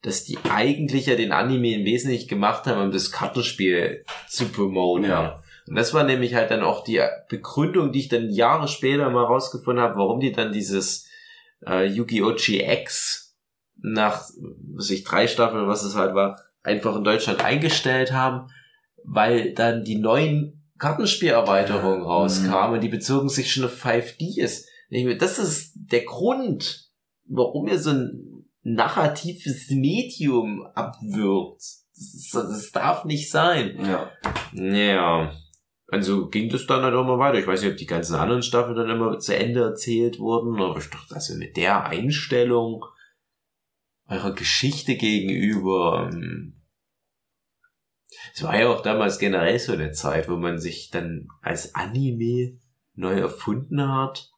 dass 0.00 0.24
die 0.24 0.38
eigentlich 0.48 1.06
ja 1.06 1.14
den 1.14 1.32
Anime 1.32 1.74
im 1.74 1.84
Wesentlichen 1.84 2.28
gemacht 2.28 2.66
haben, 2.66 2.80
um 2.80 2.90
das 2.90 3.12
Kartenspiel 3.12 4.04
zu 4.28 4.48
promoten. 4.48 5.04
Ja. 5.04 5.42
Und 5.68 5.76
das 5.76 5.92
war 5.92 6.02
nämlich 6.02 6.34
halt 6.34 6.50
dann 6.50 6.62
auch 6.62 6.84
die 6.84 7.00
Begründung, 7.28 7.92
die 7.92 8.00
ich 8.00 8.08
dann 8.08 8.30
Jahre 8.30 8.66
später 8.66 9.10
mal 9.10 9.24
rausgefunden 9.24 9.84
habe, 9.84 9.96
warum 9.96 10.20
die 10.20 10.32
dann 10.32 10.52
dieses 10.52 11.06
äh, 11.66 11.86
Yu-Gi-Oh! 11.86 12.34
GX 12.34 13.36
nach, 13.82 14.28
was 14.74 14.90
ich, 14.90 15.04
drei 15.04 15.26
Staffeln, 15.26 15.68
was 15.68 15.84
es 15.84 15.94
halt 15.94 16.14
war, 16.14 16.40
einfach 16.62 16.96
in 16.96 17.04
Deutschland 17.04 17.44
eingestellt 17.44 18.12
haben, 18.12 18.50
weil 19.04 19.52
dann 19.54 19.84
die 19.84 19.98
neuen 19.98 20.62
Kartenspielerweiterungen 20.78 22.02
rauskamen 22.02 22.74
und 22.74 22.80
die 22.80 22.88
bezogen 22.88 23.28
sich 23.28 23.52
schon 23.52 23.64
auf 23.64 23.84
5Ds. 23.84 24.64
Und 24.90 24.96
ich 24.96 25.04
mir, 25.04 25.16
Das 25.16 25.38
ist 25.38 25.72
der 25.74 26.04
Grund, 26.04 26.90
warum 27.26 27.68
ihr 27.68 27.78
so 27.78 27.90
ein 27.90 28.46
narratives 28.62 29.70
Medium 29.70 30.66
abwirkt. 30.74 31.62
Das, 31.94 32.30
das 32.32 32.72
darf 32.72 33.04
nicht 33.04 33.30
sein. 33.30 33.78
Ja. 33.84 34.10
Ja. 34.52 35.32
Also 35.88 36.28
ging 36.28 36.48
das 36.48 36.66
dann 36.66 36.82
halt 36.82 36.94
auch 36.94 37.04
mal 37.04 37.18
weiter. 37.18 37.38
Ich 37.38 37.46
weiß 37.46 37.62
nicht, 37.62 37.72
ob 37.72 37.76
die 37.76 37.86
ganzen 37.86 38.14
anderen 38.14 38.42
Staffeln 38.42 38.76
dann 38.76 38.88
immer 38.88 39.18
zu 39.18 39.36
Ende 39.36 39.60
erzählt 39.60 40.18
wurden, 40.18 40.60
aber 40.60 40.78
ich 40.78 40.88
dachte, 40.88 41.14
also 41.14 41.34
mit 41.36 41.56
der 41.56 41.84
Einstellung 41.84 42.84
eurer 44.12 44.34
Geschichte 44.34 44.96
gegenüber, 44.96 46.10
ähm, 46.12 46.62
es 48.34 48.42
war 48.42 48.58
ja 48.58 48.68
auch 48.68 48.82
damals 48.82 49.18
generell 49.18 49.58
so 49.58 49.72
eine 49.72 49.92
Zeit, 49.92 50.28
wo 50.28 50.36
man 50.36 50.58
sich 50.58 50.90
dann 50.90 51.28
als 51.40 51.74
Anime 51.74 52.58
neu 52.94 53.18
erfunden 53.18 53.88
hat 53.88 54.30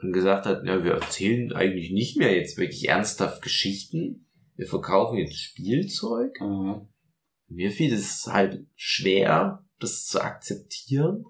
und 0.00 0.12
gesagt 0.12 0.46
hat, 0.46 0.64
ja, 0.64 0.84
wir 0.84 0.92
erzählen 0.92 1.52
eigentlich 1.52 1.90
nicht 1.92 2.16
mehr 2.16 2.34
jetzt 2.34 2.58
wirklich 2.58 2.88
ernsthaft 2.88 3.42
Geschichten. 3.42 4.28
Wir 4.56 4.66
verkaufen 4.66 5.18
jetzt 5.18 5.38
Spielzeug. 5.38 6.32
Mhm. 6.40 6.88
Mir 7.48 7.70
fiel 7.70 7.92
es 7.92 8.26
halt 8.26 8.66
schwer, 8.74 9.64
das 9.78 10.06
zu 10.06 10.20
akzeptieren. 10.20 11.24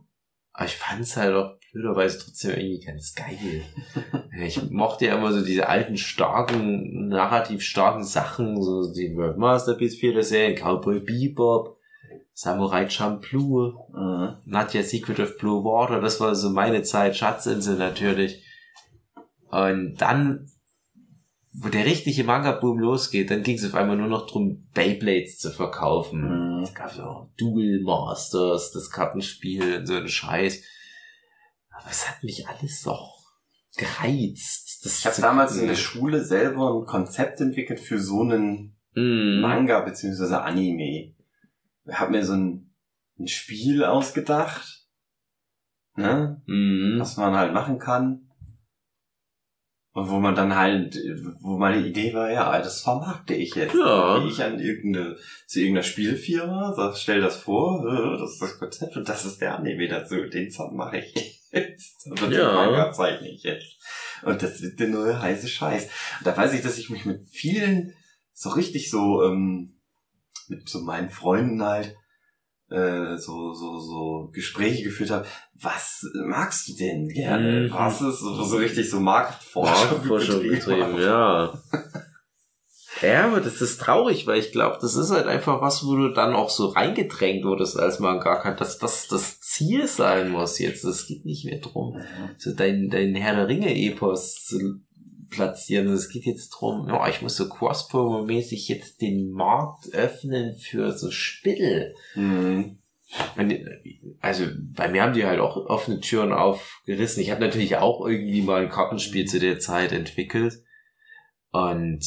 Aber 0.52 0.66
ich 0.66 0.76
fand 0.76 1.00
es 1.00 1.16
halt 1.16 1.34
auch 1.34 1.58
blöderweise 1.74 2.20
trotzdem 2.20 2.52
irgendwie 2.52 2.80
ganz 2.80 3.14
geil. 3.14 3.62
ich 4.46 4.70
mochte 4.70 5.06
ja 5.06 5.16
immer 5.16 5.32
so 5.32 5.44
diese 5.44 5.68
alten, 5.68 5.96
starken, 5.96 7.08
narrativ 7.08 7.62
starken 7.62 8.04
Sachen, 8.04 8.62
so 8.62 8.92
die 8.92 9.10
Masterpiece 9.10 9.96
4 9.96 10.14
der 10.14 10.22
Serie, 10.22 10.54
Cowboy 10.54 11.00
Bebop, 11.00 11.76
Samurai 12.32 12.88
Champloo, 12.88 13.74
Mhm. 13.92 14.36
Nadja 14.44 14.82
Secret 14.82 15.20
of 15.20 15.36
Blue 15.38 15.64
Water, 15.64 16.00
das 16.00 16.20
war 16.20 16.34
so 16.34 16.50
meine 16.50 16.82
Zeit, 16.82 17.16
Schatzinsel 17.16 17.76
natürlich. 17.76 18.42
Und 19.50 19.96
dann, 19.98 20.48
wo 21.52 21.68
der 21.68 21.86
richtige 21.86 22.24
Manga-Boom 22.24 22.78
losgeht, 22.78 23.30
dann 23.30 23.42
ging 23.42 23.56
es 23.56 23.64
auf 23.64 23.74
einmal 23.74 23.96
nur 23.96 24.08
noch 24.08 24.26
drum, 24.26 24.66
Beyblades 24.74 25.38
zu 25.38 25.50
verkaufen. 25.50 26.56
Mhm. 26.58 26.62
Es 26.62 26.74
gab 26.74 26.96
ja 26.96 27.06
auch 27.06 27.28
Duel 27.36 27.82
Masters, 27.82 28.72
das 28.72 28.90
Kartenspiel 28.90 29.78
und 29.78 29.86
so 29.86 29.94
ein 29.94 30.08
Scheiß. 30.08 30.62
Aber 31.84 31.90
es 31.92 32.08
hat 32.08 32.24
mich 32.24 32.48
alles 32.48 32.82
doch 32.82 33.22
gereizt. 33.76 34.84
Das 34.86 35.00
Ich 35.00 35.06
habe 35.06 35.20
damals 35.20 35.56
in 35.56 35.66
der 35.68 35.74
Schule 35.74 36.24
selber 36.24 36.72
ein 36.80 36.86
Konzept 36.86 37.40
entwickelt 37.42 37.78
für 37.78 37.98
so 38.00 38.22
einen 38.22 38.74
Mhm. 38.94 39.40
Manga 39.42 39.80
beziehungsweise 39.80 40.40
Anime. 40.42 41.14
Ich 41.84 41.94
habe 41.94 42.12
mir 42.12 42.24
so 42.24 42.32
ein, 42.34 42.72
ein 43.18 43.28
Spiel 43.28 43.84
ausgedacht, 43.84 44.86
ne, 45.96 46.40
Mhm. 46.46 46.96
was 47.00 47.16
man 47.18 47.34
halt 47.34 47.52
machen 47.52 47.78
kann. 47.78 48.23
Und 49.94 50.10
wo 50.10 50.18
man 50.18 50.34
dann 50.34 50.56
halt, 50.56 50.98
wo 51.40 51.56
meine 51.56 51.86
Idee 51.86 52.12
war, 52.14 52.28
ja, 52.28 52.58
das 52.58 52.82
vermarkte 52.82 53.34
ich 53.34 53.54
jetzt. 53.54 53.76
Ja. 53.76 54.18
Gehe 54.18 54.28
ich 54.28 54.42
an 54.42 54.58
irgendeine, 54.58 55.16
zu 55.46 55.60
irgendeiner 55.60 55.84
Spielfirma, 55.84 56.74
sag, 56.74 56.96
stell 56.96 57.20
das 57.20 57.36
vor, 57.36 57.86
äh, 57.86 58.18
das 58.18 58.32
ist 58.32 58.42
das 58.42 58.58
Konzept 58.58 58.96
und 58.96 59.08
das 59.08 59.24
ist 59.24 59.40
der 59.40 59.56
Anime 59.56 59.86
dazu, 59.86 60.16
den 60.26 60.52
mache 60.72 60.98
ich 60.98 61.44
jetzt. 61.52 62.08
Und 62.08 62.20
den 62.20 62.32
Ja. 62.32 62.52
Manga 62.52 62.90
zeichne 62.90 63.28
ich 63.28 63.44
jetzt. 63.44 63.78
Und 64.24 64.42
das 64.42 64.60
wird 64.62 64.80
der 64.80 64.88
neue 64.88 65.22
heiße 65.22 65.46
Scheiß. 65.46 65.84
Und 66.18 66.26
da 66.26 66.36
weiß 66.36 66.54
ich, 66.54 66.62
dass 66.62 66.76
ich 66.76 66.90
mich 66.90 67.04
mit 67.04 67.28
vielen 67.28 67.94
so 68.32 68.50
richtig 68.50 68.90
so, 68.90 69.22
ähm, 69.22 69.76
mit 70.48 70.68
so 70.68 70.80
meinen 70.80 71.08
Freunden 71.08 71.62
halt, 71.62 71.94
äh, 72.70 73.16
so, 73.16 73.52
so, 73.52 73.78
so 73.78 74.30
Gespräche 74.32 74.84
geführt 74.84 75.10
habe. 75.10 75.26
Was 75.54 76.06
magst 76.26 76.68
du 76.68 76.74
denn 76.74 77.08
gerne? 77.08 77.68
Mhm. 77.68 77.72
Was 77.72 78.00
ist 78.00 78.20
so, 78.20 78.42
so 78.42 78.56
richtig 78.56 78.88
so 78.90 79.00
Marktforschung, 79.00 80.02
betrieben, 80.08 81.00
ja. 81.00 81.52
Ja, 83.02 83.26
aber 83.26 83.40
das 83.40 83.60
ist 83.60 83.80
traurig, 83.80 84.26
weil 84.26 84.38
ich 84.38 84.52
glaube, 84.52 84.78
das 84.80 84.94
ist 84.94 85.10
halt 85.10 85.26
einfach 85.26 85.60
was, 85.60 85.84
wo 85.84 85.96
du 85.96 86.08
dann 86.10 86.34
auch 86.34 86.48
so 86.48 86.68
reingedrängt 86.68 87.44
wurdest 87.44 87.78
als 87.78 87.98
Mangaka, 87.98 88.54
dass 88.54 88.78
das 88.78 89.08
das 89.08 89.40
Ziel 89.40 89.86
sein 89.88 90.30
muss 90.30 90.58
jetzt. 90.58 90.84
Es 90.84 91.06
geht 91.06 91.24
nicht 91.24 91.44
mehr 91.44 91.58
drum, 91.58 92.00
so 92.38 92.54
dein, 92.54 92.88
dein 92.90 93.14
Herr 93.14 93.34
der 93.34 93.48
Ringe-Epos 93.48 94.44
zu 94.44 94.80
platzieren. 95.34 95.88
Es 95.88 96.08
geht 96.08 96.24
jetzt 96.24 96.50
drum, 96.50 96.88
ja, 96.88 97.08
ich 97.08 97.22
muss 97.22 97.36
so 97.36 97.48
Cross-Promo-mäßig 97.48 98.68
jetzt 98.68 99.00
den 99.00 99.30
Markt 99.30 99.92
öffnen 99.92 100.56
für 100.56 100.92
so 100.92 101.10
Spittel. 101.10 101.94
Mhm. 102.14 102.78
Und, 103.36 103.54
Also 104.20 104.46
bei 104.74 104.88
mir 104.88 105.02
haben 105.02 105.12
die 105.12 105.26
halt 105.26 105.40
auch 105.40 105.56
offene 105.56 106.00
Türen 106.00 106.32
aufgerissen. 106.32 107.22
Ich 107.22 107.30
habe 107.30 107.40
natürlich 107.40 107.76
auch 107.76 108.06
irgendwie 108.06 108.42
mal 108.42 108.62
ein 108.62 108.70
Kartenspiel 108.70 109.26
zu 109.26 109.38
der 109.38 109.58
Zeit 109.58 109.92
entwickelt. 109.92 110.62
Und 111.52 112.02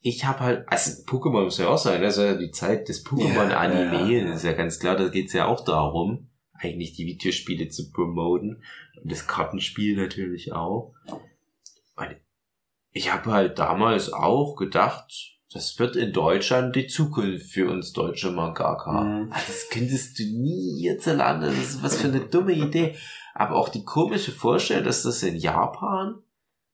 ich 0.00 0.24
habe 0.24 0.40
halt, 0.40 0.68
also 0.68 1.02
Pokémon 1.02 1.44
muss 1.44 1.58
ja 1.58 1.68
auch 1.68 1.78
sein, 1.78 2.00
das 2.00 2.16
ist 2.16 2.22
ja 2.22 2.34
die 2.34 2.50
Zeit 2.50 2.88
des 2.88 3.04
Pokémon-Anime, 3.04 4.10
Ja, 4.10 4.26
ja, 4.26 4.32
ist 4.32 4.44
ja 4.44 4.52
ganz 4.52 4.78
klar, 4.78 4.96
da 4.96 5.08
geht's 5.08 5.34
ja 5.34 5.46
auch 5.46 5.62
darum, 5.62 6.30
eigentlich 6.54 6.94
die 6.94 7.06
Videospiele 7.06 7.68
zu 7.68 7.90
promoten. 7.90 8.62
Und 9.02 9.12
das 9.12 9.26
Kartenspiel 9.26 9.96
natürlich 9.96 10.52
auch. 10.52 10.94
Und 11.96 12.16
ich 12.92 13.12
habe 13.12 13.30
halt 13.32 13.58
damals 13.58 14.12
auch 14.12 14.56
gedacht, 14.56 15.38
das 15.52 15.78
wird 15.78 15.96
in 15.96 16.12
Deutschland 16.12 16.76
die 16.76 16.86
Zukunft 16.86 17.46
für 17.46 17.70
uns 17.70 17.92
deutsche 17.92 18.30
Mangaka. 18.30 19.02
Mhm. 19.02 19.32
Ah, 19.32 19.40
Das 19.46 19.68
könntest 19.68 20.18
du 20.18 20.22
nie 20.22 20.78
hierzulande. 20.80 21.48
Das 21.48 21.58
ist 21.58 21.82
was 21.82 21.96
für 21.96 22.08
eine 22.08 22.20
dumme 22.20 22.52
Idee. 22.52 22.94
Aber 23.34 23.56
auch 23.56 23.68
die 23.68 23.84
komische 23.84 24.32
Vorstellung, 24.32 24.84
dass 24.84 25.02
das 25.02 25.22
in 25.22 25.36
Japan 25.36 26.22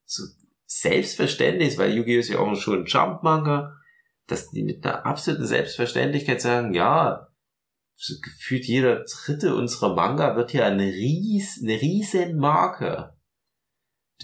so 0.04 0.24
selbstverständlich 0.66 1.68
ist, 1.68 1.78
weil 1.78 1.94
Yu-Gi-Oh! 1.94 2.18
ist 2.18 2.28
ja 2.28 2.38
auch 2.38 2.54
schon 2.56 2.80
ein 2.80 2.86
Jump-Manga, 2.86 3.76
dass 4.26 4.50
die 4.50 4.62
mit 4.62 4.84
einer 4.84 5.06
absoluten 5.06 5.46
Selbstverständlichkeit 5.46 6.40
sagen, 6.40 6.74
ja, 6.74 7.28
so 7.94 8.14
gefühlt 8.20 8.66
jeder 8.66 9.04
dritte 9.04 9.54
unserer 9.54 9.94
Manga 9.94 10.36
wird 10.36 10.50
hier 10.50 10.66
eine 10.66 10.84
ries, 10.84 11.60
eine 11.62 11.80
riesen 11.80 12.36
Marke. 12.36 13.15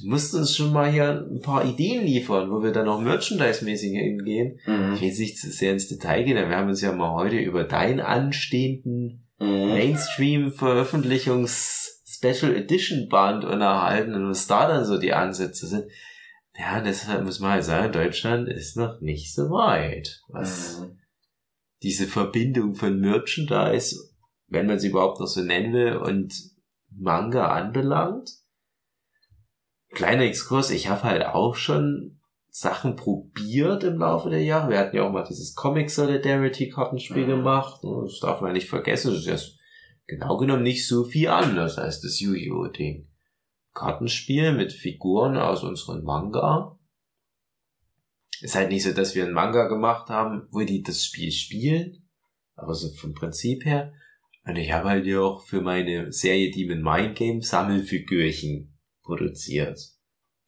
Du 0.01 0.09
musst 0.09 0.34
uns 0.34 0.57
schon 0.57 0.72
mal 0.72 0.90
hier 0.90 1.26
ein 1.30 1.43
paar 1.43 1.66
Ideen 1.66 2.07
liefern, 2.07 2.51
wo 2.51 2.62
wir 2.62 2.72
dann 2.72 2.88
auch 2.88 2.99
merchandise-mäßig 3.01 3.93
hingehen. 3.93 4.59
Mhm. 4.66 4.95
Ich 4.95 5.03
will 5.03 5.09
jetzt 5.09 5.18
nicht 5.18 5.38
sehr 5.38 5.72
ins 5.72 5.88
Detail 5.88 6.24
gehen, 6.24 6.38
aber 6.38 6.49
wir 6.49 6.57
haben 6.57 6.70
uns 6.70 6.80
ja 6.80 6.93
mal 6.93 7.12
heute 7.12 7.36
über 7.36 7.64
deinen 7.64 8.01
anstehenden 8.01 9.18
Mhm. 9.38 9.68
Mainstream-Veröffentlichungs-Special 9.70 12.55
Edition 12.55 13.09
Band 13.09 13.45
unterhalten 13.45 14.14
und 14.14 14.30
was 14.30 14.47
da 14.47 14.68
dann 14.68 14.84
so 14.84 14.99
die 14.99 15.12
Ansätze 15.12 15.66
sind. 15.66 15.84
Ja, 16.57 16.80
deshalb 16.80 17.24
muss 17.24 17.40
man 17.40 17.53
halt 17.53 17.64
sagen, 17.64 17.93
Deutschland 17.93 18.49
ist 18.49 18.76
noch 18.76 19.01
nicht 19.01 19.34
so 19.34 19.51
weit, 19.51 20.20
was 20.28 20.80
Mhm. 20.80 20.99
diese 21.82 22.07
Verbindung 22.07 22.74
von 22.74 23.01
Merchandise, 23.01 23.97
wenn 24.49 24.66
man 24.66 24.78
sie 24.78 24.88
überhaupt 24.88 25.18
noch 25.18 25.26
so 25.26 25.43
nennen 25.43 25.72
will, 25.72 25.97
und 25.97 26.32
Manga 26.90 27.53
anbelangt. 27.53 28.30
Kleiner 29.93 30.22
Exkurs, 30.22 30.70
ich 30.70 30.88
habe 30.88 31.03
halt 31.03 31.24
auch 31.24 31.55
schon 31.55 32.18
Sachen 32.49 32.97
probiert 32.97 33.84
im 33.84 33.99
Laufe 33.99 34.30
der 34.30 34.43
Jahre. 34.43 34.70
Wir 34.70 34.78
hatten 34.78 34.97
ja 34.97 35.05
auch 35.05 35.12
mal 35.12 35.24
dieses 35.24 35.55
Comic 35.55 35.90
Solidarity 35.90 36.68
Kartenspiel 36.68 37.24
Mhm. 37.24 37.28
gemacht. 37.30 37.82
Und 37.82 38.05
Das 38.11 38.20
darf 38.20 38.40
man 38.40 38.53
nicht 38.53 38.68
vergessen. 38.68 39.12
Das 39.14 39.26
ist 39.26 39.59
genau 40.07 40.36
genommen 40.36 40.62
nicht 40.62 40.86
so 40.86 41.05
viel 41.05 41.28
anders 41.28 41.78
als 41.78 42.01
das 42.01 42.20
Yu-Gi-Oh! 42.20 42.66
Ding. 42.68 43.09
Kartenspiel 43.74 44.53
mit 44.53 44.72
Figuren 44.72 45.36
aus 45.38 45.62
unseren 45.62 46.05
Manga. 46.05 46.78
Ist 48.43 48.55
halt 48.55 48.70
nicht 48.70 48.82
so, 48.82 48.93
dass 48.93 49.14
wir 49.14 49.24
einen 49.24 49.32
Manga 49.32 49.68
gemacht 49.68 50.11
haben, 50.11 50.47
wo 50.51 50.61
die 50.61 50.82
das 50.82 51.05
Spiel 51.05 51.30
spielen. 51.30 52.09
Aber 52.55 52.74
so 52.74 52.90
vom 52.90 53.14
Prinzip 53.14 53.64
her. 53.64 53.93
Und 54.45 54.57
ich 54.57 54.72
habe 54.72 54.88
halt 54.90 55.07
ja 55.07 55.20
auch 55.20 55.43
für 55.43 55.61
meine 55.61 56.12
Serie 56.12 56.51
Demon 56.51 56.82
Mind 56.82 57.16
Game 57.16 57.40
Sammelfigürchen 57.40 58.72
produziert. 59.03 59.79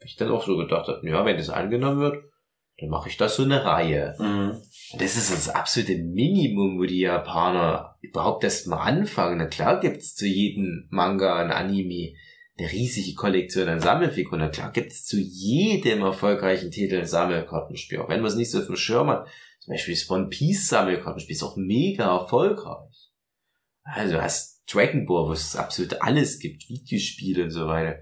Ich 0.04 0.16
dann 0.16 0.30
auch 0.30 0.44
so 0.44 0.56
gedacht 0.56 0.88
habe, 0.88 1.08
ja, 1.08 1.24
wenn 1.24 1.36
das 1.36 1.50
angenommen 1.50 2.00
wird, 2.00 2.24
dann 2.78 2.88
mache 2.88 3.08
ich 3.08 3.16
das 3.16 3.36
so 3.36 3.44
eine 3.44 3.64
Reihe. 3.64 4.14
Mhm. 4.18 4.60
Das 4.98 5.16
ist 5.16 5.32
das 5.32 5.48
absolute 5.48 5.96
Minimum, 5.96 6.78
wo 6.78 6.84
die 6.84 7.00
Japaner 7.00 7.96
überhaupt 8.00 8.44
erst 8.44 8.66
mal 8.66 8.82
anfangen. 8.82 9.38
Na 9.38 9.46
klar 9.46 9.80
gibt's 9.80 10.14
zu 10.14 10.26
jedem 10.26 10.88
Manga 10.90 11.42
und 11.42 11.52
Anime 11.52 12.14
eine 12.56 12.70
riesige 12.70 13.14
Kollektion 13.14 13.68
an 13.68 13.80
Sammelfiguren. 13.80 14.40
Na 14.40 14.48
klar 14.48 14.72
gibt's 14.72 15.04
zu 15.04 15.18
jedem 15.18 16.02
erfolgreichen 16.02 16.70
Titel 16.70 16.96
ein 16.96 17.06
Sammelkartenspiel. 17.06 18.00
Auch 18.00 18.08
wenn 18.08 18.20
man 18.20 18.30
es 18.30 18.36
nicht 18.36 18.50
so 18.50 18.58
auf 18.58 18.66
dem 18.66 18.76
Schirm 18.76 19.08
hat. 19.08 19.28
Zum 19.60 19.72
Beispiel 19.72 19.94
das 19.94 20.10
One 20.10 20.28
Piece 20.28 20.68
Sammelkartenspiel 20.68 21.36
ist 21.36 21.42
auch 21.42 21.56
mega 21.56 22.12
erfolgreich. 22.12 23.12
Also 23.82 24.14
du 24.14 24.22
hast 24.22 24.62
Dragon 24.72 25.06
Ball, 25.06 25.28
wo 25.28 25.32
es 25.32 25.56
absolut 25.56 26.00
alles 26.02 26.38
gibt, 26.38 26.68
Videospiele 26.68 27.44
und 27.44 27.50
so 27.50 27.66
weiter. 27.66 28.00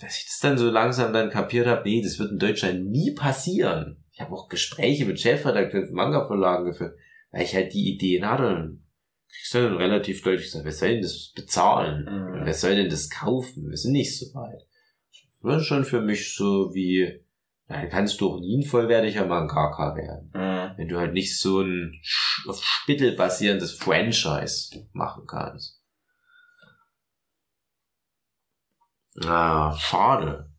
Dass 0.00 0.18
ich 0.18 0.26
das 0.26 0.38
dann 0.40 0.58
so 0.58 0.70
langsam 0.70 1.12
dann 1.12 1.30
kapiert 1.30 1.66
habe, 1.66 1.88
nee, 1.88 2.02
das 2.02 2.18
wird 2.18 2.32
in 2.32 2.38
Deutschland 2.38 2.90
nie 2.90 3.14
passieren. 3.14 4.02
Ich 4.12 4.20
habe 4.20 4.32
auch 4.32 4.48
Gespräche 4.48 5.04
mit 5.04 5.20
Chefredakteuren 5.20 5.86
von 5.86 5.96
Manga-Verlagen 5.96 6.64
geführt, 6.64 6.98
weil 7.30 7.42
ich 7.42 7.54
halt 7.54 7.72
die 7.72 7.94
Ideen 7.94 8.28
hatte. 8.28 8.48
Und 8.48 8.84
kriegst 9.28 9.54
du 9.54 9.62
dann 9.62 9.76
relativ 9.76 10.22
deutlich 10.22 10.46
gesagt, 10.46 10.64
wer 10.64 10.72
soll 10.72 10.88
denn 10.90 11.02
das 11.02 11.32
bezahlen? 11.34 12.04
Mhm. 12.04 12.44
Wer 12.44 12.54
soll 12.54 12.76
denn 12.76 12.90
das 12.90 13.10
kaufen? 13.10 13.68
Wir 13.68 13.76
sind 13.76 13.92
nicht 13.92 14.18
so 14.18 14.26
weit. 14.34 14.66
Das 15.42 15.62
ist 15.62 15.68
schon 15.68 15.84
für 15.84 16.02
mich 16.02 16.34
so 16.34 16.74
wie, 16.74 17.24
dann 17.66 17.88
kannst 17.88 18.20
du 18.20 18.30
auch 18.30 18.40
nie 18.40 18.58
ein 18.58 18.68
vollwertiger 18.68 19.26
Mangaka 19.26 19.94
werden. 19.96 20.30
Mhm. 20.34 20.78
Wenn 20.78 20.88
du 20.88 20.98
halt 20.98 21.12
nicht 21.12 21.38
so 21.38 21.60
ein 21.60 22.00
auf 22.46 22.62
Spittel 22.62 23.16
basierendes 23.16 23.72
Franchise 23.72 24.88
machen 24.92 25.24
kannst. 25.26 25.79
Ah, 29.26 29.76
schade. 29.76 30.50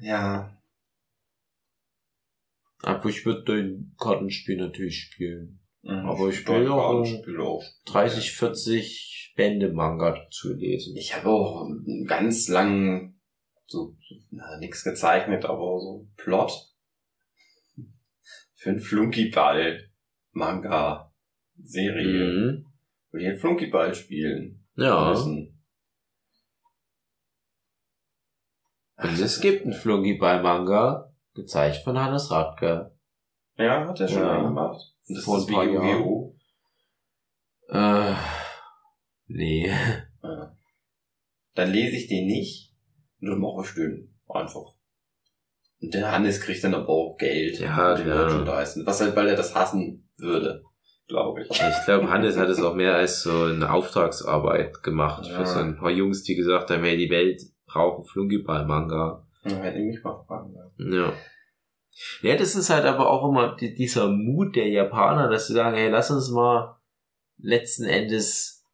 Ja. 0.00 0.56
Aber 2.82 3.08
ich 3.08 3.24
würde 3.24 3.44
dein 3.44 3.94
Kartenspiel 3.98 4.56
natürlich 4.56 5.00
spielen. 5.00 5.60
Mhm. 5.82 6.08
Aber 6.08 6.28
ich 6.28 6.46
will 6.46 6.68
auch 6.68 7.04
auch. 7.40 7.62
30, 7.86 8.32
40 8.32 9.34
Bände 9.36 9.72
Manga 9.72 10.12
dazu 10.12 10.54
lesen. 10.54 10.96
Ich 10.96 11.14
habe 11.14 11.28
auch 11.28 11.68
ganz 12.06 12.48
lang 12.48 13.14
so, 13.66 13.96
na, 14.30 14.58
nix 14.58 14.84
gezeichnet, 14.84 15.44
aber 15.44 15.80
so 15.80 16.08
Plot 16.16 16.52
für 18.54 18.70
einen 18.70 18.80
Flunkyball 18.80 19.90
Manga 20.32 21.12
Serie. 21.62 22.06
Mhm. 22.06 22.66
Wo 23.10 23.18
die 23.18 23.26
halt 23.26 23.40
Flunkyball 23.40 23.94
spielen 23.94 24.63
Ja. 24.76 25.10
müssen. 25.10 25.50
Und 28.96 29.20
es 29.20 29.40
gibt 29.40 29.64
einen 29.64 29.72
Flunkyball-Manga, 29.72 31.12
gezeichnet 31.34 31.84
von 31.84 31.98
Hannes 31.98 32.30
Radke. 32.30 32.96
Ja, 33.56 33.86
hat 33.88 34.00
er 34.00 34.08
schon 34.08 34.22
Ja. 34.22 34.38
mal 34.38 34.42
gemacht. 34.44 34.80
Und 35.08 35.16
das 35.16 35.24
Vor 35.24 35.38
ist 35.38 35.48
ein 35.48 35.54
paar 35.54 35.66
wie 35.66 35.72
Yu-Gi-Oh! 35.74 36.36
Äh, 37.68 38.14
nee. 39.26 39.68
Ja. 40.22 40.56
Dann 41.54 41.70
lese 41.70 41.96
ich 41.96 42.08
den 42.08 42.26
nicht 42.26 42.72
und 43.20 43.30
dann 43.30 43.40
mache 43.40 43.62
ich 43.64 43.74
den 43.74 44.16
einfach. 44.28 44.74
Und 45.80 45.92
der 45.94 46.10
Hannes 46.10 46.40
kriegt 46.40 46.62
dann 46.64 46.74
aber 46.74 46.88
auch 46.88 47.16
Geld 47.16 47.58
Ja, 47.60 47.96
für 47.96 48.02
die 48.02 48.08
ja. 48.08 48.86
Was 48.86 49.00
halt, 49.00 49.14
weil 49.16 49.28
er 49.28 49.36
das 49.36 49.54
hassen 49.54 50.08
würde, 50.16 50.64
glaube 51.08 51.42
ich. 51.42 51.50
Ich 51.50 51.84
glaube, 51.84 52.08
Hannes 52.10 52.36
hat 52.36 52.48
es 52.48 52.62
auch 52.62 52.74
mehr 52.74 52.94
als 52.94 53.22
so 53.22 53.44
eine 53.44 53.70
Auftragsarbeit 53.72 54.82
gemacht 54.82 55.26
Ja. 55.26 55.38
für 55.38 55.46
so 55.46 55.58
ein 55.58 55.76
paar 55.76 55.90
Jungs, 55.90 56.22
die 56.22 56.34
gesagt 56.34 56.70
haben, 56.70 56.82
hey, 56.82 56.96
die 56.96 57.10
Welt 57.10 57.42
braucht 57.66 58.08
Flunkyball-Manga. 58.10 59.26
Ja, 59.44 59.56
hätte 59.56 59.78
ich 59.78 59.84
mich 59.86 60.04
mal 60.04 60.24
fragen. 60.26 60.54
Ja. 60.78 61.12
Ja. 62.22 62.36
Das 62.36 62.54
ist 62.54 62.70
halt 62.70 62.84
aber 62.84 63.10
auch 63.10 63.28
immer 63.28 63.54
die, 63.56 63.74
dieser 63.74 64.08
Mut 64.08 64.56
der 64.56 64.68
Japaner, 64.68 65.28
dass 65.28 65.46
sie 65.48 65.54
sagen, 65.54 65.76
hey, 65.76 65.90
lass 65.90 66.10
uns 66.10 66.30
mal 66.30 66.78
letzten 67.38 67.84
Endes 67.84 68.64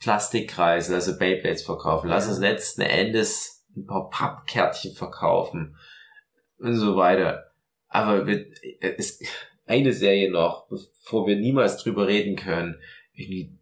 Plastikkreisel, 0.00 0.94
also 0.94 1.18
Beyblades 1.18 1.62
verkaufen. 1.64 2.08
Lass 2.08 2.28
uns 2.28 2.38
letzten 2.38 2.82
Endes 2.82 3.66
ein 3.76 3.86
paar 3.86 4.10
Pappkärtchen 4.10 4.94
verkaufen 4.94 5.76
und 6.58 6.74
so 6.74 6.96
weiter. 6.96 7.50
Aber 7.88 8.26
wir, 8.26 8.46
es, 8.80 9.20
eine 9.68 9.92
Serie 9.92 10.30
noch, 10.30 10.66
bevor 10.68 11.26
wir 11.26 11.36
niemals 11.36 11.76
drüber 11.76 12.06
reden 12.06 12.36
können, 12.36 12.80
irgendwie 13.14 13.58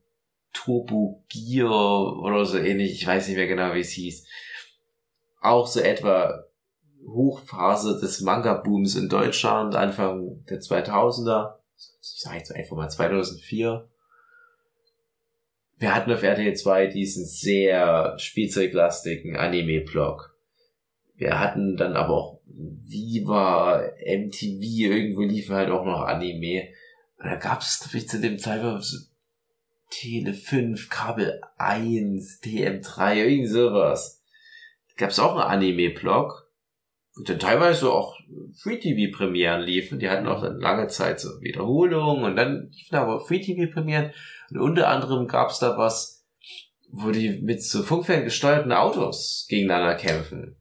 Turbo 0.53 1.25
Gear 1.29 2.19
oder 2.19 2.45
so 2.45 2.59
ähnlich, 2.59 2.93
ich 2.93 3.07
weiß 3.07 3.29
nicht 3.29 3.37
mehr 3.37 3.47
genau, 3.47 3.75
wie 3.75 3.81
es 3.81 3.91
hieß. 3.91 4.27
Auch 5.41 5.67
so 5.67 5.81
etwa 5.81 6.45
Hochphase 7.07 8.01
des 8.01 8.21
Manga-Booms 8.21 8.97
in 8.97 9.09
Deutschland, 9.09 9.77
Anfang 9.77 10.45
der 10.47 10.61
2000er. 10.61 11.57
Ich 11.77 12.21
sage 12.21 12.39
jetzt 12.39 12.55
einfach 12.55 12.77
mal 12.77 12.89
2004. 12.89 13.89
Wir 15.79 15.95
hatten 15.95 16.13
auf 16.13 16.23
RTL 16.23 16.55
2 16.55 16.87
diesen 16.87 17.27
sehr 17.27 18.19
spielzeuglastigen 18.19 19.37
Anime-Blog. 19.37 20.35
Wir 21.17 21.39
hatten 21.39 21.77
dann 21.77 21.97
aber 21.97 22.15
auch 22.15 22.36
Viva, 22.47 23.83
MTV, 24.05 24.63
irgendwo 24.63 25.23
liefen 25.23 25.55
halt 25.55 25.71
auch 25.71 25.85
noch 25.85 26.03
Anime. 26.03 26.69
Und 27.19 27.27
da 27.27 27.37
gab 27.37 27.61
es, 27.61 27.81
glaube 27.81 27.99
ich, 27.99 28.09
zu 28.09 28.21
dem 28.21 28.39
Zeitpunkt 28.39 28.85
so 28.85 28.99
Tele 29.91 30.33
5, 30.33 30.89
Kabel 30.89 31.41
1, 31.59 32.41
TM3, 32.43 33.15
irgend 33.15 33.49
sowas. 33.49 34.23
Gab 34.97 35.11
es 35.11 35.19
auch 35.19 35.33
einen 35.33 35.43
Anime-Blog, 35.43 36.51
wo 37.15 37.23
dann 37.23 37.39
teilweise 37.39 37.93
auch 37.93 38.17
Free-TV-Premieren 38.63 39.63
liefen. 39.63 39.99
Die 39.99 40.09
hatten 40.09 40.27
auch 40.27 40.43
dann 40.43 40.59
lange 40.59 40.89
Zeit 40.89 41.21
so 41.21 41.41
Wiederholungen 41.41 42.25
und 42.25 42.37
dann 42.37 42.71
liefen 42.71 42.97
aber 42.97 43.21
Free-TV-Premieren. 43.21 44.13
Und 44.51 44.59
unter 44.59 44.89
anderem 44.89 45.27
gab 45.27 45.51
es 45.51 45.59
da 45.59 45.77
was, 45.77 46.25
wo 46.91 47.11
die 47.11 47.43
mit 47.43 47.63
so 47.63 47.83
funkferngesteuerten 47.83 48.73
Autos 48.73 49.47
gegeneinander 49.49 49.97
kämpfen. 49.97 50.57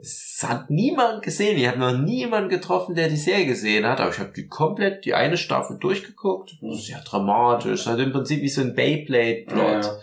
Es 0.00 0.44
hat 0.46 0.70
niemand 0.70 1.22
gesehen. 1.22 1.58
Ich 1.58 1.66
habe 1.66 1.78
noch 1.78 1.98
niemanden 1.98 2.48
getroffen, 2.48 2.94
der 2.94 3.08
die 3.08 3.16
Serie 3.16 3.46
gesehen 3.46 3.84
hat. 3.84 4.00
Aber 4.00 4.10
ich 4.10 4.20
habe 4.20 4.32
die 4.32 4.46
komplett, 4.46 5.04
die 5.04 5.14
eine 5.14 5.36
Staffel 5.36 5.78
durchgeguckt. 5.78 6.56
Sehr 6.70 7.00
dramatisch. 7.00 7.86
Halt 7.86 7.98
im 7.98 8.12
Prinzip 8.12 8.40
wie 8.40 8.48
so 8.48 8.60
ein 8.60 8.74
Beyblade-Plot. 8.74 9.84
Ja. 9.84 9.98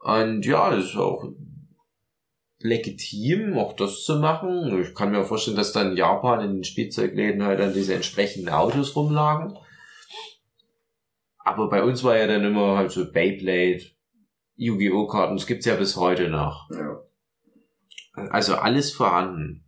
Und 0.00 0.44
ja, 0.44 0.74
es 0.74 0.86
ist 0.86 0.96
auch 0.96 1.28
legitim, 2.60 3.56
auch 3.56 3.74
das 3.74 4.02
zu 4.02 4.18
machen. 4.18 4.82
Ich 4.82 4.94
kann 4.94 5.12
mir 5.12 5.20
auch 5.20 5.26
vorstellen, 5.26 5.56
dass 5.56 5.72
dann 5.72 5.92
in 5.92 5.96
Japan 5.96 6.40
in 6.40 6.54
den 6.54 6.64
Spielzeugläden 6.64 7.44
halt 7.44 7.60
dann 7.60 7.72
diese 7.72 7.94
entsprechenden 7.94 8.48
Autos 8.48 8.96
rumlagen. 8.96 9.56
Aber 11.38 11.68
bei 11.70 11.84
uns 11.84 12.02
war 12.02 12.16
ja 12.16 12.26
dann 12.26 12.44
immer 12.44 12.76
halt 12.76 12.90
so 12.90 13.10
Beyblade, 13.10 13.84
Yu-Gi-Oh! 14.56 15.06
Karten, 15.06 15.36
das 15.36 15.46
gibt's 15.46 15.66
ja 15.66 15.76
bis 15.76 15.96
heute 15.96 16.28
noch. 16.28 16.68
Ja. 16.72 17.00
Also 18.30 18.56
alles 18.56 18.92
vorhanden. 18.92 19.64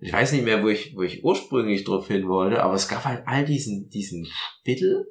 Ich 0.00 0.12
weiß 0.12 0.32
nicht 0.32 0.44
mehr, 0.44 0.62
wo 0.62 0.68
ich, 0.68 0.94
wo 0.94 1.02
ich 1.02 1.24
ursprünglich 1.24 1.84
drauf 1.84 2.08
hin 2.08 2.28
wollte, 2.28 2.62
aber 2.62 2.74
es 2.74 2.88
gab 2.88 3.04
halt 3.04 3.26
all 3.26 3.44
diesen, 3.44 3.88
diesen 3.90 4.26
Spittel. 4.26 5.06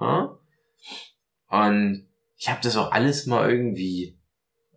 Ha? 0.00 0.38
Und 1.48 2.08
ich 2.36 2.48
habe 2.48 2.60
das 2.62 2.76
auch 2.76 2.90
alles 2.90 3.26
mal 3.26 3.48
irgendwie 3.50 4.18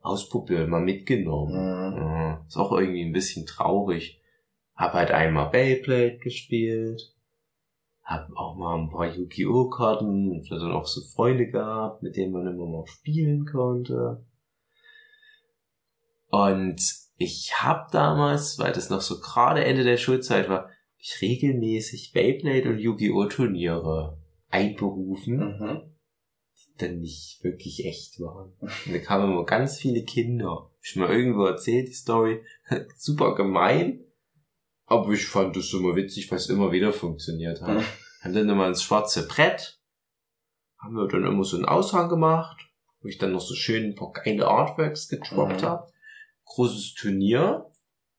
ausprobiert, 0.01 0.69
mal 0.69 0.81
mitgenommen. 0.81 1.53
Mhm. 1.53 1.97
Ja, 1.97 2.45
ist 2.47 2.57
auch 2.57 2.71
irgendwie 2.71 3.03
ein 3.03 3.13
bisschen 3.13 3.45
traurig. 3.45 4.21
Hab 4.75 4.93
halt 4.93 5.11
einmal 5.11 5.49
Beyblade 5.49 6.17
gespielt. 6.17 7.13
Hab 8.03 8.29
auch 8.35 8.55
mal 8.55 8.77
ein 8.77 8.89
paar 8.89 9.13
Yu-Gi-Oh! 9.13 9.69
Karten. 9.69 10.43
Dann 10.49 10.71
auch 10.71 10.85
so 10.85 11.01
Freunde 11.01 11.47
gehabt, 11.47 12.03
mit 12.03 12.15
denen 12.15 12.31
man 12.31 12.47
immer 12.47 12.65
mal 12.65 12.85
spielen 12.85 13.45
konnte. 13.45 14.25
Und 16.29 16.79
ich 17.18 17.52
hab 17.61 17.91
damals, 17.91 18.60
weil 18.60 18.72
das 18.73 18.89
noch 18.89 19.02
so 19.02 19.19
gerade 19.19 19.64
Ende 19.65 19.84
der 19.84 19.98
Schulzeit 19.98 20.49
war, 20.49 20.69
ich 20.98 21.22
regelmäßig 21.22 22.11
Beyblade 22.14 22.69
und 22.69 22.80
Yu-Gi-Oh! 22.80 23.26
Turniere 23.26 24.18
einberufen 24.49 25.38
Mhm. 25.38 25.81
dann 26.77 26.99
nicht 26.99 27.44
wirklich 27.44 27.85
echt 27.85 28.19
waren. 28.19 28.53
Und 28.61 28.94
da 28.94 28.99
kamen 28.99 29.31
immer 29.31 29.45
ganz 29.45 29.77
viele 29.80 30.03
Kinder. 30.03 30.69
ich 30.81 30.95
mal 30.95 31.10
irgendwo 31.10 31.45
erzählt, 31.45 31.88
die 31.88 31.94
Story. 31.94 32.44
Super 32.95 33.35
gemein. 33.35 34.03
Aber 34.85 35.11
ich 35.11 35.26
fand 35.27 35.56
das 35.56 35.73
immer 35.73 35.95
witzig, 35.95 36.30
weil 36.31 36.38
es 36.38 36.49
immer 36.49 36.72
wieder 36.72 36.94
funktioniert 36.94 37.61
hat. 37.61 37.77
Mhm. 37.80 37.84
Haben 38.22 38.34
dann 38.34 38.49
immer 38.49 38.68
ins 38.68 38.84
schwarze 38.84 39.27
Brett, 39.27 39.80
haben 40.77 40.95
wir 40.95 41.07
dann 41.07 41.26
immer 41.26 41.44
so 41.44 41.57
einen 41.57 41.65
Aushang 41.65 42.10
gemacht, 42.10 42.57
wo 43.02 43.07
ich 43.07 43.18
dann 43.18 43.31
noch 43.34 43.41
so 43.41 43.53
schön 43.56 43.84
ein 43.85 43.95
paar 43.95 44.14
geile 44.14 44.48
Artworks 44.48 45.10
gedroppt 45.10 45.61
Mhm. 45.61 45.65
habe. 45.65 45.91
Großes 46.48 46.95
Turnier. 46.95 47.65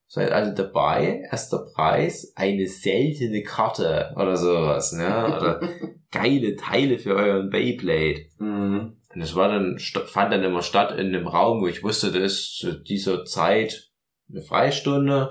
Seid 0.07 0.33
alle 0.33 0.55
dabei. 0.55 1.23
Erster 1.31 1.67
Preis, 1.75 2.33
eine 2.35 2.67
seltene 2.67 3.43
Karte 3.43 4.15
oder 4.17 4.37
sowas, 4.37 4.93
ne? 4.93 5.27
Oder 5.27 5.61
geile 6.11 6.57
Teile 6.57 6.99
für 6.99 7.15
euren 7.15 7.51
Beyblade. 7.51 8.27
Mhm. 8.39 8.97
Und 9.15 9.21
das 9.21 9.35
war 9.35 9.49
dann, 9.49 9.79
fand 9.79 10.33
dann 10.33 10.45
immer 10.45 10.63
statt 10.63 10.93
in 10.93 11.09
einem 11.09 11.27
Raum, 11.27 11.61
wo 11.61 11.67
ich 11.67 11.83
wusste, 11.83 12.13
da 12.13 12.21
ist 12.21 12.57
zu 12.57 12.81
dieser 12.81 13.25
Zeit 13.25 13.91
eine 14.31 14.43
Freistunde. 14.43 15.31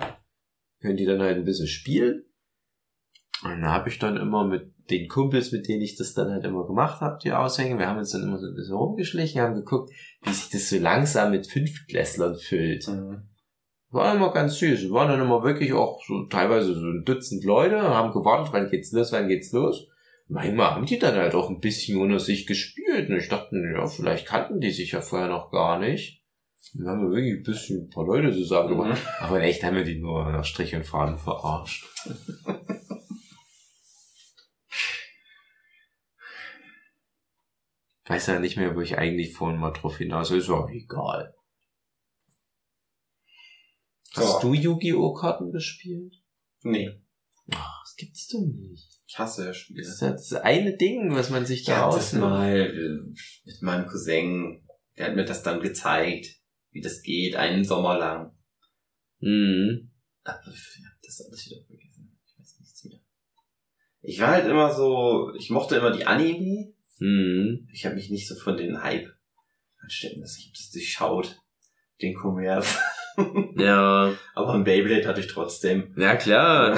Können 0.81 0.97
die 0.97 1.05
dann 1.05 1.21
halt 1.21 1.37
ein 1.37 1.45
bisschen 1.45 1.67
spielen. 1.67 2.25
Und 3.43 3.49
dann 3.49 3.67
habe 3.67 3.89
ich 3.89 3.99
dann 3.99 4.17
immer 4.17 4.45
mit 4.45 4.73
den 4.89 5.07
Kumpels, 5.07 5.51
mit 5.51 5.67
denen 5.67 5.81
ich 5.81 5.95
das 5.95 6.13
dann 6.13 6.31
halt 6.31 6.45
immer 6.45 6.65
gemacht 6.65 7.01
habe, 7.01 7.19
die 7.21 7.31
Aushänge, 7.31 7.77
wir 7.77 7.87
haben 7.87 7.99
uns 7.99 8.11
dann 8.11 8.23
immer 8.23 8.39
so 8.39 8.47
ein 8.47 8.55
bisschen 8.55 8.75
rumgeschlichen, 8.75 9.41
haben 9.41 9.55
geguckt, 9.55 9.91
wie 10.23 10.31
sich 10.31 10.49
das 10.49 10.69
so 10.69 10.77
langsam 10.77 11.31
mit 11.31 11.47
Fünftklässlern 11.47 12.35
füllt. 12.35 12.87
Mhm. 12.87 13.23
War 13.89 14.15
immer 14.15 14.33
ganz 14.33 14.59
süß. 14.59 14.83
Wir 14.83 14.91
waren 14.91 15.09
dann 15.09 15.21
immer 15.21 15.43
wirklich 15.43 15.73
auch 15.73 16.01
so 16.05 16.25
teilweise 16.25 16.73
so 16.73 16.85
ein 16.85 17.03
Dutzend 17.05 17.43
Leute, 17.43 17.81
haben 17.81 18.11
gewartet, 18.11 18.53
wann 18.53 18.69
geht's 18.69 18.91
los, 18.91 19.11
wann 19.11 19.27
geht's 19.27 19.51
los. 19.51 19.87
Manchmal 20.27 20.71
haben 20.71 20.85
die 20.85 20.99
dann 20.99 21.15
halt 21.15 21.35
auch 21.35 21.49
ein 21.49 21.61
bisschen 21.61 22.01
unter 22.01 22.19
sich 22.19 22.45
gespielt. 22.47 23.09
Und 23.09 23.17
ich 23.17 23.29
dachte, 23.29 23.55
ja, 23.55 23.87
vielleicht 23.87 24.27
kannten 24.27 24.59
die 24.59 24.71
sich 24.71 24.91
ja 24.91 24.99
vorher 24.99 25.29
noch 25.29 25.51
gar 25.51 25.79
nicht. 25.79 26.21
Dann 26.73 26.87
haben 26.87 27.01
wir 27.01 27.15
wirklich 27.15 27.37
ein 27.37 27.43
bisschen 27.43 27.85
ein 27.85 27.89
paar 27.89 28.05
Leute 28.05 28.33
zusammengebracht. 28.33 29.01
Mhm. 29.01 29.25
Aber 29.25 29.37
in 29.37 29.43
echt 29.43 29.63
haben 29.63 29.77
wir 29.77 29.85
die 29.85 29.99
nur 29.99 30.29
nach 30.31 30.43
Strich 30.43 30.75
und 30.75 30.85
Faden 30.85 31.17
verarscht. 31.17 31.85
weiß 38.09 38.27
ja 38.27 38.39
nicht 38.39 38.57
mehr, 38.57 38.75
wo 38.75 38.81
ich 38.81 38.97
eigentlich 38.97 39.33
vorhin 39.33 39.59
mal 39.59 39.71
drauf 39.71 39.97
hinaus 39.97 40.31
will. 40.31 40.39
Ist 40.39 40.49
auch 40.49 40.69
egal. 40.69 41.33
Hast 44.15 44.33
Ja. 44.35 44.39
du 44.41 44.53
Yu-Gi-Oh! 44.53 45.13
Karten 45.13 45.51
gespielt? 45.51 46.13
Nee, 46.63 46.89
Ach, 47.51 47.81
das 47.83 47.95
gibt's 47.95 48.27
doch 48.27 48.41
nicht. 48.41 48.89
ich 49.07 49.17
hasse 49.19 49.53
Spiele. 49.53 49.81
Das 49.81 49.93
ist 49.93 50.01
ja 50.01 50.11
das 50.11 50.33
eine 50.33 50.75
Ding, 50.75 51.13
was 51.15 51.29
man 51.29 51.45
sich 51.45 51.61
Ich 51.61 51.65
da 51.67 51.77
hab 51.81 51.91
das 51.91 52.07
ausmacht. 52.13 52.21
mal 52.31 52.57
äh, 52.57 53.13
mit 53.45 53.61
meinem 53.61 53.85
Cousin, 53.87 54.67
der 54.97 55.07
hat 55.07 55.15
mir 55.15 55.23
das 55.25 55.43
dann 55.43 55.61
gezeigt, 55.61 56.27
wie 56.71 56.81
das 56.81 57.01
geht, 57.03 57.35
einen 57.35 57.63
Sommer 57.63 57.97
lang. 57.97 58.35
Mhm. 59.19 59.91
Aber 60.23 60.39
ich 60.47 60.83
hab 60.85 61.01
das 61.01 61.21
alles 61.25 61.45
wieder 61.45 61.63
vergessen. 61.65 62.19
Ich 62.25 62.37
weiß 62.39 62.59
nichts 62.59 62.83
mehr. 62.85 62.99
Ich 64.01 64.19
war 64.19 64.27
halt 64.29 64.45
immer 64.47 64.73
so, 64.73 65.33
ich 65.37 65.49
mochte 65.49 65.77
immer 65.77 65.91
die 65.91 66.05
Anime. 66.05 66.73
Mhm. 66.99 67.67
Ich 67.71 67.85
habe 67.85 67.95
mich 67.95 68.09
nicht 68.09 68.27
so 68.27 68.35
von 68.35 68.57
den 68.57 68.81
Hype 68.81 69.07
anstecken 69.81 70.21
lassen. 70.21 70.39
Ich 70.39 70.47
habe 70.47 70.57
das 70.57 70.71
durchschaut, 70.71 71.39
den 72.01 72.15
Kommerz. 72.15 72.77
Ja, 73.55 74.13
Aber 74.35 74.53
ein 74.53 74.63
Beyblade 74.63 75.07
hatte 75.07 75.21
ich 75.21 75.27
trotzdem. 75.27 75.91
ja 75.97 76.15
klar. 76.15 76.77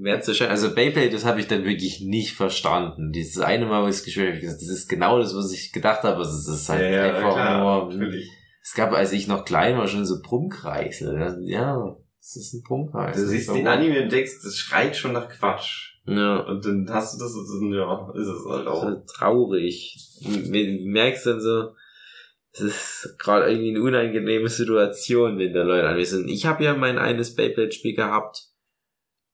ja 0.00 0.14
also 0.48 0.74
Beyblade, 0.74 1.10
das 1.10 1.26
habe 1.26 1.40
ich 1.40 1.46
dann 1.46 1.64
wirklich 1.64 2.00
nicht 2.00 2.34
verstanden. 2.34 3.12
Dieses 3.12 3.38
eine 3.38 3.66
Mal, 3.66 3.82
wo 3.82 3.88
ich 3.88 3.96
es 3.96 4.04
gespielt 4.04 4.36
habe, 4.36 4.46
das 4.46 4.62
ist 4.62 4.88
genau 4.88 5.18
das, 5.18 5.34
was 5.34 5.52
ich 5.52 5.72
gedacht 5.72 6.04
habe. 6.04 6.22
Es 6.22 6.48
ist 6.48 6.68
halt 6.70 6.82
einfach 6.82 7.58
nur. 7.58 7.92
natürlich. 7.92 8.30
Es 8.62 8.72
gab, 8.74 8.92
als 8.92 9.12
ich 9.12 9.28
noch 9.28 9.44
klein 9.44 9.76
war, 9.76 9.88
schon 9.88 10.06
so 10.06 10.22
Brummkreisel. 10.22 11.38
Ja, 11.42 11.96
das 12.18 12.36
ist 12.36 12.54
ein 12.54 12.62
Brummkreisel. 12.62 13.24
Du 13.24 13.28
siehst 13.28 13.50
den 13.50 13.66
Anime 13.66 14.02
und 14.04 14.12
denkst, 14.12 14.40
das 14.42 14.56
schreit 14.56 14.96
schon 14.96 15.12
nach 15.12 15.28
Quatsch. 15.28 15.97
Ja. 16.08 16.38
Und 16.40 16.64
dann 16.64 16.88
hast 16.90 17.14
du 17.14 17.18
das 17.22 17.34
dann, 17.34 17.72
ja, 17.72 18.12
ist 18.14 18.26
es 18.26 18.48
halt 18.48 18.66
auch. 18.66 18.82
so 18.82 19.02
traurig. 19.06 19.96
Du 20.22 20.88
merkst 20.88 21.26
dann 21.26 21.40
so, 21.40 21.74
es 22.52 22.60
ist 22.60 23.16
gerade 23.18 23.50
irgendwie 23.50 23.70
eine 23.70 23.82
unangenehme 23.82 24.48
Situation, 24.48 25.38
wenn 25.38 25.52
da 25.52 25.62
Leute 25.62 25.88
anwesend 25.88 26.22
sind. 26.22 26.30
Ich 26.30 26.46
habe 26.46 26.64
ja 26.64 26.74
mein 26.74 26.98
eines 26.98 27.34
Beyblade-Spiel 27.34 27.94
gehabt 27.94 28.46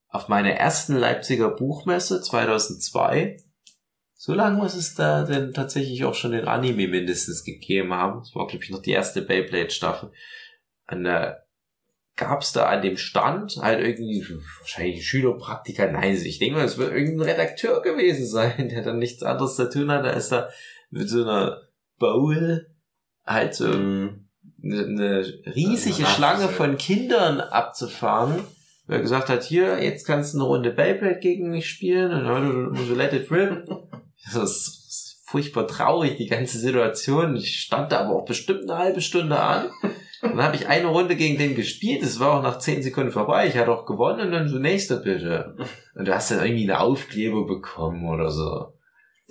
auf 0.08 0.28
meiner 0.28 0.50
ersten 0.50 0.96
Leipziger 0.96 1.50
Buchmesse 1.50 2.20
2002. 2.20 3.36
So 4.14 4.34
lange 4.34 4.56
muss 4.56 4.74
es 4.74 4.94
da 4.94 5.24
denn 5.24 5.52
tatsächlich 5.52 6.04
auch 6.04 6.14
schon 6.14 6.32
den 6.32 6.48
Anime 6.48 6.88
mindestens 6.88 7.44
gegeben 7.44 7.92
haben. 7.94 8.20
Das 8.20 8.34
war, 8.34 8.46
glaube 8.46 8.64
ich, 8.64 8.70
noch 8.70 8.82
die 8.82 8.92
erste 8.92 9.22
Beyblade-Staffel. 9.22 10.10
Und 10.90 11.04
da 12.16 12.26
gab's 12.26 12.52
da 12.52 12.66
an 12.66 12.82
dem 12.82 12.96
Stand 12.96 13.56
halt 13.60 13.80
irgendwie 13.80 14.24
wahrscheinlich 14.60 14.96
ein 14.96 15.02
Schülerpraktiker. 15.02 15.90
Nein, 15.90 16.12
also 16.12 16.24
ich 16.24 16.38
denke 16.38 16.56
mal, 16.58 16.64
es 16.64 16.78
wird 16.78 16.92
irgendein 16.92 17.28
Redakteur 17.30 17.82
gewesen 17.82 18.26
sein, 18.26 18.68
der 18.72 18.82
dann 18.82 18.98
nichts 18.98 19.22
anderes 19.22 19.56
zu 19.56 19.68
tun 19.68 19.90
hat, 19.90 20.04
als 20.04 20.28
da 20.28 20.48
mit 20.90 21.08
so 21.08 21.22
einer 21.22 21.60
Bowl 21.98 22.66
halt 23.24 23.54
so 23.54 23.66
Mhm. 23.68 24.28
eine, 24.62 25.24
riesige 25.54 26.02
Ja, 26.02 26.08
Schlange 26.08 26.48
von 26.48 26.76
Kindern 26.76 27.40
abzufahren. 27.40 28.44
Wer 28.86 29.00
gesagt 29.00 29.28
hat, 29.30 29.42
hier, 29.42 29.82
jetzt 29.82 30.06
kannst 30.06 30.34
du 30.34 30.38
eine 30.38 30.46
Runde 30.46 30.70
Beyblade 30.70 31.18
gegen 31.18 31.50
mich 31.50 31.68
spielen 31.68 32.12
und 32.12 32.24
dann 32.26 32.86
so 32.86 32.94
let 32.94 33.12
it 33.12 33.30
rip. 33.30 33.66
Das 34.32 34.36
ist 34.42 35.20
furchtbar 35.26 35.66
traurig, 35.66 36.16
die 36.16 36.28
ganze 36.28 36.58
Situation. 36.58 37.36
Ich 37.36 37.60
stand 37.60 37.92
da 37.92 38.00
aber 38.00 38.14
auch 38.16 38.24
bestimmt 38.24 38.62
eine 38.62 38.78
halbe 38.78 39.02
Stunde 39.02 39.38
an. 39.38 39.66
Dann 40.20 40.42
habe 40.42 40.56
ich 40.56 40.68
eine 40.68 40.86
Runde 40.86 41.16
gegen 41.16 41.38
den 41.38 41.54
gespielt. 41.54 42.02
Es 42.02 42.18
war 42.20 42.38
auch 42.38 42.42
nach 42.42 42.58
zehn 42.58 42.82
Sekunden 42.82 43.12
vorbei. 43.12 43.46
Ich 43.46 43.56
hatte 43.56 43.72
auch 43.72 43.86
gewonnen 43.86 44.20
und 44.20 44.32
dann 44.32 44.48
so 44.48 44.58
nächster 44.58 44.96
bitte. 44.96 45.56
Und 45.94 46.06
du 46.06 46.14
hast 46.14 46.30
dann 46.30 46.44
irgendwie 46.44 46.64
eine 46.64 46.80
Aufkleber 46.80 47.46
bekommen 47.46 48.08
oder 48.08 48.30
so. 48.30 48.74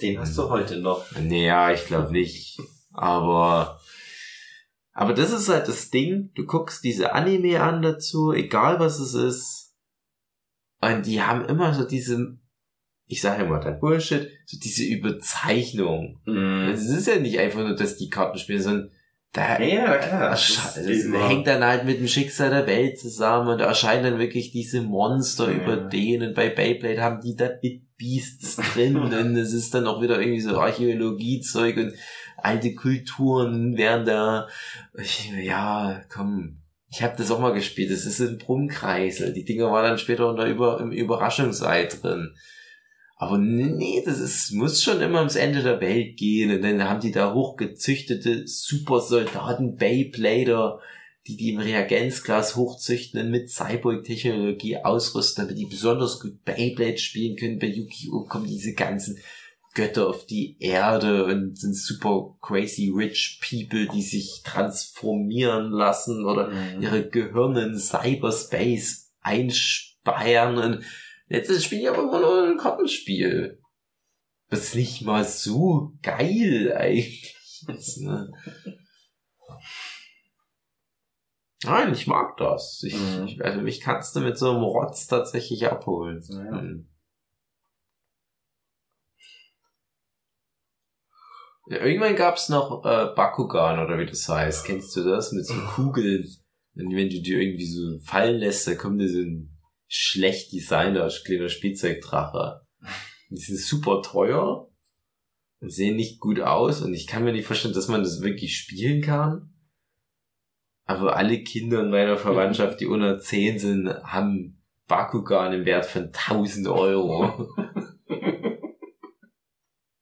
Den 0.02 0.20
hast 0.20 0.38
du 0.38 0.50
heute 0.50 0.80
noch. 0.80 1.06
Naja, 1.20 1.72
ich 1.72 1.86
glaube 1.86 2.12
nicht. 2.12 2.60
Aber, 2.92 3.80
aber 4.94 5.14
das 5.14 5.32
ist 5.32 5.50
halt 5.50 5.68
das 5.68 5.90
Ding. 5.90 6.32
Du 6.36 6.46
guckst 6.46 6.84
diese 6.84 7.14
Anime 7.14 7.62
an 7.62 7.82
dazu, 7.82 8.32
egal 8.32 8.80
was 8.80 9.00
es 9.00 9.14
ist. 9.14 9.76
Und 10.82 11.06
die 11.06 11.22
haben 11.22 11.46
immer 11.46 11.74
so 11.74 11.86
diese, 11.86 12.38
ich 13.06 13.22
sage 13.22 13.44
immer 13.44 13.60
dann 13.60 13.80
Bullshit, 13.80 14.30
so 14.46 14.58
diese 14.60 14.84
Überzeichnung. 14.84 16.22
Mhm. 16.26 16.70
Es 16.74 16.90
ist 16.90 17.08
ja 17.08 17.18
nicht 17.20 17.40
einfach 17.40 17.62
nur, 17.62 17.76
dass 17.76 17.98
die 17.98 18.10
Karten 18.10 18.38
spielen, 18.38 18.62
sondern 18.62 18.92
da, 19.34 19.60
Ja, 19.60 19.98
klar. 19.98 20.20
da 20.20 20.30
Das 20.30 20.80
hängt 21.28 21.48
dann 21.48 21.64
halt 21.64 21.86
mit 21.86 22.00
dem 22.00 22.08
Schicksal 22.08 22.50
der 22.52 22.68
Welt 22.68 23.00
zusammen 23.00 23.50
und 23.50 23.58
da 23.60 23.66
erscheinen 23.66 24.04
dann 24.04 24.20
wirklich 24.20 24.52
diese 24.52 24.82
Monster 24.82 25.50
Ja. 25.52 25.58
über 25.58 25.76
denen. 25.76 26.34
Bei 26.34 26.50
Beyblade 26.50 27.02
haben 27.02 27.20
die 27.22 27.36
da 27.36 27.50
Bit 27.50 27.82
Beasts 27.98 28.58
drin 28.74 28.96
und 28.98 29.14
es 29.36 29.54
ist 29.54 29.74
dann 29.74 29.88
auch 29.88 30.02
wieder 30.02 30.20
irgendwie 30.20 30.42
so 30.42 30.58
Archäologiezeug 30.60 31.78
und 31.78 31.94
alte 32.38 32.74
Kulturen 32.76 33.78
werden 33.78 34.06
da. 34.06 34.48
Ja, 35.42 36.02
komm. 36.14 36.60
Ich 36.90 37.02
habe 37.02 37.16
das 37.18 37.32
auch 37.32 37.40
mal 37.40 37.54
gespielt. 37.54 37.92
Das 37.92 38.06
ist 38.06 38.20
ein 38.20 38.38
Brummkreisel. 38.38 39.34
Die 39.34 39.46
Dinger 39.46 39.72
waren 39.72 39.84
dann 39.86 39.98
später 39.98 40.30
unter 40.30 40.46
Über, 40.46 40.80
im 40.80 40.92
Überraschungsei 40.92 41.86
drin. 41.86 42.36
Aber 43.24 43.38
nee, 43.38 44.02
das 44.06 44.20
ist, 44.20 44.52
muss 44.52 44.84
schon 44.84 45.00
immer 45.02 45.20
ums 45.20 45.36
Ende 45.38 45.64
der 45.64 45.80
Welt 45.80 46.18
gehen. 46.18 46.52
Und 46.54 46.62
dann 46.62 46.84
haben 46.84 47.00
die 47.00 47.12
da 47.12 47.34
hochgezüchtete 47.34 48.48
Supersoldaten, 48.48 49.78
Beyblader, 49.78 50.80
die 51.26 51.38
die 51.38 51.52
im 51.54 51.60
Reagenzglas 51.60 52.58
hochzüchten 52.58 53.22
und 53.22 53.32
mit 53.32 53.50
Cyborg-Technologie 53.50 54.78
ausrüsten, 54.78 55.46
damit 55.46 55.58
die 55.58 55.68
besonders 55.68 56.20
gut 56.20 56.44
Beyblade 56.44 56.98
spielen 56.98 57.38
können. 57.38 57.60
Bei 57.60 57.68
Yu-Gi-Oh! 57.68 58.26
kommen 58.28 58.46
diese 58.48 58.74
ganzen 58.74 59.18
Götter 59.74 60.08
auf 60.08 60.26
die 60.26 60.58
Erde 60.60 61.26
und 61.26 61.58
sind 61.58 61.76
super 61.76 62.36
crazy 62.42 62.92
rich 62.96 63.40
people, 63.42 63.88
die 63.88 64.04
sich 64.04 64.42
transformieren 64.44 65.72
lassen 65.72 66.26
oder 66.26 66.50
Mhm. 66.50 66.82
ihre 66.82 67.10
Gehirne 67.10 67.64
in 67.68 67.80
Cyberspace 67.80 69.12
einsperren 69.22 70.58
und 70.58 70.84
letztes 71.34 71.64
Spiel 71.64 71.88
aber 71.90 72.04
immer 72.04 72.20
nur 72.20 72.48
ein 72.48 72.58
Kartenspiel. 72.58 73.60
Das 74.50 74.60
ist 74.66 74.76
nicht 74.76 75.02
mal 75.02 75.24
so 75.26 75.94
geil 76.02 76.74
eigentlich. 76.78 77.36
ist, 77.68 77.98
ne? 78.02 78.32
Nein, 81.64 81.94
ich 81.94 82.08
mag 82.08 82.36
das. 82.38 82.84
Ich, 82.86 82.94
Mhm. 82.94 83.26
ich, 83.26 83.44
also 83.44 83.62
mich 83.62 83.80
kannst 83.82 84.16
du 84.16 84.20
mit 84.20 84.38
so 84.38 84.52
einem 84.52 84.64
Rotz 84.64 85.08
tatsächlich 85.08 85.66
abholen. 85.68 86.22
Ja. 86.30 86.60
Hm. 86.60 86.90
Ja, 91.68 91.78
irgendwann 91.78 92.18
gab's 92.18 92.50
noch 92.50 92.84
äh, 92.84 93.14
Bakugan 93.16 93.80
oder 93.80 93.98
wie 93.98 94.06
das 94.06 94.28
heißt. 94.28 94.66
Kennst 94.66 94.94
du 94.98 95.04
das? 95.04 95.32
Mit 95.32 95.46
so 95.46 95.54
Kugeln. 95.54 96.28
Und 96.76 96.94
wenn 96.96 97.10
du 97.10 97.22
dir 97.22 97.40
irgendwie 97.40 97.66
so 97.66 98.00
fallen 98.00 98.38
lässt, 98.40 98.68
da 98.68 98.76
kommt 98.76 99.00
dir 99.00 99.08
so 99.08 99.20
ein 99.20 99.53
schlecht 99.96 100.52
designer 100.52 101.08
kleiner 101.24 101.50
Spielzeugdrache. 101.50 102.62
Die 103.30 103.38
sind 103.38 103.60
super 103.60 104.02
teuer 104.02 104.68
und 105.60 105.72
sehen 105.72 105.96
nicht 105.96 106.20
gut 106.20 106.40
aus 106.40 106.82
und 106.82 106.96
ich 106.96 107.06
kann 107.06 107.24
mir 107.24 107.32
nicht 107.32 107.46
vorstellen, 107.46 107.76
dass 107.76 107.88
man 107.90 108.02
das 108.02 108.22
wirklich 108.22 108.58
spielen 108.58 109.02
kann. 109.02 109.54
Aber 110.86 111.16
alle 111.16 111.44
Kinder 111.44 111.82
in 111.82 111.92
meiner 111.92 112.18
Verwandtschaft, 112.18 112.82
die 112.82 112.88
unter 112.88 113.20
10 113.20 113.60
sind, 113.60 113.88
haben 114.04 114.62
Bakugan 114.88 115.54
im 115.54 115.66
Wert 115.66 115.86
von 115.86 116.06
1000 116.06 116.68
Euro. 116.68 117.48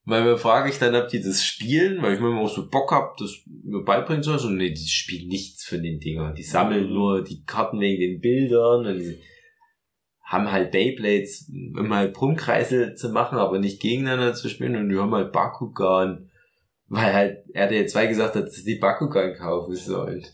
Manchmal 0.03 0.37
frage 0.37 0.69
ich 0.69 0.79
dann, 0.79 0.95
ob 0.95 1.09
die 1.09 1.21
das 1.21 1.45
spielen, 1.45 2.01
weil 2.01 2.15
ich 2.15 2.19
manchmal 2.19 2.43
auch 2.43 2.49
so 2.49 2.67
Bock 2.69 2.91
hab, 2.91 3.17
das 3.17 3.43
mir 3.45 3.83
beibringen 3.83 4.23
soll. 4.23 4.39
So, 4.39 4.49
nee, 4.49 4.71
die 4.71 4.87
spielen 4.87 5.27
nichts 5.27 5.65
von 5.65 5.83
den 5.83 5.99
Dingern. 5.99 6.33
Die 6.33 6.43
sammeln 6.43 6.91
nur 6.91 7.23
die 7.23 7.43
Karten 7.43 7.79
wegen 7.79 7.99
den 7.99 8.19
Bildern 8.19 8.87
und 8.87 8.97
die 8.97 9.21
haben 10.31 10.49
halt 10.49 10.71
Beyblades, 10.71 11.51
um 11.77 11.93
halt 11.93 12.13
Brummkreisel 12.13 12.95
zu 12.95 13.09
machen, 13.09 13.37
aber 13.37 13.59
nicht 13.59 13.81
gegeneinander 13.81 14.33
zu 14.33 14.47
spielen 14.47 14.77
und 14.77 14.87
die 14.87 14.97
haben 14.97 15.13
halt 15.13 15.33
Bakugan, 15.33 16.31
weil 16.87 17.13
halt 17.13 17.45
RDL2 17.53 18.07
gesagt 18.07 18.35
hat, 18.35 18.45
dass 18.45 18.63
die 18.63 18.79
Bakugan 18.79 19.35
kaufen 19.35 19.75
sollen. 19.75 20.25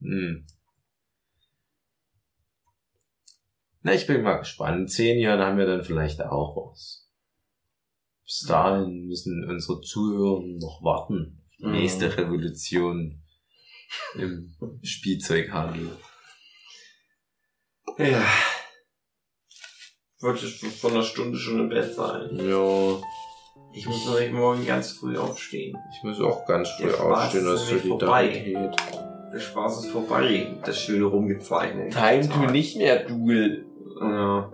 Hm. 0.00 0.46
Na, 3.82 3.92
ich 3.92 4.06
bin 4.06 4.22
mal 4.22 4.38
gespannt. 4.38 4.80
In 4.80 4.88
zehn 4.88 5.18
Jahren 5.18 5.40
haben 5.40 5.58
wir 5.58 5.66
dann 5.66 5.84
vielleicht 5.84 6.22
auch 6.22 6.56
was. 6.56 7.06
Bis 8.24 8.46
dahin 8.48 9.06
müssen 9.06 9.44
unsere 9.48 9.82
Zuhörer 9.82 10.40
noch 10.40 10.80
warten. 10.82 11.44
Die 11.58 11.66
nächste 11.66 12.16
Revolution 12.16 13.22
im 14.14 14.56
Spielzeughandel. 14.82 15.90
Ja. 17.98 18.26
Wollte 20.26 20.44
ich 20.46 20.66
vor 20.80 20.90
einer 20.90 21.02
Stunde 21.02 21.38
schon 21.38 21.60
im 21.60 21.68
Bett 21.68 21.94
sein. 21.94 22.30
Ja, 22.32 22.96
Ich 23.72 23.86
muss 23.86 24.08
nämlich 24.08 24.32
morgen 24.32 24.66
ganz 24.66 24.90
früh 24.92 25.16
aufstehen. 25.16 25.76
ich 25.96 26.02
muss 26.02 26.20
auch 26.20 26.44
ganz 26.46 26.68
früh 26.70 26.84
Der 26.86 26.92
Spaß 26.94 27.00
aufstehen 27.24 27.46
ist 27.46 27.48
aus 27.52 27.66
nämlich 27.68 27.86
vorbei. 27.88 28.24
Solidarität. 28.44 28.76
Der 29.32 29.38
Spaß 29.40 29.84
ist 29.84 29.90
vorbei. 29.92 30.46
Das 30.64 30.80
schöne 30.80 31.04
rumgezeichnet. 31.04 31.92
Time 31.92 32.28
to 32.28 32.50
nicht 32.50 32.76
mehr, 32.76 33.04
Duel. 33.04 33.66
Ja. 34.00 34.50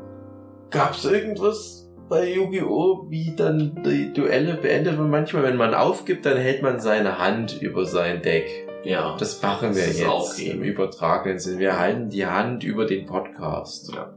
Gab's 0.70 1.04
irgendwas 1.04 1.88
bei 2.08 2.32
Yu-Gi-Oh! 2.34 3.06
wie 3.08 3.34
dann 3.34 3.82
die 3.84 4.12
Duelle 4.12 4.54
beendet 4.54 4.98
und 4.98 5.08
manchmal, 5.08 5.42
wenn 5.44 5.56
man 5.56 5.72
aufgibt, 5.74 6.26
dann 6.26 6.36
hält 6.36 6.62
man 6.62 6.80
seine 6.80 7.18
Hand 7.18 7.62
über 7.62 7.86
sein 7.86 8.20
Deck. 8.22 8.68
Ja. 8.84 9.16
Das 9.18 9.40
machen 9.40 9.74
wir 9.74 9.86
Das 9.86 9.98
jetzt 9.98 10.38
im 10.40 10.62
übertragenen 10.62 11.38
Sinn. 11.38 11.58
Wir 11.58 11.78
halten 11.78 12.10
die 12.10 12.26
Hand 12.26 12.64
über 12.64 12.84
den 12.84 13.06
Podcast. 13.06 13.92
Ja. 13.94 14.12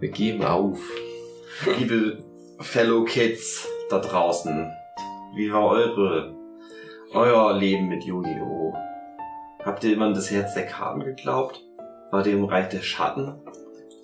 Wir 0.00 0.10
geben 0.10 0.44
auf. 0.44 0.78
Liebe 1.76 2.22
Fellow 2.60 3.04
Kids 3.04 3.66
da 3.90 3.98
draußen, 3.98 4.70
wie 5.34 5.52
war 5.52 5.66
eure, 5.66 6.36
euer 7.12 7.58
Leben 7.58 7.88
mit 7.88 8.04
Yu-Gi-Oh? 8.04 8.74
Habt 9.64 9.82
ihr 9.82 9.94
immer 9.94 10.06
an 10.06 10.14
das 10.14 10.30
Herz 10.30 10.54
der 10.54 10.66
Karten 10.66 11.00
geglaubt? 11.00 11.60
War 12.12 12.24
ihr 12.24 12.34
im 12.34 12.44
Reich 12.44 12.68
der 12.68 12.82
Schatten? 12.82 13.40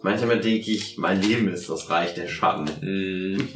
Manchmal 0.03 0.41
denke 0.41 0.73
ich, 0.73 0.99
mein 0.99 1.23
Leben 1.23 1.47
ist 1.47 1.71
das 1.71 1.89
Reich 1.89 2.15
der 2.15 2.27
Schatten. 2.27 2.65
Mm. 2.81 3.49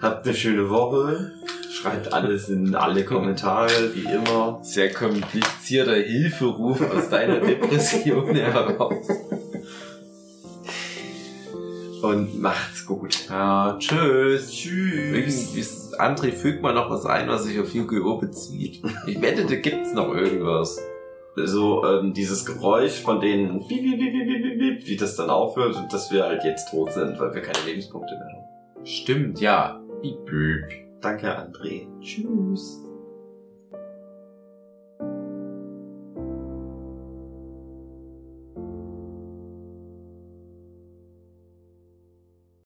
Habt 0.00 0.26
eine 0.26 0.36
schöne 0.36 0.70
Woche. 0.70 1.32
Schreibt 1.72 2.12
alles 2.12 2.48
in 2.48 2.76
alle 2.76 3.04
Kommentare, 3.04 3.92
wie 3.94 4.04
immer. 4.04 4.60
Sehr 4.62 4.92
komplizierter 4.92 5.96
Hilferuf 5.96 6.80
aus 6.80 7.10
deiner 7.10 7.40
Depression 7.40 8.26
heraus. 8.34 9.08
Und 12.06 12.40
macht's 12.40 12.86
gut. 12.86 13.28
Ja, 13.28 13.76
tschüss. 13.78 14.50
Tschüss. 14.52 15.54
Ist- 15.56 16.00
André, 16.00 16.32
fügt 16.32 16.62
mal 16.62 16.74
noch 16.74 16.90
was 16.90 17.06
ein, 17.06 17.28
was 17.28 17.44
sich 17.44 17.58
auf 17.58 17.72
Yu-Gi-Oh! 17.72 18.18
bezieht. 18.18 18.82
Ich 19.06 19.20
wette, 19.22 19.44
da 19.46 19.54
gibt's 19.56 19.92
noch 19.94 20.14
irgendwas. 20.14 20.78
So, 21.36 21.84
ähm, 21.84 22.12
dieses 22.14 22.44
Geräusch 22.46 23.02
von 23.02 23.20
den 23.20 23.66
Piep, 23.66 23.82
piep, 23.82 23.98
piep, 23.98 24.12
piep, 24.12 24.42
piep, 24.42 24.58
piep, 24.58 24.86
wie 24.88 24.96
das 24.96 25.16
dann 25.16 25.28
aufhört 25.30 25.76
und 25.76 25.92
dass 25.92 26.10
wir 26.10 26.24
halt 26.24 26.44
jetzt 26.44 26.70
tot 26.70 26.92
sind, 26.92 27.18
weil 27.18 27.34
wir 27.34 27.42
keine 27.42 27.64
Lebenspunkte 27.66 28.14
mehr 28.14 28.28
haben. 28.28 28.86
Stimmt, 28.86 29.40
ja. 29.40 29.80
Danke, 31.00 31.28
André. 31.36 31.86
Tschüss. 32.00 32.82